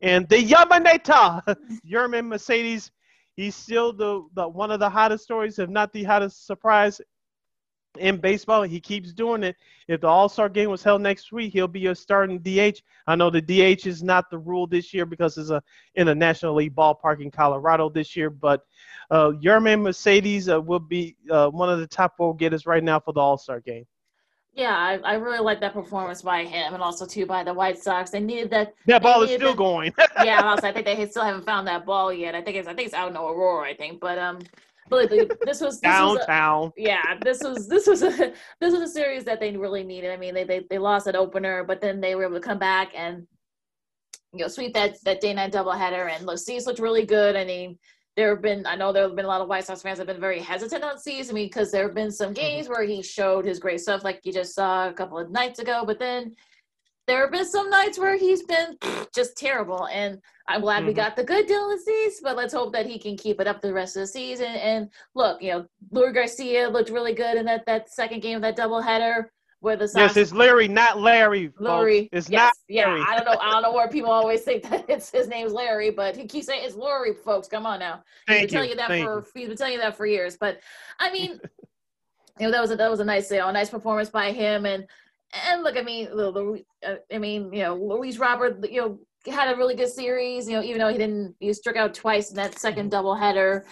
And 0.00 0.28
the 0.28 0.36
Yamaneta, 0.36 1.56
Yermin 1.90 2.26
Mercedes, 2.26 2.92
he's 3.34 3.56
still 3.56 3.92
the, 3.92 4.28
the 4.34 4.46
one 4.46 4.70
of 4.70 4.78
the 4.78 4.90
hottest 4.90 5.24
stories, 5.24 5.58
if 5.58 5.68
not 5.68 5.92
the 5.92 6.04
hottest 6.04 6.46
surprise 6.46 7.00
in 7.98 8.18
baseball. 8.18 8.62
He 8.62 8.80
keeps 8.80 9.12
doing 9.12 9.42
it. 9.42 9.56
If 9.88 10.00
the 10.00 10.06
All 10.06 10.28
Star 10.28 10.48
game 10.48 10.70
was 10.70 10.82
held 10.82 11.02
next 11.02 11.32
week, 11.32 11.52
he'll 11.52 11.68
be 11.68 11.86
a 11.86 11.94
starting 11.94 12.38
DH. 12.38 12.80
I 13.06 13.16
know 13.16 13.30
the 13.30 13.42
DH 13.42 13.86
is 13.86 14.02
not 14.02 14.30
the 14.30 14.38
rule 14.38 14.66
this 14.66 14.92
year 14.94 15.06
because 15.06 15.38
it's 15.38 15.50
a 15.50 15.62
in 15.94 16.08
a 16.08 16.14
National 16.14 16.54
League 16.54 16.74
ballpark 16.74 17.20
in 17.20 17.30
Colorado 17.30 17.88
this 17.88 18.16
year, 18.16 18.30
but 18.30 18.62
uh, 19.10 19.32
Yermin 19.42 19.82
Mercedes 19.82 20.48
uh, 20.48 20.60
will 20.60 20.80
be 20.80 21.16
uh, 21.30 21.48
one 21.50 21.68
of 21.68 21.78
the 21.78 21.86
top 21.86 22.16
four 22.16 22.34
getters 22.34 22.66
right 22.66 22.82
now 22.82 22.98
for 22.98 23.12
the 23.12 23.20
All 23.20 23.38
Star 23.38 23.60
game. 23.60 23.86
Yeah, 24.54 24.76
I, 24.76 24.98
I 24.98 25.14
really 25.14 25.38
like 25.38 25.60
that 25.60 25.72
performance 25.72 26.20
by 26.20 26.44
him, 26.44 26.74
and 26.74 26.82
also 26.82 27.06
too 27.06 27.24
by 27.24 27.42
the 27.42 27.54
White 27.54 27.78
Sox. 27.78 28.10
They 28.10 28.20
needed 28.20 28.50
that. 28.50 28.74
That 28.86 29.02
ball 29.02 29.22
is 29.22 29.30
still 29.30 29.52
that, 29.52 29.56
going. 29.56 29.94
yeah, 30.24 30.42
also, 30.42 30.68
I 30.68 30.72
think 30.72 30.84
they 30.84 31.06
still 31.08 31.24
haven't 31.24 31.46
found 31.46 31.66
that 31.68 31.86
ball 31.86 32.12
yet. 32.12 32.34
I 32.34 32.42
think 32.42 32.58
it's 32.58 32.68
I 32.68 32.74
think 32.74 32.86
it's 32.86 32.94
out 32.94 33.10
in 33.10 33.16
Aurora. 33.16 33.66
I 33.66 33.74
think, 33.74 33.98
but 33.98 34.18
um, 34.18 34.40
but 34.88 35.10
like, 35.10 35.38
this 35.44 35.60
was 35.60 35.80
this 35.80 35.90
downtown. 35.90 36.60
Was 36.60 36.72
a, 36.78 36.82
yeah, 36.82 37.18
this 37.22 37.42
was 37.42 37.68
this 37.68 37.86
was 37.86 38.02
a 38.02 38.08
this 38.60 38.72
was 38.72 38.82
a 38.82 38.88
series 38.88 39.24
that 39.24 39.40
they 39.40 39.56
really 39.56 39.84
needed. 39.84 40.10
I 40.10 40.16
mean, 40.16 40.34
they 40.34 40.44
they 40.44 40.66
they 40.68 40.78
lost 40.78 41.06
an 41.06 41.16
opener, 41.16 41.64
but 41.64 41.80
then 41.80 42.00
they 42.00 42.14
were 42.14 42.24
able 42.24 42.34
to 42.34 42.40
come 42.40 42.58
back 42.58 42.92
and 42.94 43.26
you 44.32 44.40
know 44.40 44.48
sweep 44.48 44.74
that 44.74 44.96
that 45.04 45.20
day 45.20 45.32
night 45.32 45.52
doubleheader. 45.52 46.10
And 46.10 46.38
Cease 46.38 46.66
looked 46.66 46.80
really 46.80 47.06
good. 47.06 47.36
I 47.36 47.44
mean, 47.44 47.78
there 48.16 48.30
have 48.30 48.42
been 48.42 48.66
I 48.66 48.74
know 48.74 48.92
there 48.92 49.04
have 49.04 49.16
been 49.16 49.24
a 49.24 49.28
lot 49.28 49.40
of 49.40 49.48
White 49.48 49.64
Sox 49.64 49.82
fans 49.82 49.98
have 49.98 50.06
been 50.06 50.20
very 50.20 50.40
hesitant 50.40 50.84
on 50.84 50.98
Cease. 50.98 51.30
I 51.30 51.32
mean, 51.32 51.46
because 51.46 51.70
there 51.70 51.86
have 51.86 51.94
been 51.94 52.10
some 52.10 52.34
mm-hmm. 52.34 52.42
games 52.42 52.68
where 52.68 52.84
he 52.84 53.02
showed 53.02 53.44
his 53.44 53.58
great 53.58 53.80
stuff, 53.80 54.04
like 54.04 54.20
you 54.24 54.32
just 54.32 54.54
saw 54.54 54.88
a 54.88 54.92
couple 54.92 55.18
of 55.18 55.30
nights 55.30 55.58
ago, 55.58 55.84
but 55.86 55.98
then 55.98 56.34
there 57.06 57.20
have 57.22 57.32
been 57.32 57.46
some 57.46 57.68
nights 57.70 57.98
where 57.98 58.16
he's 58.16 58.42
been 58.42 58.76
just 59.14 59.36
terrible. 59.36 59.86
And 59.88 60.20
I'm 60.48 60.60
glad 60.60 60.78
mm-hmm. 60.78 60.88
we 60.88 60.92
got 60.94 61.16
the 61.16 61.24
good 61.24 61.48
Dylan 61.48 61.78
Cease, 61.78 62.20
but 62.22 62.36
let's 62.36 62.54
hope 62.54 62.72
that 62.72 62.86
he 62.86 62.98
can 62.98 63.16
keep 63.16 63.40
it 63.40 63.46
up 63.46 63.60
the 63.60 63.72
rest 63.72 63.96
of 63.96 64.02
the 64.02 64.06
season. 64.06 64.46
And 64.46 64.88
look, 65.14 65.42
you 65.42 65.52
know, 65.52 65.66
Leury 65.92 66.14
Garcia 66.14 66.68
looked 66.68 66.90
really 66.90 67.14
good 67.14 67.36
in 67.36 67.44
that, 67.46 67.66
that 67.66 67.90
second 67.90 68.20
game 68.20 68.36
of 68.36 68.42
that 68.42 68.56
doubleheader 68.56 69.26
where 69.62 69.76
the 69.76 69.86
Sox, 69.86 70.00
Yes, 70.00 70.16
it's 70.16 70.32
Larry, 70.32 70.66
not 70.66 71.00
Larry. 71.00 71.52
Larry. 71.60 72.08
It's 72.12 72.28
yes, 72.28 72.46
not 72.46 72.52
yeah, 72.68 72.86
Larry. 72.88 73.04
I 73.06 73.16
don't 73.16 73.24
know. 73.24 73.40
I 73.40 73.52
don't 73.52 73.62
know 73.62 73.72
where 73.72 73.88
people 73.88 74.10
always 74.10 74.42
think 74.42 74.62
that 74.70 74.84
it's 74.88 75.10
his 75.10 75.28
name's 75.28 75.52
Larry, 75.52 75.90
but 75.90 76.16
he 76.16 76.26
keeps 76.26 76.46
saying 76.46 76.64
it's 76.64 76.74
Laurie, 76.74 77.14
folks. 77.14 77.46
Come 77.46 77.64
on 77.64 77.78
now. 77.78 78.02
Thank 78.26 78.40
he's 78.40 78.50
been 78.50 78.54
telling 78.54 78.70
you 78.70 78.76
that 78.76 78.88
Thank 78.88 79.04
for 79.04 79.18
you. 79.18 79.26
he's 79.34 79.48
been 79.48 79.56
telling 79.56 79.74
you 79.74 79.78
that 79.78 79.96
for 79.96 80.04
years. 80.04 80.36
But 80.36 80.58
I 80.98 81.12
mean, 81.12 81.40
you 82.40 82.46
know, 82.46 82.50
that 82.50 82.60
was 82.60 82.72
a 82.72 82.76
that 82.76 82.90
was 82.90 82.98
a 82.98 83.04
nice 83.04 83.28
sale, 83.28 83.48
a 83.48 83.52
nice 83.52 83.70
performance 83.70 84.10
by 84.10 84.32
him 84.32 84.66
and 84.66 84.84
and 85.32 85.62
look, 85.62 85.76
I 85.76 85.82
mean, 85.82 86.08
uh, 86.08 86.94
I 87.12 87.18
mean, 87.18 87.52
you 87.52 87.62
know, 87.62 87.74
Luis 87.74 88.18
Robert, 88.18 88.64
you 88.70 88.80
know, 88.80 88.98
had 89.32 89.52
a 89.52 89.56
really 89.56 89.74
good 89.74 89.88
series. 89.88 90.48
You 90.48 90.56
know, 90.56 90.62
even 90.62 90.78
though 90.80 90.88
he 90.88 90.98
didn't, 90.98 91.34
he 91.40 91.52
struck 91.52 91.76
out 91.76 91.94
twice 91.94 92.30
in 92.30 92.36
that 92.36 92.58
second 92.58 92.90
Mm-hmm. 92.90 93.06
doubleheader. 93.06 93.62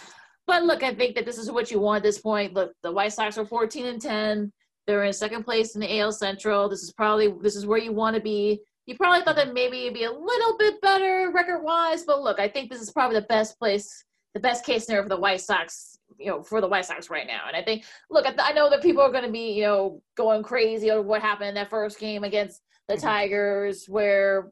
But 0.46 0.64
look, 0.64 0.82
I 0.82 0.94
think 0.94 1.14
that 1.14 1.26
this 1.26 1.38
is 1.38 1.50
what 1.50 1.70
you 1.70 1.78
want 1.78 1.98
at 1.98 2.02
this 2.02 2.18
point. 2.18 2.54
Look, 2.54 2.72
the 2.82 2.90
White 2.90 3.12
Sox 3.12 3.38
are 3.38 3.44
14 3.44 3.86
and 3.86 4.00
10. 4.00 4.52
They're 4.86 5.04
in 5.04 5.12
second 5.12 5.44
place 5.44 5.74
in 5.74 5.80
the 5.80 6.00
AL 6.00 6.12
Central. 6.12 6.68
This 6.68 6.82
is 6.82 6.92
probably 6.92 7.32
this 7.40 7.54
is 7.54 7.66
where 7.66 7.78
you 7.78 7.92
want 7.92 8.16
to 8.16 8.22
be. 8.22 8.60
You 8.86 8.96
probably 8.96 9.22
thought 9.22 9.36
that 9.36 9.54
maybe 9.54 9.82
it'd 9.82 9.94
be 9.94 10.04
a 10.04 10.10
little 10.10 10.56
bit 10.58 10.80
better 10.80 11.30
record 11.32 11.62
wise, 11.62 12.02
but 12.02 12.22
look, 12.22 12.40
I 12.40 12.48
think 12.48 12.70
this 12.70 12.80
is 12.80 12.90
probably 12.90 13.20
the 13.20 13.26
best 13.26 13.56
place, 13.58 14.04
the 14.34 14.40
best 14.40 14.64
case 14.64 14.86
scenario 14.86 15.04
for 15.04 15.10
the 15.10 15.20
White 15.20 15.42
Sox 15.42 15.99
you 16.20 16.26
know 16.26 16.42
for 16.42 16.60
the 16.60 16.68
White 16.68 16.84
Sox 16.84 17.10
right 17.10 17.26
now. 17.26 17.42
And 17.48 17.56
I 17.56 17.62
think 17.62 17.84
look, 18.10 18.26
I 18.38 18.52
know 18.52 18.70
that 18.70 18.82
people 18.82 19.02
are 19.02 19.12
going 19.12 19.24
to 19.24 19.32
be 19.32 19.52
you 19.52 19.62
know 19.62 20.02
going 20.16 20.42
crazy 20.42 20.90
over 20.90 21.02
what 21.02 21.22
happened 21.22 21.48
in 21.48 21.54
that 21.56 21.70
first 21.70 21.98
game 21.98 22.24
against 22.24 22.62
the 22.90 22.96
Mm-hmm. 22.96 23.06
Tigers, 23.06 23.86
where 23.86 24.50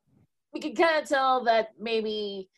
we 0.53 0.61
can 0.61 0.75
kind 0.75 1.03
of 1.03 1.09
tell 1.09 1.45
that 1.45 1.71
maybe 1.79 2.49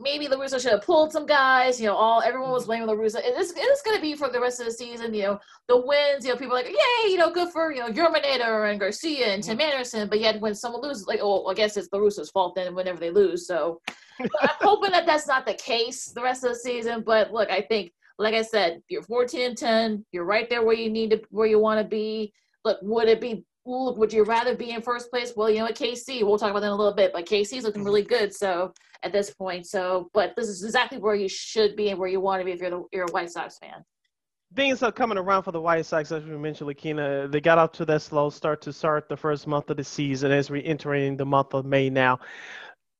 maybe 0.00 0.28
La 0.28 0.36
Russa 0.36 0.60
should 0.60 0.70
have 0.70 0.84
pulled 0.84 1.12
some 1.12 1.26
guys. 1.26 1.80
You 1.80 1.88
know, 1.88 1.94
all 1.94 2.22
everyone 2.22 2.52
was 2.52 2.66
blaming 2.66 2.86
La 2.86 2.94
Russa. 2.94 3.16
It 3.16 3.36
is 3.38 3.52
it 3.52 3.60
is 3.60 3.82
going 3.82 3.96
to 3.96 4.02
be 4.02 4.14
for 4.14 4.28
the 4.28 4.40
rest 4.40 4.60
of 4.60 4.66
the 4.66 4.72
season. 4.72 5.12
You 5.12 5.22
know, 5.22 5.40
the 5.68 5.84
wins. 5.84 6.24
You 6.24 6.32
know, 6.32 6.38
people 6.38 6.54
are 6.54 6.62
like, 6.62 6.68
yay, 6.70 7.10
you 7.10 7.16
know, 7.16 7.30
good 7.30 7.50
for 7.50 7.72
you 7.72 7.80
know 7.80 7.90
Yerminator 7.90 8.70
and 8.70 8.80
Garcia 8.80 9.26
and 9.26 9.42
Tim 9.42 9.60
Anderson. 9.60 10.08
But 10.08 10.20
yet, 10.20 10.40
when 10.40 10.54
someone 10.54 10.82
loses, 10.82 11.06
like, 11.06 11.20
oh, 11.22 11.46
I 11.46 11.54
guess 11.54 11.76
it's 11.76 11.88
La 11.92 11.98
Russa's 11.98 12.30
fault 12.30 12.54
then. 12.54 12.74
Whenever 12.74 12.98
they 12.98 13.10
lose, 13.10 13.46
so 13.46 13.80
I'm 14.20 14.28
hoping 14.60 14.92
that 14.92 15.06
that's 15.06 15.26
not 15.26 15.46
the 15.46 15.54
case 15.54 16.06
the 16.06 16.22
rest 16.22 16.44
of 16.44 16.50
the 16.50 16.58
season. 16.58 17.02
But 17.04 17.32
look, 17.32 17.50
I 17.50 17.60
think, 17.60 17.92
like 18.18 18.34
I 18.34 18.42
said, 18.42 18.80
you're 18.88 19.02
14 19.02 19.40
and 19.40 19.58
10. 19.58 20.06
You're 20.12 20.24
right 20.24 20.48
there 20.48 20.64
where 20.64 20.76
you 20.76 20.90
need 20.90 21.10
to, 21.10 21.22
where 21.30 21.46
you 21.46 21.58
want 21.58 21.80
to 21.80 21.84
be. 21.86 22.32
Look, 22.64 22.78
would 22.82 23.08
it 23.08 23.20
be 23.20 23.44
Look, 23.66 23.96
would 23.96 24.12
you 24.12 24.24
rather 24.24 24.54
be 24.54 24.72
in 24.72 24.82
first 24.82 25.10
place? 25.10 25.32
Well, 25.34 25.48
you 25.48 25.60
know, 25.60 25.66
at 25.66 25.76
KC, 25.76 26.22
we'll 26.22 26.38
talk 26.38 26.50
about 26.50 26.60
that 26.60 26.66
in 26.66 26.72
a 26.72 26.76
little 26.76 26.92
bit, 26.92 27.12
but 27.14 27.24
KC's 27.24 27.64
looking 27.64 27.80
mm-hmm. 27.80 27.86
really 27.86 28.02
good. 28.02 28.34
So 28.34 28.74
at 29.02 29.12
this 29.12 29.30
point, 29.30 29.66
so 29.66 30.10
but 30.12 30.36
this 30.36 30.48
is 30.48 30.62
exactly 30.62 30.98
where 30.98 31.14
you 31.14 31.28
should 31.28 31.74
be 31.74 31.88
and 31.88 31.98
where 31.98 32.08
you 32.08 32.20
want 32.20 32.40
to 32.40 32.44
be 32.44 32.52
if 32.52 32.60
you're 32.60 32.70
the, 32.70 32.84
you're 32.92 33.06
a 33.06 33.12
White 33.12 33.30
Sox 33.30 33.58
fan. 33.58 33.82
Things 34.54 34.82
are 34.82 34.92
coming 34.92 35.18
around 35.18 35.44
for 35.44 35.50
the 35.50 35.60
White 35.60 35.86
Sox, 35.86 36.12
as 36.12 36.24
we 36.24 36.36
mentioned, 36.36 36.68
Lakina. 36.68 37.26
They 37.32 37.40
got 37.40 37.58
off 37.58 37.72
to 37.72 37.86
that 37.86 38.02
slow 38.02 38.28
start 38.28 38.60
to 38.62 38.72
start 38.72 39.08
the 39.08 39.16
first 39.16 39.46
month 39.46 39.70
of 39.70 39.78
the 39.78 39.84
season 39.84 40.30
as 40.30 40.50
we're 40.50 40.62
entering 40.62 41.16
the 41.16 41.24
month 41.24 41.54
of 41.54 41.64
May 41.64 41.88
now. 41.88 42.20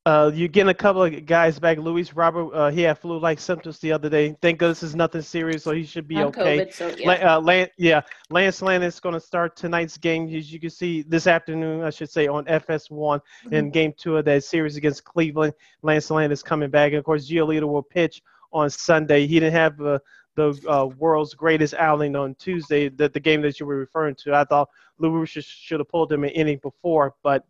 Uh, 0.06 0.30
you're 0.34 0.48
getting 0.48 0.68
a 0.68 0.74
couple 0.74 1.02
of 1.02 1.24
guys 1.24 1.58
back. 1.58 1.78
Luis 1.78 2.12
Robert, 2.12 2.52
uh, 2.54 2.70
he 2.70 2.82
had 2.82 2.98
flu-like 2.98 3.40
symptoms 3.40 3.78
the 3.78 3.90
other 3.90 4.10
day. 4.10 4.36
Thank 4.42 4.58
goodness 4.58 4.82
it's 4.82 4.94
nothing 4.94 5.22
serious, 5.22 5.62
so 5.62 5.72
he 5.72 5.82
should 5.82 6.06
be 6.06 6.16
On 6.16 6.24
okay. 6.24 6.58
COVID, 6.58 6.74
so 6.74 6.94
yeah. 6.98 7.08
La- 7.08 7.36
uh, 7.36 7.40
Lan- 7.40 7.70
yeah, 7.78 8.02
Lance 8.28 8.60
Lynn 8.60 8.82
is 8.82 9.00
going 9.00 9.14
to 9.14 9.20
start 9.20 9.56
tonight's 9.56 9.96
game. 9.96 10.28
As 10.34 10.52
you 10.52 10.60
can 10.60 10.68
see, 10.68 11.00
this 11.00 11.26
afternoon, 11.26 11.82
I 11.82 11.88
should 11.88 12.10
say, 12.10 12.26
on 12.26 12.44
FS1 12.44 13.18
in 13.50 13.70
game 13.70 13.94
two 13.96 14.18
of 14.18 14.26
that 14.26 14.44
series 14.44 14.76
against 14.76 15.04
Cleveland. 15.04 15.54
Lance 15.80 16.10
is 16.10 16.42
coming 16.42 16.68
back. 16.68 16.88
And 16.88 16.98
of 16.98 17.04
course, 17.04 17.26
Giolito 17.26 17.66
will 17.66 17.82
pitch 17.82 18.20
on 18.52 18.68
Sunday. 18.68 19.26
He 19.26 19.40
didn't 19.40 19.54
have 19.54 19.80
uh, 19.80 20.00
the 20.34 20.50
uh, 20.68 20.84
world's 20.98 21.32
greatest 21.32 21.72
outing 21.72 22.14
on 22.14 22.34
Tuesday, 22.34 22.90
that 22.90 23.14
the 23.14 23.20
game 23.20 23.40
that 23.40 23.58
you 23.58 23.64
were 23.64 23.76
referring 23.76 24.16
to. 24.16 24.34
I 24.34 24.44
thought 24.44 24.68
Lou 24.98 25.24
should, 25.24 25.44
should 25.44 25.80
have 25.80 25.88
pulled 25.88 26.12
him 26.12 26.24
an 26.24 26.30
inning 26.30 26.60
before, 26.62 27.14
but 27.22 27.46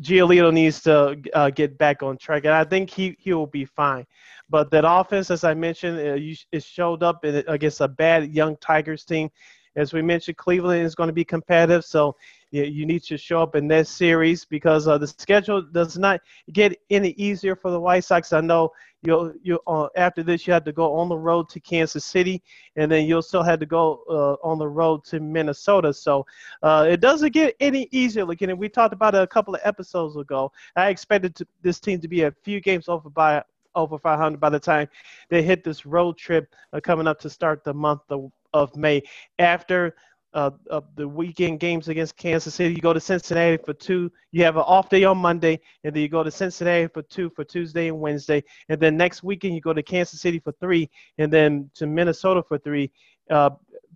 Giolito 0.00 0.52
needs 0.52 0.80
to 0.82 1.20
uh, 1.32 1.50
get 1.50 1.78
back 1.78 2.02
on 2.02 2.18
track, 2.18 2.44
and 2.44 2.54
I 2.54 2.64
think 2.64 2.90
he 2.90 3.16
he 3.18 3.32
will 3.32 3.46
be 3.46 3.64
fine. 3.64 4.06
But 4.50 4.70
that 4.72 4.84
offense, 4.86 5.30
as 5.30 5.44
I 5.44 5.54
mentioned, 5.54 5.98
uh, 5.98 6.34
it 6.52 6.62
showed 6.62 7.02
up 7.02 7.24
against 7.24 7.80
a 7.80 7.88
bad 7.88 8.32
young 8.34 8.56
Tigers 8.56 9.04
team. 9.04 9.30
As 9.74 9.94
we 9.94 10.02
mentioned, 10.02 10.36
Cleveland 10.36 10.84
is 10.84 10.94
going 10.94 11.06
to 11.06 11.14
be 11.14 11.24
competitive, 11.24 11.84
so 11.84 12.14
you, 12.50 12.64
you 12.64 12.84
need 12.84 13.02
to 13.04 13.16
show 13.16 13.40
up 13.42 13.54
in 13.54 13.68
that 13.68 13.86
series 13.86 14.44
because 14.44 14.86
uh, 14.86 14.98
the 14.98 15.06
schedule 15.06 15.62
does 15.62 15.96
not 15.96 16.20
get 16.52 16.78
any 16.90 17.10
easier 17.10 17.56
for 17.56 17.70
the 17.70 17.80
White 17.80 18.04
Sox. 18.04 18.32
I 18.32 18.40
know 18.42 18.70
you'll 19.02 19.32
you 19.42 19.60
uh, 19.66 19.88
after 19.96 20.22
this 20.22 20.46
you 20.46 20.52
have 20.52 20.64
to 20.64 20.72
go 20.72 20.94
on 20.94 21.08
the 21.08 21.16
road 21.16 21.48
to 21.50 21.60
Kansas 21.60 22.04
City, 22.04 22.42
and 22.76 22.90
then 22.90 23.06
you'll 23.06 23.22
still 23.22 23.42
have 23.42 23.60
to 23.60 23.66
go 23.66 24.02
uh, 24.08 24.46
on 24.46 24.58
the 24.58 24.68
road 24.68 25.04
to 25.04 25.20
Minnesota. 25.20 25.92
So 25.92 26.26
uh, 26.62 26.86
it 26.88 27.00
doesn't 27.00 27.32
get 27.32 27.56
any 27.60 27.88
easier. 27.90 28.24
Looking, 28.24 28.50
and 28.50 28.58
we 28.58 28.68
talked 28.68 28.94
about 28.94 29.14
it 29.14 29.22
a 29.22 29.26
couple 29.26 29.54
of 29.54 29.60
episodes 29.64 30.16
ago. 30.16 30.52
I 30.76 30.88
expected 30.88 31.34
to, 31.36 31.46
this 31.62 31.80
team 31.80 32.00
to 32.00 32.08
be 32.08 32.22
a 32.22 32.32
few 32.42 32.60
games 32.60 32.88
over 32.88 33.10
by 33.10 33.42
over 33.74 33.98
500 33.98 34.38
by 34.38 34.50
the 34.50 34.60
time 34.60 34.88
they 35.30 35.42
hit 35.42 35.64
this 35.64 35.86
road 35.86 36.18
trip 36.18 36.54
uh, 36.72 36.80
coming 36.80 37.06
up 37.06 37.18
to 37.20 37.30
start 37.30 37.64
the 37.64 37.72
month 37.72 38.02
of, 38.10 38.30
of 38.52 38.76
May. 38.76 39.02
After 39.38 39.94
uh, 40.34 40.50
of 40.70 40.84
the 40.96 41.06
weekend 41.06 41.60
games 41.60 41.88
against 41.88 42.16
Kansas 42.16 42.54
City. 42.54 42.74
You 42.74 42.80
go 42.80 42.92
to 42.92 43.00
Cincinnati 43.00 43.58
for 43.62 43.72
two. 43.74 44.10
You 44.30 44.44
have 44.44 44.56
an 44.56 44.62
off 44.66 44.88
day 44.88 45.04
on 45.04 45.18
Monday, 45.18 45.60
and 45.84 45.94
then 45.94 46.02
you 46.02 46.08
go 46.08 46.22
to 46.22 46.30
Cincinnati 46.30 46.88
for 46.88 47.02
two 47.02 47.30
for 47.30 47.44
Tuesday 47.44 47.88
and 47.88 48.00
Wednesday. 48.00 48.42
And 48.68 48.80
then 48.80 48.96
next 48.96 49.22
weekend 49.22 49.54
you 49.54 49.60
go 49.60 49.72
to 49.72 49.82
Kansas 49.82 50.20
City 50.20 50.38
for 50.38 50.52
three, 50.52 50.90
and 51.18 51.32
then 51.32 51.70
to 51.74 51.86
Minnesota 51.86 52.42
for 52.42 52.58
three. 52.58 52.90
Uh, 53.30 53.50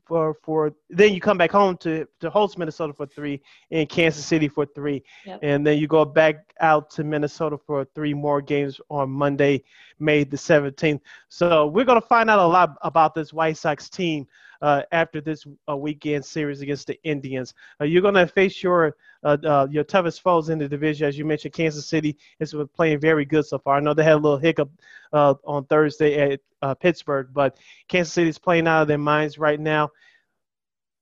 for 0.07 0.37
for 0.45 0.73
then 0.89 1.13
you 1.13 1.21
come 1.21 1.37
back 1.37 1.51
home 1.51 1.77
to 1.79 2.07
to 2.21 2.31
host 2.31 2.59
Minnesota 2.59 2.93
for 2.93 3.07
three 3.07 3.43
and 3.73 3.89
Kansas 3.89 4.25
City 4.25 4.47
for 4.49 4.65
three, 4.65 5.03
Yep. 5.25 5.41
and 5.43 5.67
then 5.67 5.79
you 5.79 5.89
go 5.89 6.05
back 6.05 6.55
out 6.61 6.91
to 6.91 7.03
Minnesota 7.05 7.59
for 7.59 7.85
three 7.95 8.15
more 8.15 8.41
games 8.41 8.81
on 8.89 9.11
Monday, 9.11 9.65
May 9.99 10.23
the 10.25 10.37
17th. 10.37 11.01
So 11.29 11.67
we're 11.67 11.85
gonna 11.85 12.01
find 12.01 12.31
out 12.31 12.39
a 12.39 12.47
lot 12.47 12.77
about 12.83 13.15
this 13.15 13.33
White 13.33 13.57
Sox 13.57 13.89
team 13.91 14.27
uh, 14.63 14.83
after 14.93 15.21
this 15.21 15.47
uh, 15.69 15.77
weekend 15.77 16.25
series 16.25 16.61
against 16.61 16.87
the 16.87 16.99
Indians. 17.05 17.55
Uh, 17.81 17.85
you're 17.85 18.03
going 18.03 18.15
to 18.15 18.27
face 18.27 18.63
your 18.63 18.97
uh, 19.25 19.37
uh, 19.45 19.67
your 19.71 19.85
toughest 19.85 20.23
foes 20.23 20.49
in 20.51 20.59
the 20.59 20.69
division, 20.69 21.07
as 21.09 21.19
you 21.19 21.25
mentioned. 21.25 21.55
Kansas 21.55 21.89
City 21.89 22.17
is 22.41 22.55
playing 22.75 23.01
very 23.01 23.25
good 23.25 23.45
so 23.47 23.59
far. 23.59 23.77
I 23.77 23.81
know 23.81 23.95
they 23.95 24.05
had 24.05 24.15
a 24.15 24.17
little 24.17 24.39
hiccup 24.39 24.71
on 25.13 25.65
Thursday 25.67 26.39
at 26.63 26.81
Pittsburgh, 26.81 27.29
but 27.33 27.57
Kansas 27.89 28.13
City 28.13 28.29
is 28.29 28.39
playing 28.39 28.67
out 28.69 28.83
of 28.83 28.89
their 28.89 28.99
minds 28.99 29.39
right 29.39 29.61
now. 29.61 29.91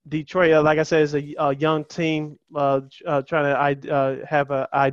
Detroit, 0.09 0.65
like 0.65 0.79
I 0.79 0.83
said, 0.83 1.03
is 1.03 1.15
a, 1.15 1.35
a 1.39 1.55
young 1.57 1.85
team 1.85 2.39
trying 2.55 2.89
to 3.83 4.27
have 4.29 4.51
a, 4.51 4.69
i- 4.73 4.93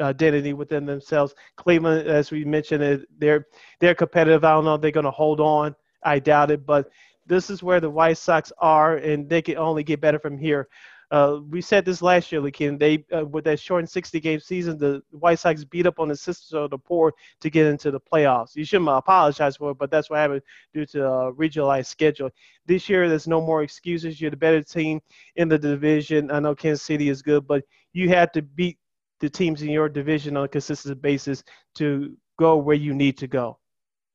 identity 0.00 0.52
within 0.52 0.86
themselves. 0.86 1.34
Cleveland, 1.56 2.08
as 2.08 2.30
we 2.30 2.44
mentioned, 2.44 3.06
they're 3.18 3.46
they're 3.80 3.94
competitive. 3.94 4.44
I 4.44 4.52
don't 4.52 4.64
know 4.64 4.74
if 4.74 4.80
they're 4.80 4.90
going 4.90 5.04
to 5.04 5.10
hold 5.10 5.40
on. 5.40 5.74
I 6.02 6.18
doubt 6.18 6.50
it, 6.50 6.64
but 6.66 6.90
this 7.26 7.50
is 7.50 7.62
where 7.62 7.80
the 7.80 7.90
White 7.90 8.18
Sox 8.18 8.52
are, 8.58 8.96
and 8.96 9.28
they 9.28 9.42
can 9.42 9.56
only 9.56 9.82
get 9.82 10.00
better 10.00 10.18
from 10.18 10.38
here. 10.38 10.68
Uh, 11.10 11.38
we 11.50 11.60
said 11.60 11.84
this 11.84 12.02
last 12.02 12.32
year, 12.32 12.40
Lakin. 12.40 12.78
They 12.78 13.04
uh, 13.16 13.24
with 13.24 13.44
that 13.44 13.60
shortened 13.60 13.88
60-game 13.88 14.40
season, 14.40 14.76
the 14.76 15.02
White 15.10 15.38
Sox 15.38 15.62
beat 15.62 15.86
up 15.86 16.00
on 16.00 16.08
the 16.08 16.16
sisters 16.16 16.52
of 16.52 16.70
the 16.70 16.78
poor 16.78 17.12
to 17.40 17.50
get 17.50 17.66
into 17.66 17.92
the 17.92 18.00
playoffs. 18.00 18.56
You 18.56 18.64
shouldn't 18.64 18.90
apologize 18.90 19.56
for 19.56 19.70
it, 19.70 19.78
but 19.78 19.90
that's 19.90 20.10
what 20.10 20.18
happened 20.18 20.42
due 20.74 20.86
to 20.86 21.06
uh, 21.06 21.30
regionalized 21.32 21.86
schedule. 21.86 22.30
This 22.66 22.88
year, 22.88 23.08
there's 23.08 23.28
no 23.28 23.40
more 23.40 23.62
excuses. 23.62 24.20
You're 24.20 24.32
the 24.32 24.36
better 24.36 24.62
team 24.62 25.00
in 25.36 25.48
the 25.48 25.58
division. 25.58 26.30
I 26.32 26.40
know 26.40 26.56
Kansas 26.56 26.82
City 26.82 27.08
is 27.08 27.22
good, 27.22 27.46
but 27.46 27.62
you 27.92 28.08
have 28.08 28.32
to 28.32 28.42
beat 28.42 28.78
the 29.20 29.30
teams 29.30 29.62
in 29.62 29.70
your 29.70 29.88
division 29.88 30.36
on 30.36 30.44
a 30.44 30.48
consistent 30.48 31.00
basis 31.00 31.44
to 31.76 32.16
go 32.38 32.56
where 32.56 32.76
you 32.76 32.94
need 32.94 33.16
to 33.18 33.28
go. 33.28 33.58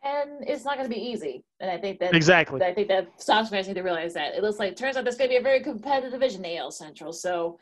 And 0.04 0.43
it's 0.47 0.66
not 0.66 0.78
going 0.78 0.89
to 0.89 0.93
be 0.95 1.02
easy. 1.02 1.43
And 1.60 1.70
I 1.70 1.78
think 1.78 1.99
that 1.99 2.16
Exactly. 2.16 2.62
I 2.62 2.74
think 2.74 2.88
that 2.88 3.22
Sox 3.22 3.49
fans 3.49 3.68
need 3.68 3.76
to 3.76 3.84
realize 3.84 4.14
that 4.16 4.34
it 4.36 4.41
looks 4.41 4.60
like 4.60 4.76
turns 4.76 4.97
out 4.97 5.04
there's 5.04 5.18
going 5.18 5.30
to 5.30 5.34
be 5.34 5.39
a 5.39 5.43
very 5.43 5.62
competitive 5.62 6.12
division, 6.12 6.43
AL 6.45 6.72
Central. 6.72 7.14
So 7.14 7.60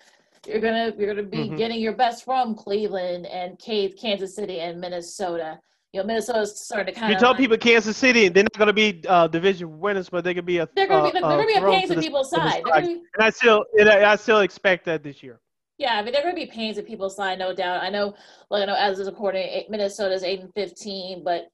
you're 0.48 0.62
gonna 0.62 0.94
you're 0.98 1.14
gonna 1.14 1.28
be 1.28 1.50
Mhm. 1.50 1.58
getting 1.58 1.80
your 1.82 1.94
best 1.94 2.24
from 2.24 2.56
Cleveland 2.56 3.26
and 3.26 3.60
K- 3.60 3.90
Kansas 3.92 4.36
City 4.36 4.62
and 4.62 4.80
Minnesota. 4.80 5.60
You 5.92 6.00
know, 6.00 6.06
Minnesota's 6.06 6.62
starting 6.62 6.94
to 6.94 6.98
kind 7.00 7.12
You 7.12 7.16
of 7.16 7.20
tell 7.20 7.36
people 7.36 7.58
Kansas 7.58 7.98
City, 7.98 8.30
they're 8.30 8.44
not 8.44 8.54
going 8.58 8.68
to 8.68 8.74
be 8.74 9.04
uh, 9.08 9.28
division 9.28 9.80
winners, 9.80 10.08
but 10.08 10.24
they 10.24 10.34
could 10.34 10.46
be 10.46 10.60
a. 10.60 10.70
they're 10.76 10.88
going 10.88 11.04
uh, 11.04 11.08
to 11.08 11.14
be 11.14 11.24
uh, 11.24 11.28
they're 11.28 11.38
going 11.46 11.56
to 11.56 11.60
be 11.62 11.66
a 11.66 11.70
pain 11.72 11.88
to 11.90 11.96
to 11.96 12.02
people's 12.02 12.30
side. 12.30 12.64
Be, 12.64 12.72
And 12.72 13.02
I 13.20 13.32
still, 13.32 13.66
and 13.78 13.90
I 13.90 14.12
I 14.12 14.16
still 14.16 14.40
expect 14.42 14.86
that 14.86 15.04
this 15.04 15.22
year. 15.22 15.42
Yeah, 15.78 15.96
I 15.96 16.04
mean 16.04 16.14
they're 16.14 16.24
going 16.24 16.36
to 16.36 16.40
be 16.40 16.46
pains 16.48 16.78
at 16.78 16.86
people's 16.86 17.16
side, 17.16 17.40
no 17.40 17.54
doubt. 17.54 17.82
I 17.84 17.90
know, 17.90 18.14
like 18.50 18.64
I 18.64 18.66
know, 18.66 18.76
as 18.76 19.00
is 19.00 19.08
according, 19.08 19.66
Minnesota's 19.70 20.24
eight 20.24 20.42
and 20.42 20.54
fifteen, 20.54 21.24
but 21.24 21.50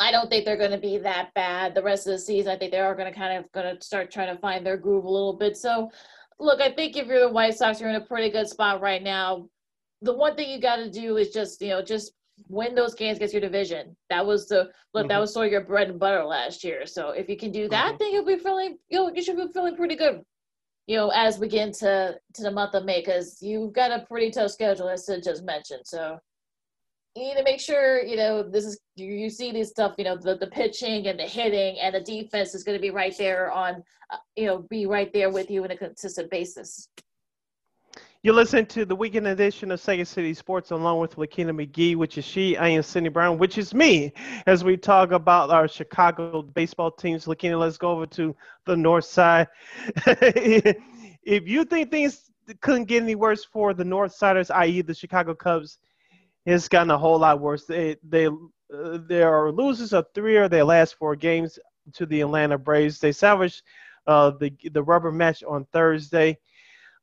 I 0.00 0.12
don't 0.12 0.30
think 0.30 0.44
they're 0.44 0.56
going 0.56 0.70
to 0.70 0.78
be 0.78 0.98
that 0.98 1.34
bad 1.34 1.74
the 1.74 1.82
rest 1.82 2.06
of 2.06 2.12
the 2.12 2.18
season. 2.18 2.52
I 2.52 2.56
think 2.56 2.70
they 2.72 2.78
are 2.78 2.94
going 2.94 3.12
to 3.12 3.18
kind 3.18 3.36
of 3.38 3.50
going 3.52 3.76
to 3.76 3.84
start 3.84 4.10
trying 4.10 4.34
to 4.34 4.40
find 4.40 4.64
their 4.64 4.76
groove 4.76 5.04
a 5.04 5.10
little 5.10 5.36
bit. 5.36 5.56
So, 5.56 5.90
look, 6.38 6.60
I 6.60 6.70
think 6.72 6.96
if 6.96 7.06
you're 7.08 7.20
the 7.20 7.32
White 7.32 7.54
Sox, 7.56 7.80
you're 7.80 7.90
in 7.90 7.96
a 7.96 8.00
pretty 8.00 8.30
good 8.30 8.48
spot 8.48 8.80
right 8.80 9.02
now. 9.02 9.48
The 10.02 10.14
one 10.14 10.36
thing 10.36 10.50
you 10.50 10.60
got 10.60 10.76
to 10.76 10.90
do 10.90 11.16
is 11.16 11.30
just 11.30 11.60
you 11.60 11.70
know 11.70 11.82
just 11.82 12.12
win 12.48 12.76
those 12.76 12.94
games 12.94 13.16
against 13.16 13.34
your 13.34 13.40
division. 13.40 13.96
That 14.10 14.24
was 14.24 14.46
the 14.46 14.70
look. 14.94 15.08
That 15.08 15.16
Mhm. 15.16 15.20
was 15.22 15.32
sort 15.34 15.46
of 15.46 15.52
your 15.52 15.64
bread 15.64 15.88
and 15.88 15.98
butter 15.98 16.24
last 16.24 16.62
year. 16.62 16.86
So 16.86 17.10
if 17.10 17.28
you 17.28 17.36
can 17.36 17.50
do 17.50 17.68
that, 17.68 17.94
Mhm. 17.94 17.98
then 17.98 18.12
you'll 18.12 18.24
be 18.24 18.38
feeling 18.38 18.78
you 18.88 18.98
know, 18.98 19.10
you 19.12 19.20
should 19.22 19.36
be 19.36 19.48
feeling 19.52 19.76
pretty 19.76 19.96
good 19.96 20.24
you 20.86 20.96
know, 20.96 21.10
as 21.10 21.38
we 21.38 21.46
get 21.48 21.66
into 21.68 22.18
to 22.32 22.42
the 22.42 22.50
month 22.50 22.74
of 22.74 22.82
May, 22.82 23.00
because 23.00 23.42
you've 23.42 23.74
got 23.74 23.90
a 23.92 24.06
pretty 24.06 24.30
tough 24.30 24.50
schedule, 24.50 24.88
as 24.88 25.06
I 25.10 25.20
just 25.20 25.44
mentioned. 25.44 25.82
So 25.86 26.18
you 27.14 27.22
need 27.24 27.36
to 27.36 27.42
make 27.42 27.60
sure, 27.60 28.02
you 28.02 28.16
know, 28.16 28.42
this 28.42 28.64
is 28.64 28.78
you, 28.96 29.30
see 29.30 29.52
this 29.52 29.70
stuff, 29.70 29.94
you 29.98 30.04
know, 30.04 30.16
the, 30.16 30.36
the 30.36 30.46
pitching 30.46 31.06
and 31.06 31.18
the 31.18 31.24
hitting 31.24 31.78
and 31.80 31.94
the 31.94 32.00
defense 32.00 32.54
is 32.54 32.64
going 32.64 32.76
to 32.76 32.82
be 32.82 32.90
right 32.90 33.16
there 33.16 33.50
on, 33.50 33.82
uh, 34.10 34.16
you 34.36 34.46
know, 34.46 34.66
be 34.70 34.86
right 34.86 35.12
there 35.12 35.30
with 35.30 35.50
you 35.50 35.64
on 35.64 35.70
a 35.70 35.76
consistent 35.76 36.30
basis. 36.30 36.88
You 38.22 38.32
listen 38.32 38.66
to 38.66 38.84
the 38.84 38.96
weekend 38.96 39.28
edition 39.28 39.70
of 39.70 39.80
Second 39.80 40.06
City 40.06 40.34
Sports 40.34 40.72
along 40.72 40.98
with 40.98 41.16
Lakina 41.16 41.52
McGee, 41.52 41.94
which 41.94 42.18
is 42.18 42.24
she. 42.24 42.56
I 42.56 42.68
am 42.68 42.82
Cindy 42.82 43.10
Brown, 43.10 43.38
which 43.38 43.58
is 43.58 43.72
me, 43.72 44.12
as 44.46 44.64
we 44.64 44.76
talk 44.76 45.12
about 45.12 45.50
our 45.50 45.68
Chicago 45.68 46.42
baseball 46.42 46.90
teams. 46.90 47.26
Lakina, 47.26 47.56
let's 47.56 47.78
go 47.78 47.92
over 47.92 48.06
to 48.06 48.34
the 48.66 48.76
north 48.76 49.04
side. 49.04 49.46
if 50.06 51.48
you 51.48 51.64
think 51.64 51.92
things 51.92 52.28
couldn't 52.60 52.86
get 52.86 53.04
any 53.04 53.14
worse 53.14 53.44
for 53.44 53.72
the 53.72 53.84
North 53.84 54.12
Siders, 54.12 54.50
i.e., 54.50 54.82
the 54.82 54.94
Chicago 54.94 55.34
Cubs, 55.34 55.78
it's 56.54 56.68
gotten 56.68 56.90
a 56.90 56.98
whole 56.98 57.18
lot 57.18 57.40
worse. 57.40 57.64
They 57.64 57.96
they 58.02 58.26
uh, 58.26 58.98
they 59.06 59.22
are 59.22 59.52
losers 59.52 59.92
of 59.92 60.06
three 60.14 60.36
of 60.38 60.50
their 60.50 60.64
last 60.64 60.94
four 60.94 61.16
games 61.16 61.58
to 61.94 62.06
the 62.06 62.20
Atlanta 62.22 62.58
Braves. 62.58 62.98
They 62.98 63.12
salvaged 63.12 63.62
uh, 64.06 64.30
the 64.30 64.52
the 64.72 64.82
rubber 64.82 65.12
match 65.12 65.42
on 65.44 65.66
Thursday. 65.72 66.38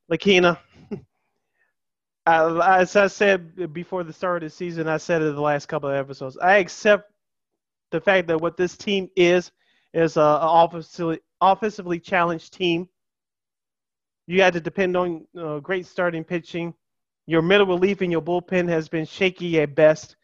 Lakina, 0.09 0.57
I, 2.25 2.79
as 2.81 2.95
I 2.95 3.07
said 3.07 3.73
before 3.73 4.03
the 4.03 4.13
start 4.13 4.43
of 4.43 4.49
the 4.49 4.55
season, 4.55 4.87
I 4.87 4.97
said 4.97 5.21
it 5.21 5.25
in 5.25 5.35
the 5.35 5.41
last 5.41 5.67
couple 5.67 5.89
of 5.89 5.95
episodes. 5.95 6.37
I 6.37 6.57
accept 6.57 7.11
the 7.91 8.01
fact 8.01 8.27
that 8.27 8.39
what 8.41 8.57
this 8.57 8.77
team 8.77 9.09
is 9.15 9.51
is 9.93 10.17
a, 10.17 10.21
a 10.21 10.63
offensively 10.65 11.19
offensively 11.41 11.99
challenged 11.99 12.53
team. 12.53 12.89
You 14.27 14.41
had 14.41 14.53
to 14.53 14.59
depend 14.59 14.97
on 14.97 15.27
uh, 15.39 15.59
great 15.59 15.85
starting 15.85 16.23
pitching. 16.23 16.73
Your 17.27 17.41
middle 17.41 17.65
relief 17.65 18.01
and 18.01 18.11
your 18.11 18.21
bullpen 18.21 18.69
has 18.69 18.87
been 18.87 19.05
shaky 19.05 19.59
at 19.61 19.75
best. 19.75 20.15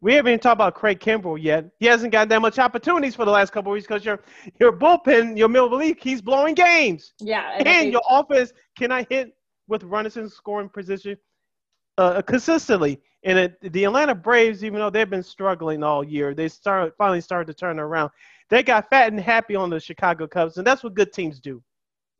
We 0.00 0.14
haven't 0.14 0.30
even 0.30 0.40
talked 0.40 0.54
about 0.54 0.74
Craig 0.74 0.98
Kimbrel 0.98 1.40
yet. 1.40 1.66
He 1.78 1.86
hasn't 1.86 2.10
got 2.10 2.28
that 2.28 2.42
much 2.42 2.58
opportunities 2.58 3.14
for 3.14 3.24
the 3.24 3.30
last 3.30 3.52
couple 3.52 3.70
of 3.70 3.74
weeks 3.74 3.86
because 3.86 4.04
your 4.04 4.20
your 4.58 4.72
bullpen, 4.72 5.38
your 5.38 5.48
middle 5.48 5.70
relief, 5.70 5.98
he's 6.00 6.20
blowing 6.20 6.54
games 6.54 7.12
Yeah, 7.20 7.52
and 7.58 7.68
I 7.68 7.82
your 7.82 8.02
offense 8.10 8.52
cannot 8.76 9.06
hit 9.10 9.32
with 9.68 9.84
runners 9.84 10.16
in 10.16 10.28
scoring 10.28 10.68
position 10.68 11.16
uh, 11.98 12.22
consistently. 12.22 13.00
And 13.24 13.38
it, 13.38 13.72
the 13.72 13.84
Atlanta 13.84 14.14
Braves, 14.14 14.64
even 14.64 14.80
though 14.80 14.90
they've 14.90 15.08
been 15.08 15.22
struggling 15.22 15.84
all 15.84 16.02
year, 16.02 16.34
they 16.34 16.48
start 16.48 16.94
finally 16.98 17.20
started 17.20 17.46
to 17.46 17.54
turn 17.54 17.78
around. 17.78 18.10
They 18.48 18.64
got 18.64 18.90
fat 18.90 19.12
and 19.12 19.20
happy 19.20 19.54
on 19.54 19.70
the 19.70 19.78
Chicago 19.78 20.26
Cubs, 20.26 20.58
and 20.58 20.66
that's 20.66 20.82
what 20.82 20.94
good 20.94 21.12
teams 21.12 21.38
do. 21.38 21.62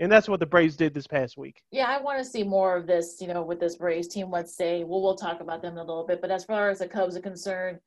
And 0.01 0.11
that's 0.11 0.29
what 0.29 0.41
the 0.41 0.47
Braves 0.47 0.77
did 0.77 0.95
this 0.95 1.07
past 1.07 1.37
week. 1.37 1.63
Yeah, 1.71 1.87
I 1.87 2.01
want 2.01 2.19
to 2.19 2.25
see 2.25 2.43
more 2.43 2.77
of 2.77 2.87
this, 2.87 3.19
you 3.21 3.29
know, 3.29 3.43
with 3.43 3.61
this 3.61 3.77
Braves 3.77 4.09
team. 4.09 4.31
Let's 4.31 4.57
say, 4.57 4.85
well, 4.85 5.03
we'll 5.03 5.15
talk 5.15 5.41
about 5.41 5.63
them 5.63 5.75
in 5.75 5.79
a 5.79 5.85
little 5.85 6.07
bit. 6.07 6.21
But 6.21 6.31
as 6.31 6.45
far 6.45 6.71
as 6.71 6.81
the 6.81 6.89
Cubs 6.89 7.17
are 7.17 7.21
concerned, 7.21 7.79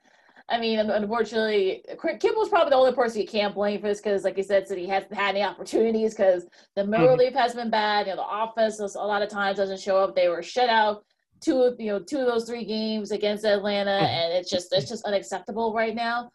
I 0.47 0.59
mean, 0.59 0.77
unfortunately, 0.79 1.83
Kimbrel's 1.97 2.49
probably 2.49 2.69
the 2.69 2.75
only 2.75 2.93
person 2.93 3.21
you 3.21 3.27
can't 3.27 3.55
blame 3.55 3.81
for 3.81 3.87
this 3.87 3.99
because, 3.99 4.23
like 4.23 4.37
you 4.37 4.43
said, 4.43 4.67
said 4.67 4.77
he 4.77 4.85
hasn't 4.85 5.13
had 5.13 5.35
any 5.35 5.43
opportunities 5.43 6.13
because 6.13 6.45
the 6.75 6.85
middle 6.85 7.07
mm-hmm. 7.07 7.17
relief 7.17 7.33
has 7.33 7.55
been 7.55 7.71
bad. 7.71 8.05
You 8.05 8.15
know, 8.15 8.17
the 8.17 8.43
offense 8.43 8.79
a 8.79 8.99
lot 8.99 9.23
of 9.23 9.29
times 9.29 9.57
doesn't 9.57 9.79
show 9.79 9.97
up. 9.97 10.15
They 10.15 10.29
were 10.29 10.43
shut 10.43 10.69
out 10.69 11.03
two, 11.41 11.75
you 11.79 11.87
know, 11.87 11.99
two 11.99 12.19
of 12.19 12.27
those 12.27 12.45
three 12.45 12.63
games 12.63 13.11
against 13.11 13.43
Atlanta, 13.43 13.89
mm-hmm. 13.89 14.05
and 14.05 14.33
it's 14.33 14.49
just 14.49 14.71
it's 14.71 14.87
just 14.87 15.05
unacceptable 15.05 15.73
right 15.73 15.95
now. 15.95 16.29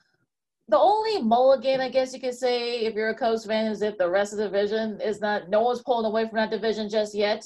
The 0.70 0.78
only 0.78 1.20
mulligan, 1.20 1.80
I 1.80 1.88
guess 1.88 2.14
you 2.14 2.20
could 2.20 2.34
say, 2.34 2.82
if 2.82 2.94
you're 2.94 3.08
a 3.08 3.14
Cubs 3.14 3.44
fan, 3.44 3.66
is 3.72 3.82
if 3.82 3.98
the 3.98 4.08
rest 4.08 4.32
of 4.32 4.38
the 4.38 4.44
division 4.44 5.00
is 5.00 5.20
not. 5.20 5.50
No 5.50 5.62
one's 5.62 5.82
pulling 5.82 6.06
away 6.06 6.28
from 6.28 6.36
that 6.36 6.52
division 6.52 6.88
just 6.88 7.12
yet. 7.12 7.42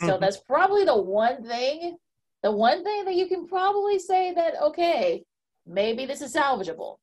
So 0.00 0.06
mm-hmm. 0.06 0.20
that's 0.20 0.38
probably 0.38 0.84
the 0.84 0.96
one 0.96 1.44
thing. 1.44 1.98
The 2.42 2.50
one 2.50 2.82
thing 2.82 3.04
that 3.04 3.14
you 3.14 3.26
can 3.26 3.46
probably 3.46 3.98
say 3.98 4.32
that 4.32 4.54
okay, 4.62 5.22
maybe 5.66 6.06
this 6.06 6.22
is 6.22 6.34
salvageable. 6.34 6.96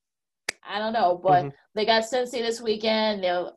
I 0.67 0.79
don't 0.79 0.93
know, 0.93 1.19
but 1.21 1.45
mm-hmm. 1.45 1.55
they 1.75 1.85
got 1.85 2.01
Cincy 2.01 2.41
this 2.41 2.59
weekend. 2.59 3.23
You 3.23 3.29
know, 3.29 3.51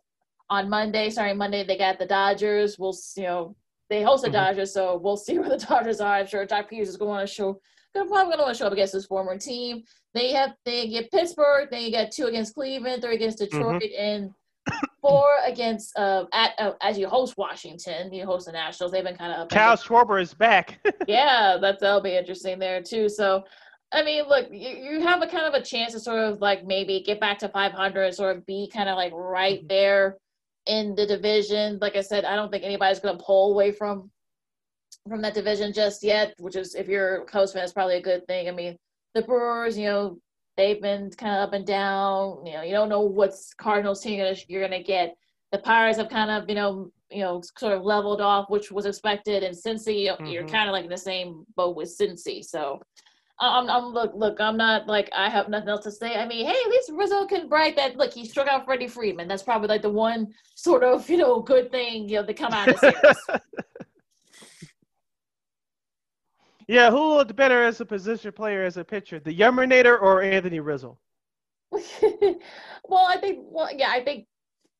on 0.50 0.68
Monday, 0.68 1.08
sorry, 1.08 1.32
Monday 1.32 1.64
they 1.64 1.78
got 1.78 1.98
the 1.98 2.04
Dodgers. 2.04 2.78
We'll 2.78 2.94
you 3.16 3.22
know 3.22 3.56
they 3.88 4.02
host 4.02 4.22
the 4.22 4.28
mm-hmm. 4.28 4.34
Dodgers, 4.34 4.74
so 4.74 5.00
we'll 5.02 5.16
see 5.16 5.38
where 5.38 5.48
the 5.48 5.56
Dodgers 5.56 6.02
are. 6.02 6.16
I'm 6.16 6.26
sure 6.26 6.46
Joc 6.46 6.70
Pederson 6.70 6.82
is 6.82 6.96
going 6.98 7.26
to 7.26 7.26
show. 7.26 7.58
Probably 7.94 8.36
going 8.36 8.52
to 8.52 8.54
show 8.54 8.66
up 8.66 8.72
against 8.72 8.92
his 8.92 9.06
former 9.06 9.36
team. 9.38 9.82
They 10.14 10.32
have 10.32 10.52
they 10.64 10.88
get 10.88 11.10
Pittsburgh. 11.10 11.68
Then 11.70 11.82
you 11.82 11.90
get 11.90 12.12
two 12.12 12.26
against 12.26 12.54
Cleveland, 12.54 13.02
three 13.02 13.14
against 13.14 13.40
mm-hmm. 13.40 13.56
Detroit, 13.56 13.82
mm-hmm. 13.82 14.02
and 14.02 14.30
four 15.00 15.28
against 15.44 15.96
uh, 15.98 16.24
at 16.32 16.52
uh, 16.58 16.72
as 16.82 16.98
you 16.98 17.08
host 17.08 17.34
Washington, 17.36 18.12
you 18.12 18.26
host 18.26 18.46
the 18.46 18.52
Nationals. 18.52 18.92
They've 18.92 19.04
been 19.04 19.16
kind 19.16 19.32
of 19.32 19.40
up. 19.40 19.48
Kyle 19.50 19.76
Schwarber 19.76 20.20
is 20.20 20.34
back. 20.34 20.78
yeah, 21.06 21.58
that's 21.60 21.80
that'll 21.80 22.00
be 22.00 22.16
interesting 22.16 22.58
there 22.58 22.82
too. 22.82 23.08
So 23.08 23.44
I 23.92 24.02
mean, 24.02 24.24
look, 24.26 24.48
you, 24.50 24.70
you 24.70 25.00
have 25.00 25.22
a 25.22 25.26
kind 25.26 25.44
of 25.44 25.54
a 25.54 25.62
chance 25.62 25.92
to 25.92 26.00
sort 26.00 26.18
of 26.18 26.40
like 26.40 26.64
maybe 26.64 27.02
get 27.02 27.20
back 27.20 27.38
to 27.40 27.48
500, 27.48 28.14
sort 28.14 28.36
of 28.36 28.46
be 28.46 28.70
kind 28.72 28.88
of 28.88 28.96
like 28.96 29.12
right 29.14 29.58
mm-hmm. 29.58 29.66
there 29.68 30.16
in 30.66 30.94
the 30.94 31.06
division. 31.06 31.78
Like 31.80 31.96
I 31.96 32.00
said, 32.00 32.24
I 32.24 32.34
don't 32.34 32.50
think 32.50 32.64
anybody's 32.64 33.00
going 33.00 33.18
to 33.18 33.24
pull 33.24 33.52
away 33.52 33.72
from 33.72 34.10
from 35.08 35.20
that 35.22 35.34
division 35.34 35.72
just 35.72 36.04
yet, 36.04 36.34
which 36.38 36.54
is 36.54 36.74
if 36.74 36.86
you're 36.86 37.22
a 37.22 37.24
Cubs 37.24 37.52
fan, 37.52 37.64
it's 37.64 37.72
probably 37.72 37.96
a 37.96 38.02
good 38.02 38.26
thing. 38.26 38.48
I 38.48 38.52
mean, 38.52 38.76
the 39.14 39.22
Brewers, 39.22 39.76
you 39.76 39.86
know, 39.86 40.18
they've 40.56 40.80
been 40.80 41.10
kind 41.10 41.34
of 41.36 41.48
up 41.48 41.54
and 41.54 41.66
down. 41.66 42.44
You 42.46 42.54
know, 42.54 42.62
you 42.62 42.72
don't 42.72 42.88
know 42.88 43.02
what's 43.02 43.54
Cardinals 43.54 44.02
team 44.02 44.24
you're 44.48 44.66
going 44.66 44.78
to 44.78 44.86
get. 44.86 45.14
The 45.50 45.58
Pirates 45.58 45.98
have 45.98 46.08
kind 46.08 46.30
of, 46.30 46.48
you 46.48 46.54
know, 46.54 46.90
you 47.10 47.20
know, 47.20 47.42
sort 47.58 47.74
of 47.74 47.82
leveled 47.82 48.20
off, 48.20 48.48
which 48.48 48.72
was 48.72 48.86
expected. 48.86 49.42
And 49.42 49.54
Cincy, 49.54 50.06
mm-hmm. 50.06 50.26
you're 50.26 50.48
kind 50.48 50.68
of 50.68 50.72
like 50.72 50.84
in 50.84 50.90
the 50.90 50.96
same 50.96 51.44
boat 51.56 51.76
with 51.76 51.94
Cincy. 51.96 52.42
So 52.42 52.80
I'm, 53.38 53.68
I'm 53.68 53.86
look, 53.92 54.12
look. 54.14 54.40
I'm 54.40 54.56
not 54.56 54.86
like 54.86 55.10
I 55.14 55.28
have 55.28 55.48
nothing 55.48 55.68
else 55.68 55.84
to 55.84 55.90
say. 55.90 56.14
I 56.14 56.26
mean, 56.26 56.46
hey, 56.46 56.56
at 56.64 56.70
least 56.70 56.92
Rizzo 56.94 57.26
can 57.26 57.48
brag 57.48 57.76
that. 57.76 57.96
Look, 57.96 58.14
he 58.14 58.24
struck 58.24 58.46
out 58.46 58.64
Freddie 58.64 58.88
Freeman. 58.88 59.28
That's 59.28 59.42
probably 59.42 59.68
like 59.68 59.82
the 59.82 59.90
one 59.90 60.28
sort 60.54 60.84
of 60.84 61.08
you 61.10 61.16
know 61.16 61.40
good 61.40 61.70
thing 61.70 62.08
you 62.08 62.20
know 62.20 62.26
to 62.26 62.34
come 62.34 62.52
out 62.52 62.68
of 62.68 62.78
series. 62.78 63.16
yeah, 66.72 66.90
who 66.90 67.14
looked 67.14 67.36
better 67.36 67.62
as 67.62 67.80
a 67.80 67.84
position 67.84 68.32
player 68.32 68.64
as 68.64 68.78
a 68.78 68.84
pitcher, 68.84 69.20
the 69.20 69.36
Yerminator 69.36 70.00
or 70.00 70.22
Anthony 70.22 70.60
Rizzo? 70.60 70.98
well, 71.70 73.06
I 73.06 73.18
think. 73.20 73.40
Well, 73.42 73.68
yeah, 73.74 73.90
I 73.90 74.02
think 74.02 74.26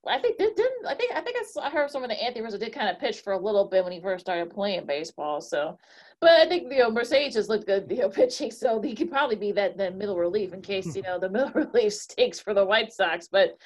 I 0.07 0.19
think 0.19 0.39
did, 0.39 0.57
didn't 0.57 0.87
I 0.87 0.95
think 0.95 1.13
I 1.15 1.21
think 1.21 1.37
I, 1.61 1.71
heard 1.71 1.91
some 1.91 2.03
of 2.03 2.09
the 2.09 2.21
Anthony 2.23 2.45
Rizzo 2.45 2.59
did 2.59 2.73
kind 2.73 2.89
of 2.89 2.99
pitch 2.99 3.21
for 3.21 3.35
a 3.35 3.39
little 3.39 3.67
bit 3.67 3.85
when 3.85 3.93
he 3.93 4.01
first 4.01 4.25
started 4.25 4.51
playing 4.51 4.87
baseball. 4.87 5.41
So, 5.41 5.79
but 6.21 6.31
I 6.31 6.49
think 6.49 6.73
you 6.73 6.79
know 6.79 6.91
Mercedes 6.91 7.35
just 7.35 7.49
looked 7.49 7.67
good, 7.67 7.87
you 7.91 7.99
know, 7.99 8.09
pitching. 8.11 8.51
So 8.51 8.81
he 8.81 8.95
could 8.95 9.11
probably 9.11 9.37
be 9.37 9.53
that 9.53 9.77
that 9.77 9.97
middle 9.97 10.17
relief 10.17 10.55
in 10.55 10.63
case 10.63 10.97
you 10.97 11.03
know 11.07 11.19
the 11.19 11.29
middle 11.29 11.51
relief 11.51 11.93
stinks 11.93 12.41
for 12.41 12.55
the 12.55 12.65
White 12.65 12.93
Sox. 12.93 13.29
But 13.29 13.57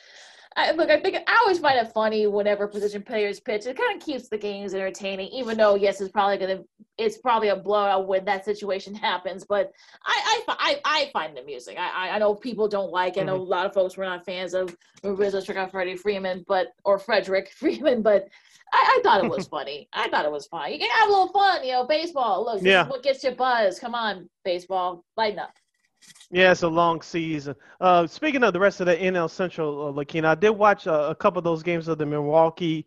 I, 0.58 0.70
look, 0.70 0.88
I 0.88 0.98
think 0.98 1.16
I 1.26 1.36
always 1.42 1.58
find 1.58 1.78
it 1.78 1.92
funny 1.92 2.26
whenever 2.26 2.66
position 2.66 3.02
players 3.02 3.38
pitch. 3.38 3.66
It 3.66 3.76
kind 3.76 3.94
of 3.94 4.04
keeps 4.04 4.28
the 4.28 4.38
games 4.38 4.72
entertaining, 4.72 5.28
even 5.28 5.58
though 5.58 5.74
yes, 5.74 6.00
it's 6.00 6.10
probably 6.10 6.38
gonna 6.38 6.62
it's 6.96 7.18
probably 7.18 7.48
a 7.48 7.56
blowout 7.56 8.08
when 8.08 8.24
that 8.24 8.44
situation 8.46 8.94
happens. 9.08 9.44
But 9.44 9.70
I 10.04 10.42
I, 10.48 10.56
I, 10.58 10.80
I 10.84 11.10
find 11.12 11.36
it 11.36 11.42
amusing. 11.42 11.76
I 11.76 12.10
I 12.10 12.18
know 12.18 12.34
people 12.34 12.68
don't 12.68 12.90
like. 12.90 13.18
I 13.18 13.22
know 13.22 13.34
mm-hmm. 13.34 13.42
a 13.42 13.54
lot 13.54 13.66
of 13.66 13.74
folks 13.74 13.98
were 13.98 14.04
not 14.04 14.24
fans 14.24 14.54
of 14.54 14.74
Rizzo 15.02 15.40
struck 15.40 15.58
out 15.58 15.70
Freddie 15.70 15.96
Freeman, 15.96 16.42
but 16.48 16.68
or 16.84 16.98
Frederick 16.98 17.50
Freeman, 17.56 18.00
but 18.00 18.26
I, 18.72 18.98
I 18.98 19.00
thought 19.02 19.22
it 19.22 19.30
was 19.30 19.46
funny. 19.48 19.88
I 19.92 20.08
thought 20.08 20.24
it 20.24 20.32
was 20.32 20.46
fun. 20.46 20.72
You 20.72 20.78
can 20.78 20.90
have 20.90 21.08
a 21.08 21.12
little 21.12 21.32
fun, 21.32 21.64
you 21.64 21.72
know. 21.72 21.84
Baseball. 21.84 22.44
Look, 22.46 22.62
yeah. 22.62 22.88
what 22.88 23.02
gets 23.02 23.22
you 23.22 23.32
buzz. 23.32 23.78
Come 23.78 23.94
on, 23.94 24.30
baseball, 24.42 25.04
lighten 25.18 25.38
up. 25.38 25.52
Yeah, 26.30 26.50
it's 26.50 26.62
a 26.62 26.68
long 26.68 27.02
season. 27.02 27.54
Uh, 27.80 28.06
speaking 28.06 28.42
of 28.42 28.52
the 28.52 28.58
rest 28.58 28.80
of 28.80 28.86
the 28.86 28.96
NL 28.96 29.30
Central, 29.30 29.86
uh, 29.86 29.92
Lakina, 29.92 30.28
I 30.28 30.34
did 30.34 30.50
watch 30.50 30.86
a, 30.86 31.10
a 31.10 31.14
couple 31.14 31.38
of 31.38 31.44
those 31.44 31.62
games 31.62 31.86
of 31.86 31.98
the 31.98 32.06
Milwaukee, 32.06 32.84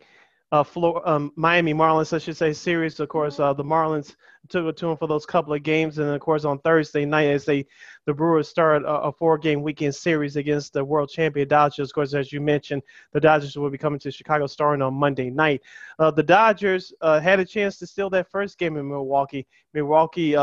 uh, 0.52 0.64
um, 1.06 1.32
Miami 1.36 1.74
Marlins, 1.74 2.12
I 2.12 2.18
should 2.18 2.36
say, 2.36 2.52
series. 2.52 3.00
Of 3.00 3.08
course, 3.08 3.40
uh, 3.40 3.54
the 3.54 3.64
Marlins 3.64 4.16
took 4.50 4.66
it 4.66 4.76
to 4.78 4.88
them 4.88 4.98
for 4.98 5.08
those 5.08 5.26
couple 5.26 5.54
of 5.54 5.64
games, 5.64 6.00
and 6.00 6.10
of 6.10 6.20
course 6.20 6.44
on 6.44 6.60
Thursday 6.60 7.06
night, 7.06 7.30
as 7.30 7.46
they 7.46 7.66
the 8.06 8.14
Brewers 8.14 8.50
start 8.50 8.84
a, 8.84 8.88
a 8.88 9.12
four-game 9.12 9.62
weekend 9.62 9.96
series 9.96 10.36
against 10.36 10.74
the 10.74 10.84
world 10.84 11.10
champion 11.10 11.48
Dodgers. 11.48 11.90
Of 11.90 11.94
course, 11.94 12.14
as 12.14 12.34
you 12.34 12.42
mentioned, 12.42 12.82
the 13.14 13.22
Dodgers 13.22 13.56
will 13.56 13.70
be 13.70 13.78
coming 13.78 14.00
to 14.00 14.12
Chicago 14.12 14.48
starting 14.48 14.82
on 14.82 14.96
Monday 14.96 15.30
night. 15.30 15.62
Uh, 15.98 16.12
the 16.12 16.24
Dodgers 16.24 16.94
uh, 17.02 17.20
had 17.20 17.40
a 17.40 17.46
chance 17.46 17.78
to 17.78 17.88
steal 17.88 18.10
that 18.10 18.30
first 18.32 18.58
game 18.58 18.76
in 18.76 18.90
Milwaukee. 18.90 19.48
Milwaukee. 19.74 20.36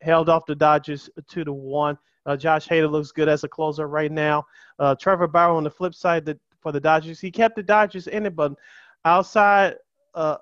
Held 0.00 0.28
off 0.28 0.46
the 0.46 0.54
Dodgers 0.54 1.10
two 1.28 1.44
to 1.44 1.52
one. 1.52 1.98
Uh, 2.26 2.36
Josh 2.36 2.68
Hader 2.68 2.90
looks 2.90 3.10
good 3.10 3.28
as 3.28 3.44
a 3.44 3.48
closer 3.48 3.88
right 3.88 4.12
now. 4.12 4.44
Uh, 4.78 4.94
Trevor 4.94 5.28
Bauer 5.28 5.56
on 5.56 5.64
the 5.64 5.70
flip 5.70 5.94
side 5.94 6.24
the, 6.26 6.38
for 6.60 6.72
the 6.72 6.80
Dodgers, 6.80 7.20
he 7.20 7.30
kept 7.30 7.56
the 7.56 7.62
Dodgers 7.62 8.06
in 8.06 8.26
it, 8.26 8.36
but 8.36 8.52
outside 9.04 9.76
uh, 10.14 10.36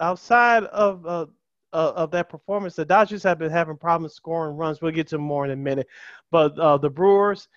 outside 0.00 0.64
of 0.64 1.04
uh, 1.06 1.26
uh, 1.72 1.92
of 1.96 2.10
that 2.12 2.28
performance, 2.28 2.76
the 2.76 2.84
Dodgers 2.84 3.22
have 3.24 3.38
been 3.38 3.50
having 3.50 3.76
problems 3.76 4.14
scoring 4.14 4.56
runs. 4.56 4.80
We'll 4.80 4.92
get 4.92 5.08
to 5.08 5.18
more 5.18 5.44
in 5.44 5.50
a 5.50 5.56
minute, 5.56 5.88
but 6.30 6.56
uh, 6.58 6.78
the 6.78 6.90
Brewers. 6.90 7.48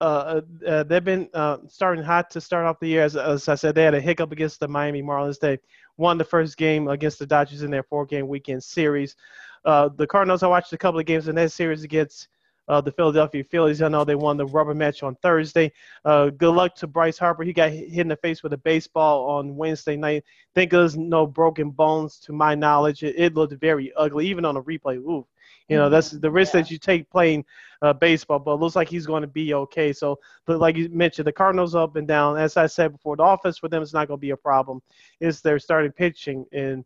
Uh, 0.00 0.42
uh, 0.66 0.82
they've 0.82 1.04
been 1.04 1.28
uh, 1.32 1.58
starting 1.68 2.04
hot 2.04 2.30
to 2.30 2.40
start 2.40 2.66
off 2.66 2.78
the 2.80 2.88
year. 2.88 3.02
As, 3.02 3.16
as, 3.16 3.48
I 3.48 3.54
said, 3.54 3.74
they 3.74 3.82
had 3.82 3.94
a 3.94 4.00
hiccup 4.00 4.30
against 4.32 4.60
the 4.60 4.68
Miami 4.68 5.02
Marlins. 5.02 5.40
They 5.40 5.58
won 5.96 6.18
the 6.18 6.24
first 6.24 6.56
game 6.56 6.88
against 6.88 7.18
the 7.18 7.26
Dodgers 7.26 7.62
in 7.62 7.70
their 7.70 7.82
four-game 7.82 8.28
weekend 8.28 8.62
series. 8.62 9.16
Uh, 9.64 9.88
the 9.88 10.06
Cardinals, 10.06 10.42
I 10.42 10.48
watched 10.48 10.72
a 10.72 10.78
couple 10.78 11.00
of 11.00 11.06
games 11.06 11.28
in 11.28 11.34
that 11.36 11.50
series 11.50 11.82
against 11.82 12.28
uh, 12.68 12.80
the 12.80 12.92
Philadelphia 12.92 13.42
Phillies. 13.44 13.80
I 13.80 13.88
know 13.88 14.04
they 14.04 14.14
won 14.14 14.36
the 14.36 14.46
rubber 14.46 14.74
match 14.74 15.02
on 15.02 15.16
Thursday. 15.16 15.72
Uh, 16.04 16.30
good 16.30 16.52
luck 16.52 16.74
to 16.76 16.86
Bryce 16.86 17.18
Harper. 17.18 17.42
He 17.42 17.52
got 17.52 17.70
hit 17.70 17.98
in 17.98 18.08
the 18.08 18.16
face 18.16 18.42
with 18.42 18.52
a 18.52 18.58
baseball 18.58 19.28
on 19.30 19.56
Wednesday 19.56 19.96
night. 19.96 20.24
Thank 20.54 20.70
goodness 20.70 20.96
no 20.96 21.26
broken 21.26 21.70
bones 21.70 22.18
to 22.20 22.32
my 22.32 22.54
knowledge. 22.54 23.02
It, 23.02 23.14
it 23.16 23.34
looked 23.34 23.54
very 23.54 23.92
ugly, 23.96 24.26
even 24.26 24.44
on 24.44 24.56
a 24.56 24.62
replay. 24.62 24.96
Ooh. 24.96 25.26
You 25.68 25.76
know, 25.76 25.88
that's 25.88 26.10
the 26.10 26.30
risk 26.30 26.54
yeah. 26.54 26.60
that 26.60 26.70
you 26.70 26.78
take 26.78 27.10
playing 27.10 27.44
uh, 27.82 27.92
baseball, 27.92 28.38
but 28.38 28.54
it 28.54 28.60
looks 28.60 28.76
like 28.76 28.88
he's 28.88 29.06
going 29.06 29.22
to 29.22 29.28
be 29.28 29.54
okay. 29.54 29.92
So, 29.92 30.18
but 30.46 30.58
like 30.58 30.76
you 30.76 30.88
mentioned, 30.90 31.26
the 31.26 31.32
Cardinals 31.32 31.74
up 31.74 31.96
and 31.96 32.06
down. 32.06 32.38
As 32.38 32.56
I 32.56 32.66
said 32.66 32.92
before, 32.92 33.16
the 33.16 33.24
offense 33.24 33.58
for 33.58 33.68
them 33.68 33.82
is 33.82 33.92
not 33.92 34.08
going 34.08 34.18
to 34.18 34.22
be 34.22 34.30
a 34.30 34.36
problem. 34.36 34.80
It's 35.20 35.40
their 35.40 35.58
starting 35.58 35.92
pitching. 35.92 36.46
And 36.52 36.84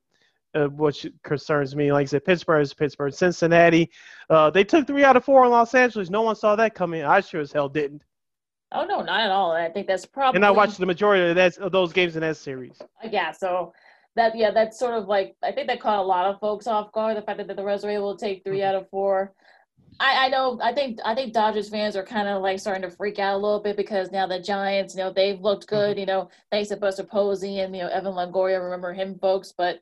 uh, 0.55 0.67
which 0.67 1.07
concerns 1.23 1.77
me. 1.77 1.93
Like 1.93 2.03
I 2.03 2.07
said, 2.07 2.25
Pittsburgh 2.25 2.63
is 2.63 2.75
Pittsburgh. 2.75 3.13
Cincinnati, 3.13 3.91
uh, 4.29 4.51
they 4.51 4.65
took 4.65 4.87
three 4.87 5.05
out 5.05 5.17
of 5.17 5.25
four 5.25 5.45
in 5.45 5.51
Los 5.51 5.75
Angeles. 5.75 6.11
No 6.11 6.23
one 6.23 6.35
saw 6.35 6.57
that 6.57 6.75
coming. 6.75 7.05
I 7.05 7.21
sure 7.21 7.41
as 7.41 7.53
hell 7.53 7.69
didn't. 7.69 8.03
Oh 8.73 8.85
no, 8.85 9.03
not 9.03 9.21
at 9.21 9.31
all. 9.31 9.51
I 9.51 9.69
think 9.69 9.89
that's 9.89 10.07
probably. 10.07 10.39
And 10.39 10.47
I 10.47 10.51
watched 10.51 10.79
the 10.79 10.87
majority 10.87 11.29
of 11.29 11.37
that 11.37 11.59
of 11.59 11.73
those 11.73 11.93
games 11.93 12.15
in 12.15 12.21
that 12.23 12.37
series. 12.37 12.79
Yeah, 13.11 13.33
so 13.33 13.73
that 14.17 14.37
yeah, 14.37 14.51
that's 14.51 14.79
sort 14.79 14.95
of 14.95 15.07
like 15.07 15.37
I 15.43 15.53
think 15.53 15.69
that 15.69 15.81
caught 15.81 15.99
a 15.99 16.03
lot 16.03 16.27
of 16.27 16.41
folks 16.41 16.67
off 16.67 16.93
guard. 16.93 17.17
The 17.17 17.23
fact 17.23 17.39
that 17.39 17.49
that 17.49 17.57
the 17.57 17.65
Reds 17.65 17.85
were 17.85 17.91
able 17.91 18.17
to 18.17 18.25
take 18.25 18.45
3 18.45 18.57
mm-hmm. 18.57 18.67
out 18.67 18.75
of 18.75 18.91
four. 18.91 19.33
I, 19.99 20.27
I 20.27 20.29
know 20.29 20.59
I 20.63 20.73
think 20.73 20.99
I 21.05 21.15
think 21.15 21.33
Dodgers 21.33 21.69
fans 21.69 21.95
are 21.95 22.05
kind 22.05 22.27
of 22.27 22.43
like 22.43 22.59
starting 22.59 22.83
to 22.83 22.91
freak 22.91 23.19
out 23.19 23.35
a 23.35 23.39
little 23.39 23.61
bit 23.61 23.77
because 23.77 24.11
now 24.11 24.27
the 24.27 24.41
Giants, 24.41 24.95
you 24.95 25.01
know, 25.01 25.13
they've 25.13 25.41
looked 25.41 25.67
good, 25.67 25.93
mm-hmm. 25.93 26.01
you 26.01 26.07
know, 26.07 26.31
thanks 26.51 26.71
to 26.71 26.77
Buster 26.77 27.05
Posey 27.05 27.61
and 27.61 27.75
you 27.77 27.83
know 27.83 27.89
Evan 27.89 28.15
Longoria. 28.15 28.63
Remember 28.63 28.93
him, 28.93 29.19
folks, 29.19 29.53
but 29.57 29.81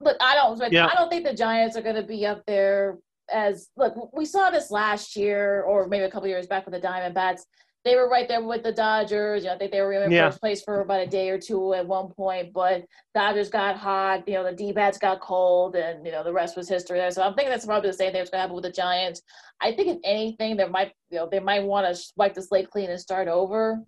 look, 0.00 0.16
I 0.20 0.34
don't. 0.34 0.72
Yeah. 0.72 0.86
I 0.86 0.94
don't 0.94 1.10
think 1.10 1.24
the 1.24 1.34
Giants 1.34 1.76
are 1.76 1.82
going 1.82 1.96
to 1.96 2.02
be 2.02 2.26
up 2.26 2.44
there 2.46 2.98
as 3.32 3.68
look. 3.76 4.12
We 4.14 4.24
saw 4.24 4.50
this 4.50 4.70
last 4.70 5.16
year, 5.16 5.62
or 5.62 5.86
maybe 5.86 6.04
a 6.04 6.10
couple 6.10 6.28
years 6.28 6.46
back 6.46 6.66
with 6.66 6.80
the 6.80 6.86
Diamondbacks. 6.86 7.42
They 7.84 7.96
were 7.96 8.10
right 8.10 8.28
there 8.28 8.44
with 8.44 8.62
the 8.62 8.72
Dodgers. 8.72 9.42
You 9.42 9.48
know, 9.48 9.54
I 9.54 9.58
think 9.58 9.72
they 9.72 9.80
were 9.80 9.92
in 9.92 10.10
yeah. 10.12 10.28
first 10.28 10.40
place 10.40 10.62
for 10.62 10.80
about 10.80 11.00
a 11.00 11.06
day 11.06 11.30
or 11.30 11.38
two 11.38 11.72
at 11.72 11.86
one 11.86 12.08
point, 12.08 12.52
but 12.52 12.84
Dodgers 13.14 13.48
got 13.48 13.76
hot. 13.76 14.28
You 14.28 14.34
know, 14.34 14.44
the 14.44 14.52
D-backs 14.52 14.98
got 14.98 15.20
cold, 15.20 15.76
and 15.76 16.04
you 16.04 16.12
know 16.12 16.22
the 16.22 16.32
rest 16.32 16.56
was 16.56 16.68
history 16.68 16.98
there. 16.98 17.10
So 17.10 17.22
I'm 17.22 17.34
thinking 17.34 17.50
that's 17.50 17.64
probably 17.64 17.88
the 17.88 17.96
same 17.96 18.12
thing 18.12 18.20
that's 18.20 18.30
going 18.30 18.38
to 18.38 18.42
happen 18.42 18.54
with 18.54 18.64
the 18.64 18.72
Giants. 18.72 19.22
I 19.60 19.72
think 19.72 19.88
if 19.88 19.98
anything, 20.04 20.56
there 20.56 20.68
might 20.68 20.92
you 21.10 21.18
know 21.18 21.28
they 21.30 21.40
might 21.40 21.64
want 21.64 21.94
to 21.94 22.02
wipe 22.16 22.34
the 22.34 22.42
slate 22.42 22.70
clean 22.70 22.90
and 22.90 23.00
start 23.00 23.28
over 23.28 23.80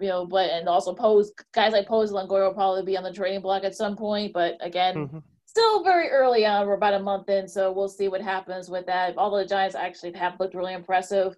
you 0.00 0.08
know, 0.08 0.26
but 0.26 0.50
and 0.50 0.68
also 0.68 0.94
Pose 0.94 1.32
guys 1.54 1.72
like 1.72 1.86
Pose 1.86 2.10
and 2.10 2.18
Longoria 2.18 2.48
will 2.48 2.54
probably 2.54 2.84
be 2.84 2.96
on 2.96 3.04
the 3.04 3.12
trading 3.12 3.40
block 3.40 3.64
at 3.64 3.74
some 3.74 3.96
point. 3.96 4.32
But 4.32 4.56
again, 4.60 4.96
mm-hmm. 4.96 5.18
still 5.46 5.84
very 5.84 6.08
early 6.08 6.44
on. 6.46 6.66
We're 6.66 6.74
about 6.74 6.94
a 6.94 7.00
month 7.00 7.28
in, 7.28 7.48
so 7.48 7.72
we'll 7.72 7.88
see 7.88 8.08
what 8.08 8.20
happens 8.20 8.68
with 8.68 8.86
that. 8.86 9.16
Although 9.16 9.38
the 9.38 9.46
Giants 9.46 9.76
actually 9.76 10.12
have 10.14 10.38
looked 10.40 10.54
really 10.54 10.74
impressive. 10.74 11.36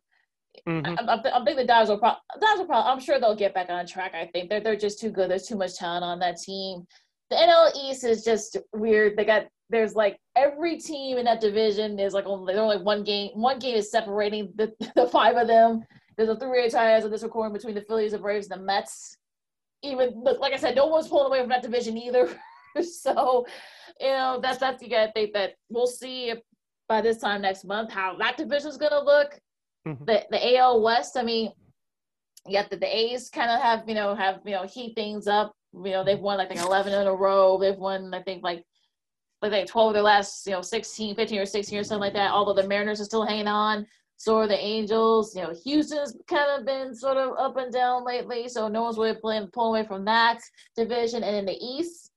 Mm-hmm. 0.68 1.08
I, 1.08 1.14
I, 1.14 1.40
I, 1.40 1.44
think 1.44 1.56
the 1.56 1.64
Dodgers 1.64 1.90
will, 1.90 1.98
probably, 1.98 2.20
Dodgers 2.40 2.58
will 2.58 2.66
probably. 2.66 2.92
I'm 2.92 3.00
sure 3.00 3.20
they'll 3.20 3.36
get 3.36 3.54
back 3.54 3.70
on 3.70 3.86
track. 3.86 4.14
I 4.14 4.26
think 4.26 4.50
they're 4.50 4.60
they're 4.60 4.76
just 4.76 5.00
too 5.00 5.10
good. 5.10 5.30
There's 5.30 5.46
too 5.46 5.56
much 5.56 5.76
talent 5.76 6.04
on 6.04 6.18
that 6.20 6.38
team. 6.38 6.86
The 7.30 7.36
NL 7.36 7.70
East 7.76 8.04
is 8.04 8.24
just 8.24 8.56
weird. 8.72 9.16
They 9.16 9.24
got 9.24 9.46
there's 9.70 9.94
like 9.94 10.18
every 10.36 10.78
team 10.78 11.16
in 11.16 11.24
that 11.24 11.40
division 11.40 11.98
is 11.98 12.12
like 12.12 12.26
only 12.26 12.52
there's 12.52 12.62
only 12.62 12.82
one 12.82 13.04
game. 13.04 13.30
One 13.34 13.58
game 13.58 13.76
is 13.76 13.90
separating 13.90 14.52
the, 14.56 14.72
the 14.96 15.06
five 15.06 15.36
of 15.36 15.46
them. 15.46 15.84
There's 16.16 16.28
a 16.28 16.36
three-way 16.36 16.68
tie 16.68 16.92
as 16.92 17.04
of 17.04 17.10
this 17.10 17.22
recording 17.22 17.54
between 17.54 17.74
the 17.74 17.82
Phillies, 17.82 18.12
the 18.12 18.18
Braves, 18.18 18.50
and 18.50 18.60
the 18.60 18.64
Mets. 18.64 19.16
Even 19.82 20.22
like 20.22 20.52
I 20.52 20.56
said, 20.56 20.76
no 20.76 20.86
one's 20.86 21.08
pulling 21.08 21.28
away 21.28 21.40
from 21.40 21.48
that 21.48 21.62
division 21.62 21.96
either. 21.96 22.28
so, 22.82 23.46
you 24.00 24.08
know, 24.08 24.40
that's 24.42 24.58
that's 24.58 24.82
you 24.82 24.90
gotta 24.90 25.12
think 25.12 25.32
that 25.32 25.52
we'll 25.70 25.86
see 25.86 26.30
if 26.30 26.40
by 26.88 27.00
this 27.00 27.18
time 27.18 27.42
next 27.42 27.64
month 27.64 27.90
how 27.90 28.16
that 28.18 28.36
division's 28.36 28.76
gonna 28.76 29.00
look. 29.00 29.38
Mm-hmm. 29.86 30.04
The 30.04 30.24
the 30.30 30.56
AL 30.56 30.82
West, 30.82 31.16
I 31.16 31.22
mean, 31.22 31.52
yet 32.46 32.70
the, 32.70 32.76
the 32.76 32.96
A's 32.96 33.30
kind 33.30 33.50
of 33.50 33.60
have 33.60 33.88
you 33.88 33.94
know 33.94 34.14
have 34.14 34.40
you 34.44 34.52
know 34.52 34.66
heat 34.66 34.94
things 34.94 35.26
up. 35.26 35.54
You 35.72 35.92
know, 35.92 36.04
they've 36.04 36.18
won 36.18 36.40
I 36.40 36.46
think 36.46 36.60
11 36.60 36.92
in 36.92 37.06
a 37.06 37.14
row. 37.14 37.58
They've 37.58 37.76
won 37.76 38.12
I 38.14 38.22
think 38.22 38.42
like 38.42 38.64
like, 39.42 39.52
like 39.52 39.66
12 39.66 39.88
of 39.88 39.94
their 39.94 40.02
last 40.02 40.46
you 40.46 40.52
know 40.52 40.62
16, 40.62 41.16
15 41.16 41.38
or 41.38 41.46
16 41.46 41.78
or 41.78 41.84
something 41.84 42.00
like 42.00 42.14
that. 42.14 42.30
Although 42.30 42.60
the 42.60 42.68
Mariners 42.68 43.00
are 43.00 43.04
still 43.04 43.26
hanging 43.26 43.48
on. 43.48 43.86
So 44.20 44.36
are 44.36 44.46
the 44.46 44.58
Angels. 44.62 45.34
You 45.34 45.44
know, 45.44 45.54
Houston's 45.64 46.14
kind 46.28 46.50
of 46.58 46.66
been 46.66 46.94
sort 46.94 47.16
of 47.16 47.38
up 47.38 47.56
and 47.56 47.72
down 47.72 48.04
lately, 48.04 48.48
so 48.48 48.68
no 48.68 48.82
one's 48.82 48.98
really 48.98 49.18
playing 49.18 49.48
pulling 49.54 49.80
away 49.80 49.88
from 49.88 50.04
that 50.04 50.40
division. 50.76 51.22
And 51.22 51.36
in 51.36 51.46
the 51.46 51.56
East, 51.58 52.10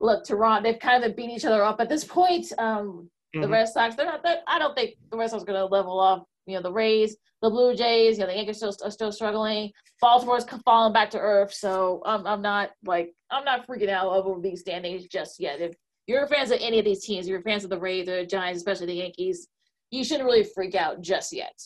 look, 0.00 0.24
Toronto, 0.24 0.62
they've 0.62 0.78
kind 0.78 1.02
of 1.02 1.16
beat 1.16 1.30
each 1.30 1.44
other 1.44 1.64
up 1.64 1.80
at 1.80 1.88
this 1.88 2.04
point. 2.04 2.52
Um, 2.58 3.10
mm-hmm. 3.34 3.40
The 3.40 3.48
Red 3.48 3.68
Sox, 3.68 3.96
they're 3.96 4.06
not. 4.06 4.22
They're, 4.22 4.40
I 4.46 4.60
don't 4.60 4.76
think 4.76 4.94
the 5.10 5.16
Red 5.16 5.30
Sox 5.30 5.42
are 5.42 5.46
going 5.46 5.58
to 5.58 5.66
level 5.66 5.98
off. 5.98 6.22
You 6.48 6.56
know, 6.56 6.62
the 6.62 6.72
Rays, 6.72 7.16
the 7.42 7.50
Blue 7.50 7.74
Jays. 7.74 8.18
You 8.18 8.24
know, 8.24 8.30
the 8.30 8.36
Yankees 8.36 8.56
still 8.56 8.74
are 8.82 8.90
still 8.90 9.12
struggling. 9.12 9.70
Baltimore's 10.00 10.46
falling 10.64 10.92
back 10.92 11.10
to 11.10 11.18
earth. 11.18 11.52
So 11.52 12.02
I'm 12.04 12.26
I'm 12.26 12.42
not 12.42 12.70
like 12.84 13.12
I'm 13.30 13.44
not 13.44 13.66
freaking 13.66 13.90
out 13.90 14.06
over 14.06 14.40
these 14.40 14.60
standings 14.60 15.06
just 15.06 15.38
yet. 15.38 15.60
If 15.60 15.74
you're 16.06 16.26
fans 16.26 16.50
of 16.50 16.58
any 16.60 16.78
of 16.78 16.84
these 16.84 17.04
teams, 17.04 17.28
you're 17.28 17.42
fans 17.42 17.64
of 17.64 17.70
the 17.70 17.78
Rays 17.78 18.08
or 18.08 18.20
the 18.20 18.26
Giants, 18.26 18.58
especially 18.58 18.86
the 18.86 18.94
Yankees 18.94 19.46
you 19.90 20.04
shouldn't 20.04 20.26
really 20.26 20.44
freak 20.44 20.74
out 20.74 21.00
just 21.00 21.32
yet. 21.32 21.58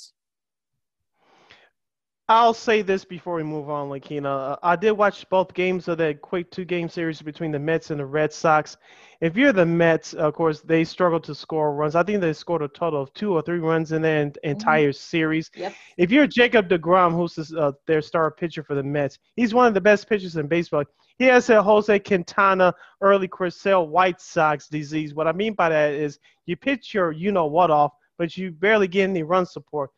I'll 2.33 2.55
say 2.55 2.81
this 2.81 3.05
before 3.05 3.35
we 3.35 3.43
move 3.43 3.69
on, 3.69 3.91
Lakina. 3.91 4.53
Uh, 4.53 4.57
I 4.63 4.75
did 4.75 4.93
watch 4.93 5.29
both 5.29 5.53
games 5.53 5.87
of 5.89 5.99
that 5.99 6.23
quick 6.23 6.51
two 6.51 6.65
game 6.65 6.89
series 6.89 7.21
between 7.21 7.53
the 7.53 7.59
Mets 7.59 7.91
and 7.91 8.01
the 8.01 8.07
Red 8.07 8.33
Sox. 8.33 8.79
If 9.21 9.37
you're 9.37 9.53
the 9.53 9.67
Mets, 9.67 10.15
of 10.15 10.33
course, 10.33 10.63
they 10.63 10.83
struggled 10.85 11.25
to 11.25 11.35
score 11.35 11.75
runs. 11.75 11.95
I 11.95 12.03
think 12.03 12.23
they 12.23 12.33
scored 12.33 12.63
a 12.63 12.69
total 12.69 13.03
of 13.03 13.13
two 13.13 13.35
or 13.35 13.43
three 13.43 13.59
runs 13.59 13.93
in 13.93 14.01
their 14.01 14.25
mm-hmm. 14.25 14.49
entire 14.49 14.93
mm-hmm. 14.93 14.97
series. 14.97 15.51
Yep. 15.55 15.75
If 15.99 16.11
you're 16.11 16.27
Jacob 16.27 16.71
DeGrom, 16.71 17.13
who's 17.13 17.53
uh, 17.53 17.73
their 17.87 18.01
star 18.01 18.31
pitcher 18.31 18.63
for 18.63 18.75
the 18.75 18.83
Mets, 18.83 19.19
he's 19.37 19.53
one 19.53 19.67
of 19.67 19.75
the 19.75 19.81
best 19.83 20.09
pitchers 20.09 20.37
in 20.37 20.49
baseball. 20.49 20.85
He 21.19 21.27
has 21.27 21.51
a 21.51 21.63
Jose 21.63 21.99
Quintana 21.99 22.73
early 23.03 23.29
Creutzfeldt 23.29 23.89
White 23.89 24.23
Sox 24.23 24.69
disease. 24.69 25.15
What 25.15 25.29
I 25.29 25.33
mean 25.33 25.53
by 25.53 25.69
that 25.69 25.93
is 25.93 26.19
you 26.47 26.57
pitch 26.57 26.95
your 26.95 27.13
you 27.13 27.31
know 27.31 27.45
what 27.45 27.71
off 27.71 27.93
but 28.19 28.37
you 28.37 28.53
barely 28.53 28.87
get 28.87 29.09
any 29.09 29.23
run 29.23 29.45
support. 29.45 29.91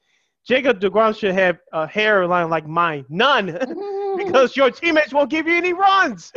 Jacob 0.46 0.78
DeGrom 0.78 1.16
should 1.16 1.34
have 1.34 1.58
a 1.72 1.86
hairline 1.86 2.50
like 2.50 2.66
mine, 2.66 3.04
none, 3.08 3.48
mm. 3.52 4.16
because 4.18 4.56
your 4.56 4.70
teammates 4.70 5.12
won't 5.12 5.30
give 5.30 5.46
you 5.46 5.56
any 5.56 5.72
runs. 5.72 6.32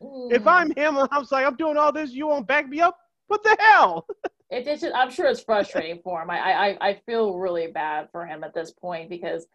Mm. 0.00 0.32
if 0.32 0.46
I'm 0.46 0.70
him, 0.76 0.96
I'm 0.96 1.26
like, 1.30 1.44
I'm 1.44 1.56
doing 1.56 1.76
all 1.76 1.92
this, 1.92 2.12
you 2.12 2.28
won't 2.28 2.46
back 2.46 2.68
me 2.68 2.80
up. 2.80 2.96
What 3.26 3.42
the 3.42 3.56
hell? 3.58 4.06
it, 4.50 4.66
it's 4.66 4.82
just, 4.82 4.94
I'm 4.94 5.10
sure 5.10 5.26
it's 5.26 5.40
frustrating 5.40 6.00
for 6.02 6.22
him. 6.22 6.30
I, 6.30 6.38
I 6.38 6.88
I 6.88 7.00
feel 7.04 7.36
really 7.36 7.66
bad 7.66 8.08
for 8.12 8.24
him 8.26 8.44
at 8.44 8.54
this 8.54 8.70
point 8.70 9.10
because 9.10 9.46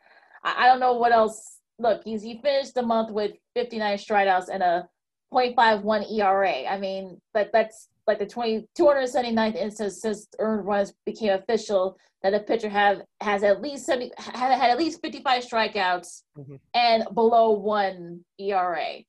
I, 0.44 0.66
I 0.66 0.68
don't 0.68 0.80
know 0.80 0.94
what 0.94 1.12
else. 1.12 1.60
Look, 1.80 2.04
he's 2.04 2.22
he 2.22 2.40
finished 2.42 2.76
the 2.76 2.84
month 2.84 3.10
with 3.12 3.32
59 3.56 3.98
strikeouts 3.98 4.50
and 4.52 4.62
a 4.62 4.88
0.51 5.34 6.12
ERA. 6.12 6.66
I 6.66 6.78
mean, 6.78 7.20
but 7.34 7.50
that's 7.52 7.88
like 8.08 8.20
the 8.20 8.26
20, 8.26 8.68
279th 8.78 9.56
instance 9.56 10.02
since 10.02 10.28
earned 10.40 10.66
runs 10.66 10.94
became 11.06 11.32
official 11.34 11.98
that 12.22 12.34
a 12.34 12.40
pitcher 12.40 12.70
have 12.70 13.02
has 13.22 13.44
at 13.44 13.62
least 13.62 13.86
70 13.86 14.12
had, 14.18 14.58
had 14.58 14.70
at 14.70 14.78
least 14.78 15.02
55 15.02 15.44
strikeouts 15.44 16.22
mm-hmm. 16.38 16.56
and 16.74 17.04
below 17.14 17.52
one 17.52 18.22
ERA. 18.40 19.00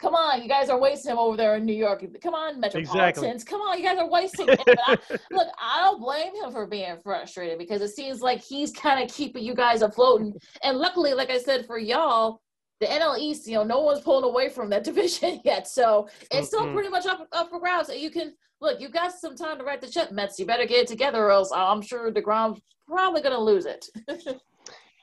Come 0.00 0.14
on, 0.14 0.42
you 0.42 0.48
guys 0.48 0.68
are 0.68 0.80
wasting 0.80 1.12
him 1.12 1.18
over 1.18 1.36
there 1.36 1.54
in 1.54 1.64
New 1.64 1.76
York. 1.76 2.04
Come 2.20 2.34
on, 2.34 2.58
Metropolitans. 2.58 3.22
Exactly. 3.22 3.44
Come 3.50 3.60
on, 3.60 3.78
you 3.78 3.84
guys 3.84 3.98
are 3.98 4.10
wasting 4.10 4.48
him. 4.48 4.58
I, 4.88 4.98
look, 5.30 5.48
I 5.60 5.82
don't 5.82 6.00
blame 6.00 6.34
him 6.34 6.50
for 6.50 6.66
being 6.66 6.96
frustrated 7.04 7.56
because 7.56 7.82
it 7.82 7.90
seems 7.90 8.20
like 8.20 8.42
he's 8.42 8.72
kind 8.72 9.00
of 9.00 9.14
keeping 9.14 9.44
you 9.44 9.54
guys 9.54 9.82
afloat. 9.82 10.22
And, 10.22 10.34
and 10.64 10.78
luckily, 10.78 11.14
like 11.14 11.30
I 11.30 11.38
said, 11.38 11.66
for 11.66 11.78
y'all, 11.78 12.40
the 12.82 12.88
NL 12.88 13.16
East, 13.16 13.46
you 13.46 13.54
know, 13.54 13.62
no 13.62 13.80
one's 13.80 14.00
pulling 14.00 14.24
away 14.24 14.48
from 14.48 14.68
that 14.70 14.82
division 14.90 15.40
yet. 15.44 15.68
So 15.68 16.08
it's 16.30 16.48
still 16.48 16.62
mm-hmm. 16.62 16.74
pretty 16.74 16.88
much 16.88 17.06
up, 17.06 17.28
up 17.32 17.48
for 17.48 17.60
grabs. 17.60 17.88
You 17.88 18.10
can 18.10 18.34
look, 18.60 18.80
you've 18.80 18.92
got 18.92 19.12
some 19.12 19.36
time 19.36 19.58
to 19.58 19.64
write 19.64 19.80
the 19.80 19.88
check, 19.88 20.10
Mets. 20.10 20.38
You 20.38 20.46
better 20.46 20.66
get 20.66 20.80
it 20.80 20.86
together, 20.88 21.24
or 21.24 21.30
else 21.30 21.52
I'm 21.54 21.80
sure 21.80 22.12
DeGrom's 22.12 22.60
probably 22.88 23.22
going 23.22 23.34
to 23.34 23.40
lose 23.40 23.66
it. 23.66 23.86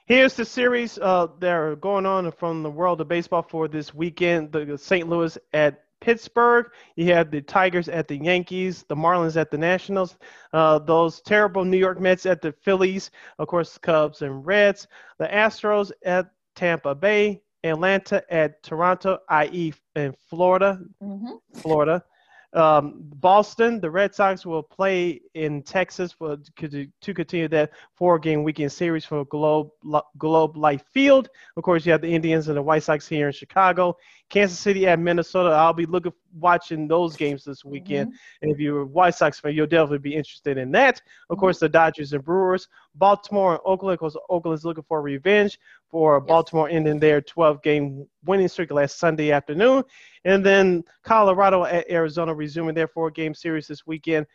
Here's 0.05 0.33
the 0.33 0.43
series 0.43 0.97
uh, 0.97 1.27
that 1.39 1.51
are 1.51 1.75
going 1.75 2.05
on 2.05 2.31
from 2.31 2.63
the 2.63 2.69
world 2.69 2.99
of 2.99 3.07
baseball 3.07 3.43
for 3.43 3.67
this 3.67 3.93
weekend. 3.93 4.51
The 4.51 4.77
St. 4.77 5.07
Louis 5.07 5.37
at 5.53 5.83
Pittsburgh. 6.01 6.71
You 6.95 7.13
have 7.13 7.31
the 7.31 7.41
Tigers 7.41 7.87
at 7.87 8.07
the 8.07 8.17
Yankees, 8.17 8.83
the 8.87 8.95
Marlins 8.95 9.37
at 9.39 9.51
the 9.51 9.57
Nationals, 9.57 10.17
uh, 10.53 10.79
those 10.79 11.21
terrible 11.21 11.63
New 11.63 11.77
York 11.77 11.99
Mets 11.99 12.25
at 12.25 12.41
the 12.41 12.51
Phillies, 12.51 13.11
of 13.37 13.47
course, 13.47 13.77
Cubs 13.77 14.21
and 14.21 14.45
Reds, 14.45 14.87
the 15.19 15.27
Astros 15.27 15.91
at 16.03 16.31
Tampa 16.55 16.95
Bay, 16.95 17.41
Atlanta 17.63 18.23
at 18.29 18.61
Toronto, 18.63 19.19
i.e., 19.29 19.73
in 19.95 20.13
Florida. 20.29 20.79
Mm-hmm. 21.01 21.59
Florida. 21.59 22.03
Um, 22.53 22.95
Boston, 22.97 23.79
the 23.79 23.91
Red 23.91 24.15
Sox 24.15 24.43
will 24.43 24.63
play 24.63 25.21
in 25.35 25.61
Texas 25.61 26.11
for 26.11 26.37
to 26.57 27.13
continue 27.13 27.47
that 27.47 27.69
four-game 27.93 28.43
weekend 28.43 28.71
series 28.71 29.05
for 29.05 29.23
Globe 29.25 29.69
Globe 30.17 30.57
Life 30.57 30.83
Field. 30.91 31.29
Of 31.57 31.63
course, 31.63 31.85
you 31.85 31.91
have 31.91 32.01
the 32.01 32.11
Indians 32.11 32.47
and 32.47 32.57
the 32.57 32.61
White 32.61 32.81
Sox 32.83 33.07
here 33.07 33.27
in 33.27 33.33
Chicago. 33.33 33.95
Kansas 34.29 34.57
City 34.57 34.87
at 34.87 34.99
Minnesota. 34.99 35.49
I'll 35.49 35.73
be 35.73 35.85
looking 35.85 36.13
watching 36.33 36.87
those 36.87 37.15
games 37.15 37.43
this 37.43 37.65
weekend. 37.65 38.09
Mm-hmm. 38.09 38.43
And 38.43 38.51
if 38.51 38.59
you're 38.59 38.81
a 38.81 38.85
White 38.85 39.15
Sox 39.15 39.39
fan, 39.39 39.53
you'll 39.53 39.67
definitely 39.67 39.99
be 39.99 40.15
interested 40.15 40.57
in 40.57 40.71
that. 40.71 40.97
Of 41.29 41.35
mm-hmm. 41.35 41.39
course, 41.39 41.59
the 41.59 41.69
Dodgers 41.69 42.13
and 42.13 42.23
Brewers, 42.23 42.67
Baltimore 42.95 43.53
and 43.53 43.61
Oakland, 43.65 43.99
because 43.99 44.17
Oakland's 44.29 44.65
looking 44.65 44.83
for 44.87 45.01
revenge 45.01 45.59
for 45.89 46.17
yes. 46.17 46.27
Baltimore 46.27 46.69
ending 46.69 46.99
their 46.99 47.21
12-game 47.21 48.05
winning 48.25 48.47
streak 48.47 48.71
last 48.71 48.99
Sunday 48.99 49.31
afternoon, 49.31 49.83
and 50.25 50.45
then 50.45 50.83
Colorado 51.03 51.65
at 51.65 51.89
Arizona 51.89 52.33
resuming 52.33 52.75
their 52.75 52.87
four-game 52.87 53.33
series 53.33 53.67
this 53.67 53.87
weekend. 53.87 54.25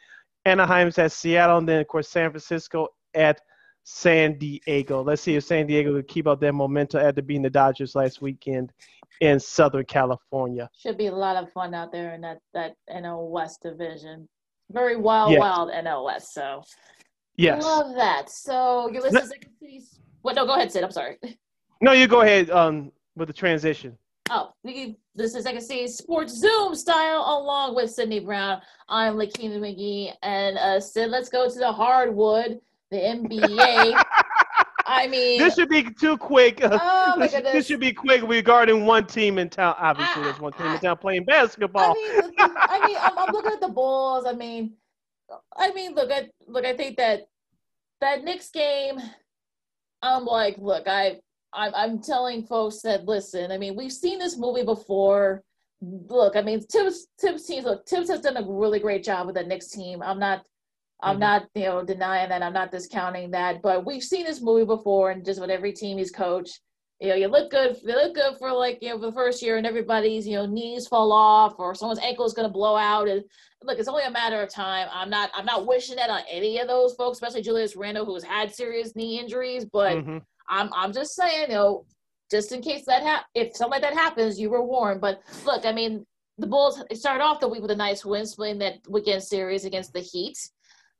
Anaheim's 0.46 0.98
at 0.98 1.12
Seattle, 1.12 1.58
and 1.58 1.68
then 1.68 1.80
of 1.80 1.88
course 1.88 2.08
San 2.08 2.30
Francisco 2.30 2.88
at 3.14 3.40
San 3.84 4.38
Diego. 4.38 5.02
Let's 5.02 5.22
see 5.22 5.36
if 5.36 5.44
San 5.44 5.66
Diego 5.66 5.92
can 5.94 6.02
keep 6.04 6.26
up 6.26 6.40
their 6.40 6.52
momentum 6.52 7.00
after 7.00 7.22
beating 7.22 7.42
the 7.42 7.50
Dodgers 7.50 7.94
last 7.94 8.20
weekend 8.20 8.72
in 9.20 9.38
Southern 9.40 9.84
California. 9.84 10.68
Should 10.76 10.98
be 10.98 11.06
a 11.06 11.14
lot 11.14 11.36
of 11.36 11.52
fun 11.52 11.74
out 11.74 11.92
there 11.92 12.14
in 12.14 12.20
that 12.22 12.38
that 12.52 12.74
NL 12.90 13.30
West 13.30 13.62
division. 13.62 14.28
Very 14.70 14.96
wild, 14.96 15.32
yes. 15.32 15.40
wild 15.40 15.70
NL 15.70 16.04
West. 16.04 16.32
So 16.34 16.62
yes, 17.36 17.62
love 17.62 17.94
that. 17.96 18.30
So 18.30 18.90
listening 18.92 19.22
to 19.22 19.48
Cities. 19.60 20.00
What? 20.22 20.36
No, 20.36 20.46
go 20.46 20.54
ahead, 20.54 20.72
Sid. 20.72 20.84
I'm 20.84 20.90
sorry. 20.90 21.18
No, 21.80 21.92
you 21.92 22.06
go 22.06 22.22
ahead 22.22 22.50
um, 22.50 22.92
with 23.14 23.28
the 23.28 23.34
transition. 23.34 23.98
Oh, 24.30 24.52
this 24.62 25.34
is 25.34 25.44
I 25.44 25.52
can 25.52 25.60
see 25.60 25.86
Sports 25.86 26.32
Zoom 26.38 26.74
style 26.74 27.24
along 27.26 27.74
with 27.74 27.90
Sydney 27.90 28.20
Brown. 28.20 28.62
I'm 28.88 29.16
Lakina 29.16 29.58
McGee 29.58 30.12
and 30.22 30.56
uh, 30.56 30.80
Sid. 30.80 31.10
Let's 31.10 31.28
go 31.28 31.48
to 31.48 31.58
the 31.58 31.70
hardwood, 31.70 32.58
the 32.90 32.96
NBA. 32.96 34.02
I 34.86 35.06
mean, 35.06 35.39
this 35.39 35.55
should 35.55 35.69
be 35.69 35.82
too 35.82 36.16
quick. 36.16 36.61
Oh 36.62 37.15
my 37.16 37.27
this, 37.27 37.32
goodness. 37.32 37.52
this 37.52 37.66
should 37.66 37.81
be 37.81 37.93
quick 37.93 38.23
regarding 38.27 38.85
one 38.85 39.06
team 39.06 39.39
in 39.39 39.48
town. 39.48 39.74
Obviously, 39.78 40.23
I, 40.23 40.24
there's 40.24 40.40
one 40.40 40.52
team 40.52 40.66
I, 40.66 40.70
in 40.73 40.77
ah. 40.77 40.81
town 40.81 40.97
playing 40.98 41.24
basketball. 41.24 41.94
I 41.98 42.23
mean, 42.23 42.32
I 42.39 42.86
mean, 42.86 42.97
I'm, 43.01 43.19
I'm, 43.19 43.32
looking 43.32 43.52
at 43.52 43.61
the 43.61 43.69
Bulls. 43.74 44.27
I 44.27 44.32
mean, 44.32 44.74
I 45.56 45.73
mean, 45.73 45.94
look, 45.94 46.11
I 46.12 46.28
look. 46.47 46.65
I 46.65 46.77
think 46.77 46.97
that 46.98 47.23
that 48.01 48.24
Knicks 48.24 48.51
game. 48.51 49.01
I'm 50.02 50.27
like, 50.27 50.56
look, 50.59 50.86
I, 50.86 51.20
I'm, 51.55 51.74
I'm 51.74 52.02
telling 52.02 52.44
folks 52.44 52.82
that 52.82 53.06
listen. 53.06 53.51
I 53.51 53.56
mean, 53.56 53.74
we've 53.74 53.93
seen 53.93 54.19
this 54.19 54.36
movie 54.36 54.65
before. 54.65 55.43
Look, 55.81 56.36
I 56.36 56.43
mean, 56.43 56.61
Thibs, 56.61 57.06
Thibs 57.20 57.47
teams. 57.47 57.65
Look, 57.65 57.86
Thibs 57.89 58.11
has 58.11 58.20
done 58.20 58.36
a 58.36 58.47
really 58.47 58.81
great 58.81 59.02
job 59.02 59.27
with 59.27 59.36
the 59.36 59.44
Knicks 59.44 59.69
team. 59.69 60.02
I'm 60.02 60.19
not 60.19 60.44
I'm 61.02 61.14
mm-hmm. 61.14 61.20
not, 61.20 61.48
you 61.54 61.64
know, 61.64 61.84
denying 61.84 62.28
that. 62.30 62.42
I'm 62.42 62.52
not 62.52 62.70
discounting 62.70 63.30
that. 63.32 63.62
But 63.62 63.84
we've 63.84 64.02
seen 64.02 64.24
this 64.24 64.40
movie 64.40 64.64
before, 64.64 65.10
and 65.10 65.24
just 65.24 65.40
with 65.40 65.50
every 65.50 65.72
team 65.72 65.98
he's 65.98 66.10
coached, 66.10 66.60
you 67.00 67.08
know, 67.08 67.14
you 67.16 67.28
look 67.28 67.50
good. 67.50 67.76
You 67.82 67.94
look 67.94 68.14
good 68.14 68.38
for 68.38 68.52
like 68.52 68.78
you 68.80 68.90
know 68.90 68.98
for 68.98 69.06
the 69.06 69.12
first 69.12 69.42
year, 69.42 69.56
and 69.56 69.66
everybody's 69.66 70.26
you 70.26 70.36
know 70.36 70.46
knees 70.46 70.86
fall 70.86 71.12
off 71.12 71.54
or 71.58 71.74
someone's 71.74 72.00
ankle 72.00 72.24
is 72.24 72.32
going 72.32 72.48
to 72.48 72.52
blow 72.52 72.76
out. 72.76 73.08
And 73.08 73.22
look, 73.62 73.78
it's 73.78 73.88
only 73.88 74.04
a 74.04 74.10
matter 74.10 74.40
of 74.40 74.48
time. 74.48 74.88
I'm 74.92 75.10
not 75.10 75.30
I'm 75.34 75.44
not 75.44 75.66
wishing 75.66 75.96
that 75.96 76.10
on 76.10 76.22
any 76.30 76.58
of 76.60 76.68
those 76.68 76.94
folks, 76.94 77.16
especially 77.16 77.42
Julius 77.42 77.76
Randle, 77.76 78.06
who's 78.06 78.22
had 78.22 78.54
serious 78.54 78.94
knee 78.94 79.18
injuries. 79.18 79.64
But 79.64 79.96
mm-hmm. 79.96 80.18
I'm 80.48 80.70
I'm 80.72 80.92
just 80.92 81.16
saying, 81.16 81.50
you 81.50 81.54
know, 81.54 81.84
just 82.30 82.52
in 82.52 82.62
case 82.62 82.84
that 82.86 83.02
ha- 83.02 83.26
if 83.34 83.56
something 83.56 83.72
like 83.72 83.82
that 83.82 83.94
happens, 83.94 84.38
you 84.38 84.48
were 84.48 84.64
warned. 84.64 85.00
But 85.00 85.20
look, 85.44 85.66
I 85.66 85.72
mean, 85.72 86.06
the 86.38 86.46
Bulls 86.46 86.82
started 86.94 87.22
off 87.22 87.40
the 87.40 87.48
week 87.48 87.62
with 87.62 87.70
a 87.70 87.76
nice 87.76 88.04
win, 88.04 88.26
splitting 88.26 88.58
that 88.58 88.78
weekend 88.88 89.22
series 89.22 89.64
against 89.64 89.92
the 89.92 90.00
Heat. 90.00 90.38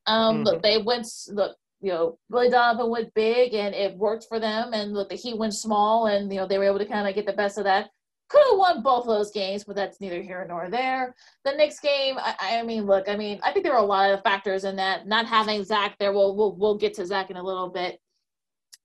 Um, 0.07 0.37
mm-hmm. 0.37 0.45
Look, 0.45 0.63
they 0.63 0.79
went. 0.79 1.07
Look, 1.29 1.57
you 1.81 1.91
know, 1.91 2.19
Billy 2.31 2.49
Donovan 2.51 2.91
went 2.91 3.15
big, 3.15 3.55
and 3.55 3.75
it 3.75 3.97
worked 3.97 4.27
for 4.29 4.41
them. 4.41 4.73
And 4.73 4.95
look, 4.95 5.11
the 5.11 5.17
Heat 5.17 5.37
went 5.37 5.55
small, 5.55 6.07
and 6.07 6.33
you 6.33 6.41
know 6.41 6.47
they 6.47 6.59
were 6.59 6.65
able 6.65 6.79
to 6.79 6.87
kind 6.87 7.07
of 7.09 7.15
get 7.15 7.27
the 7.27 7.33
best 7.33 7.59
of 7.59 7.65
that. 7.65 7.91
Could 8.31 8.43
have 8.51 8.59
won 8.59 8.83
both 8.83 9.03
of 9.03 9.09
those 9.09 9.31
games, 9.31 9.65
but 9.65 9.77
that's 9.77 10.01
neither 10.01 10.23
here 10.23 10.47
nor 10.49 10.71
there. 10.71 11.15
The 11.45 11.53
next 11.53 11.81
game, 11.81 12.17
I, 12.19 12.59
I 12.59 12.63
mean, 12.63 12.87
look, 12.87 13.07
I 13.09 13.17
mean, 13.17 13.39
I 13.43 13.53
think 13.53 13.65
there 13.65 13.75
were 13.75 13.81
a 13.81 13.85
lot 13.85 14.11
of 14.11 14.23
factors 14.23 14.65
in 14.65 14.77
that. 14.77 15.07
Not 15.07 15.27
having 15.27 15.63
Zach 15.63 15.97
there, 15.99 16.13
we'll 16.13 16.35
we'll, 16.35 16.57
we'll 16.57 16.79
get 16.79 16.95
to 16.95 17.07
Zach 17.07 17.31
in 17.31 17.37
a 17.37 17.43
little 17.43 17.69
bit. 17.69 18.01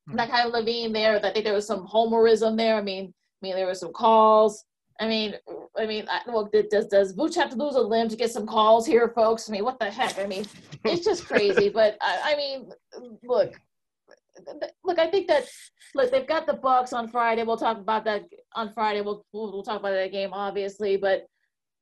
Mm-hmm. 0.09 0.17
Not 0.17 0.29
having 0.29 0.51
LaVine 0.51 0.93
there, 0.93 1.17
I 1.23 1.31
think 1.31 1.45
there 1.45 1.53
was 1.53 1.67
some 1.67 1.87
homerism 1.87 2.57
there. 2.57 2.75
I 2.75 2.81
mean, 2.81 3.13
I 3.41 3.45
mean, 3.45 3.55
there 3.55 3.65
were 3.65 3.75
some 3.75 3.93
calls. 3.93 4.65
I 4.99 5.07
mean, 5.07 5.35
I 5.77 5.85
mean, 5.85 6.05
well, 6.27 6.49
does 6.69 6.87
does 6.87 7.15
Vooch 7.15 7.35
have 7.35 7.51
to 7.51 7.55
lose 7.55 7.75
a 7.75 7.81
limb 7.81 8.09
to 8.09 8.17
get 8.17 8.31
some 8.31 8.45
calls 8.45 8.85
here, 8.85 9.07
folks? 9.15 9.49
I 9.49 9.53
mean, 9.53 9.63
what 9.63 9.79
the 9.79 9.89
heck? 9.89 10.19
I 10.19 10.25
mean, 10.25 10.45
it's 10.83 11.05
just 11.05 11.25
crazy. 11.25 11.69
but 11.73 11.97
I, 12.01 12.33
I 12.33 12.35
mean, 12.35 12.69
look, 13.23 13.53
look, 14.83 14.99
I 14.99 15.09
think 15.09 15.27
that 15.27 15.47
look, 15.95 16.11
they've 16.11 16.27
got 16.27 16.47
the 16.47 16.53
Bucks 16.53 16.91
on 16.91 17.07
Friday. 17.07 17.43
We'll 17.43 17.57
talk 17.57 17.77
about 17.77 18.03
that 18.05 18.23
on 18.55 18.73
Friday. 18.73 19.01
We'll 19.01 19.25
we'll, 19.31 19.53
we'll 19.53 19.63
talk 19.63 19.79
about 19.79 19.91
that 19.91 20.11
game, 20.11 20.33
obviously, 20.33 20.97
but 20.97 21.25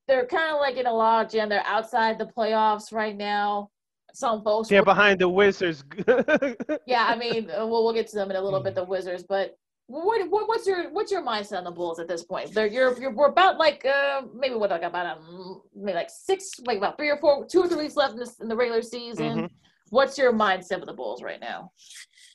they're 0.08 0.28
kind 0.28 0.54
of 0.54 0.62
like 0.62 0.78
in 0.78 0.86
a 0.86 0.94
lodge 0.94 1.36
and 1.36 1.52
they're 1.52 1.66
outside 1.66 2.20
the 2.20 2.30
playoffs 2.38 2.94
right 2.94 3.16
now. 3.16 3.70
Some 4.14 4.44
folks 4.44 4.70
they're 4.70 4.84
behind 4.84 5.20
the 5.20 5.30
Wizards. 5.30 5.84
yeah, 6.88 7.08
I 7.08 7.16
mean, 7.16 7.48
we'll 7.48 7.84
we'll 7.84 7.94
get 7.94 8.08
to 8.10 8.16
them 8.16 8.30
in 8.30 8.38
a 8.38 8.42
little 8.42 8.62
bit, 8.62 8.74
hmm. 8.74 8.82
the 8.82 8.86
Wizards, 8.86 9.24
but 9.28 9.56
what, 9.88 10.30
what 10.30 10.48
what's 10.48 10.68
your 10.68 10.90
what's 10.92 11.12
your 11.12 11.24
mindset 11.24 11.60
on 11.60 11.64
the 11.64 11.72
Bulls 11.72 12.00
at 12.00 12.08
this 12.08 12.24
point? 12.24 12.54
They're 12.54 12.68
you're, 12.68 13.00
you're 13.00 13.12
we're 13.12 13.30
about 13.30 13.58
like 13.58 13.86
uh 13.86 14.24
maybe 14.36 14.56
what 14.56 14.70
like 14.70 14.84
about 14.84 15.18
um 15.18 15.62
maybe 15.74 15.96
like 15.96 16.10
six 16.10 16.52
like 16.66 16.78
about 16.78 16.98
three 16.98 17.10
or 17.10 17.18
four 17.18 17.46
two 17.46 17.62
or 17.62 17.68
three 17.68 17.84
weeks 17.84 17.96
left 17.96 18.14
in, 18.14 18.20
this, 18.20 18.40
in 18.40 18.50
the 18.50 18.56
regular 18.56 18.82
season. 18.82 19.38
Mm-hmm. 19.38 19.46
What's 19.90 20.18
your 20.18 20.34
mindset 20.34 20.80
with 20.80 20.88
the 20.88 20.94
Bulls 20.94 21.24
right 21.24 21.40
now? 21.40 21.72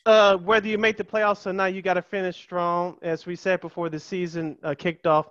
Uh, 0.07 0.39
whether 0.39 0.67
you 0.67 0.79
make 0.79 0.97
the 0.97 1.05
playoffs 1.05 1.47
or 1.47 1.53
not, 1.53 1.75
you 1.75 1.83
got 1.83 1.95
to 1.95 2.03
finish 2.03 2.37
strong. 2.37 2.97
As 3.03 3.27
we 3.27 3.37
said 3.37 3.61
before 3.61 3.91
the 3.91 4.01
season 4.01 4.57
uh, 4.65 4.75
kicked 4.77 5.07
off, 5.07 5.29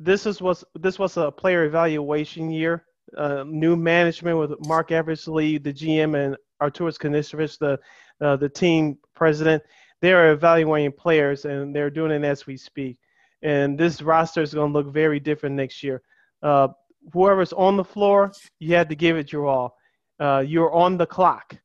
this 0.00 0.24
is 0.24 0.40
was 0.40 0.64
this 0.74 0.98
was 0.98 1.18
a 1.18 1.30
player 1.30 1.64
evaluation 1.64 2.50
year. 2.50 2.86
Uh, 3.18 3.44
new 3.46 3.76
management 3.76 4.38
with 4.38 4.52
Marc 4.66 4.90
Eversley, 4.90 5.58
the 5.58 5.72
GM, 5.72 6.16
and 6.16 6.36
Arturas 6.62 6.96
Karnisovas, 6.96 7.58
the 7.58 7.78
uh, 8.24 8.36
the 8.36 8.48
team 8.48 8.96
president 9.14 9.62
they're 10.02 10.32
evaluating 10.32 10.92
players 10.92 11.46
and 11.46 11.74
they're 11.74 11.88
doing 11.88 12.10
it 12.10 12.24
as 12.24 12.46
we 12.46 12.56
speak. 12.56 12.98
And 13.42 13.78
this 13.78 14.02
roster 14.02 14.42
is 14.42 14.52
going 14.52 14.72
to 14.72 14.78
look 14.78 14.92
very 14.92 15.18
different 15.18 15.54
next 15.54 15.82
year. 15.82 16.02
Uh, 16.42 16.68
whoever's 17.12 17.52
on 17.52 17.76
the 17.76 17.84
floor, 17.84 18.32
you 18.58 18.74
had 18.74 18.88
to 18.90 18.96
give 18.96 19.16
it 19.16 19.32
your 19.32 19.46
all. 19.46 19.76
Uh, 20.20 20.44
you're 20.46 20.72
on 20.72 20.98
the 20.98 21.06
clock, 21.06 21.56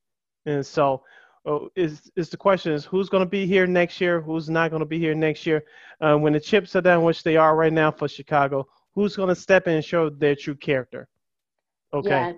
and 0.45 0.65
so 0.65 1.03
uh, 1.45 1.59
is 1.75 2.09
is 2.15 2.29
the 2.29 2.37
question 2.37 2.71
is 2.73 2.85
who's 2.85 3.09
going 3.09 3.23
to 3.23 3.29
be 3.29 3.45
here 3.45 3.67
next 3.67 4.01
year? 4.01 4.19
Who's 4.21 4.49
not 4.49 4.71
going 4.71 4.79
to 4.79 4.85
be 4.85 4.97
here 4.97 5.13
next 5.13 5.45
year? 5.45 5.63
Uh, 6.01 6.15
when 6.15 6.33
the 6.33 6.39
chips 6.39 6.75
are 6.75 6.81
down, 6.81 7.03
which 7.03 7.23
they 7.23 7.37
are 7.37 7.55
right 7.55 7.73
now 7.73 7.91
for 7.91 8.07
Chicago, 8.07 8.67
who's 8.95 9.15
going 9.15 9.29
to 9.29 9.35
step 9.35 9.67
in 9.67 9.75
and 9.75 9.85
show 9.85 10.09
their 10.09 10.35
true 10.35 10.55
character? 10.55 11.07
Okay. 11.93 12.09
Yeah, 12.09 12.33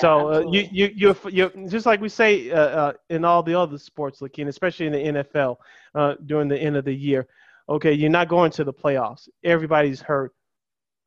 so 0.00 0.32
uh, 0.32 0.40
you 0.50 0.68
you 0.70 0.90
you're, 0.94 1.16
you're 1.30 1.50
just 1.68 1.86
like 1.86 2.00
we 2.00 2.08
say 2.08 2.50
uh, 2.50 2.56
uh, 2.56 2.92
in 3.10 3.24
all 3.24 3.42
the 3.42 3.54
other 3.54 3.78
sports, 3.78 4.22
Lakin, 4.22 4.48
especially 4.48 4.86
in 4.86 4.92
the 4.92 5.22
NFL 5.22 5.56
uh, 5.94 6.14
during 6.26 6.48
the 6.48 6.58
end 6.58 6.76
of 6.76 6.84
the 6.84 6.94
year. 6.94 7.26
Okay, 7.68 7.92
you're 7.92 8.10
not 8.10 8.28
going 8.28 8.50
to 8.52 8.64
the 8.64 8.72
playoffs. 8.72 9.28
Everybody's 9.44 10.00
hurt. 10.00 10.34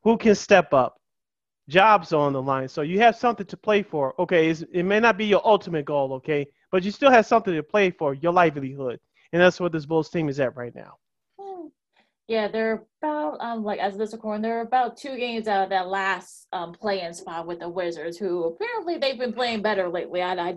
Who 0.02 0.16
can 0.16 0.34
step 0.34 0.72
up? 0.72 1.00
Jobs 1.68 2.12
on 2.12 2.32
the 2.32 2.40
line, 2.40 2.68
so 2.68 2.82
you 2.82 3.00
have 3.00 3.16
something 3.16 3.46
to 3.46 3.56
play 3.56 3.82
for. 3.82 4.14
Okay, 4.20 4.50
it 4.50 4.84
may 4.84 5.00
not 5.00 5.18
be 5.18 5.26
your 5.26 5.44
ultimate 5.44 5.84
goal, 5.84 6.12
okay, 6.14 6.46
but 6.70 6.84
you 6.84 6.92
still 6.92 7.10
have 7.10 7.26
something 7.26 7.54
to 7.54 7.62
play 7.62 7.90
for, 7.90 8.14
your 8.14 8.32
livelihood, 8.32 9.00
and 9.32 9.42
that's 9.42 9.58
what 9.58 9.72
this 9.72 9.84
Bulls 9.84 10.08
team 10.08 10.28
is 10.28 10.38
at 10.38 10.56
right 10.56 10.74
now. 10.76 10.94
Yeah, 12.28 12.48
they're 12.48 12.84
about 13.00 13.40
um 13.40 13.62
like 13.62 13.78
as 13.78 13.94
of 13.94 13.98
this 14.00 14.12
recording, 14.12 14.42
they're 14.42 14.62
about 14.62 14.96
two 14.96 15.16
games 15.16 15.46
out 15.46 15.62
of 15.62 15.70
that 15.70 15.88
last 15.88 16.48
um 16.52 16.72
play-in 16.72 17.14
spot 17.14 17.46
with 17.46 17.60
the 17.60 17.68
Wizards, 17.68 18.18
who 18.18 18.44
apparently 18.44 18.98
they've 18.98 19.18
been 19.18 19.32
playing 19.32 19.62
better 19.62 19.88
lately. 19.88 20.22
I, 20.22 20.34
I 20.34 20.56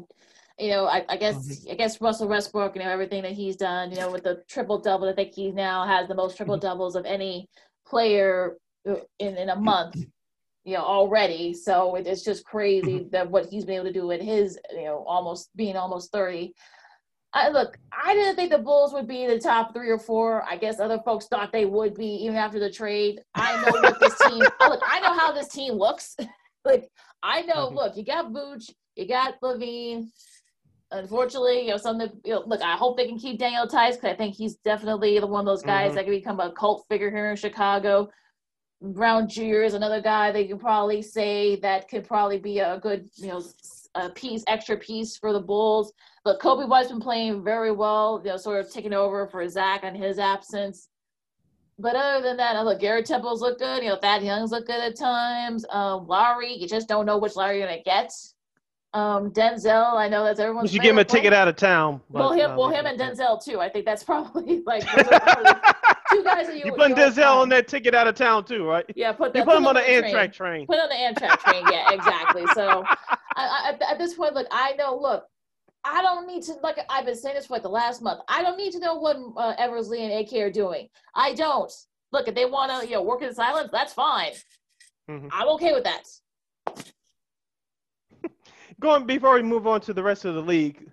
you 0.60 0.72
know, 0.72 0.86
I, 0.86 1.06
I 1.08 1.18
guess 1.18 1.36
mm-hmm. 1.38 1.72
I 1.72 1.76
guess 1.76 2.02
Russell 2.02 2.28
Westbrook, 2.28 2.76
you 2.76 2.84
know, 2.84 2.90
everything 2.90 3.22
that 3.24 3.32
he's 3.32 3.56
done, 3.56 3.92
you 3.92 3.98
know, 3.98 4.12
with 4.12 4.24
the 4.24 4.44
triple 4.50 4.80
double. 4.80 5.08
I 5.08 5.14
think 5.14 5.34
he 5.34 5.52
now 5.52 5.86
has 5.86 6.08
the 6.08 6.16
most 6.16 6.36
triple 6.36 6.58
doubles 6.58 6.96
of 6.96 7.06
any 7.06 7.48
player 7.88 8.58
uh, 8.88 8.96
in 9.20 9.38
in 9.38 9.50
a 9.50 9.56
month, 9.56 9.96
you 10.66 10.74
know, 10.74 10.84
already. 10.84 11.54
So 11.54 11.96
it, 11.96 12.08
it's 12.08 12.24
just 12.24 12.46
crazy 12.46 13.00
mm-hmm. 13.00 13.10
that 13.12 13.30
what 13.30 13.46
he's 13.46 13.66
been 13.66 13.76
able 13.76 13.86
to 13.86 13.94
do 13.94 14.12
in 14.12 14.22
his, 14.22 14.60
you 14.72 14.86
know, 14.86 15.06
almost 15.08 15.56
being 15.56 15.78
almost 15.78 16.12
thirty. 16.12 16.54
I 17.34 17.50
look, 17.50 17.78
I 17.92 18.14
didn't 18.14 18.36
think 18.36 18.52
the 18.52 18.58
Bulls 18.58 18.92
would 18.94 19.08
be 19.08 19.28
the 19.28 19.40
top 19.40 19.74
three 19.74 19.90
or 19.90 20.00
four. 20.00 20.44
I 20.50 20.58
guess 20.58 20.80
other 20.80 21.00
folks 21.06 21.28
thought 21.28 21.52
they 21.52 21.66
would 21.66 21.94
be 21.94 22.08
even 22.24 22.36
after 22.36 22.60
the 22.60 22.72
trade. 22.72 23.22
I 23.36 23.56
know 23.58 23.80
what 23.80 24.00
this 24.00 24.18
team 24.18 24.40
look, 24.62 24.82
I 24.86 25.00
know 25.00 25.14
how 25.14 25.32
this 25.32 25.50
team 25.50 25.74
looks. 25.74 26.16
like 26.66 26.90
I 27.22 27.42
know, 27.44 27.68
mm-hmm. 27.68 27.76
look, 27.76 27.98
you 27.98 28.04
got 28.04 28.32
Vooch, 28.32 28.72
you 28.96 29.08
got 29.08 29.40
LaVine. 29.42 30.08
Unfortunately, 30.92 31.66
you 31.66 31.72
know, 31.72 31.78
some 31.78 32.02
of 32.02 32.10
the 32.10 32.18
you 32.26 32.34
know, 32.34 32.44
look, 32.48 32.62
I 32.64 32.76
hope 32.76 32.98
they 32.98 33.08
can 33.08 33.20
keep 33.20 33.38
Daniel 33.38 33.68
Theis 33.68 33.96
because 33.96 34.12
I 34.12 34.16
think 34.16 34.36
he's 34.36 34.56
definitely 34.56 35.20
the 35.20 35.28
one 35.28 35.42
of 35.42 35.46
those 35.46 35.62
guys 35.62 35.90
mm-hmm. 35.90 35.96
that 35.98 36.06
can 36.06 36.14
become 36.14 36.40
a 36.40 36.52
cult 36.52 36.86
figure 36.90 37.12
here 37.12 37.30
in 37.30 37.36
Chicago. 37.36 38.10
Brown 38.82 39.28
Jr. 39.28 39.62
is 39.62 39.74
another 39.76 40.02
guy 40.02 40.32
they 40.32 40.48
can 40.48 40.58
probably 40.58 41.02
say 41.02 41.58
that 41.58 41.90
could 41.90 42.08
probably 42.08 42.40
be 42.40 42.60
a 42.60 42.80
good, 42.80 43.10
you 43.18 43.28
know, 43.28 43.44
a 43.96 44.10
piece, 44.10 44.44
extra 44.48 44.78
piece 44.78 45.18
for 45.18 45.34
the 45.34 45.40
Bulls. 45.40 45.94
But 46.24 46.40
Coby 46.40 46.68
White's 46.68 46.90
been 46.90 47.00
playing 47.00 47.44
very 47.44 47.72
well, 47.72 48.22
you 48.24 48.32
know, 48.32 48.38
sort 48.38 48.64
of 48.64 48.72
taking 48.72 48.94
over 48.94 49.28
for 49.28 49.48
Zach 49.48 49.84
on 49.84 49.96
his 49.96 50.20
absence. 50.20 50.90
But 51.80 51.96
other 51.96 52.22
than 52.22 52.38
that, 52.38 52.58
I 52.58 52.62
look, 52.62 52.80
Garrett 52.82 53.06
Temple's 53.06 53.42
look 53.42 53.58
good. 53.58 53.84
You 53.84 53.90
know, 53.90 53.96
Thad 53.96 54.22
Young's 54.22 54.52
look 54.52 54.68
good 54.68 54.82
at 54.82 54.98
times. 54.98 55.66
Um, 55.70 56.08
Lauri, 56.08 56.54
you 56.54 56.68
just 56.68 56.90
don't 56.90 57.06
know 57.06 57.18
which 57.18 57.38
Lauri 57.38 57.60
you're 57.60 57.68
gonna 57.68 57.82
get. 57.84 58.12
Um, 58.94 59.32
Denzel, 59.32 59.94
I 59.94 60.10
know 60.10 60.24
that's 60.24 60.40
everyone's. 60.40 60.74
You 60.74 60.78
should 60.78 60.84
give 60.84 60.92
him 60.92 61.00
a 61.00 61.04
ticket 61.04 61.32
out 61.32 61.48
of 61.48 61.56
town. 61.56 62.02
But, 62.10 62.20
well, 62.20 62.34
him, 62.34 62.52
uh, 62.52 62.58
well, 62.58 62.70
him 62.70 62.86
and 62.86 63.00
Denzel 63.00 63.44
too. 63.44 63.60
I 63.60 63.70
think 63.70 63.86
that's 63.86 64.04
probably 64.06 64.62
like 64.66 64.82
two 66.12 66.24
guys 66.24 66.48
that 66.48 66.56
you. 66.58 66.64
You 66.66 66.74
putting 66.74 66.98
Denzel 66.98 67.38
on 67.38 67.50
that 67.50 67.68
ticket 67.68 67.96
out 67.96 68.08
of 68.08 68.16
town 68.16 68.44
too, 68.44 68.66
right? 68.66 68.86
Yeah, 68.96 69.14
put 69.14 69.34
that. 69.34 69.40
You 69.40 69.46
put, 69.46 69.58
him 69.58 69.68
on 69.68 69.76
the 69.76 69.82
Amtrak 69.82 70.34
train. 70.34 70.66
Put 70.66 70.80
on 70.80 70.90
the 70.90 70.96
Amtrak 70.96 71.40
train. 71.40 71.64
Yeah, 71.72 71.94
exactly. 71.94 72.46
So, 72.56 72.84
I, 73.36 73.78
I, 73.82 73.92
at 73.92 74.00
this 74.00 74.14
point, 74.16 74.34
look, 74.34 74.48
I 74.52 74.74
know. 74.74 74.98
Look, 75.00 75.26
I 75.84 76.02
don't 76.02 76.28
need 76.28 76.44
to. 76.44 76.54
Like 76.64 76.78
I've 76.90 77.06
been 77.06 77.16
saying 77.16 77.36
this 77.36 77.48
for 77.48 77.54
like 77.54 77.64
the 77.64 77.70
last 77.70 78.02
month. 78.02 78.22
I 78.28 78.42
don't 78.42 78.58
need 78.58 78.72
to 78.74 78.80
know 78.80 78.96
what 78.96 79.18
uh, 79.38 79.56
Eversley 79.58 80.04
and 80.04 80.14
AK 80.14 80.34
are 80.42 80.52
doing. 80.52 80.90
I 81.16 81.34
don't. 81.34 81.72
Look, 82.12 82.28
if 82.28 82.36
they 82.36 82.46
want 82.46 82.72
to, 82.72 82.88
you 82.88 82.96
know, 82.96 83.04
work 83.04 83.22
in 83.22 83.34
silence, 83.34 83.70
that's 83.72 83.94
fine. 83.94 84.32
Mm-hmm. 85.10 85.28
I'm 85.32 85.48
okay 85.50 85.74
with 85.74 85.84
that. 85.84 86.04
Going 88.80 89.06
before 89.06 89.36
we 89.36 89.44
move 89.44 89.68
on 89.68 89.82
to 89.82 89.94
the 89.94 90.04
rest 90.04 90.26
of 90.26 90.36
the 90.36 90.42
league, 90.42 90.90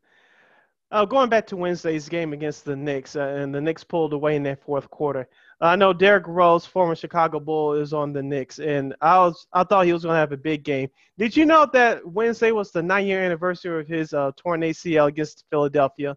uh, 0.90 1.04
going 1.04 1.28
back 1.28 1.46
to 1.48 1.56
Wednesday's 1.56 2.08
game 2.08 2.32
against 2.32 2.64
the 2.64 2.76
Knicks, 2.76 3.16
uh, 3.16 3.20
and 3.20 3.54
the 3.54 3.60
Knicks 3.60 3.84
pulled 3.84 4.12
away 4.12 4.36
in 4.36 4.42
that 4.44 4.62
fourth 4.62 4.88
quarter. 4.90 5.28
I 5.60 5.74
know 5.74 5.92
Derrick 5.92 6.26
Rose, 6.26 6.66
former 6.66 6.94
Chicago 6.94 7.40
Bull, 7.40 7.72
is 7.74 7.94
on 7.94 8.12
the 8.12 8.22
Knicks, 8.22 8.58
and 8.58 8.94
I 9.00 9.18
was 9.18 9.46
I 9.52 9.64
thought 9.64 9.86
he 9.86 9.92
was 9.92 10.02
going 10.02 10.14
to 10.14 10.18
have 10.18 10.32
a 10.32 10.36
big 10.36 10.64
game. 10.64 10.90
Did 11.16 11.34
you 11.34 11.46
know 11.46 11.66
that 11.72 12.06
Wednesday 12.06 12.52
was 12.52 12.72
the 12.72 12.82
nine-year 12.82 13.24
anniversary 13.24 13.80
of 13.80 13.88
his 13.88 14.12
uh, 14.12 14.32
torn 14.36 14.60
ACL 14.60 15.08
against 15.08 15.44
Philadelphia? 15.48 16.16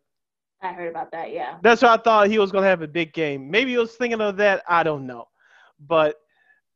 I 0.62 0.74
heard 0.74 0.90
about 0.90 1.12
that. 1.12 1.32
Yeah. 1.32 1.58
That's 1.62 1.82
why 1.82 1.94
I 1.94 1.98
thought 1.98 2.28
he 2.28 2.38
was 2.38 2.52
going 2.52 2.64
to 2.64 2.70
have 2.70 2.82
a 2.82 2.88
big 2.88 3.14
game. 3.14 3.50
Maybe 3.50 3.72
he 3.72 3.78
was 3.78 3.96
thinking 3.96 4.20
of 4.20 4.36
that. 4.38 4.62
I 4.68 4.84
don't 4.84 5.08
know, 5.08 5.30
but 5.88 6.18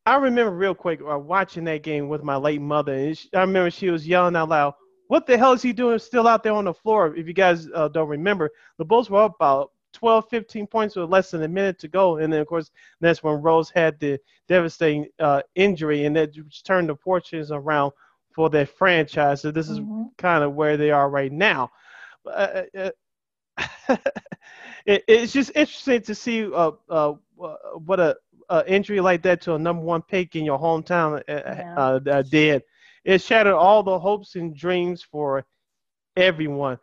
I 0.06 0.16
remember 0.16 0.56
real 0.56 0.74
quick 0.74 1.00
uh, 1.00 1.18
watching 1.18 1.64
that 1.64 1.82
game 1.82 2.08
with 2.08 2.22
my 2.22 2.36
late 2.36 2.62
mother, 2.62 2.94
and 2.94 3.16
she, 3.16 3.28
I 3.34 3.40
remember 3.40 3.70
she 3.70 3.90
was 3.90 4.06
yelling 4.08 4.36
out 4.36 4.48
loud, 4.48 4.74
what 5.08 5.26
the 5.26 5.36
hell 5.36 5.52
is 5.52 5.62
he 5.62 5.72
doing 5.72 5.98
still 5.98 6.26
out 6.26 6.42
there 6.42 6.54
on 6.54 6.64
the 6.64 6.72
floor? 6.74 7.14
If 7.14 7.26
you 7.26 7.34
guys 7.34 7.68
uh, 7.74 7.88
don't 7.88 8.08
remember, 8.08 8.50
the 8.78 8.84
Bulls 8.84 9.10
were 9.10 9.22
up 9.22 9.34
about 9.36 9.70
12, 9.94 10.28
15 10.28 10.66
points 10.66 10.96
with 10.96 11.08
less 11.08 11.30
than 11.30 11.42
a 11.42 11.48
minute 11.48 11.78
to 11.78 11.88
go. 11.88 12.18
And 12.18 12.32
then, 12.32 12.40
of 12.40 12.46
course, 12.46 12.70
that's 13.00 13.22
when 13.22 13.40
Rose 13.40 13.70
had 13.70 13.98
the 13.98 14.18
devastating 14.48 15.06
uh, 15.18 15.42
injury, 15.54 16.04
and 16.04 16.14
that 16.16 16.34
turned 16.64 16.90
the 16.90 16.96
fortunes 16.96 17.50
around 17.50 17.92
for 18.34 18.50
their 18.50 18.66
franchise. 18.66 19.40
So 19.40 19.50
this 19.50 19.70
is 19.70 19.80
mm-hmm. 19.80 20.04
kind 20.18 20.44
of 20.44 20.54
where 20.54 20.76
they 20.76 20.90
are 20.90 21.08
right 21.08 21.32
now. 21.32 21.70
Uh, 22.26 22.62
uh, 22.76 22.90
uh 23.88 23.96
it, 24.86 25.04
it's 25.06 25.32
just 25.32 25.52
interesting 25.54 26.02
to 26.02 26.14
see 26.14 26.52
uh, 26.52 26.72
uh, 26.90 27.12
what 27.36 28.00
a, 28.00 28.16
a, 28.48 28.64
injury 28.66 29.00
like 29.00 29.22
that 29.22 29.40
to 29.42 29.54
a 29.54 29.58
number 29.58 29.82
one 29.82 30.02
pick 30.02 30.34
in 30.34 30.44
your 30.44 30.58
hometown 30.58 31.18
uh, 31.18 31.22
yeah. 31.28 31.74
uh, 31.76 32.00
uh 32.10 32.22
did. 32.22 32.62
It 33.04 33.22
shattered 33.22 33.52
all 33.52 33.82
the 33.82 33.98
hopes 33.98 34.34
and 34.34 34.56
dreams 34.56 35.02
for 35.02 35.44
everyone. 36.16 36.78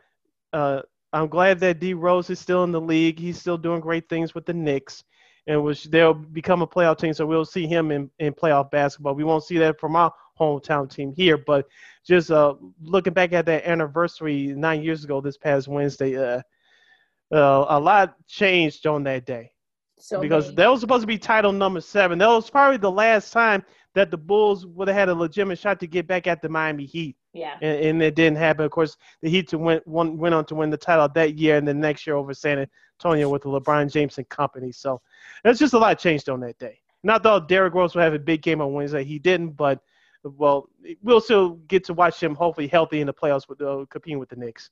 Uh, 0.54 0.84
I'm 1.14 1.28
glad 1.28 1.60
that 1.60 1.80
D 1.80 1.94
Rose 1.94 2.30
is 2.30 2.40
still 2.40 2.64
in 2.64 2.72
the 2.72 2.82
league. 2.82 3.20
He's 3.20 3.40
still 3.40 3.58
doing 3.58 3.82
great 3.82 4.08
things 4.08 4.34
with 4.34 4.46
the 4.46 4.54
Knicks, 4.54 5.04
and 5.48 5.64
which 5.64 5.86
they'll 5.86 6.14
become 6.14 6.62
a 6.62 6.68
playoff 6.68 7.00
team. 7.00 7.14
So 7.14 7.26
we'll 7.26 7.46
see 7.46 7.68
him 7.68 7.92
in, 7.92 8.10
in 8.20 8.34
playoff 8.34 8.72
basketball. 8.72 9.16
We 9.16 9.24
won't 9.24 9.44
see 9.44 9.58
that 9.58 9.80
from 9.80 9.96
our 9.96 10.14
hometown 10.40 10.90
team 10.90 11.14
here, 11.16 11.38
but 11.38 11.68
just 12.06 12.32
uh, 12.32 12.56
looking 12.82 13.14
back 13.14 13.34
at 13.34 13.46
that 13.46 13.68
anniversary 13.68 14.48
nine 14.48 14.82
years 14.82 15.04
ago, 15.04 15.22
this 15.22 15.38
past 15.38 15.68
Wednesday, 15.68 16.18
uh, 16.18 16.42
uh, 17.34 17.66
a 17.70 17.80
lot 17.80 18.16
changed 18.28 18.88
on 18.88 19.04
that 19.04 19.26
day. 19.26 19.52
So 20.00 20.20
because 20.20 20.46
many. 20.46 20.56
that 20.56 20.72
was 20.72 20.82
supposed 20.82 21.02
to 21.02 21.08
be 21.08 21.18
title 21.18 21.52
number 21.52 21.82
seven. 21.82 22.18
That 22.18 22.28
was 22.28 22.50
probably 22.50 22.78
the 22.78 22.92
last 22.92 23.32
time 23.32 23.64
that 23.94 24.10
the 24.10 24.18
Bulls 24.18 24.66
would 24.66 24.88
have 24.88 24.98
had 24.98 25.10
a 25.10 25.14
legitimate 25.14 25.60
shot 25.60 25.80
to 25.82 25.88
get 25.88 26.08
back 26.08 26.26
at 26.26 26.42
the 26.42 26.50
Miami 26.50 26.86
Heat. 26.86 27.16
Yeah. 27.34 27.56
And, 27.62 27.86
and 27.86 28.04
it 28.04 28.16
didn't 28.16 28.38
happen. 28.38 28.66
Of 28.66 28.72
course, 28.72 28.98
the 29.22 29.30
Heat 29.30 29.48
to 29.50 29.58
went 29.58 29.88
won, 29.88 30.18
went 30.18 30.36
on 30.36 30.46
to 30.46 30.56
win 30.56 30.70
the 30.70 30.78
title 30.78 31.08
that 31.08 31.38
year 31.38 31.58
and 31.58 31.68
the 31.68 31.74
next 31.74 32.06
year 32.06 32.16
over 32.16 32.34
San 32.34 32.68
Antonio 33.00 33.30
with 33.30 33.44
the 33.44 33.50
LeBron 33.50 33.92
James 33.92 34.18
and 34.18 34.28
company. 34.30 34.72
So 34.72 35.02
it's 35.46 35.60
just 35.60 35.74
a 35.74 35.80
lot 35.80 35.98
changed 35.98 36.30
on 36.30 36.42
that 36.42 36.58
day. 36.60 36.80
Not 37.04 37.24
though 37.24 37.40
Derrick 37.40 37.74
Rose 37.74 37.96
will 37.96 38.04
have 38.04 38.14
a 38.14 38.20
big 38.20 38.42
game 38.42 38.62
on 38.62 38.74
Wednesday. 38.74 39.04
He 39.04 39.18
didn't, 39.18 39.52
but 39.52 39.80
well, 40.24 40.70
we'll 41.02 41.22
still 41.22 41.52
get 41.68 41.84
to 41.86 41.94
watch 41.94 42.22
him 42.22 42.36
hopefully 42.36 42.68
healthy 42.68 43.02
in 43.02 43.08
the 43.08 43.14
playoffs 43.14 43.50
with 43.50 43.62
uh, 43.62 43.86
competing 43.90 44.20
with 44.20 44.30
the 44.30 44.36
Knicks. 44.36 44.70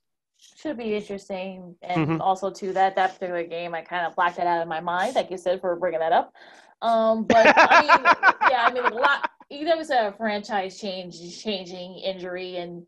Should 0.56 0.78
be 0.78 0.96
interesting, 0.96 1.76
and 1.82 2.08
mm-hmm. 2.08 2.22
also 2.22 2.50
to 2.50 2.72
that 2.74 2.96
that 2.96 3.14
particular 3.16 3.44
game, 3.44 3.76
I 3.76 3.82
kind 3.82 4.06
of 4.06 4.16
blacked 4.16 4.38
that 4.38 4.48
out 4.48 4.62
of 4.62 4.68
my 4.70 4.80
mind, 4.80 5.16
like 5.16 5.30
you 5.32 5.38
said, 5.38 5.60
for 5.60 5.76
bringing 5.76 6.00
that 6.00 6.14
up. 6.14 6.34
Um, 6.82 7.24
but 7.26 7.54
I 7.58 7.82
mean, 7.82 7.90
yeah, 8.52 8.66
I 8.66 8.72
mean, 8.72 8.86
a 8.86 8.94
lot. 8.94 9.30
You 9.50 9.66
know, 9.66 9.80
it's 9.80 9.90
a 9.90 10.14
franchise 10.18 10.80
change, 10.80 11.42
changing 11.42 12.00
injury, 12.00 12.58
and 12.58 12.86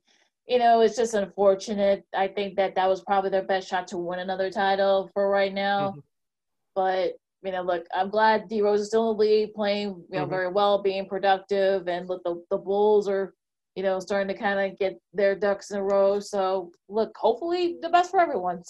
you 0.47 0.59
know, 0.59 0.81
it's 0.81 0.95
just 0.95 1.13
unfortunate. 1.13 2.05
I 2.15 2.27
think 2.27 2.55
that 2.57 2.75
that 2.75 2.89
was 2.89 3.01
probably 3.01 3.29
their 3.29 3.43
best 3.43 3.67
shot 3.67 3.87
to 3.89 3.97
win 3.97 4.19
another 4.19 4.49
title 4.49 5.09
for 5.13 5.29
right 5.29 5.53
now. 5.53 5.91
Mm-hmm. 5.91 5.99
But 6.75 7.13
you 7.43 7.51
know, 7.51 7.63
look, 7.63 7.85
I'm 7.95 8.09
glad 8.09 8.47
D 8.47 8.61
Rose 8.61 8.81
is 8.81 8.87
still 8.87 9.11
in 9.11 9.17
the 9.17 9.23
league, 9.23 9.53
playing 9.53 9.89
you 9.89 10.05
know 10.11 10.21
mm-hmm. 10.21 10.29
very 10.29 10.49
well, 10.49 10.81
being 10.81 11.07
productive, 11.07 11.87
and 11.87 12.07
look, 12.07 12.23
the 12.23 12.43
the 12.51 12.57
Bulls 12.57 13.07
are 13.07 13.33
you 13.75 13.83
know 13.83 13.99
starting 13.99 14.33
to 14.33 14.39
kind 14.39 14.59
of 14.59 14.77
get 14.77 14.99
their 15.13 15.35
ducks 15.35 15.71
in 15.71 15.77
a 15.77 15.83
row. 15.83 16.19
So 16.19 16.71
look, 16.89 17.15
hopefully 17.17 17.77
the 17.81 17.89
best 17.89 18.11
for 18.11 18.19
everyone. 18.19 18.63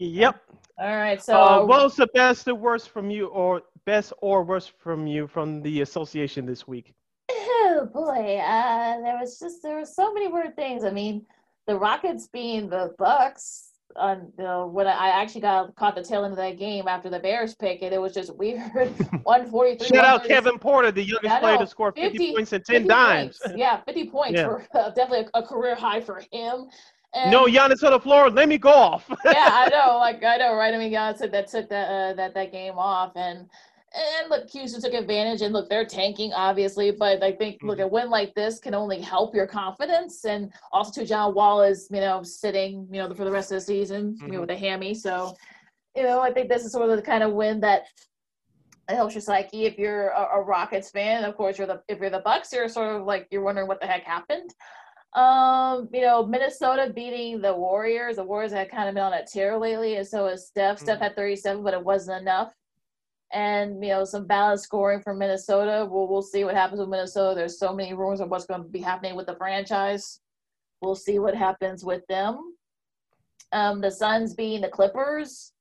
Yep. 0.00 0.42
All 0.78 0.96
right. 0.96 1.22
So, 1.22 1.34
uh, 1.34 1.64
what 1.66 1.82
was 1.82 1.96
the 1.96 2.06
best 2.14 2.48
or 2.48 2.54
worst 2.54 2.88
from 2.88 3.10
you, 3.10 3.26
or 3.26 3.62
best 3.84 4.14
or 4.22 4.42
worst 4.42 4.72
from 4.78 5.06
you 5.06 5.26
from 5.26 5.60
the 5.60 5.82
association 5.82 6.46
this 6.46 6.66
week? 6.66 6.94
Oh 7.30 7.86
boy, 7.92 8.38
uh, 8.38 9.00
there 9.02 9.18
was 9.20 9.38
just 9.38 9.62
there 9.62 9.76
were 9.76 9.84
so 9.84 10.12
many 10.14 10.26
weird 10.26 10.56
things. 10.56 10.84
I 10.84 10.90
mean, 10.90 11.26
the 11.66 11.76
Rockets 11.76 12.28
being 12.28 12.70
the 12.70 12.94
Bucks 12.98 13.72
on 13.96 14.32
you 14.38 14.44
know, 14.44 14.66
when 14.68 14.86
I 14.86 15.08
actually 15.08 15.42
got 15.42 15.74
caught 15.76 15.96
the 15.96 16.02
tail 16.02 16.24
end 16.24 16.32
of 16.32 16.38
that 16.38 16.58
game 16.58 16.88
after 16.88 17.10
the 17.10 17.18
Bears 17.18 17.54
pick, 17.54 17.82
and 17.82 17.92
it 17.92 18.00
was 18.00 18.14
just 18.14 18.34
weird. 18.36 18.60
143. 18.70 19.86
Shout 19.86 20.04
out 20.04 20.24
Kevin 20.24 20.58
Porter, 20.58 20.90
the 20.90 21.04
youngest 21.04 21.40
player 21.40 21.58
to 21.58 21.66
score 21.66 21.92
50, 21.92 22.16
50 22.16 22.34
points 22.34 22.52
and 22.52 22.64
10 22.64 22.86
dimes. 22.86 23.38
Points. 23.38 23.56
Yeah, 23.58 23.80
50 23.82 24.10
points 24.10 24.38
yeah. 24.38 24.44
for 24.44 24.66
uh, 24.74 24.90
definitely 24.90 25.28
a, 25.34 25.40
a, 25.40 25.46
career 25.46 25.74
high 25.74 26.00
for 26.00 26.22
him. 26.32 26.68
And, 27.12 27.30
no, 27.30 27.46
Giannis 27.46 27.82
on 27.82 27.90
the 27.90 28.00
floor. 28.00 28.30
Let 28.30 28.48
me 28.48 28.56
go 28.56 28.70
off. 28.70 29.04
yeah, 29.24 29.48
I 29.50 29.68
know. 29.68 29.98
Like 29.98 30.22
I 30.22 30.36
know, 30.36 30.54
right? 30.54 30.72
I 30.72 30.78
mean, 30.78 30.92
Giannis 30.92 31.18
said 31.18 31.32
that 31.32 31.48
took 31.48 31.68
that 31.68 31.88
uh, 31.88 32.14
that 32.14 32.34
that 32.34 32.52
game 32.52 32.74
off, 32.78 33.12
and 33.16 33.48
and 33.92 34.30
look, 34.30 34.48
Houston 34.50 34.80
took 34.80 34.94
advantage, 34.94 35.42
and 35.42 35.52
look, 35.52 35.68
they're 35.68 35.84
tanking 35.84 36.32
obviously, 36.32 36.92
but 36.92 37.22
I 37.22 37.32
think 37.32 37.62
look, 37.62 37.78
mm-hmm. 37.78 37.86
a 37.86 37.88
win 37.88 38.10
like 38.10 38.34
this 38.34 38.60
can 38.60 38.74
only 38.74 39.00
help 39.00 39.34
your 39.34 39.48
confidence, 39.48 40.24
and 40.24 40.52
also 40.72 41.00
to 41.00 41.06
John 41.06 41.34
Wall 41.34 41.62
is 41.62 41.88
you 41.90 42.00
know 42.00 42.22
sitting 42.22 42.86
you 42.92 43.02
know 43.02 43.12
for 43.12 43.24
the 43.24 43.32
rest 43.32 43.50
of 43.50 43.56
the 43.56 43.62
season 43.62 44.14
mm-hmm. 44.14 44.26
you 44.26 44.32
know 44.32 44.40
with 44.42 44.50
a 44.50 44.56
hammy, 44.56 44.94
so 44.94 45.34
you 45.96 46.04
know 46.04 46.20
I 46.20 46.32
think 46.32 46.48
this 46.48 46.64
is 46.64 46.70
sort 46.70 46.90
of 46.90 46.96
the 46.96 47.02
kind 47.02 47.24
of 47.24 47.32
win 47.32 47.58
that 47.60 47.86
helps 48.88 49.14
your 49.14 49.22
psyche 49.22 49.66
if 49.66 49.78
you're 49.78 50.08
a, 50.08 50.36
a 50.36 50.42
Rockets 50.42 50.90
fan. 50.90 51.24
Of 51.24 51.36
course, 51.36 51.58
you're 51.58 51.66
the 51.66 51.82
if 51.88 51.98
you're 51.98 52.10
the 52.10 52.20
Bucks, 52.20 52.52
you're 52.52 52.68
sort 52.68 52.94
of 52.94 53.06
like 53.06 53.26
you're 53.30 53.42
wondering 53.42 53.68
what 53.68 53.80
the 53.80 53.86
heck 53.86 54.04
happened. 54.04 54.54
Um, 55.14 55.88
you 55.92 56.02
know, 56.02 56.24
Minnesota 56.24 56.92
beating 56.94 57.40
the 57.40 57.54
Warriors. 57.54 58.16
The 58.16 58.24
Warriors 58.24 58.52
had 58.52 58.70
kind 58.70 58.88
of 58.88 58.94
been 58.94 59.04
on 59.04 59.12
a 59.12 59.24
tear 59.24 59.58
lately, 59.58 59.96
and 59.96 60.06
so 60.06 60.26
is 60.26 60.46
Steph. 60.46 60.76
Mm-hmm. 60.76 60.84
Steph 60.84 61.00
had 61.00 61.16
37, 61.16 61.62
but 61.62 61.74
it 61.74 61.84
wasn't 61.84 62.20
enough 62.20 62.52
and 63.32 63.82
you 63.82 63.90
know 63.90 64.04
some 64.04 64.26
balanced 64.26 64.64
scoring 64.64 65.00
from 65.00 65.18
Minnesota. 65.18 65.86
We'll 65.88 66.08
we'll 66.08 66.22
see 66.22 66.44
what 66.44 66.54
happens 66.54 66.80
with 66.80 66.88
Minnesota. 66.88 67.34
There's 67.34 67.58
so 67.58 67.72
many 67.72 67.94
rumors 67.94 68.20
of 68.20 68.28
what's 68.28 68.46
going 68.46 68.62
to 68.62 68.68
be 68.68 68.80
happening 68.80 69.14
with 69.14 69.26
the 69.26 69.36
franchise. 69.36 70.20
We'll 70.80 70.96
see 70.96 71.18
what 71.18 71.34
happens 71.34 71.84
with 71.84 72.06
them. 72.08 72.54
Um, 73.52 73.80
the 73.80 73.90
Suns 73.90 74.34
being 74.34 74.60
the 74.60 74.68
Clippers. 74.68 75.52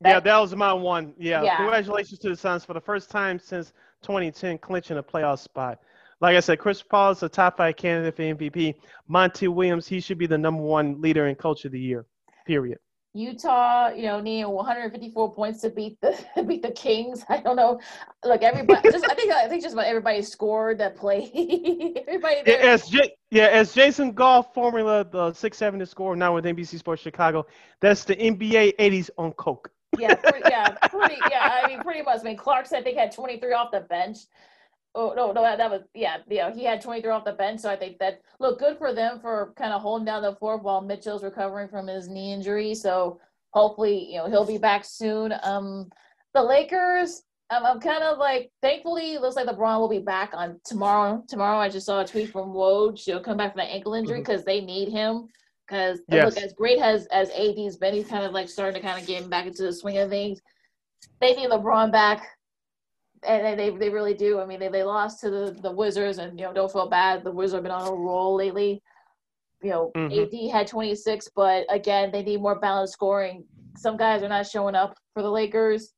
That, 0.00 0.10
yeah, 0.10 0.20
that 0.20 0.38
was 0.38 0.54
my 0.56 0.72
one. 0.72 1.14
Yeah. 1.16 1.42
yeah, 1.42 1.58
congratulations 1.58 2.18
to 2.20 2.30
the 2.30 2.36
Suns 2.36 2.64
for 2.64 2.72
the 2.72 2.80
first 2.80 3.08
time 3.08 3.38
since 3.38 3.72
2010 4.02 4.58
clinching 4.58 4.98
a 4.98 5.02
playoff 5.02 5.38
spot. 5.38 5.80
Like 6.22 6.36
I 6.36 6.40
said, 6.40 6.60
Chris 6.60 6.80
Paul 6.80 7.10
is 7.10 7.22
a 7.24 7.28
top 7.28 7.56
five 7.56 7.74
candidate 7.74 8.14
for 8.14 8.22
MVP. 8.22 8.76
Monty 9.08 9.48
Williams, 9.48 9.88
he 9.88 9.98
should 9.98 10.18
be 10.18 10.28
the 10.28 10.38
number 10.38 10.62
one 10.62 11.00
leader 11.00 11.26
in 11.26 11.34
coach 11.34 11.64
of 11.64 11.72
the 11.72 11.80
year. 11.80 12.06
Period. 12.46 12.78
Utah, 13.12 13.88
you 13.88 14.04
know, 14.04 14.20
needing 14.20 14.48
154 14.48 15.34
points 15.34 15.60
to 15.62 15.70
beat 15.70 16.00
the 16.00 16.16
beat 16.46 16.62
the 16.62 16.70
Kings. 16.70 17.24
I 17.28 17.38
don't 17.38 17.56
know. 17.56 17.80
Look, 18.24 18.42
everybody. 18.42 18.88
just, 18.92 19.04
I 19.04 19.14
think 19.14 19.32
I 19.32 19.48
think 19.48 19.64
just 19.64 19.74
about 19.74 19.86
everybody 19.86 20.22
scored 20.22 20.78
that 20.78 20.96
play. 20.96 21.24
everybody. 22.06 22.42
Yeah, 22.46 22.54
as 22.54 22.88
J- 22.88 23.14
yeah, 23.32 23.48
as 23.48 23.74
Jason 23.74 24.12
Goff, 24.12 24.54
formula 24.54 25.04
the 25.04 25.32
six 25.32 25.58
seven 25.58 25.80
to 25.80 25.86
score 25.86 26.14
now 26.14 26.36
with 26.36 26.44
NBC 26.44 26.78
Sports 26.78 27.02
Chicago. 27.02 27.44
That's 27.80 28.04
the 28.04 28.14
NBA 28.14 28.76
80s 28.76 29.10
on 29.18 29.32
coke. 29.32 29.72
yeah, 29.98 30.14
pretty, 30.14 30.48
yeah, 30.48 30.70
pretty, 30.88 31.16
yeah. 31.28 31.60
I 31.62 31.66
mean, 31.66 31.80
pretty 31.80 32.02
much. 32.02 32.20
I 32.20 32.22
mean, 32.22 32.36
Clarkson 32.36 32.78
I 32.78 32.82
think 32.82 32.96
had 32.96 33.10
23 33.12 33.52
off 33.52 33.72
the 33.72 33.80
bench. 33.80 34.18
Oh 34.94 35.14
no, 35.16 35.32
no, 35.32 35.42
that 35.42 35.70
was 35.70 35.82
yeah, 35.94 36.18
yeah. 36.28 36.52
He 36.52 36.64
had 36.64 36.82
23 36.82 37.10
off 37.10 37.24
the 37.24 37.32
bench, 37.32 37.60
so 37.60 37.70
I 37.70 37.76
think 37.76 37.98
that 37.98 38.20
look 38.38 38.58
good 38.58 38.76
for 38.76 38.92
them 38.92 39.20
for 39.20 39.54
kind 39.56 39.72
of 39.72 39.80
holding 39.80 40.04
down 40.04 40.22
the 40.22 40.34
fort 40.34 40.62
while 40.62 40.82
Mitchell's 40.82 41.24
recovering 41.24 41.68
from 41.68 41.86
his 41.86 42.08
knee 42.08 42.32
injury. 42.32 42.74
So 42.74 43.18
hopefully, 43.52 44.12
you 44.12 44.18
know, 44.18 44.28
he'll 44.28 44.46
be 44.46 44.58
back 44.58 44.84
soon. 44.84 45.32
Um, 45.42 45.88
the 46.34 46.42
Lakers, 46.42 47.22
um, 47.48 47.64
I'm 47.64 47.80
kind 47.80 48.02
of 48.02 48.18
like 48.18 48.50
thankfully 48.60 49.16
looks 49.16 49.36
like 49.36 49.46
LeBron 49.46 49.78
will 49.78 49.88
be 49.88 49.98
back 49.98 50.32
on 50.34 50.60
tomorrow. 50.62 51.24
Tomorrow, 51.26 51.58
I 51.58 51.70
just 51.70 51.86
saw 51.86 52.00
a 52.00 52.06
tweet 52.06 52.30
from 52.30 52.50
Woj. 52.50 52.98
He'll 52.98 53.20
come 53.20 53.38
back 53.38 53.52
from 53.54 53.60
the 53.60 53.72
ankle 53.72 53.94
injury 53.94 54.20
because 54.20 54.40
mm-hmm. 54.40 54.48
they 54.48 54.60
need 54.60 54.88
him. 54.88 55.28
Because 55.66 56.00
yes. 56.08 56.34
look, 56.34 56.44
as 56.44 56.52
great 56.52 56.80
as 56.80 57.06
as 57.06 57.30
AD's 57.30 57.78
been, 57.78 57.94
he's 57.94 58.08
kind 58.08 58.26
of 58.26 58.32
like 58.32 58.50
starting 58.50 58.80
to 58.80 58.86
kind 58.86 59.00
of 59.00 59.06
get 59.06 59.30
back 59.30 59.46
into 59.46 59.62
the 59.62 59.72
swing 59.72 59.96
of 59.96 60.10
things. 60.10 60.42
They 61.20 61.34
need 61.34 61.48
LeBron 61.48 61.90
back 61.90 62.26
and 63.26 63.58
they 63.58 63.70
they 63.70 63.88
really 63.88 64.14
do. 64.14 64.40
I 64.40 64.46
mean, 64.46 64.60
they, 64.60 64.68
they 64.68 64.82
lost 64.82 65.20
to 65.20 65.30
the, 65.30 65.56
the 65.62 65.70
Wizards, 65.70 66.18
and 66.18 66.38
you 66.38 66.46
know, 66.46 66.52
don't 66.52 66.72
feel 66.72 66.88
bad. 66.88 67.24
The 67.24 67.30
Wizards 67.30 67.54
have 67.54 67.62
been 67.62 67.72
on 67.72 67.88
a 67.88 67.94
roll 67.94 68.36
lately. 68.36 68.82
You 69.62 69.70
know, 69.70 69.92
mm-hmm. 69.96 70.50
AD 70.50 70.52
had 70.52 70.66
26, 70.66 71.28
but 71.36 71.64
again, 71.70 72.10
they 72.10 72.22
need 72.22 72.40
more 72.40 72.58
balanced 72.58 72.94
scoring. 72.94 73.44
Some 73.76 73.96
guys 73.96 74.22
are 74.22 74.28
not 74.28 74.46
showing 74.46 74.74
up 74.74 74.96
for 75.14 75.22
the 75.22 75.30
Lakers. 75.30 75.92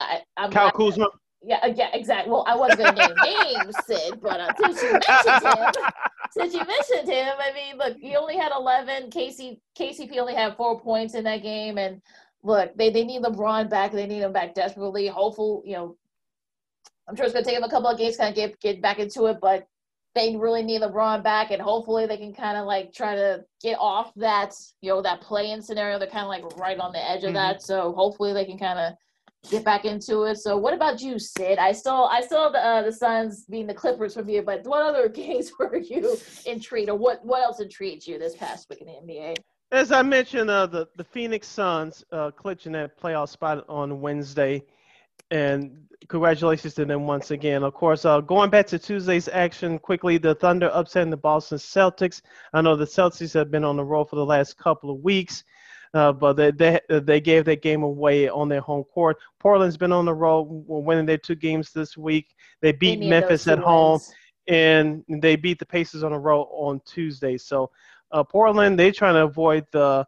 I, 0.00 0.20
I'm 0.36 0.50
Kyle 0.50 0.72
Kuzma. 0.72 1.08
Yeah, 1.42 1.58
uh, 1.62 1.72
yeah, 1.74 1.90
exactly. 1.92 2.32
Well, 2.32 2.44
I 2.48 2.56
wasn't 2.56 2.80
going 2.80 2.96
to 2.96 3.14
name 3.22 3.54
names, 3.54 3.76
Sid, 3.86 4.20
but 4.20 4.40
uh, 4.40 4.52
since 4.60 4.82
you 4.82 4.92
mentioned 4.92 5.44
him, 5.44 5.84
since 6.32 6.54
you 6.54 6.64
mentioned 6.64 7.08
him, 7.08 7.34
I 7.38 7.52
mean, 7.52 7.78
look, 7.78 7.96
he 7.98 8.16
only 8.16 8.36
had 8.36 8.50
11. 8.56 9.10
Casey 9.10 9.60
KCP 9.78 10.18
only 10.18 10.34
had 10.34 10.56
four 10.56 10.80
points 10.80 11.14
in 11.14 11.24
that 11.24 11.42
game, 11.42 11.78
and 11.78 12.00
look, 12.42 12.76
they, 12.76 12.90
they 12.90 13.04
need 13.04 13.22
LeBron 13.22 13.68
back. 13.68 13.92
They 13.92 14.06
need 14.06 14.22
him 14.22 14.32
back 14.32 14.54
desperately. 14.54 15.06
Hopeful, 15.06 15.62
you 15.64 15.74
know, 15.74 15.96
I'm 17.08 17.16
sure 17.16 17.24
it's 17.24 17.32
going 17.32 17.44
to 17.44 17.50
take 17.50 17.58
him 17.58 17.64
a 17.64 17.70
couple 17.70 17.88
of 17.88 17.98
games 17.98 18.16
kind 18.16 18.30
of 18.30 18.36
get 18.36 18.60
get 18.60 18.82
back 18.82 18.98
into 18.98 19.26
it, 19.26 19.38
but 19.40 19.66
they 20.14 20.36
really 20.36 20.62
need 20.62 20.82
LeBron 20.82 21.22
back, 21.22 21.50
and 21.50 21.62
hopefully 21.62 22.06
they 22.06 22.16
can 22.16 22.34
kind 22.34 22.58
of 22.58 22.66
like 22.66 22.92
try 22.92 23.14
to 23.14 23.44
get 23.62 23.78
off 23.78 24.12
that 24.16 24.54
you 24.80 24.90
know 24.90 25.00
that 25.02 25.20
play-in 25.20 25.62
scenario. 25.62 25.98
They're 25.98 26.08
kind 26.08 26.24
of 26.24 26.28
like 26.28 26.58
right 26.58 26.78
on 26.78 26.92
the 26.92 27.10
edge 27.10 27.24
of 27.24 27.28
mm-hmm. 27.28 27.34
that, 27.34 27.62
so 27.62 27.92
hopefully 27.92 28.32
they 28.32 28.44
can 28.44 28.58
kind 28.58 28.78
of 28.78 28.94
get 29.50 29.64
back 29.64 29.84
into 29.84 30.24
it. 30.24 30.36
So 30.36 30.56
what 30.56 30.74
about 30.74 31.00
you, 31.00 31.18
Sid? 31.18 31.58
I 31.58 31.72
still 31.72 32.08
I 32.10 32.20
still 32.20 32.50
the 32.50 32.58
uh, 32.58 32.82
the 32.82 32.92
Suns 32.92 33.44
being 33.44 33.66
the 33.66 33.74
Clippers 33.74 34.14
from 34.14 34.28
you, 34.28 34.42
but 34.42 34.64
what 34.64 34.82
other 34.82 35.08
games 35.24 35.52
were 35.58 35.76
you 35.76 36.16
intrigued, 36.46 36.90
or 36.90 36.96
what 36.96 37.24
what 37.24 37.42
else 37.42 37.60
intrigued 37.60 38.06
you 38.06 38.18
this 38.18 38.36
past 38.36 38.68
week 38.68 38.80
in 38.80 38.86
the 38.86 38.92
NBA? 38.92 39.36
As 39.70 39.92
I 39.92 40.02
mentioned, 40.02 40.48
uh, 40.48 40.66
the 40.66 40.88
the 40.96 41.04
Phoenix 41.04 41.46
Suns 41.46 42.04
uh, 42.10 42.30
clinching 42.30 42.72
that 42.72 42.98
playoff 42.98 43.28
spot 43.28 43.64
on 43.68 44.00
Wednesday, 44.00 44.64
and 45.30 45.84
congratulations 46.08 46.72
to 46.74 46.86
them 46.86 47.06
once 47.06 47.30
again. 47.32 47.62
Of 47.62 47.74
course, 47.74 48.06
uh, 48.06 48.20
going 48.20 48.48
back 48.48 48.66
to 48.68 48.78
Tuesday's 48.78 49.28
action 49.28 49.78
quickly, 49.78 50.16
the 50.16 50.34
Thunder 50.34 50.70
upsetting 50.72 51.10
the 51.10 51.18
Boston 51.18 51.58
Celtics. 51.58 52.22
I 52.54 52.62
know 52.62 52.76
the 52.76 52.86
Celtics 52.86 53.34
have 53.34 53.50
been 53.50 53.64
on 53.64 53.76
the 53.76 53.84
roll 53.84 54.04
for 54.06 54.16
the 54.16 54.24
last 54.24 54.56
couple 54.56 54.90
of 54.90 55.00
weeks. 55.00 55.44
uh, 55.94 56.12
but 56.12 56.34
they, 56.34 56.50
they 56.50 56.80
they 56.88 57.20
gave 57.20 57.44
that 57.46 57.62
game 57.62 57.82
away 57.82 58.28
on 58.28 58.48
their 58.48 58.60
home 58.60 58.84
court. 58.84 59.16
Portland's 59.38 59.76
been 59.76 59.92
on 59.92 60.04
the 60.04 60.14
road, 60.14 60.46
winning 60.66 61.06
their 61.06 61.18
two 61.18 61.34
games 61.34 61.72
this 61.72 61.96
week. 61.96 62.34
They 62.60 62.72
beat 62.72 63.00
Memphis 63.00 63.46
at 63.48 63.58
home, 63.58 63.92
wins. 63.92 64.14
and 64.48 65.04
they 65.22 65.36
beat 65.36 65.58
the 65.58 65.66
Pacers 65.66 66.02
on 66.02 66.12
the 66.12 66.18
road 66.18 66.48
on 66.50 66.80
Tuesday. 66.84 67.36
So 67.38 67.70
uh, 68.10 68.24
Portland, 68.24 68.78
they're 68.78 68.92
trying 68.92 69.14
to 69.14 69.24
avoid 69.24 69.66
the 69.72 70.06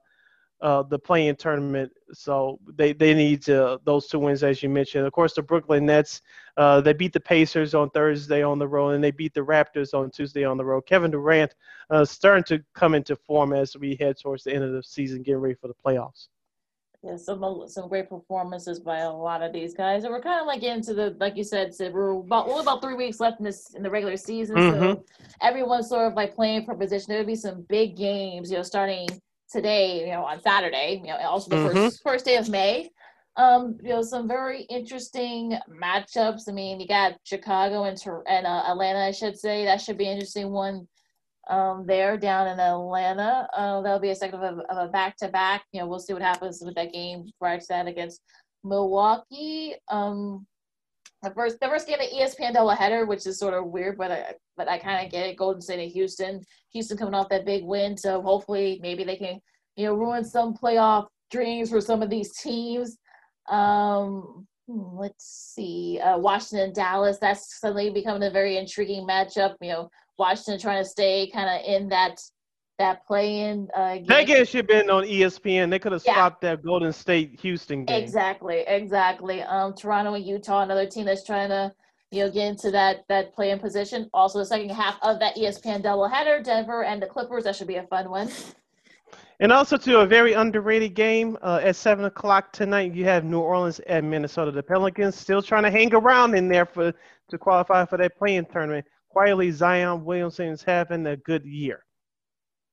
uh, 0.60 0.82
the 0.82 0.98
play-in 0.98 1.34
tournament. 1.36 1.90
So 2.12 2.58
they, 2.74 2.92
they 2.92 3.14
need 3.14 3.42
to, 3.44 3.80
those 3.84 4.08
two 4.08 4.18
wins, 4.18 4.42
as 4.42 4.62
you 4.62 4.68
mentioned. 4.68 5.06
Of 5.06 5.12
course, 5.12 5.34
the 5.34 5.42
Brooklyn 5.42 5.86
Nets, 5.86 6.20
uh, 6.56 6.80
they 6.82 6.92
beat 6.92 7.12
the 7.12 7.20
Pacers 7.20 7.74
on 7.74 7.88
Thursday 7.90 8.42
on 8.42 8.58
the 8.58 8.68
road, 8.68 8.90
and 8.90 9.02
they 9.02 9.10
beat 9.10 9.32
the 9.32 9.40
Raptors 9.40 9.94
on 9.94 10.10
Tuesday 10.10 10.44
on 10.44 10.58
the 10.58 10.64
road. 10.64 10.82
Kevin 10.82 11.10
Durant 11.10 11.54
uh, 11.88 12.04
starting 12.04 12.44
to 12.44 12.62
come 12.74 12.94
into 12.94 13.16
form 13.16 13.52
as 13.52 13.76
we 13.76 13.96
head 13.96 14.18
towards 14.20 14.44
the 14.44 14.52
end 14.52 14.64
of 14.64 14.72
the 14.72 14.82
season, 14.82 15.22
getting 15.22 15.40
ready 15.40 15.54
for 15.54 15.68
the 15.68 15.74
playoffs. 15.74 16.28
Yeah, 17.02 17.16
some 17.16 17.64
some 17.66 17.88
great 17.88 18.10
performances 18.10 18.78
by 18.78 18.98
a 18.98 19.10
lot 19.10 19.42
of 19.42 19.54
these 19.54 19.72
guys, 19.72 20.04
and 20.04 20.12
we're 20.12 20.20
kind 20.20 20.38
of 20.38 20.46
like 20.46 20.62
into 20.62 20.92
the 20.92 21.16
like 21.18 21.34
you 21.34 21.44
said, 21.44 21.74
Sid, 21.74 21.94
we're 21.94 22.10
about 22.10 22.46
only 22.46 22.60
about 22.60 22.82
three 22.82 22.94
weeks 22.94 23.20
left 23.20 23.40
in 23.40 23.46
this 23.46 23.74
in 23.74 23.82
the 23.82 23.88
regular 23.88 24.18
season, 24.18 24.56
mm-hmm. 24.56 24.80
so 24.80 25.04
everyone's 25.40 25.88
sort 25.88 26.06
of 26.06 26.14
like 26.14 26.34
playing 26.34 26.66
for 26.66 26.74
position. 26.74 27.06
There'll 27.08 27.24
be 27.24 27.36
some 27.36 27.64
big 27.70 27.96
games, 27.96 28.50
you 28.50 28.58
know, 28.58 28.62
starting 28.62 29.08
today, 29.50 30.00
you 30.00 30.12
know, 30.12 30.24
on 30.24 30.42
Saturday, 30.42 31.00
you 31.02 31.08
know, 31.08 31.16
also 31.20 31.48
the 31.48 31.56
mm-hmm. 31.56 31.74
first 31.74 32.02
first 32.02 32.24
day 32.26 32.36
of 32.36 32.50
May. 32.50 32.90
Um, 33.36 33.78
you 33.82 33.90
know, 33.90 34.02
some 34.02 34.28
very 34.28 34.62
interesting 34.64 35.58
matchups. 35.70 36.42
I 36.48 36.52
mean, 36.52 36.80
you 36.80 36.86
got 36.86 37.14
Chicago 37.24 37.84
and 37.84 37.98
and 38.28 38.46
uh, 38.46 38.64
Atlanta, 38.66 38.98
I 38.98 39.12
should 39.12 39.38
say. 39.38 39.64
That 39.64 39.80
should 39.80 39.96
be 39.96 40.04
an 40.04 40.12
interesting 40.12 40.50
one. 40.50 40.86
Um, 41.50 41.84
there 41.84 42.16
down 42.16 42.46
in 42.46 42.60
Atlanta, 42.60 43.48
uh, 43.56 43.80
that'll 43.82 43.98
be 43.98 44.10
a 44.10 44.14
second 44.14 44.40
of 44.40 44.60
a, 44.70 44.88
back 44.88 45.16
to 45.16 45.28
back. 45.28 45.64
You 45.72 45.80
know, 45.80 45.88
we'll 45.88 45.98
see 45.98 46.12
what 46.12 46.22
happens 46.22 46.62
with 46.64 46.76
that 46.76 46.92
game 46.92 47.28
prior 47.40 47.58
to 47.58 47.86
against 47.86 48.22
Milwaukee. 48.62 49.74
Um, 49.88 50.46
the 51.22 51.30
first 51.32 51.60
the 51.60 51.66
first 51.66 51.86
game 51.86 52.00
of 52.00 52.06
ESPN 52.06 52.54
doubleheader, 52.54 53.06
which 53.06 53.26
is 53.26 53.38
sort 53.38 53.54
of 53.54 53.66
weird, 53.66 53.98
but 53.98 54.10
I 54.10 54.34
but 54.56 54.68
I 54.68 54.78
kind 54.78 55.04
of 55.04 55.12
get 55.12 55.26
it. 55.26 55.36
Golden 55.36 55.60
State 55.60 55.82
and 55.82 55.92
Houston. 55.92 56.42
Houston 56.72 56.96
coming 56.96 57.14
off 57.14 57.28
that 57.28 57.44
big 57.44 57.64
win, 57.64 57.96
so 57.96 58.22
hopefully 58.22 58.78
maybe 58.82 59.04
they 59.04 59.16
can 59.16 59.40
you 59.76 59.86
know 59.86 59.94
ruin 59.94 60.24
some 60.24 60.54
playoff 60.54 61.08
dreams 61.30 61.70
for 61.70 61.80
some 61.80 62.02
of 62.02 62.10
these 62.10 62.36
teams. 62.36 62.96
Um, 63.50 64.46
hmm, 64.66 64.98
let's 64.98 65.52
see, 65.54 66.00
uh, 66.02 66.16
Washington 66.16 66.72
Dallas. 66.72 67.18
That's 67.18 67.60
suddenly 67.60 67.90
becoming 67.90 68.22
a 68.22 68.30
very 68.30 68.56
intriguing 68.56 69.06
matchup. 69.06 69.56
You 69.60 69.70
know, 69.70 69.90
Washington 70.20 70.60
trying 70.60 70.84
to 70.84 70.88
stay 70.88 71.28
kind 71.32 71.48
of 71.48 71.66
in 71.66 71.88
that 71.88 72.20
that 72.78 73.06
play-in 73.06 73.68
uh, 73.76 73.96
game. 73.96 74.06
That 74.06 74.26
game 74.26 74.44
should 74.46 74.58
have 74.58 74.66
been 74.66 74.88
on 74.88 75.04
ESPN. 75.04 75.68
They 75.68 75.78
could 75.78 75.92
have 75.92 76.02
yeah. 76.06 76.14
stopped 76.14 76.40
that 76.42 76.62
Golden 76.62 76.92
State 76.92 77.38
Houston 77.40 77.84
game. 77.84 78.02
Exactly, 78.02 78.64
exactly. 78.66 79.42
Um, 79.42 79.74
Toronto 79.74 80.14
and 80.14 80.24
Utah, 80.24 80.62
another 80.62 80.86
team 80.86 81.04
that's 81.04 81.24
trying 81.24 81.50
to 81.50 81.72
you 82.10 82.24
know 82.24 82.30
get 82.30 82.46
into 82.48 82.70
that 82.70 83.04
that 83.08 83.34
play 83.34 83.50
in 83.50 83.58
position. 83.58 84.08
Also, 84.14 84.38
the 84.38 84.46
second 84.46 84.70
half 84.70 84.98
of 85.02 85.18
that 85.20 85.36
ESPN 85.36 85.82
doubleheader, 85.82 86.44
Denver 86.44 86.84
and 86.84 87.02
the 87.02 87.06
Clippers. 87.06 87.44
That 87.44 87.56
should 87.56 87.68
be 87.68 87.76
a 87.76 87.86
fun 87.86 88.10
one. 88.10 88.30
And 89.40 89.52
also 89.52 89.78
to 89.78 90.00
a 90.00 90.06
very 90.06 90.34
underrated 90.34 90.94
game 90.94 91.38
uh, 91.40 91.60
at 91.62 91.74
seven 91.74 92.04
o'clock 92.04 92.52
tonight. 92.52 92.94
You 92.94 93.04
have 93.06 93.24
New 93.24 93.40
Orleans 93.40 93.80
at 93.86 94.04
Minnesota. 94.04 94.50
The 94.50 94.62
Pelicans 94.62 95.16
still 95.16 95.40
trying 95.40 95.62
to 95.62 95.70
hang 95.70 95.94
around 95.94 96.34
in 96.34 96.46
there 96.48 96.66
for 96.66 96.92
to 97.30 97.38
qualify 97.38 97.86
for 97.86 97.96
that 97.96 98.18
play-in 98.18 98.44
tournament. 98.44 98.84
Quietly, 99.10 99.50
Zion 99.50 100.04
Williamson 100.04 100.48
is 100.48 100.62
having 100.62 101.06
a 101.06 101.16
good 101.16 101.44
year 101.44 101.84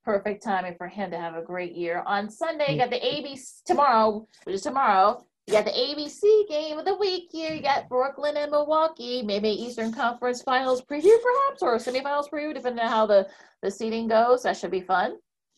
perfect 0.07 0.41
timing 0.41 0.73
for 0.77 0.88
him 0.88 1.11
to 1.11 1.18
have 1.18 1.35
a 1.35 1.41
great 1.41 1.73
year. 1.73 2.01
On 2.05 2.30
Sunday, 2.30 2.72
you 2.72 2.77
got 2.77 2.89
the 2.89 2.95
ABC 2.95 3.61
tomorrow, 3.65 4.26
which 4.45 4.55
is 4.55 4.61
tomorrow. 4.61 5.22
You 5.47 5.53
got 5.53 5.65
the 5.65 5.72
ABC 5.72 6.47
game 6.47 6.80
of 6.80 6.85
the 6.85 6.95
week 6.95 7.27
here. 7.30 7.53
You 7.53 7.61
got 7.61 7.89
Brooklyn 7.89 8.38
and 8.38 8.49
Milwaukee. 8.49 9.22
Maybe 9.22 9.49
Eastern 9.49 9.91
Conference 9.91 10.41
Finals 10.41 10.81
preview, 10.81 11.15
perhaps, 11.22 11.61
or 11.61 11.76
semifinals 11.76 12.30
preview, 12.30 12.53
depending 12.53 12.85
on 12.85 12.89
how 12.89 13.05
the, 13.05 13.27
the 13.61 13.69
seating 13.69 14.07
goes. 14.07 14.43
That 14.43 14.55
should 14.55 14.72
be 14.72 14.80
fun. 14.80 15.18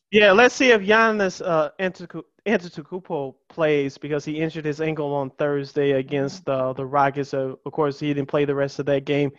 Yeah, 0.09 0.31
let's 0.31 0.55
see 0.55 0.71
if 0.71 0.81
Giannis 0.81 1.45
uh, 1.45 1.69
Antetokounmpo 1.79 3.35
plays 3.49 3.99
because 3.99 4.25
he 4.25 4.39
injured 4.39 4.65
his 4.65 4.81
ankle 4.81 5.13
on 5.13 5.29
Thursday 5.29 5.91
against 5.91 6.49
uh, 6.49 6.73
the 6.73 6.85
Rockets. 6.87 7.29
So, 7.29 7.59
of 7.67 7.71
course, 7.71 7.99
he 7.99 8.11
didn't 8.11 8.29
play 8.29 8.45
the 8.45 8.55
rest 8.55 8.79
of 8.79 8.87
that 8.87 9.05
game. 9.05 9.31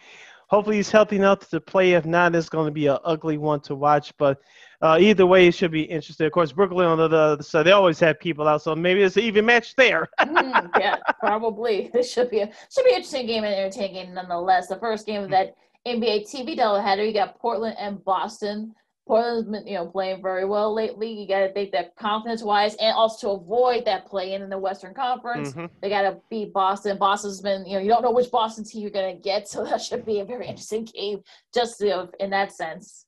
Hopefully, 0.51 0.77
he's 0.77 0.91
healthy 0.91 1.17
enough 1.17 1.49
to 1.49 1.61
play. 1.61 1.93
If 1.93 2.05
not, 2.05 2.35
it's 2.35 2.49
going 2.49 2.67
to 2.67 2.73
be 2.73 2.89
an 2.89 2.99
ugly 3.05 3.39
one 3.39 3.61
to 3.61 3.77
watch. 3.77 4.13
But 4.19 4.41
uh, 4.83 4.99
either 5.01 5.25
way, 5.25 5.47
it 5.47 5.55
should 5.55 5.71
be 5.71 5.83
interesting. 5.83 6.27
Of 6.27 6.33
course, 6.33 6.51
Brooklyn 6.51 6.87
on 6.87 6.99
the 6.99 7.05
other 7.05 7.43
side, 7.43 7.67
they 7.67 7.73
always 7.73 8.01
have 8.01 8.19
people 8.19 8.49
out, 8.49 8.63
so 8.63 8.75
maybe 8.75 9.03
it's 9.03 9.17
an 9.17 9.23
even 9.23 9.47
match 9.47 9.77
there. 9.77 10.09
mm, 10.21 10.71
yeah, 10.79 10.97
probably. 11.21 11.91
It 12.01 12.05
should 12.05 12.31
be 12.31 12.41
a 12.41 12.51
should 12.73 12.85
be 12.85 12.91
an 12.91 12.97
interesting 12.97 13.27
game 13.27 13.45
and 13.45 13.55
entertaining 13.55 14.15
nonetheless. 14.15 14.67
The 14.67 14.77
first 14.77 15.07
game 15.07 15.23
of 15.23 15.31
that 15.31 15.55
NBA 15.87 16.29
TV 16.29 16.59
doubleheader, 16.59 17.07
you 17.07 17.13
got 17.13 17.39
Portland 17.39 17.77
and 17.79 18.05
Boston. 18.05 18.75
Portland's 19.07 19.49
been, 19.49 19.67
you 19.67 19.75
know, 19.75 19.87
playing 19.87 20.23
very 20.23 20.45
well 20.45 20.73
lately. 20.73 21.11
You 21.11 21.27
got 21.27 21.41
to 21.41 21.53
think 21.53 21.73
that 21.73 21.97
confidence 21.97 22.43
wise, 22.43 22.75
and 22.77 22.95
also 22.95 23.37
to 23.37 23.43
avoid 23.43 23.85
that 23.87 24.07
play 24.07 24.35
in 24.35 24.49
the 24.49 24.59
Western 24.59 24.95
Conference, 24.95 25.51
mm-hmm. 25.51 25.67
they 25.81 25.89
got 25.89 26.03
to 26.03 26.19
beat 26.31 26.53
Boston. 26.53 26.99
Boston's 26.99 27.41
been, 27.41 27.67
you 27.67 27.75
know, 27.75 27.81
you 27.81 27.89
don't 27.89 28.03
know 28.03 28.13
which 28.13 28.31
Boston 28.31 28.65
team 28.65 28.83
you're 28.83 28.91
going 28.91 29.17
to 29.17 29.23
get, 29.23 29.49
so 29.49 29.65
that 29.65 29.81
should 29.81 30.05
be 30.05 30.21
a 30.21 30.25
very 30.25 30.47
interesting 30.47 30.85
game, 30.85 31.23
just 31.53 31.81
you 31.81 31.89
know, 31.89 32.11
in 32.21 32.31
that 32.31 32.53
sense. 32.53 33.07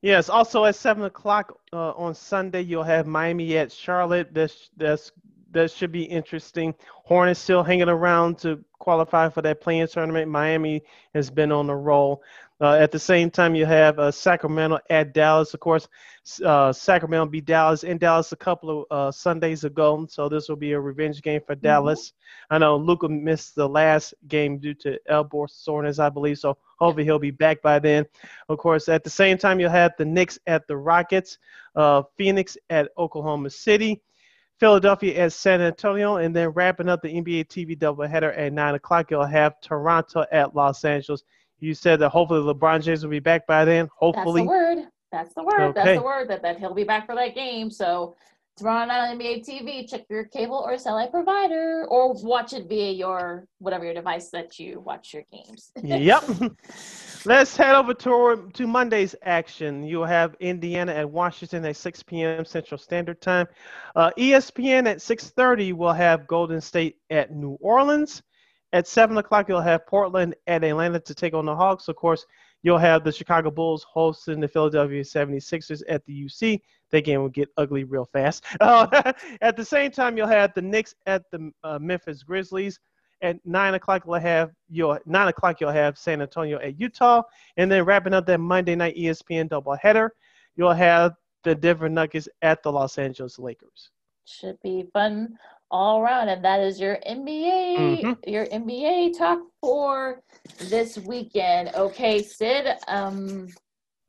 Yes. 0.00 0.28
Also 0.28 0.64
at 0.64 0.76
seven 0.76 1.04
o'clock 1.04 1.58
uh, 1.72 1.90
on 1.90 2.14
Sunday, 2.14 2.62
you'll 2.62 2.84
have 2.84 3.06
Miami 3.06 3.58
at 3.58 3.72
Charlotte. 3.72 4.32
This 4.32 4.70
that's 4.76 5.10
that 5.58 5.70
should 5.70 5.92
be 5.92 6.04
interesting. 6.04 6.74
Hornets 7.04 7.40
still 7.40 7.62
hanging 7.62 7.88
around 7.88 8.38
to 8.38 8.64
qualify 8.78 9.28
for 9.28 9.42
that 9.42 9.60
play-in 9.60 9.88
tournament. 9.88 10.30
Miami 10.30 10.82
has 11.14 11.30
been 11.30 11.52
on 11.52 11.66
the 11.66 11.74
roll. 11.74 12.22
Uh, 12.60 12.74
at 12.74 12.90
the 12.90 12.98
same 12.98 13.30
time, 13.30 13.54
you 13.54 13.64
have 13.64 13.98
uh, 13.98 14.10
Sacramento 14.10 14.78
at 14.90 15.14
Dallas. 15.14 15.54
Of 15.54 15.60
course, 15.60 15.88
uh, 16.44 16.72
Sacramento 16.72 17.26
beat 17.26 17.44
Dallas 17.44 17.84
in 17.84 17.98
Dallas 17.98 18.32
a 18.32 18.36
couple 18.36 18.80
of 18.80 18.86
uh, 18.90 19.12
Sundays 19.12 19.62
ago, 19.62 20.06
so 20.08 20.28
this 20.28 20.48
will 20.48 20.56
be 20.56 20.72
a 20.72 20.80
revenge 20.80 21.22
game 21.22 21.40
for 21.46 21.54
mm-hmm. 21.54 21.66
Dallas. 21.66 22.12
I 22.50 22.58
know 22.58 22.76
Luka 22.76 23.08
missed 23.08 23.54
the 23.54 23.68
last 23.68 24.14
game 24.26 24.58
due 24.58 24.74
to 24.74 24.98
elbow 25.06 25.46
soreness, 25.46 26.00
I 26.00 26.08
believe, 26.08 26.38
so 26.38 26.56
hopefully 26.78 27.04
he'll 27.04 27.20
be 27.20 27.30
back 27.30 27.62
by 27.62 27.78
then. 27.78 28.06
Of 28.48 28.58
course, 28.58 28.88
at 28.88 29.04
the 29.04 29.10
same 29.10 29.38
time, 29.38 29.60
you'll 29.60 29.70
have 29.70 29.92
the 29.96 30.04
Knicks 30.04 30.38
at 30.48 30.66
the 30.66 30.76
Rockets, 30.76 31.38
uh, 31.76 32.02
Phoenix 32.16 32.56
at 32.70 32.90
Oklahoma 32.98 33.50
City. 33.50 34.02
Philadelphia 34.58 35.18
at 35.18 35.32
San 35.32 35.60
Antonio, 35.60 36.16
and 36.16 36.34
then 36.34 36.48
wrapping 36.48 36.88
up 36.88 37.02
the 37.02 37.08
NBA 37.08 37.46
TV 37.46 37.78
doubleheader 37.78 38.36
at 38.36 38.52
9 38.52 38.74
o'clock, 38.74 39.10
you'll 39.10 39.24
have 39.24 39.60
Toronto 39.60 40.24
at 40.32 40.54
Los 40.54 40.84
Angeles. 40.84 41.22
You 41.60 41.74
said 41.74 42.00
that 42.00 42.10
hopefully 42.10 42.40
LeBron 42.40 42.82
James 42.82 43.02
will 43.02 43.10
be 43.10 43.20
back 43.20 43.46
by 43.46 43.64
then. 43.64 43.88
Hopefully. 43.96 44.42
That's 44.42 44.46
the 44.46 44.50
word. 44.50 44.78
That's 45.10 45.34
the 45.34 45.42
word. 45.42 45.60
Okay. 45.60 45.72
That's 45.84 45.98
the 45.98 46.04
word 46.04 46.28
that, 46.28 46.42
that 46.42 46.58
he'll 46.58 46.74
be 46.74 46.84
back 46.84 47.06
for 47.06 47.14
that 47.14 47.34
game. 47.34 47.70
So 47.70 48.16
tomorrow 48.58 48.84
night 48.84 49.08
on 49.08 49.18
NBA 49.18 49.48
TV, 49.48 49.88
check 49.88 50.04
your 50.10 50.24
cable 50.24 50.56
or 50.56 50.76
satellite 50.76 51.12
provider 51.12 51.86
or 51.88 52.12
watch 52.12 52.52
it 52.52 52.68
via 52.68 52.90
your 52.90 53.46
whatever 53.58 53.84
your 53.84 53.94
device 53.94 54.30
that 54.30 54.58
you 54.58 54.80
watch 54.80 55.14
your 55.14 55.22
games. 55.32 55.70
yep. 55.82 56.24
Let's 57.24 57.56
head 57.56 57.74
over 57.74 57.94
to, 57.94 58.50
to 58.52 58.66
Monday's 58.66 59.14
action. 59.22 59.84
You'll 59.84 60.04
have 60.04 60.34
Indiana 60.40 60.92
at 60.92 61.08
Washington 61.08 61.64
at 61.64 61.76
6 61.76 62.02
p.m. 62.02 62.44
Central 62.44 62.78
Standard 62.78 63.20
Time. 63.20 63.46
Uh, 63.94 64.10
ESPN 64.18 64.88
at 64.88 64.98
6:30 64.98 65.72
will 65.72 65.92
have 65.92 66.26
Golden 66.26 66.60
State 66.60 66.96
at 67.10 67.32
New 67.32 67.56
Orleans. 67.60 68.22
At 68.72 68.86
7 68.86 69.16
o'clock, 69.16 69.48
you'll 69.48 69.62
have 69.62 69.86
Portland 69.86 70.34
at 70.46 70.62
Atlanta 70.62 71.00
to 71.00 71.14
take 71.14 71.32
on 71.32 71.46
the 71.46 71.56
Hawks. 71.56 71.88
Of 71.88 71.96
course, 71.96 72.26
you'll 72.62 72.78
have 72.78 73.04
the 73.04 73.12
Chicago 73.12 73.50
Bulls 73.50 73.84
hosting 73.84 74.40
the 74.40 74.48
Philadelphia 74.48 75.02
76ers 75.02 75.82
at 75.88 76.04
the 76.06 76.24
UC. 76.24 76.60
That 76.90 77.04
game 77.04 77.20
will 77.20 77.28
get 77.28 77.48
ugly 77.56 77.84
real 77.84 78.04
fast. 78.04 78.44
Uh, 78.60 79.12
at 79.40 79.56
the 79.56 79.64
same 79.64 79.90
time, 79.90 80.16
you'll 80.16 80.26
have 80.26 80.52
the 80.54 80.62
Knicks 80.62 80.94
at 81.06 81.22
the 81.30 81.50
uh, 81.64 81.78
Memphis 81.78 82.22
Grizzlies. 82.22 82.78
At 83.20 83.36
nine 83.44 83.74
o'clock, 83.74 84.02
you'll 84.06 84.14
have 84.14 84.50
your 84.68 85.00
nine 85.04 85.28
o'clock. 85.28 85.60
You'll 85.60 85.70
have 85.70 85.98
San 85.98 86.22
Antonio 86.22 86.58
at 86.60 86.78
Utah, 86.78 87.22
and 87.56 87.70
then 87.70 87.84
wrapping 87.84 88.14
up 88.14 88.26
that 88.26 88.38
Monday 88.38 88.76
night 88.76 88.96
ESPN 88.96 89.48
doubleheader, 89.48 90.10
you'll 90.56 90.72
have 90.72 91.14
the 91.42 91.54
Denver 91.54 91.88
Nuggets 91.88 92.28
at 92.42 92.62
the 92.62 92.70
Los 92.70 92.98
Angeles 92.98 93.38
Lakers. 93.38 93.90
Should 94.24 94.58
be 94.62 94.88
fun 94.92 95.36
all 95.70 96.00
around, 96.00 96.28
and 96.28 96.44
that 96.44 96.60
is 96.60 96.80
your 96.80 96.98
NBA, 97.06 98.02
mm-hmm. 98.02 98.30
your 98.30 98.46
NBA 98.46 99.16
talk 99.16 99.40
for 99.60 100.22
this 100.58 100.98
weekend. 100.98 101.70
Okay, 101.74 102.22
Sid. 102.22 102.66
Um, 102.88 103.48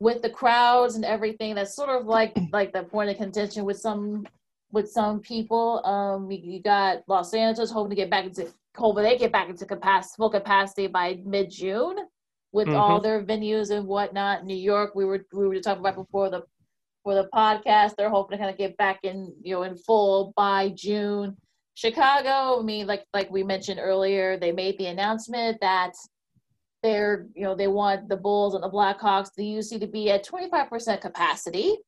with 0.00 0.22
the 0.22 0.30
crowds 0.30 0.96
and 0.96 1.04
everything, 1.04 1.54
that's 1.54 1.76
sort 1.76 1.90
of 1.90 2.06
like 2.06 2.36
like 2.52 2.72
the 2.72 2.82
point 2.82 3.10
of 3.10 3.16
contention 3.16 3.64
with 3.64 3.78
some 3.78 4.26
with 4.72 4.90
some 4.90 5.20
people. 5.20 5.84
Um, 5.84 6.30
you, 6.30 6.62
got 6.62 7.02
Los 7.06 7.34
Angeles 7.34 7.70
hoping 7.70 7.90
to 7.90 7.96
get 7.96 8.10
back 8.10 8.24
into 8.24 8.48
hoping 8.76 9.04
they 9.04 9.18
get 9.18 9.32
back 9.32 9.48
into 9.48 9.66
capacity 9.66 10.14
full 10.16 10.30
capacity 10.30 10.86
by 10.86 11.20
mid 11.24 11.50
June 11.50 11.96
with 12.52 12.68
mm-hmm. 12.68 12.76
all 12.76 13.00
their 13.00 13.22
venues 13.22 13.70
and 13.70 13.86
whatnot. 13.86 14.44
New 14.44 14.56
York, 14.56 14.94
we 14.94 15.04
were 15.04 15.26
we 15.32 15.46
were 15.46 15.60
talking 15.60 15.80
about 15.80 15.96
before 15.96 16.30
the 16.30 16.42
for 17.02 17.14
the 17.14 17.28
podcast. 17.34 17.96
They're 17.96 18.10
hoping 18.10 18.38
to 18.38 18.42
kind 18.42 18.50
of 18.50 18.58
get 18.58 18.76
back 18.76 19.00
in, 19.02 19.34
you 19.42 19.54
know, 19.54 19.62
in 19.62 19.76
full 19.76 20.32
by 20.36 20.72
June. 20.74 21.36
Chicago, 21.80 22.60
I 22.60 22.62
mean, 22.62 22.86
like 22.86 23.06
like 23.14 23.30
we 23.30 23.42
mentioned 23.42 23.80
earlier, 23.82 24.36
they 24.36 24.52
made 24.52 24.76
the 24.76 24.88
announcement 24.88 25.58
that 25.62 25.94
they're, 26.82 27.26
you 27.34 27.42
know, 27.42 27.54
they 27.54 27.68
want 27.68 28.10
the 28.10 28.18
Bulls 28.18 28.54
and 28.54 28.62
the 28.62 28.68
Blackhawks, 28.68 29.30
the 29.34 29.42
UC 29.44 29.80
to 29.80 29.86
be 29.86 30.10
at 30.10 30.22
25% 30.26 31.00
capacity, 31.00 31.78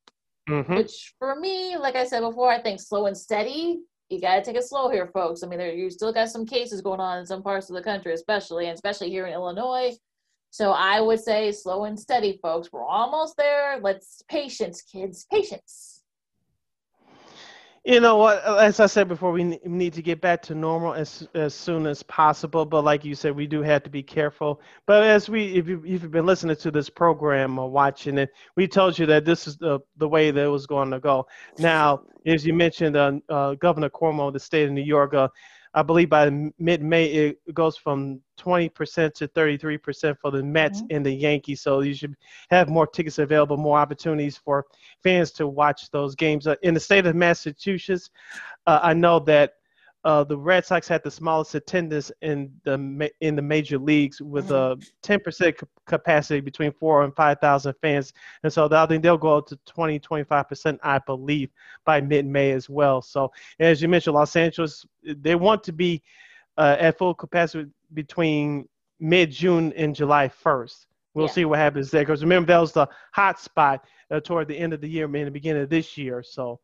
Mhm. 0.49 0.77
which 0.77 1.13
for 1.19 1.35
me, 1.39 1.77
like 1.77 1.95
I 1.95 2.05
said 2.05 2.21
before, 2.21 2.49
I 2.49 2.59
think 2.59 2.79
slow 2.81 3.05
and 3.05 3.15
steady. 3.15 3.81
You 4.09 4.19
gotta 4.19 4.41
take 4.41 4.55
it 4.55 4.63
slow 4.63 4.89
here, 4.89 5.11
folks. 5.13 5.43
I 5.43 5.47
mean, 5.47 5.59
there 5.59 5.71
you 5.71 5.91
still 5.91 6.11
got 6.11 6.29
some 6.29 6.47
cases 6.47 6.81
going 6.81 6.99
on 6.99 7.19
in 7.19 7.25
some 7.27 7.43
parts 7.43 7.69
of 7.69 7.75
the 7.75 7.83
country, 7.83 8.13
especially 8.13 8.65
and 8.65 8.73
especially 8.73 9.11
here 9.11 9.27
in 9.27 9.33
Illinois. 9.33 9.95
So 10.49 10.71
I 10.71 11.01
would 11.01 11.19
say 11.19 11.51
slow 11.51 11.83
and 11.83 11.99
steady, 11.99 12.39
folks. 12.41 12.71
We're 12.71 12.83
almost 12.83 13.37
there. 13.37 13.79
Let's 13.79 14.23
patience, 14.27 14.81
kids, 14.81 15.27
patience. 15.31 15.92
You 17.85 17.99
know 17.99 18.15
what? 18.15 18.41
As 18.45 18.79
I 18.79 18.85
said 18.85 19.09
before, 19.09 19.33
we 19.33 19.43
need 19.43 19.91
to 19.93 20.01
get 20.01 20.21
back 20.21 20.41
to 20.43 20.55
normal 20.55 20.93
as 20.93 21.27
as 21.33 21.53
soon 21.53 21.85
as 21.85 22.01
possible. 22.01 22.63
But 22.63 22.85
like 22.85 23.03
you 23.03 23.13
said, 23.13 23.35
we 23.35 23.45
do 23.45 23.61
have 23.61 23.83
to 23.83 23.89
be 23.89 24.01
careful. 24.01 24.61
But 24.85 25.03
as 25.03 25.27
we, 25.27 25.55
if, 25.55 25.67
you, 25.67 25.83
if 25.85 26.01
you've 26.01 26.11
been 26.11 26.25
listening 26.25 26.55
to 26.55 26.71
this 26.71 26.89
program 26.89 27.59
or 27.59 27.69
watching 27.69 28.17
it, 28.17 28.29
we 28.55 28.69
told 28.69 28.97
you 28.97 29.05
that 29.07 29.25
this 29.25 29.47
is 29.47 29.57
the 29.57 29.79
the 29.97 30.07
way 30.07 30.31
that 30.31 30.45
it 30.45 30.47
was 30.47 30.65
going 30.65 30.91
to 30.91 30.99
go. 31.01 31.27
Now, 31.59 32.03
as 32.25 32.45
you 32.45 32.53
mentioned, 32.53 32.95
uh, 32.95 33.19
uh, 33.27 33.55
Governor 33.55 33.89
Cuomo, 33.89 34.31
the 34.31 34.39
state 34.39 34.65
of 34.65 34.71
New 34.71 34.81
York, 34.81 35.13
uh, 35.13 35.27
I 35.73 35.81
believe 35.81 36.09
by 36.09 36.29
mid-May 36.59 37.05
it 37.05 37.53
goes 37.53 37.77
from 37.77 38.21
20% 38.37 39.13
to 39.15 39.27
33% 39.27 40.17
for 40.19 40.31
the 40.31 40.43
Mets 40.43 40.81
Mhm. 40.81 40.95
and 40.95 41.05
the 41.05 41.11
Yankees. 41.11 41.61
So 41.61 41.81
you 41.81 41.93
should 41.93 42.15
have 42.49 42.69
more 42.69 42.85
tickets 42.85 43.19
available, 43.19 43.57
more 43.57 43.79
opportunities 43.79 44.37
for 44.37 44.65
fans 45.01 45.31
to 45.33 45.47
watch 45.47 45.89
those 45.91 46.15
games. 46.15 46.47
Uh, 46.47 46.55
in 46.61 46.73
the 46.73 46.79
state 46.79 47.05
of 47.05 47.15
Massachusetts, 47.15 48.09
uh, 48.67 48.79
I 48.83 48.93
know 48.93 49.19
that 49.19 49.53
uh, 50.05 50.23
the 50.23 50.37
Red 50.37 50.65
Sox 50.65 50.87
had 50.87 51.01
the 51.03 51.11
smallest 51.11 51.55
attendance 51.55 52.11
in 52.21 52.51
the 52.65 53.09
in 53.21 53.35
the 53.35 53.41
major 53.41 53.77
leagues 53.77 54.21
with 54.21 54.51
a 54.51 54.77
10% 55.01 55.63
capacity 55.85 56.41
between 56.41 56.73
four 56.73 57.03
and 57.03 57.15
5,000 57.15 57.73
fans. 57.81 58.11
And 58.43 58.51
so 58.51 58.67
I 58.69 58.85
think 58.85 59.01
they'll 59.01 59.17
go 59.17 59.37
up 59.37 59.47
to 59.47 59.59
20, 59.65 59.99
25%, 59.99 60.77
I 60.83 60.99
believe, 60.99 61.49
by 61.85 62.01
mid-May 62.01 62.51
as 62.51 62.69
well. 62.69 63.01
So 63.01 63.31
as 63.59 63.81
you 63.81 63.87
mentioned, 63.87 64.15
Los 64.15 64.35
Angeles, 64.35 64.85
they 65.03 65.35
want 65.35 65.63
to 65.63 65.71
be 65.71 66.01
uh, 66.57 66.75
at 66.79 66.97
full 66.97 67.13
capacity 67.15 67.69
between 67.93 68.67
mid-June 68.99 69.71
and 69.73 69.95
July 69.95 70.27
1st. 70.27 70.85
We'll 71.13 71.27
Yeah. 71.27 71.31
see 71.31 71.45
what 71.45 71.59
happens 71.59 71.91
there. 71.91 72.01
Because 72.01 72.23
remember, 72.23 72.47
that 72.47 72.59
was 72.59 72.73
the 72.73 72.87
hot 73.13 73.39
spot 73.39 73.85
uh, 74.11 74.19
toward 74.19 74.47
the 74.47 74.57
end 74.57 74.73
of 74.73 74.81
the 74.81 74.89
year, 74.89 75.07
maybe 75.07 75.21
in 75.21 75.25
the 75.25 75.31
beginning 75.31 75.63
of 75.63 75.69
this 75.69 75.97
year. 75.97 76.23
So 76.23 76.59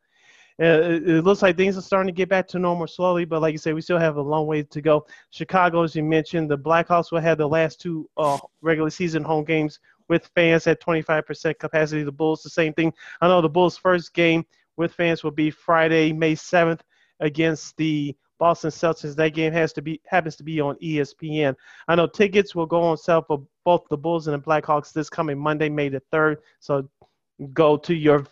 it, 0.60 1.07
it 1.07 1.23
looks 1.23 1.41
like 1.41 1.56
things 1.56 1.77
are 1.77 1.81
starting 1.81 2.14
to 2.14 2.18
get 2.18 2.27
back 2.27 2.48
to 2.49 2.60
normal 2.60 2.88
slowly. 2.88 3.26
But 3.26 3.41
like 3.41 3.53
you 3.53 3.57
said, 3.57 3.73
we 3.73 3.81
still 3.81 3.98
have 3.98 4.18
a 4.18 4.22
long 4.22 4.45
way 4.45 4.64
to 4.64 4.81
go. 4.81 5.06
Chicago, 5.30 5.84
as 5.84 5.95
you 5.95 6.03
mentioned, 6.03 6.52
the 6.52 6.57
Blackhawks 6.57 7.11
will 7.11 7.22
have 7.22 7.38
the 7.38 7.48
last 7.48 7.80
two 7.80 8.10
uh, 8.18 8.38
regular 8.61 8.90
season 8.90 9.23
home 9.23 9.45
games 9.45 9.80
with 10.10 10.30
fans 10.36 10.68
at 10.68 10.81
25% 10.81 11.57
capacity. 11.60 12.03
The 12.03 12.11
Bulls, 12.11 12.44
the 12.44 12.49
same 12.49 12.73
thing. 12.73 12.94
I 13.22 13.27
know 13.27 13.41
the 13.41 13.49
Bulls' 13.49 13.77
first 13.77 14.14
game 14.14 14.45
with 14.76 14.94
fans 14.94 15.23
will 15.23 15.31
be 15.31 15.49
Friday, 15.49 16.11
May 16.11 16.36
7th 16.36 16.81
against 17.22 17.77
the 17.77 18.15
Boston 18.40 18.72
Celtics. 18.72 19.15
That 19.15 19.34
game 19.34 19.53
has 19.53 19.72
to 19.73 19.81
be 19.81 20.02
happens 20.07 20.36
to 20.38 20.44
be 20.44 20.60
on 20.60 20.76
ESPN. 20.77 21.56
I 21.88 21.95
know 21.95 22.07
tickets 22.07 22.56
will 22.56 22.65
go 22.65 22.81
on 22.81 22.98
sale 22.98 23.22
for 23.22 23.45
both 23.65 23.84
the 23.90 23.98
Bulls 23.98 24.27
and 24.27 24.41
the 24.41 24.45
Blackhawks 24.45 24.91
this 24.91 25.10
coming 25.10 25.38
Monday, 25.38 25.69
May 25.69 25.90
the 25.90 26.02
3rd. 26.11 26.38
So 26.60 26.90
go 27.53 27.77
to 27.77 27.94
your 27.94 28.26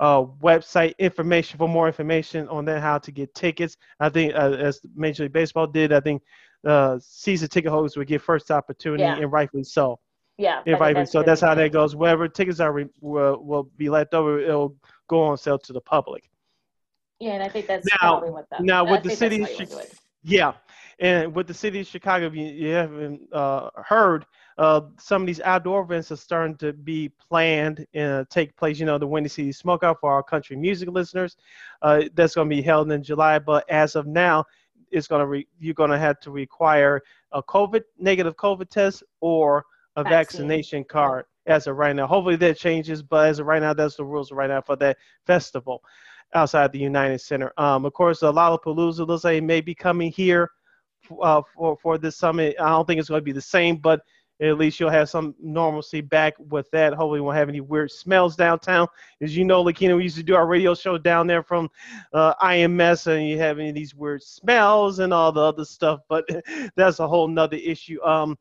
uh, 0.00 0.22
website 0.42 0.94
information 0.98 1.58
for 1.58 1.68
more 1.68 1.86
information 1.86 2.48
on 2.48 2.64
that 2.66 2.80
how 2.82 2.98
to 2.98 3.10
get 3.10 3.34
tickets. 3.34 3.76
I 4.00 4.08
think 4.08 4.34
uh, 4.34 4.52
as 4.52 4.80
Major 4.94 5.24
League 5.24 5.32
Baseball 5.32 5.66
did, 5.66 5.92
I 5.92 6.00
think 6.00 6.22
uh, 6.66 6.98
season 7.00 7.48
ticket 7.48 7.70
holders 7.70 7.96
would 7.96 8.06
get 8.06 8.20
first 8.22 8.50
opportunity, 8.50 9.02
Yeah. 9.04 9.16
and 9.16 9.32
rightfully 9.32 9.64
so. 9.64 9.98
Yeah. 10.38 10.60
And 10.66 10.78
rightfully 10.78 11.06
so. 11.06 11.22
That's 11.22 11.40
how 11.40 11.54
that 11.54 11.72
goes. 11.72 11.96
Wherever 11.96 12.28
tickets 12.28 12.60
are 12.60 12.72
re- 12.72 12.88
will, 13.00 13.42
will 13.42 13.62
be 13.78 13.88
left 13.88 14.12
over, 14.12 14.38
it'll 14.38 14.76
go 15.08 15.22
on 15.22 15.38
sale 15.38 15.58
to 15.60 15.72
the 15.72 15.80
public. 15.80 16.28
Yeah, 17.18 17.32
and 17.32 17.42
I 17.42 17.48
think 17.48 17.66
that's 17.66 17.86
Now- 17.86 17.96
probably 18.18 18.30
what 18.30 18.50
that. 18.50 18.62
now 18.62 18.84
with 18.84 19.02
the 19.02 19.10
city 19.10 19.40
how 19.40 19.48
you 19.48 19.54
should- 19.56 19.68
would 19.70 19.76
do 19.76 19.78
it. 19.78 19.94
Yeah, 20.22 20.52
and 20.98 21.34
with 21.34 21.46
the 21.46 21.54
city 21.54 21.80
of 21.80 21.86
Chicago, 21.86 22.28
you, 22.30 22.46
you 22.46 22.68
haven't 22.74 23.20
uh, 23.32 23.70
heard, 23.76 24.26
uh, 24.58 24.80
some 24.98 25.22
of 25.22 25.26
these 25.26 25.40
outdoor 25.42 25.82
events 25.82 26.10
are 26.10 26.16
starting 26.16 26.56
to 26.56 26.72
be 26.72 27.10
planned 27.28 27.86
and 27.94 28.28
take 28.30 28.56
place. 28.56 28.78
You 28.78 28.86
know, 28.86 28.98
the 28.98 29.06
Windy 29.06 29.28
City 29.28 29.50
Smokeout 29.50 29.96
for 30.00 30.12
our 30.12 30.22
country 30.22 30.56
music 30.56 30.88
listeners, 30.88 31.36
uh, 31.82 32.04
that's 32.14 32.34
going 32.34 32.48
to 32.48 32.56
be 32.56 32.62
held 32.62 32.90
in 32.90 33.02
July. 33.02 33.38
But 33.38 33.68
as 33.70 33.96
of 33.96 34.06
now, 34.06 34.44
it's 34.90 35.06
going 35.06 35.20
to 35.20 35.26
re- 35.26 35.48
you're 35.58 35.74
going 35.74 35.90
to 35.90 35.98
have 35.98 36.20
to 36.20 36.30
require 36.30 37.02
a 37.32 37.42
COVID 37.42 37.82
negative 37.98 38.36
COVID 38.36 38.70
test 38.70 39.02
or 39.20 39.64
a 39.96 40.02
Vaccine. 40.02 40.10
vaccination 40.48 40.84
card. 40.84 41.26
As 41.46 41.68
of 41.68 41.76
right 41.76 41.94
now, 41.94 42.06
hopefully 42.06 42.36
that 42.36 42.56
changes. 42.56 43.02
But 43.02 43.28
as 43.28 43.38
of 43.38 43.46
right 43.46 43.62
now, 43.62 43.72
that's 43.72 43.96
the 43.96 44.04
rules 44.04 44.32
right 44.32 44.48
now 44.48 44.62
for 44.62 44.76
that 44.76 44.96
festival 45.26 45.82
outside 46.34 46.72
the 46.72 46.78
United 46.78 47.20
Center. 47.20 47.52
Um, 47.56 47.84
of 47.84 47.92
course, 47.92 48.22
a 48.22 48.26
Lollapalooza 48.26 49.06
looks 49.06 49.24
like 49.24 49.38
it 49.38 49.44
may 49.44 49.60
be 49.60 49.74
coming 49.74 50.10
here 50.10 50.50
uh, 51.22 51.42
for 51.54 51.76
for 51.76 51.98
this 51.98 52.16
summit. 52.16 52.56
I 52.58 52.70
don't 52.70 52.86
think 52.86 52.98
it's 52.98 53.08
going 53.08 53.20
to 53.20 53.24
be 53.24 53.32
the 53.32 53.40
same, 53.40 53.76
but 53.76 54.00
at 54.40 54.58
least 54.58 54.78
you'll 54.78 54.90
have 54.90 55.08
some 55.08 55.34
normalcy 55.40 56.00
back 56.00 56.34
with 56.38 56.70
that. 56.70 56.92
Hopefully, 56.92 57.20
won't 57.20 57.36
have 57.36 57.48
any 57.48 57.60
weird 57.60 57.90
smells 57.90 58.36
downtown. 58.36 58.86
As 59.20 59.36
you 59.36 59.44
know, 59.44 59.62
Lakina, 59.62 59.96
we 59.96 60.04
used 60.04 60.16
to 60.16 60.22
do 60.22 60.34
our 60.34 60.46
radio 60.46 60.74
show 60.74 60.98
down 60.98 61.26
there 61.26 61.42
from 61.42 61.70
uh, 62.12 62.34
IMS, 62.42 63.06
and 63.06 63.28
you 63.28 63.38
have 63.38 63.58
any 63.58 63.70
of 63.70 63.74
these 63.74 63.94
weird 63.94 64.22
smells 64.22 64.98
and 64.98 65.12
all 65.12 65.32
the 65.32 65.40
other 65.40 65.64
stuff. 65.64 66.00
But 66.08 66.28
that's 66.76 67.00
a 67.00 67.08
whole 67.08 67.28
nother 67.28 67.56
issue. 67.56 68.02
Um, 68.02 68.38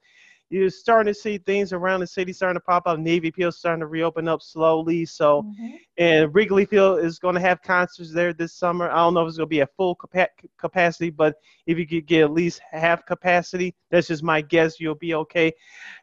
you're 0.49 0.69
starting 0.69 1.11
to 1.11 1.19
see 1.19 1.37
things 1.39 1.73
around 1.73 2.01
the 2.01 2.07
city 2.07 2.31
starting 2.31 2.55
to 2.55 2.59
pop 2.63 2.83
up. 2.85 2.99
Navy 2.99 3.31
Pier 3.31 3.51
starting 3.51 3.79
to 3.79 3.87
reopen 3.87 4.27
up 4.27 4.41
slowly. 4.41 5.03
So 5.05 5.41
Mhm. 5.43 5.79
and 5.97 6.35
Wrigley 6.35 6.65
Field 6.65 6.99
is 6.99 7.17
going 7.19 7.33
to 7.35 7.41
have 7.41 7.61
concerts 7.63 8.11
there 8.13 8.31
this 8.31 8.53
summer. 8.53 8.89
I 8.89 8.97
don't 8.97 9.15
know 9.15 9.21
if 9.23 9.29
it's 9.29 9.37
going 9.37 9.47
to 9.47 9.49
be 9.49 9.61
at 9.61 9.75
full 9.75 9.95
capa- 9.95 10.29
capacity, 10.57 11.09
but 11.09 11.35
if 11.65 11.79
you 11.79 11.87
could 11.87 12.05
get 12.05 12.23
at 12.23 12.31
least 12.31 12.61
half 12.69 13.05
capacity, 13.05 13.75
that's 13.89 14.07
just 14.07 14.21
my 14.23 14.39
guess. 14.41 14.79
You'll 14.79 14.95
be 14.95 15.15
okay. 15.15 15.51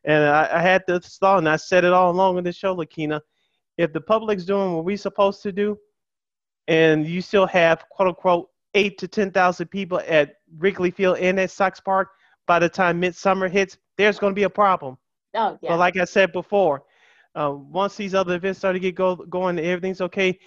And 0.04 0.24
I, 0.24 0.58
I 0.58 0.60
had 0.60 0.82
this 0.88 1.18
thought, 1.18 1.38
and 1.38 1.48
I 1.48 1.56
said 1.56 1.84
it 1.84 1.92
all 1.92 2.10
along 2.10 2.38
in 2.38 2.44
the 2.44 2.52
show, 2.52 2.74
Lakina. 2.74 3.20
If 3.78 3.92
the 3.92 4.00
public's 4.00 4.44
doing 4.44 4.74
what 4.74 4.84
we're 4.84 4.96
supposed 4.96 5.42
to 5.44 5.52
do, 5.52 5.78
and 6.68 7.06
you 7.06 7.20
still 7.20 7.46
have 7.46 7.88
quote 7.90 8.08
unquote 8.08 8.48
eight 8.74 8.98
to 8.98 9.08
ten 9.08 9.30
thousand 9.30 9.68
people 9.68 10.00
at 10.06 10.36
Wrigley 10.58 10.90
Field 10.90 11.18
and 11.18 11.38
at 11.38 11.50
Sox 11.50 11.80
Park 11.80 12.08
by 12.46 12.58
the 12.58 12.68
time 12.68 12.98
midsummer 13.00 13.48
hits, 13.48 13.78
there's 14.02 14.18
going 14.18 14.32
to 14.32 14.38
be 14.38 14.42
a 14.42 14.50
problem. 14.50 14.98
Oh 15.34 15.58
yeah. 15.62 15.70
But 15.70 15.78
like 15.78 15.96
I 15.96 16.04
said 16.04 16.32
before, 16.32 16.82
uh, 17.34 17.52
once 17.54 17.96
these 17.96 18.14
other 18.14 18.34
events 18.34 18.58
start 18.58 18.74
to 18.74 18.80
get 18.80 18.94
go, 18.94 19.16
going, 19.16 19.58
everything's 19.58 20.00
okay. 20.00 20.38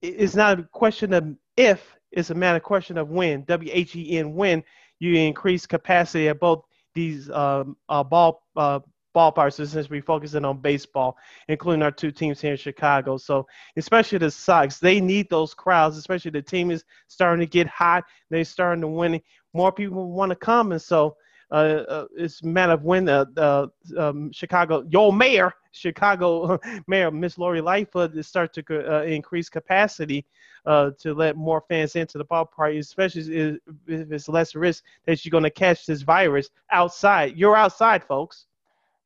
It's 0.00 0.34
not 0.34 0.58
a 0.58 0.62
question 0.64 1.12
of 1.12 1.36
if; 1.56 1.96
it's 2.10 2.30
a 2.30 2.34
matter 2.34 2.56
of 2.56 2.62
question 2.62 2.98
of 2.98 3.10
when. 3.10 3.44
W 3.44 3.70
H 3.72 3.94
E 3.94 4.18
N 4.18 4.34
when 4.34 4.64
you 4.98 5.14
increase 5.14 5.66
capacity 5.66 6.28
at 6.28 6.40
both 6.40 6.64
these 6.94 7.30
um, 7.30 7.76
uh, 7.88 8.02
ball 8.02 8.42
uh, 8.56 8.80
ballparks. 9.14 9.64
Since 9.68 9.90
we're 9.90 10.02
focusing 10.02 10.44
on 10.44 10.58
baseball, 10.58 11.16
including 11.48 11.82
our 11.82 11.92
two 11.92 12.10
teams 12.10 12.40
here 12.40 12.52
in 12.52 12.56
Chicago, 12.56 13.18
so 13.18 13.46
especially 13.76 14.18
the 14.18 14.30
Sox, 14.30 14.78
they 14.78 15.00
need 15.00 15.28
those 15.30 15.54
crowds. 15.54 15.98
Especially 15.98 16.30
the 16.30 16.42
team 16.42 16.70
is 16.70 16.84
starting 17.06 17.46
to 17.46 17.50
get 17.50 17.66
hot. 17.68 18.04
They're 18.30 18.44
starting 18.44 18.80
to 18.80 18.88
win. 18.88 19.20
More 19.54 19.70
people 19.70 20.10
want 20.10 20.30
to 20.30 20.36
come, 20.36 20.72
and 20.72 20.82
so 20.82 21.16
uh, 21.52 21.84
uh, 21.88 22.06
it's 22.16 22.40
a 22.40 22.46
matter 22.46 22.72
of 22.72 22.82
when 22.82 23.04
the, 23.04 23.28
the 23.34 24.02
um, 24.02 24.32
Chicago, 24.32 24.84
your 24.88 25.12
mayor, 25.12 25.52
Chicago 25.72 26.58
Mayor 26.86 27.10
Miss 27.10 27.36
Lori 27.36 27.60
Lightfoot, 27.60 28.16
is 28.16 28.26
start 28.26 28.54
to 28.54 28.64
uh, 28.70 29.02
increase 29.02 29.50
capacity 29.50 30.24
uh, 30.64 30.90
to 30.98 31.12
let 31.12 31.36
more 31.36 31.62
fans 31.68 31.94
into 31.94 32.16
the 32.16 32.24
ballpark, 32.24 32.78
especially 32.78 33.36
if, 33.36 33.56
if 33.86 34.12
it's 34.12 34.28
less 34.28 34.54
risk 34.54 34.82
that 35.06 35.24
you're 35.24 35.30
going 35.30 35.44
to 35.44 35.50
catch 35.50 35.84
this 35.84 36.02
virus 36.02 36.48
outside. 36.70 37.36
You're 37.36 37.56
outside, 37.56 38.02
folks. 38.02 38.46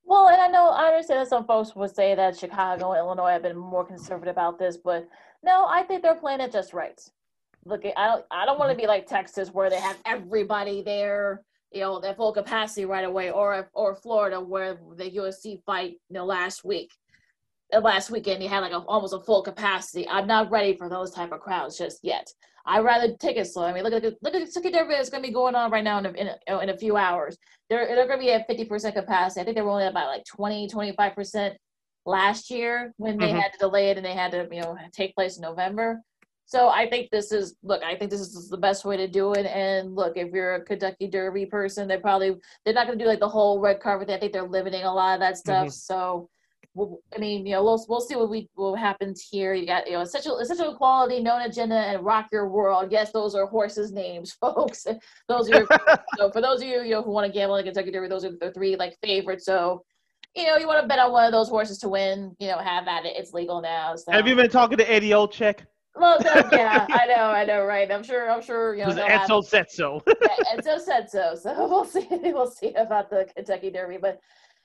Well, 0.05 0.29
and 0.29 0.41
I 0.41 0.47
know 0.47 0.69
I 0.69 0.87
understand 0.87 1.21
that 1.21 1.29
some 1.29 1.47
folks 1.47 1.75
would 1.75 1.95
say 1.95 2.15
that 2.15 2.39
Chicago 2.39 2.93
and 2.93 2.99
Illinois 2.99 3.31
have 3.31 3.43
been 3.43 3.57
more 3.57 3.85
conservative 3.85 4.33
about 4.33 4.57
this, 4.57 4.77
but 4.77 5.09
no, 5.43 5.67
I 5.69 5.83
think 5.83 6.03
they're 6.03 6.15
playing 6.15 6.41
it 6.41 6.53
just 6.53 6.73
right. 6.73 7.01
Look, 7.65 7.85
I 7.97 8.07
don't, 8.07 8.25
I 8.31 8.47
don't 8.47 8.61
want 8.61 8.71
to 8.71 8.77
be 8.77 8.87
like 8.87 9.09
Texas 9.09 9.49
where 9.53 9.69
they 9.69 9.81
have 9.81 9.99
everybody 10.07 10.83
there, 10.83 11.43
you 11.73 11.81
know, 11.81 12.03
at 12.03 12.17
full 12.17 12.33
capacity 12.33 12.85
right 12.85 13.05
away, 13.05 13.31
or 13.31 13.69
or 13.75 13.95
Florida 13.97 14.41
where 14.41 14.79
the 14.97 15.11
UFC 15.11 15.63
fight, 15.65 15.93
you 16.09 16.15
know, 16.15 16.25
last 16.25 16.65
week, 16.65 16.91
uh, 17.75 17.81
last 17.81 18.11
weekend 18.11 18.43
you 18.43 18.49
had 18.49 18.61
like 18.61 18.73
a, 18.73 18.79
almost 18.79 19.15
a 19.15 19.21
full 19.21 19.43
capacity. 19.43 20.09
I'm 20.09 20.27
not 20.27 20.51
ready 20.51 20.77
for 20.77 20.89
those 20.89 21.13
type 21.13 21.33
of 21.33 21.41
crowds 21.41 21.77
just 21.79 22.01
yet. 22.03 22.27
I'd 22.69 22.85
rather 22.85 23.15
take 23.17 23.37
it 23.37 23.47
slow. 23.47 23.65
I 23.65 23.73
mean, 23.73 23.85
look 23.85 23.93
at 23.93 24.03
look 24.23 24.35
at 24.35 24.49
look 24.55 24.67
at 24.67 24.75
everything 24.75 24.99
that's 24.99 25.11
going 25.11 25.23
to 25.23 25.29
be 25.29 25.35
going 25.35 25.55
on 25.55 25.71
right 25.71 25.85
now 25.85 25.99
in 25.99 26.07
a, 26.07 26.11
in 26.13 26.31
a, 26.49 26.59
in 26.61 26.69
a 26.71 26.77
few 26.79 26.97
hours 26.97 27.37
they're 27.69 27.87
they're 27.87 28.07
going 28.07 28.19
to 28.21 28.25
be 28.25 28.33
at 28.33 28.49
50% 28.49 28.95
capacity. 28.95 29.41
I 29.41 29.45
think 29.45 29.57
they 29.57 29.63
were 29.63 29.71
only 29.71 29.85
at 29.85 29.91
about 29.91 30.09
like 30.09 30.25
20, 30.25 30.69
25% 30.69 31.55
last 32.05 32.51
year 32.51 32.93
when 32.99 33.19
they 33.19 33.33
Mhm. 33.33 33.41
had 33.41 33.53
to 33.53 33.59
delay 33.59 33.91
it 33.91 33.97
and 33.97 34.07
they 34.07 34.13
had 34.13 34.31
to 34.33 34.49
you 34.53 34.61
know 34.61 34.77
take 34.93 35.15
place 35.15 35.37
in 35.37 35.43
November. 35.43 36.03
So 36.47 36.69
I 36.69 36.89
think 36.89 37.11
this 37.11 37.33
is 37.33 37.57
look. 37.65 37.83
I 37.83 37.97
think 37.97 38.11
this 38.11 38.21
is 38.21 38.49
the 38.49 38.57
best 38.57 38.85
way 38.85 38.97
to 38.97 39.09
do 39.09 39.33
it. 39.33 39.47
And 39.47 39.97
look, 39.97 40.17
if 40.17 40.33
you're 40.33 40.55
a 40.55 40.65
Kentucky 40.65 41.09
Derby 41.09 41.45
person, 41.45 41.89
they 41.89 41.99
probably 41.99 42.37
they're 42.65 42.73
not 42.73 42.87
going 42.87 42.97
to 42.97 43.05
do 43.05 43.09
like 43.09 43.19
the 43.19 43.29
whole 43.29 43.59
red 43.59 43.81
carpet. 43.81 44.07
thing. 44.07 44.17
I 44.17 44.21
think 44.21 44.33
they're 44.33 44.47
limiting 44.47 44.85
a 44.85 44.95
lot 44.95 45.15
of 45.15 45.21
that 45.21 45.37
stuff. 45.37 45.67
Mm-hmm. 45.67 45.71
So, 45.71 46.31
we'll, 46.75 47.01
I 47.13 47.19
mean, 47.19 47.47
you 47.47 47.53
know, 47.53 47.65
we'll 47.65 47.85
we'll 47.89 48.01
see 48.01 48.15
what 48.15 48.31
we 48.31 48.49
what 48.55 48.79
happens 48.79 49.27
here. 49.29 49.55
You 49.55 49.67
got 49.67 49.89
you 49.89 49.95
know 49.95 50.03
essential 50.03 50.39
essential 50.39 50.77
quality, 50.77 51.21
known 51.21 51.43
agenda, 51.43 51.75
and 51.75 52.05
rock 52.05 52.29
your 52.31 52.49
world. 52.49 52.93
Yes, 52.93 53.11
those 53.11 53.35
are 53.35 53.47
horses' 53.47 53.91
names, 53.91 54.31
folks. 54.41 54.87
those 55.29 55.51
are 55.51 55.57
your, 55.57 55.67
so 56.17 56.31
for 56.31 56.41
those 56.41 56.63
of 56.63 56.69
you 56.69 56.83
you 56.83 56.93
know 56.93 57.03
who 57.03 57.11
want 57.11 57.27
to 57.27 57.37
gamble 57.37 57.57
in 57.57 57.65
Kentucky 57.65 57.91
Derby, 57.91 58.07
those 58.07 58.25
are 58.25 58.31
the 58.41 58.53
three 58.53 58.77
like 58.77 58.97
favorites. 59.03 59.45
So. 59.45 59.85
You 60.35 60.45
know, 60.45 60.59
you 60.59 60.67
want 60.67 60.83
to 60.83 60.87
bet 60.87 60.99
on 60.99 61.13
one 61.13 61.25
of 61.25 61.33
those 61.33 61.49
horses 61.49 61.79
to 61.79 61.89
win. 61.89 62.37
You 62.39 62.49
know, 62.49 62.59
have 62.59 62.87
at 62.89 63.07
it. 63.07 63.15
It's 63.17 63.33
legal 63.33 63.63
now. 63.63 63.97
So. 63.97 64.13
Have 64.13 64.29
you 64.29 64.37
been 64.37 64.51
talking 64.51 64.77
to 64.77 64.93
Eddie 64.93 65.13
Olczyk? 65.13 65.61
Well, 65.99 66.19
yeah, 66.53 66.87
I 66.91 67.07
know, 67.07 67.25
I 67.25 67.45
know, 67.45 67.65
right? 67.65 67.91
I'm 67.91 68.03
sure, 68.03 68.31
I'm 68.31 68.43
sure, 68.43 68.75
you 68.75 68.85
know, 68.85 68.95
Because 68.95 69.29
they'll 69.29 69.43
said 69.43 69.71
so. 69.71 70.03
yeah, 70.07 70.55
Edzo 70.55 70.79
said 70.81 71.09
so. 71.09 71.35
So 71.35 71.55
we'll 71.69 71.85
see. 71.85 72.07
We'll 72.11 72.51
see 72.51 72.75
about 72.75 73.11
the 73.11 73.29
Kentucky 73.35 73.71
Derby, 73.71 73.99
but 74.01 74.21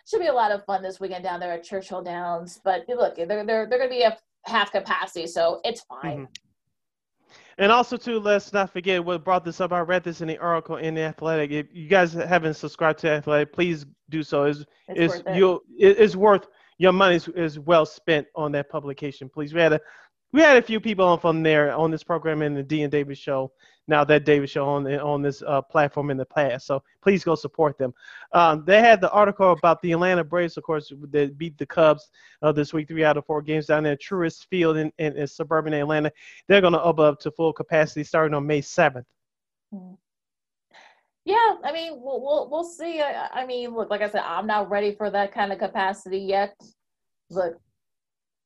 should 0.05 0.19
be 0.19 0.27
a 0.27 0.33
lot 0.33 0.51
of 0.51 0.65
fun 0.65 0.81
this 0.81 0.99
weekend 0.99 1.23
down 1.23 1.39
there 1.39 1.53
at 1.53 1.63
Churchill 1.63 2.03
Downs. 2.03 2.59
But 2.63 2.85
look, 2.89 3.15
they're 3.15 3.27
they're 3.27 3.45
they're 3.45 3.67
going 3.67 3.83
to 3.83 3.89
be 3.89 4.03
at 4.03 4.19
half 4.45 4.71
capacity, 4.71 5.27
so 5.27 5.61
it's 5.63 5.81
fine. 5.81 6.21
Mhm. 6.21 6.27
And 7.57 7.71
also, 7.71 7.95
too, 7.95 8.19
let's 8.19 8.51
not 8.53 8.71
forget 8.71 9.03
what 9.03 9.23
brought 9.23 9.45
this 9.45 9.61
up. 9.61 9.71
I 9.71 9.81
read 9.81 10.03
this 10.03 10.21
in 10.21 10.27
the 10.27 10.37
article 10.39 10.77
in 10.77 10.95
the 10.95 11.01
Athletic. 11.01 11.51
If 11.51 11.67
you 11.71 11.87
guys 11.87 12.13
haven't 12.13 12.55
subscribed 12.55 12.99
to 12.99 13.09
Athletic, 13.09 13.53
please 13.53 13.85
do 14.09 14.23
so. 14.23 14.45
It's, 14.45 14.59
It's, 14.59 14.67
it's 14.89 15.13
worth 15.13 15.27
it. 15.27 15.35
you. 15.35 15.61
It's 15.77 16.15
worth 16.15 16.47
your 16.79 16.91
money 16.91 17.15
is, 17.15 17.27
is 17.29 17.59
well 17.59 17.85
spent 17.85 18.25
on 18.35 18.51
that 18.53 18.67
publication. 18.69 19.29
Please, 19.29 19.53
we 19.53 19.61
had 19.61 19.73
a 19.73 19.79
we 20.33 20.41
had 20.41 20.57
a 20.57 20.61
few 20.61 20.79
people 20.79 21.05
on 21.05 21.19
from 21.19 21.43
there 21.43 21.73
on 21.73 21.91
this 21.91 22.03
program 22.03 22.41
in 22.41 22.53
the 22.53 22.63
D 22.63 22.83
and 22.83 22.91
Davis 22.91 23.17
show. 23.17 23.51
Now 23.87 24.03
that 24.05 24.25
Davis 24.25 24.51
show 24.51 24.65
on 24.69 24.87
on 24.99 25.21
this 25.21 25.41
uh, 25.45 25.61
platform 25.61 26.11
in 26.11 26.17
the 26.17 26.25
past, 26.25 26.67
so 26.67 26.83
please 27.01 27.23
go 27.23 27.35
support 27.35 27.77
them. 27.77 27.93
Um, 28.31 28.63
they 28.65 28.79
had 28.79 29.01
the 29.01 29.11
article 29.11 29.51
about 29.51 29.81
the 29.81 29.91
Atlanta 29.91 30.23
Braves, 30.23 30.55
of 30.55 30.63
course, 30.63 30.93
that 31.09 31.37
beat 31.37 31.57
the 31.57 31.65
Cubs 31.65 32.09
uh, 32.41 32.51
this 32.51 32.73
week, 32.73 32.87
three 32.87 33.03
out 33.03 33.17
of 33.17 33.25
four 33.25 33.41
games 33.41 33.65
down 33.65 33.83
there 33.83 33.97
Truist 33.97 34.47
Field 34.47 34.77
in, 34.77 34.91
in, 34.99 35.17
in 35.17 35.27
suburban 35.27 35.73
Atlanta. 35.73 36.11
They're 36.47 36.61
going 36.61 36.73
to 36.73 36.79
up 36.79 36.99
up 36.99 37.19
to 37.21 37.31
full 37.31 37.51
capacity 37.51 38.03
starting 38.03 38.35
on 38.35 38.45
May 38.47 38.61
seventh. 38.61 39.07
Yeah, 41.25 41.55
I 41.63 41.71
mean, 41.73 41.93
we'll 42.01 42.21
we'll, 42.21 42.49
we'll 42.49 42.63
see. 42.63 43.01
I, 43.01 43.27
I 43.33 43.45
mean, 43.45 43.73
look, 43.73 43.89
like 43.89 44.01
I 44.01 44.09
said, 44.09 44.23
I'm 44.23 44.47
not 44.47 44.69
ready 44.69 44.93
for 44.95 45.09
that 45.09 45.33
kind 45.33 45.51
of 45.51 45.59
capacity 45.59 46.19
yet. 46.19 46.55
Look, 47.29 47.59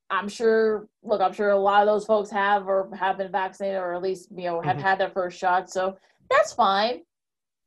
I'm 0.10 0.30
sure. 0.30 0.88
Look, 1.03 1.22
I'm 1.22 1.34
sure 1.34 1.49
a 1.49 1.57
lot 1.57 1.82
of 1.82 1.88
those 1.88 2.06
folks 2.06 2.30
have 2.30 2.68
or 2.68 2.90
have 2.95 3.18
been 3.18 3.32
vaccinated, 3.32 3.80
or 3.80 3.94
at 3.94 4.02
least 4.03 4.30
you 4.32 4.45
know 4.45 4.61
have 4.61 4.77
Mhm. 4.77 4.82
had 4.82 4.99
their 4.99 5.10
first 5.10 5.38
shot. 5.38 5.69
So 5.69 5.98
that's 6.30 6.53
fine. 6.53 7.02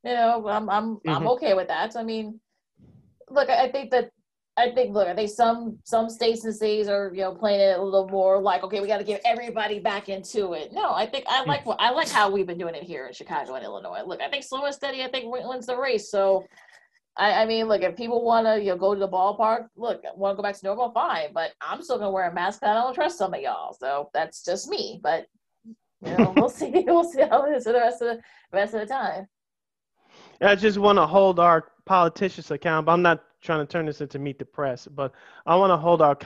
You 0.05 0.15
know, 0.15 0.47
I'm 0.48 0.69
I'm 0.70 0.98
I'm 1.06 1.23
Mhm. 1.23 1.31
okay 1.32 1.55
with 1.55 1.69
that. 1.69 1.93
So, 1.93 2.01
I 2.01 2.05
mean, 2.05 2.40
look, 3.28 3.48
I 3.51 3.65
I 3.65 3.73
think 3.73 3.90
that 3.90 4.10
I 4.56 4.70
think 4.73 4.94
look, 4.94 5.09
I 5.09 5.15
think 5.15 5.31
some 5.31 5.78
some 5.85 6.09
states 6.09 6.44
and 6.44 6.55
cities 6.55 6.89
are 6.89 7.10
you 7.12 7.23
know 7.23 7.35
playing 7.35 7.60
it 7.60 7.78
a 7.78 7.82
little 7.82 8.09
more 8.09 8.40
like 8.40 8.62
okay, 8.62 8.81
we 8.81 8.86
got 8.86 8.98
to 8.98 9.05
get 9.05 9.20
everybody 9.24 9.81
back 9.81 10.09
into 10.09 10.52
it. 10.52 10.73
No, 10.73 10.93
I 10.94 11.06
think 11.06 11.24
I 11.28 11.44
like 11.44 11.66
what 11.66 11.81
I 11.81 11.90
like 11.90 12.09
how 12.09 12.31
we've 12.31 12.47
been 12.47 12.59
doing 12.59 12.74
it 12.77 12.85
here 12.85 13.06
in 13.06 13.12
Chicago 13.12 13.55
and 13.55 13.65
Illinois. 13.65 14.02
Look, 14.06 14.20
I 14.20 14.28
think 14.31 14.44
slow 14.44 14.65
and 14.65 14.74
steady. 14.74 15.02
I 15.02 15.09
think 15.09 15.32
wins 15.32 15.66
the 15.66 15.77
race. 15.77 16.09
So. 16.10 16.44
I, 17.19 17.43
I 17.43 17.47
mean, 17.47 17.66
look, 17.66 17.82
if 17.82 17.97
people 17.97 18.24
want 18.24 18.47
to, 18.47 18.61
you 18.61 18.69
know, 18.69 18.77
go 18.77 18.95
to 18.95 19.01
the 19.01 19.09
ballpark, 19.09 19.69
look, 19.77 20.03
want 20.16 20.32
to 20.32 20.36
go 20.36 20.43
back 20.43 20.57
to 20.57 20.65
normal, 20.65 20.93
fine. 20.93 21.32
But 21.35 21.53
I'm 21.61 21.82
still 21.82 21.99
gonna 21.99 22.12
wear 22.12 22.31
a 22.31 22.32
mask. 22.32 22.62
I 22.62 22.73
don't 22.73 22.95
trust 22.95 23.19
some 23.19 23.35
of 23.35 23.40
y'all, 23.40 23.74
so 23.74 24.09
that's 24.15 24.45
just 24.45 24.69
me. 24.69 25.01
But 25.03 25.27
you 26.05 26.16
know, 26.16 26.32
we'll 26.36 26.49
see. 26.49 26.85
We'll 26.86 27.05
see 27.05 27.23
how 27.23 27.45
it 27.45 27.57
is 27.57 27.65
for 27.65 27.73
the 27.73 27.81
rest 27.81 28.03
of 28.03 28.16
the 28.16 28.23
rest 28.53 28.74
of 28.74 28.81
the 28.81 28.86
time. 28.86 29.27
I 30.40 30.55
just 30.55 30.78
want 30.78 30.99
to 30.99 31.07
hold 31.07 31.40
our 31.40 31.73
politicians 31.85 32.51
accountable. 32.53 32.93
I'm 32.93 33.03
not 33.03 33.24
trying 33.43 33.66
to 33.66 33.70
turn 33.70 33.86
this 33.86 34.01
into 34.01 34.20
meet 34.20 34.39
the 34.39 34.45
press, 34.45 34.86
but 34.86 35.12
I 35.45 35.57
want 35.57 35.70
to 35.70 35.77
hold 35.77 36.01
our 36.01 36.16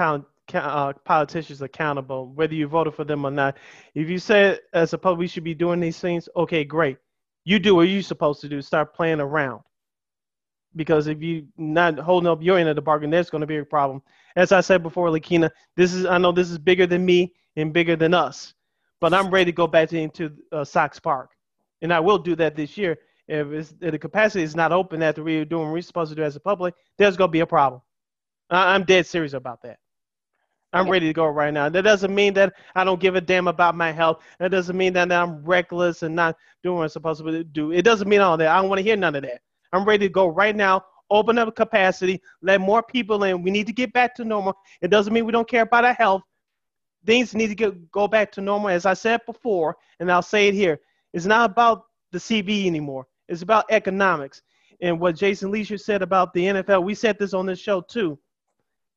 uh, 0.54 0.92
politicians 1.04 1.62
accountable, 1.62 2.28
whether 2.34 2.54
you 2.54 2.66
voted 2.66 2.94
for 2.94 3.04
them 3.04 3.24
or 3.24 3.30
not. 3.30 3.56
If 3.94 4.10
you 4.10 4.18
say 4.18 4.58
as 4.74 4.92
a 4.92 4.98
public 4.98 5.20
we 5.20 5.26
should 5.26 5.44
be 5.44 5.54
doing 5.54 5.80
these 5.80 5.98
things, 5.98 6.28
okay, 6.36 6.64
great. 6.64 6.98
You 7.44 7.58
do 7.58 7.74
what 7.74 7.88
you're 7.88 8.02
supposed 8.02 8.42
to 8.42 8.48
do. 8.48 8.60
Start 8.60 8.94
playing 8.94 9.20
around. 9.20 9.62
Because 10.74 11.06
if 11.06 11.20
you're 11.20 11.42
not 11.56 11.98
holding 11.98 12.28
up 12.28 12.42
your 12.42 12.58
end 12.58 12.68
of 12.68 12.76
the 12.76 12.82
bargain, 12.82 13.10
there's 13.10 13.30
going 13.30 13.42
to 13.42 13.46
be 13.46 13.58
a 13.58 13.64
problem. 13.64 14.02
As 14.36 14.52
I 14.52 14.60
said 14.60 14.82
before, 14.82 15.08
Lakina, 15.08 15.50
this 15.76 15.92
is 15.92 16.06
I 16.06 16.18
know 16.18 16.32
this 16.32 16.50
is 16.50 16.58
bigger 16.58 16.86
than 16.86 17.04
me 17.04 17.32
and 17.56 17.72
bigger 17.72 17.96
than 17.96 18.14
us, 18.14 18.54
but 19.00 19.12
I'm 19.12 19.30
ready 19.30 19.52
to 19.52 19.56
go 19.56 19.66
back 19.66 19.92
into 19.92 20.32
uh, 20.52 20.64
Sox 20.64 20.98
Park, 20.98 21.30
and 21.82 21.92
I 21.92 22.00
will 22.00 22.18
do 22.18 22.34
that 22.36 22.56
this 22.56 22.78
year 22.78 22.98
if, 23.28 23.46
it's, 23.48 23.74
if 23.80 23.92
the 23.92 23.98
capacity 23.98 24.42
is 24.42 24.56
not 24.56 24.72
open 24.72 25.02
after 25.02 25.22
we're 25.22 25.44
doing 25.44 25.66
what 25.66 25.72
we're 25.72 25.82
supposed 25.82 26.10
to 26.10 26.16
do 26.16 26.22
as 26.22 26.36
a 26.36 26.40
public, 26.40 26.74
there's 26.98 27.16
going 27.16 27.28
to 27.28 27.32
be 27.32 27.40
a 27.40 27.46
problem. 27.46 27.80
I, 28.50 28.74
I'm 28.74 28.84
dead 28.84 29.06
serious 29.06 29.32
about 29.32 29.62
that. 29.62 29.78
I'm 30.74 30.88
ready 30.88 31.06
to 31.06 31.12
go 31.12 31.26
right 31.26 31.52
now. 31.52 31.68
That 31.68 31.82
doesn't 31.82 32.14
mean 32.14 32.32
that 32.34 32.54
I 32.74 32.82
don't 32.82 33.00
give 33.00 33.14
a 33.14 33.20
damn 33.20 33.46
about 33.46 33.74
my 33.74 33.92
health. 33.92 34.22
That 34.38 34.50
doesn't 34.50 34.76
mean 34.76 34.94
that 34.94 35.12
I'm 35.12 35.44
reckless 35.44 36.02
and 36.02 36.16
not 36.16 36.36
doing 36.62 36.78
what 36.78 36.84
I'm 36.84 36.88
supposed 36.88 37.22
to 37.22 37.44
do. 37.44 37.72
It 37.72 37.82
doesn't 37.82 38.08
mean 38.08 38.20
all 38.20 38.38
that. 38.38 38.48
I 38.48 38.58
don't 38.58 38.70
want 38.70 38.78
to 38.78 38.82
hear 38.82 38.96
none 38.96 39.14
of 39.14 39.22
that. 39.22 39.42
I'm 39.72 39.84
ready 39.84 40.06
to 40.06 40.12
go 40.12 40.26
right 40.26 40.54
now. 40.54 40.84
Open 41.10 41.38
up 41.38 41.54
capacity. 41.56 42.20
Let 42.40 42.60
more 42.60 42.82
people 42.82 43.24
in. 43.24 43.42
We 43.42 43.50
need 43.50 43.66
to 43.66 43.72
get 43.72 43.92
back 43.92 44.14
to 44.16 44.24
normal. 44.24 44.54
It 44.80 44.88
doesn't 44.88 45.12
mean 45.12 45.26
we 45.26 45.32
don't 45.32 45.48
care 45.48 45.62
about 45.62 45.84
our 45.84 45.94
health. 45.94 46.22
Things 47.04 47.34
need 47.34 47.48
to 47.48 47.54
get, 47.54 47.90
go 47.90 48.06
back 48.06 48.32
to 48.32 48.40
normal. 48.40 48.68
As 48.68 48.86
I 48.86 48.94
said 48.94 49.20
before, 49.26 49.76
and 50.00 50.10
I'll 50.10 50.22
say 50.22 50.48
it 50.48 50.54
here, 50.54 50.80
it's 51.12 51.26
not 51.26 51.50
about 51.50 51.84
the 52.12 52.18
CV 52.18 52.66
anymore. 52.66 53.06
It's 53.28 53.42
about 53.42 53.66
economics. 53.70 54.42
And 54.80 54.98
what 54.98 55.16
Jason 55.16 55.50
Lieser 55.50 55.78
said 55.78 56.02
about 56.02 56.32
the 56.32 56.44
NFL, 56.44 56.84
we 56.84 56.94
said 56.94 57.18
this 57.18 57.34
on 57.34 57.46
this 57.46 57.58
show 57.58 57.80
too. 57.80 58.18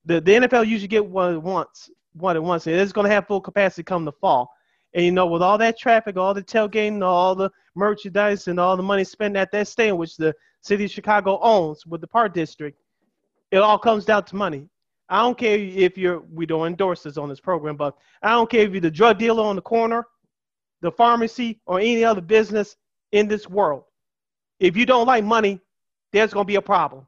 The, 0.05 0.21
the 0.21 0.31
NFL 0.33 0.67
usually 0.67 0.87
get 0.87 1.05
what 1.05 1.33
it 1.33 1.41
wants, 1.41 1.89
what 2.13 2.35
it 2.35 2.43
wants. 2.43 2.67
It's 2.67 2.91
going 2.91 3.07
to 3.07 3.13
have 3.13 3.27
full 3.27 3.41
capacity 3.41 3.83
come 3.83 4.05
the 4.05 4.11
fall. 4.11 4.51
And 4.93 5.03
you 5.03 5.11
know, 5.11 5.25
with 5.25 5.41
all 5.41 5.57
that 5.57 5.77
traffic, 5.77 6.15
all 6.15 6.33
the 6.33 6.43
tailgating, 6.43 7.03
all 7.03 7.35
the 7.35 7.51
merchandise, 7.75 8.47
and 8.47 8.59
all 8.59 8.77
the 8.77 8.83
money 8.83 9.03
spent 9.03 9.35
at 9.35 9.51
that 9.51 9.67
stadium, 9.67 9.97
which 9.97 10.15
the 10.15 10.33
city 10.65 10.85
of 10.85 10.91
Chicago 10.91 11.39
owns 11.41 11.85
with 11.85 12.01
the 12.01 12.07
Park 12.07 12.33
District, 12.33 12.77
it 13.51 13.57
all 13.57 13.77
comes 13.77 14.03
down 14.03 14.23
to 14.25 14.35
money. 14.35 14.67
I 15.07 15.21
don't 15.21 15.37
care 15.37 15.57
if 15.59 15.97
you're, 15.97 16.21
we 16.33 16.47
don't 16.47 16.65
endorse 16.65 17.03
this 17.03 17.17
on 17.17 17.29
this 17.29 17.39
program, 17.39 17.75
but 17.75 17.95
I 18.23 18.31
don't 18.31 18.49
care 18.49 18.61
if 18.61 18.71
you're 18.71 18.81
the 18.81 18.89
drug 18.89 19.19
dealer 19.19 19.43
on 19.43 19.55
the 19.55 19.61
corner, 19.61 20.07
the 20.81 20.91
pharmacy, 20.91 21.59
or 21.67 21.79
any 21.79 22.03
other 22.03 22.21
business 22.21 22.77
in 23.11 23.27
this 23.27 23.47
world. 23.47 23.83
If 24.59 24.75
you 24.75 24.87
don't 24.87 25.05
like 25.05 25.23
money, 25.23 25.61
there's 26.11 26.33
going 26.33 26.45
to 26.45 26.47
be 26.47 26.55
a 26.55 26.61
problem. 26.61 27.05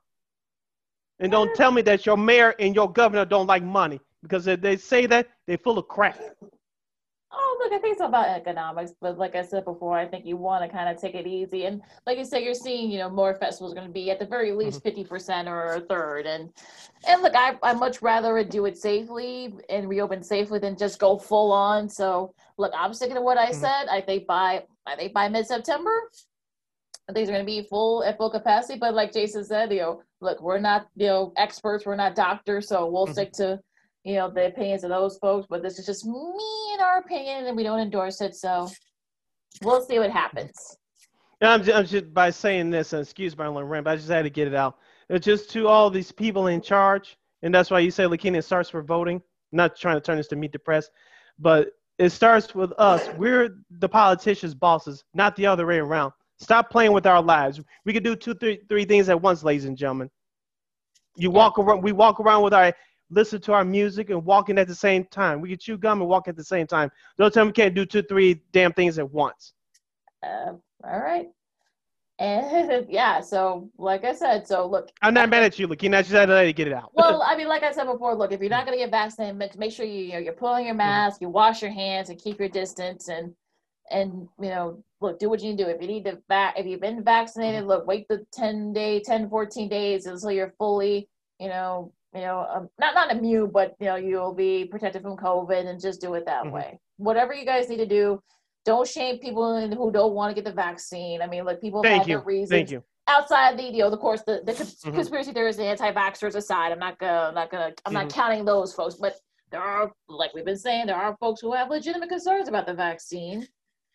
And 1.20 1.32
don't 1.32 1.56
tell 1.56 1.72
me 1.72 1.82
that 1.84 2.06
your 2.06 2.18
mayor 2.18 2.54
and 2.60 2.76
your 2.76 2.92
governor 2.92 3.26
don't 3.26 3.48
like 3.48 3.64
money 3.64 4.00
because 4.22 4.46
if 4.46 4.62
they 4.62 4.78
say 4.78 5.08
that, 5.08 5.30
they're 5.48 5.58
full 5.58 5.80
of 5.80 5.88
crap. 5.88 6.20
Oh, 7.30 7.58
look, 7.60 7.74
I 7.74 7.80
think 7.80 7.94
it's 7.94 8.02
about 8.02 8.30
economics, 8.30 8.94
but 9.02 9.18
like 9.18 9.36
I 9.36 9.42
said 9.44 9.66
before, 9.66 9.98
I 9.98 10.08
think 10.08 10.26
you 10.26 10.38
want 10.38 10.64
to 10.64 10.70
kind 10.70 10.88
of 10.88 11.02
take 11.02 11.14
it 11.14 11.28
easy. 11.28 11.66
And 11.66 11.82
like 12.06 12.18
you 12.18 12.24
said, 12.24 12.42
you're 12.42 12.54
seeing, 12.54 12.90
you 12.90 13.00
know, 13.00 13.10
more 13.10 13.36
festivals 13.36 13.74
are 13.74 13.76
going 13.76 13.88
to 13.88 13.94
be 13.94 14.10
at 14.12 14.20
the 14.20 14.26
very 14.26 14.54
least 14.54 14.82
50% 14.84 15.48
or 15.48 15.74
a 15.76 15.82
third. 15.82 16.26
And 16.26 16.54
and 17.06 17.22
look, 17.22 17.34
I 17.36 17.58
I 17.64 17.74
much 17.74 18.02
rather 18.02 18.42
do 18.46 18.66
it 18.66 18.78
safely 18.78 19.54
and 19.70 19.90
reopen 19.90 20.24
safely 20.24 20.60
than 20.60 20.78
just 20.78 21.00
go 21.00 21.18
full 21.18 21.52
on. 21.52 21.90
So 21.90 22.34
look, 22.58 22.72
I'm 22.76 22.94
sticking 22.94 23.16
to 23.16 23.22
what 23.22 23.38
I 23.38 23.50
Mhm. 23.50 23.56
said. 23.56 23.88
I 23.90 24.00
think 24.00 24.26
by 24.26 24.66
I 24.86 24.96
think 24.96 25.14
by 25.14 25.28
mid 25.28 25.46
September, 25.46 26.10
things 27.14 27.28
are 27.30 27.34
going 27.34 27.46
to 27.46 27.52
be 27.52 27.68
full 27.68 28.04
at 28.04 28.18
full 28.18 28.30
capacity. 28.30 28.80
But 28.80 28.94
like 28.94 29.12
Jason 29.12 29.44
said, 29.44 29.72
you 29.74 29.80
know, 29.82 30.02
look, 30.22 30.42
we're 30.42 30.60
not 30.60 30.88
you 30.96 31.08
know 31.08 31.34
experts, 31.36 31.86
we're 31.86 31.98
not 31.98 32.16
doctors, 32.16 32.70
so 32.70 32.86
we'll 32.90 33.08
Mhm. 33.08 33.12
stick 33.12 33.32
to 33.34 33.60
you 34.08 34.16
know 34.16 34.30
the 34.30 34.48
opinions 34.48 34.86
of 34.86 34.90
those 34.90 35.18
folks. 35.18 35.48
But 35.50 35.62
this 35.62 35.78
is 35.80 35.86
just 35.86 36.06
me 36.06 36.70
and 36.72 36.82
our 36.82 37.00
opinion, 37.00 37.46
and 37.46 37.58
we 37.58 37.64
don't 37.64 37.80
endorse 37.80 38.22
it. 38.22 38.36
So 38.36 38.70
we'll 39.62 39.82
see 39.82 40.00
what 40.00 40.12
happens. 40.12 40.78
And 41.42 41.52
I'm 41.52 41.64
just, 41.64 41.78
I'm 41.78 41.86
just 41.86 42.14
by 42.14 42.30
saying 42.30 42.70
this, 42.70 42.94
and 42.94 43.02
excuse 43.02 43.38
my 43.38 43.48
long 43.48 43.66
rant, 43.66 43.84
but 43.84 43.92
I 43.92 43.96
just 43.98 44.08
had 44.08 44.24
to 44.24 44.30
get 44.30 44.48
it 44.48 44.56
out. 44.56 44.78
It's 45.10 45.26
just 45.26 45.50
to 45.52 45.68
all 45.68 45.90
these 45.90 46.12
people 46.12 46.48
in 46.48 46.62
charge, 46.62 47.18
and 47.42 47.54
that's 47.54 47.70
why 47.70 47.80
you 47.80 47.92
say 47.92 48.06
Lakina 48.06 48.42
starts 48.42 48.70
for 48.70 48.82
voting. 48.82 49.22
not 49.52 49.76
trying 49.78 49.98
to 49.98 50.02
turn 50.02 50.18
this 50.18 50.28
to 50.30 50.38
meet 50.38 50.54
the 50.54 50.60
press, 50.60 50.90
but 51.38 51.74
it 52.00 52.10
starts 52.12 52.56
with 52.56 52.72
us. 52.78 53.10
We're 53.18 53.58
the 53.70 53.90
politicians' 53.90 54.56
bosses, 54.56 55.04
not 55.14 55.36
the 55.36 55.46
other 55.48 55.66
way 55.66 55.80
around. 55.80 56.14
Stop 56.40 56.70
playing 56.70 56.94
with 56.94 57.06
our 57.06 57.22
lives. 57.22 57.60
We 57.84 57.92
can 57.92 58.04
do 58.04 58.16
two, 58.16 58.36
three, 58.36 58.62
three 58.70 58.86
things 58.86 59.10
at 59.10 59.22
once, 59.22 59.44
ladies 59.44 59.66
and 59.66 59.78
gentlemen. 59.78 60.10
You 61.18 61.30
walk 61.30 61.60
around. 61.60 61.82
We 61.84 61.92
walk 61.92 62.20
around 62.20 62.44
with 62.44 62.54
our 62.54 62.74
listen 63.10 63.40
to 63.42 63.54
our 63.54 63.64
music 63.64 64.10
and 64.10 64.24
walking 64.24 64.58
at 64.58 64.68
the 64.68 64.76
same 64.76 65.06
time. 65.06 65.42
We 65.42 65.50
can 65.50 65.58
chew 65.58 65.78
gum 65.78 66.02
and 66.02 66.10
walk 66.10 66.28
at 66.28 66.36
the 66.36 66.44
same 66.44 66.68
time. 66.68 66.90
Don't 67.18 67.34
tell 67.34 67.46
me 67.46 67.50
we 67.50 67.54
can't 67.54 67.76
do 67.76 67.86
two, 67.86 68.02
three 68.04 68.42
damn 68.52 68.74
things 68.74 69.00
at 69.00 69.10
once. 69.12 69.54
Uh, 70.24 70.54
all 70.84 71.00
right. 71.00 71.28
And 72.20 72.88
yeah, 72.90 73.22
so 73.22 73.70
like 73.78 74.04
I 74.04 74.14
said, 74.14 74.48
so 74.48 74.66
look. 74.66 74.90
I'm 75.02 75.14
not 75.14 75.30
mad 75.30 75.44
at 75.44 75.60
you, 75.60 75.68
Lakina. 75.68 75.98
I 75.98 76.02
just 76.02 76.14
had 76.14 76.26
to 76.26 76.54
get 76.54 76.68
it 76.68 76.74
out. 76.74 76.92
well, 76.94 77.22
I 77.26 77.36
mean, 77.36 77.48
like 77.48 77.64
I 77.64 77.72
said 77.72 77.86
before, 77.86 78.16
look, 78.16 78.32
if 78.32 78.42
you're 78.42 78.50
not 78.50 78.66
going 78.66 78.78
to 78.78 78.84
get 78.84 78.92
vaccinated, 78.92 79.58
make, 79.58 79.72
sure 79.72 79.86
you, 79.86 80.04
you 80.04 80.14
know, 80.14 80.20
you're 80.20 80.34
pulling 80.34 80.66
your 80.66 80.76
mask, 80.76 81.22
you 81.22 81.30
wash 81.30 81.62
your 81.62 81.72
hands, 81.72 82.10
and 82.10 82.20
keep 82.20 82.40
your 82.40 82.50
distance, 82.50 83.10
and 83.10 83.34
and 83.92 84.28
you 84.42 84.50
know, 84.50 84.84
look, 85.00 85.20
do 85.20 85.30
what 85.30 85.42
you 85.42 85.52
need 85.52 85.60
to 85.60 85.66
do. 85.66 85.70
If 85.70 85.82
you 85.82 85.88
need 85.88 86.06
to 86.06 86.20
vac, 86.28 86.60
if 86.60 86.66
you've 86.66 86.82
been 86.82 87.04
vaccinated, 87.04 87.66
look, 87.66 87.88
wait 87.88 88.08
the 88.10 88.26
10 88.34 88.74
day, 88.74 89.00
10, 89.00 89.30
14 89.30 89.70
days 89.70 90.08
until 90.08 90.32
you're 90.32 90.54
fully, 90.58 91.08
you 91.40 91.48
know, 91.48 91.94
you 92.14 92.22
know, 92.22 92.48
um, 92.54 92.70
not 92.80 92.96
not 92.96 93.12
immune, 93.12 93.52
but 93.52 93.76
you 93.80 93.88
know, 93.88 93.96
you'll 93.96 94.34
be 94.34 94.66
protected 94.66 95.02
from 95.02 95.18
COVID, 95.18 95.68
and 95.68 95.80
just 95.80 96.02
do 96.02 96.14
it 96.16 96.26
that 96.26 96.46
Mhm. 96.46 96.52
way. 96.52 96.80
Whatever 96.98 97.34
you 97.34 97.46
guys 97.46 97.70
need 97.70 97.78
to 97.78 97.86
do. 97.86 98.22
Don't 98.66 98.88
shame 98.88 99.18
people 99.20 99.66
who 99.70 99.92
don't 99.92 100.14
want 100.14 100.30
to 100.30 100.36
get 100.36 100.44
the 100.44 100.52
vaccine. 100.54 101.22
I 101.22 101.28
mean, 101.28 101.46
like 101.46 101.62
people 101.62 101.84
have 101.84 101.90
Thank 101.90 102.02
had 102.02 102.08
you. 102.10 102.16
their 102.18 102.26
reasons 102.26 102.50
Thank 102.50 102.72
you. 102.72 102.84
outside 103.08 103.58
the 103.58 103.64
you 103.64 103.78
know, 103.78 103.88
of 103.88 103.98
course, 104.00 104.24
the, 104.24 104.42
the 104.44 104.52
Mhm. 104.52 104.94
conspiracy 104.94 105.32
theorists, 105.32 105.58
the 105.58 105.66
anti-vaxxers 105.66 106.36
aside, 106.36 106.74
I'm 106.74 106.80
not 106.80 107.00
gonna, 107.00 107.30
I'm 107.30 107.34
not 107.34 107.50
gonna, 107.50 107.74
I'm 107.86 107.94
not 107.94 108.08
Mhm. 108.08 108.14
counting 108.14 108.44
those 108.44 108.74
folks, 108.74 108.96
but 108.96 109.16
there 109.52 109.62
are, 109.62 109.94
like 110.10 110.34
we've 110.34 110.44
been 110.44 110.58
saying, 110.58 110.88
there 110.88 110.98
are 110.98 111.16
folks 111.18 111.40
who 111.40 111.54
have 111.54 111.70
legitimate 111.70 112.10
concerns 112.10 112.50
about 112.50 112.66
the 112.66 112.74
vaccine. 112.74 113.48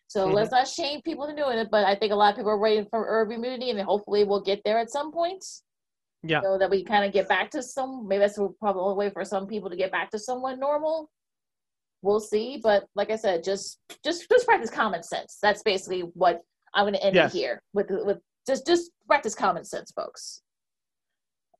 So 0.07 0.27
Mhm. 0.27 0.33
let's 0.33 0.49
not 0.51 0.67
shame 0.67 1.03
people 1.03 1.25
into 1.25 1.43
doing 1.43 1.59
it. 1.59 1.69
But 1.69 1.85
I 1.85 1.93
think 1.93 2.11
a 2.11 2.15
lot 2.15 2.31
of 2.31 2.37
people 2.37 2.49
are 2.51 2.57
waiting 2.57 2.87
for 2.89 3.05
herd 3.05 3.31
immunity, 3.31 3.69
and 3.69 3.79
hopefully 3.79 4.23
we'll 4.23 4.41
get 4.41 4.63
there 4.63 4.79
at 4.79 4.89
some 4.89 5.11
point. 5.11 5.45
Yeah. 6.23 6.41
So 6.41 6.57
that 6.57 6.69
we 6.69 6.83
kind 6.83 7.03
of 7.03 7.11
get 7.11 7.27
back 7.27 7.51
to 7.51 7.61
some. 7.61 8.07
Maybe 8.07 8.19
that's 8.19 8.39
probably 8.59 8.91
a 8.91 8.95
way 8.95 9.09
for 9.09 9.25
some 9.25 9.45
people 9.45 9.69
to 9.69 9.75
get 9.75 9.91
back 9.91 10.09
to 10.11 10.19
somewhat 10.19 10.57
normal. 10.57 11.09
We'll 12.01 12.21
see. 12.21 12.59
But 12.63 12.85
like 12.95 13.11
I 13.11 13.17
said, 13.17 13.43
just 13.43 13.79
just 14.03 14.29
just 14.29 14.45
practice 14.45 14.69
common 14.69 15.03
sense. 15.03 15.37
That's 15.41 15.61
basically 15.63 16.01
what 16.13 16.41
I'm 16.73 16.85
going 16.85 16.93
to 16.93 17.03
end 17.03 17.15
Yes. 17.15 17.33
here 17.33 17.61
with 17.73 17.87
with 17.89 18.19
just 18.47 18.65
just 18.65 18.91
practice 19.05 19.35
common 19.35 19.65
sense, 19.65 19.91
folks. 19.91 20.41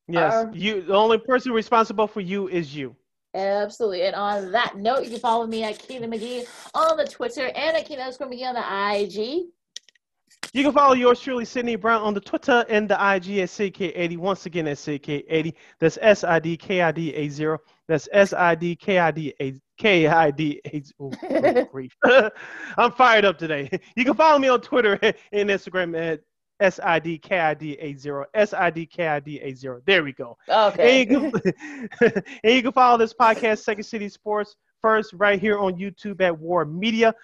Yes. 0.08 0.34
Uh, 0.34 0.52
you. 0.54 0.82
The 0.82 0.96
only 0.96 1.18
person 1.18 1.52
responsible 1.52 2.08
for 2.08 2.22
you 2.22 2.48
is 2.48 2.76
you. 2.76 2.96
Absolutely. 3.36 4.04
And 4.04 4.16
on 4.16 4.52
that 4.52 4.78
note, 4.78 5.04
you 5.04 5.10
can 5.10 5.20
follow 5.20 5.48
me 5.48 5.64
at 5.64 5.80
Keena 5.80 6.08
McGee 6.08 6.46
on 6.76 6.98
the 6.98 7.08
Twitter 7.08 7.48
and 7.48 7.76
at 7.76 7.86
Keena 7.86 8.04
McGee 8.04 8.44
on 8.44 8.54
the 8.54 9.02
IG. 9.02 9.46
You 10.54 10.62
can 10.62 10.72
follow 10.72 10.94
yours 10.94 11.20
truly, 11.20 11.46
Sydney 11.46 11.76
Brown, 11.76 12.04
on 12.04 12.14
the 12.14 12.20
Twitter 12.22 12.64
and 12.70 12.88
the 12.88 12.94
IG 12.94 13.40
at 13.40 13.50
SidKid80. 13.50 14.18
Once 14.20 14.46
again, 14.46 14.68
at 14.68 14.78
SidKid80. 14.78 15.52
That's 15.80 15.98
S 16.00 16.24
I 16.24 16.38
D 16.38 16.56
K 16.58 16.82
I 16.82 16.92
D 16.92 17.12
80. 17.12 17.56
That's 17.88 18.08
S 18.12 18.34
I 18.34 18.54
D 18.54 18.76
K 18.76 19.00
I 19.00 19.10
D 19.10 19.34
80. 19.40 19.60
K 19.80 20.06
I 20.06 20.30
D 20.30 20.62
80. 20.64 20.94
Oh, 21.00 21.66
grief. 21.72 21.98
I'm 22.78 22.92
fired 22.92 23.26
up 23.26 23.40
today. 23.40 23.68
You 23.96 24.06
can 24.06 24.14
follow 24.14 24.38
me 24.38 24.48
on 24.48 24.62
Twitter 24.62 25.00
and 25.02 25.50
Instagram 25.50 25.98
at 26.00 26.22
S 26.60 26.80
I 26.84 27.00
D 27.00 27.18
K 27.18 27.40
I 27.40 27.56
D 27.56 27.74
80. 27.80 28.12
S 28.36 28.54
I 28.54 28.70
D 28.70 28.86
K 28.86 29.08
I 29.08 29.20
D 29.20 29.40
80. 29.42 29.68
There 29.88 30.04
we 30.04 30.14
go. 30.14 30.38
Okay. 30.48 31.02
And 31.02 31.12
you, 31.12 31.32
can, 31.32 32.12
and 32.44 32.54
you 32.54 32.62
can 32.62 32.72
follow 32.72 33.00
this 33.00 33.16
podcast, 33.16 33.64
Second 33.64 33.86
City 33.86 34.08
Sports, 34.08 34.56
first 34.84 35.14
right 35.14 35.40
here 35.40 35.58
on 35.58 35.74
YouTube 35.74 36.22
at 36.22 36.38
WARR 36.38 36.66
Media. 36.66 37.16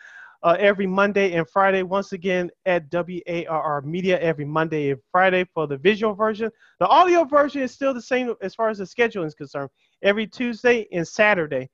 Uh, 0.41 0.55
every 0.57 0.87
Monday 0.87 1.33
and 1.33 1.49
Friday, 1.49 1.83
once 1.83 2.13
again 2.13 2.49
at 2.65 2.89
WARR 2.89 3.81
Media 3.83 4.17
every 4.19 4.45
Monday 4.45 4.91
and 4.91 5.01
Friday 5.11 5.45
for 5.53 5.67
the 5.67 5.77
visual 5.77 6.13
version. 6.13 6.49
The 6.79 6.87
audio 6.87 7.25
version 7.25 7.61
is 7.61 7.71
still 7.71 7.93
the 7.93 8.01
same 8.01 8.33
as 8.41 8.55
far 8.55 8.69
as 8.69 8.77
the 8.77 8.85
scheduling 8.85 9.27
is 9.27 9.35
concerned. 9.35 9.69
Every 10.01 10.25
Tuesday 10.25 10.87
and 10.93 11.05
Saturday 11.05 11.69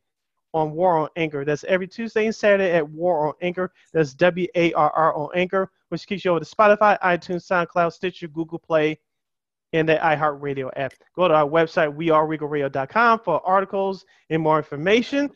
on 0.55 0.71
WARR 0.71 0.97
on 0.97 1.09
Anchor. 1.17 1.43
That's 1.43 1.65
every 1.65 1.87
Tuesday 1.87 2.25
and 2.25 2.33
Saturday 2.33 2.71
at 2.71 2.87
WARR 2.89 3.27
on 3.27 3.33
Anchor. 3.41 3.71
That's 3.93 4.13
W 4.13 4.47
A 4.55 4.71
R 4.73 4.89
R 4.89 5.13
on 5.13 5.29
Anchor, 5.35 5.69
which 5.89 6.07
keeps 6.07 6.23
you 6.23 6.31
over 6.31 6.39
to 6.39 6.45
Spotify, 6.45 6.97
iTunes, 7.01 7.45
SoundCloud, 7.45 7.91
Stitcher, 7.91 8.29
Google 8.29 8.57
Play, 8.57 8.97
and 9.73 9.87
the 9.87 9.97
iHeartRadio 9.97 10.71
app. 10.77 10.93
Go 11.15 11.27
to 11.27 11.33
our 11.33 11.47
website, 11.47 11.95
weareregalradio.com 11.95 13.19
for 13.19 13.45
articles 13.45 14.05
and 14.29 14.41
more 14.41 14.57
information. 14.57 15.29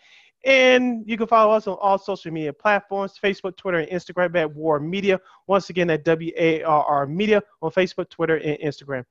And 0.45 1.03
you 1.05 1.17
can 1.17 1.27
follow 1.27 1.53
us 1.53 1.67
on 1.67 1.77
all 1.81 1.97
social 1.97 2.31
media 2.31 2.53
platforms 2.53 3.19
Facebook, 3.21 3.57
Twitter, 3.57 3.79
and 3.79 3.89
Instagram 3.89 4.35
at 4.35 4.53
WARR 4.53 4.79
Media. 4.79 5.19
Once 5.47 5.69
again, 5.69 5.89
at 5.89 6.05
W 6.05 6.31
A 6.37 6.63
R 6.63 6.83
R 6.85 7.05
Media 7.05 7.41
on 7.61 7.71
Facebook, 7.71 8.09
Twitter, 8.09 8.37
and 8.37 8.57
Instagram. 8.59 9.03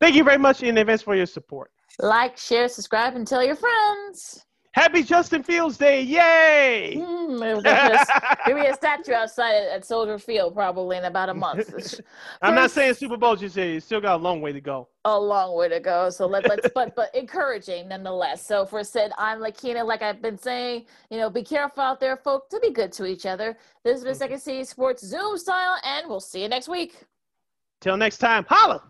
Thank 0.00 0.16
you 0.16 0.24
very 0.24 0.38
much 0.38 0.62
in 0.62 0.78
advance 0.78 1.02
for 1.02 1.14
your 1.14 1.26
support. 1.26 1.70
Like, 1.98 2.36
share, 2.36 2.68
subscribe, 2.68 3.14
and 3.14 3.26
tell 3.26 3.44
your 3.44 3.56
friends. 3.56 4.44
Happy 4.74 5.04
Justin 5.04 5.44
Fields 5.44 5.76
Day! 5.76 6.02
Yay! 6.02 6.96
Mm, 6.96 7.62
there's 7.62 8.08
maybe 8.44 8.66
a 8.66 8.74
statue 8.74 9.12
outside 9.12 9.54
at, 9.72 9.84
Soldier 9.84 10.18
Field 10.18 10.52
probably 10.52 10.96
in 10.96 11.04
about 11.04 11.28
a 11.28 11.34
month. 11.34 11.72
It's 11.78 12.00
I'm 12.42 12.56
not 12.56 12.72
saying 12.72 12.94
Super 12.94 13.16
Bowl 13.16 13.36
just 13.36 13.56
yet. 13.56 13.66
You 13.66 13.78
still 13.78 14.00
got 14.00 14.16
a 14.16 14.22
long 14.22 14.40
way 14.40 14.52
to 14.52 14.60
go. 14.60 14.88
a 15.04 15.16
long 15.16 15.56
way 15.56 15.68
to 15.68 15.78
go. 15.78 16.10
So 16.10 16.26
let, 16.26 16.48
let's, 16.48 16.68
but 16.74 16.92
but 16.96 17.14
encouraging 17.14 17.86
nonetheless. 17.86 18.44
So 18.44 18.66
for 18.66 18.82
said, 18.82 19.12
I'm 19.16 19.38
Lakina. 19.38 19.84
Like 19.84 20.02
I've 20.02 20.20
been 20.20 20.38
saying, 20.38 20.86
you 21.08 21.18
know, 21.18 21.30
be 21.30 21.44
careful 21.44 21.84
out 21.84 22.00
there, 22.00 22.16
folks. 22.16 22.48
To 22.50 22.58
be 22.58 22.70
good 22.70 22.90
to 22.94 23.06
each 23.06 23.26
other. 23.26 23.56
This 23.84 23.94
has 23.94 24.02
been 24.02 24.16
Second 24.16 24.40
City 24.40 24.64
Sports 24.64 25.06
Zoom 25.06 25.38
style, 25.38 25.76
and 25.84 26.08
we'll 26.08 26.18
see 26.18 26.42
you 26.42 26.48
next 26.48 26.66
week. 26.66 27.04
Till 27.80 27.96
next 27.96 28.18
time, 28.18 28.44
holla! 28.48 28.82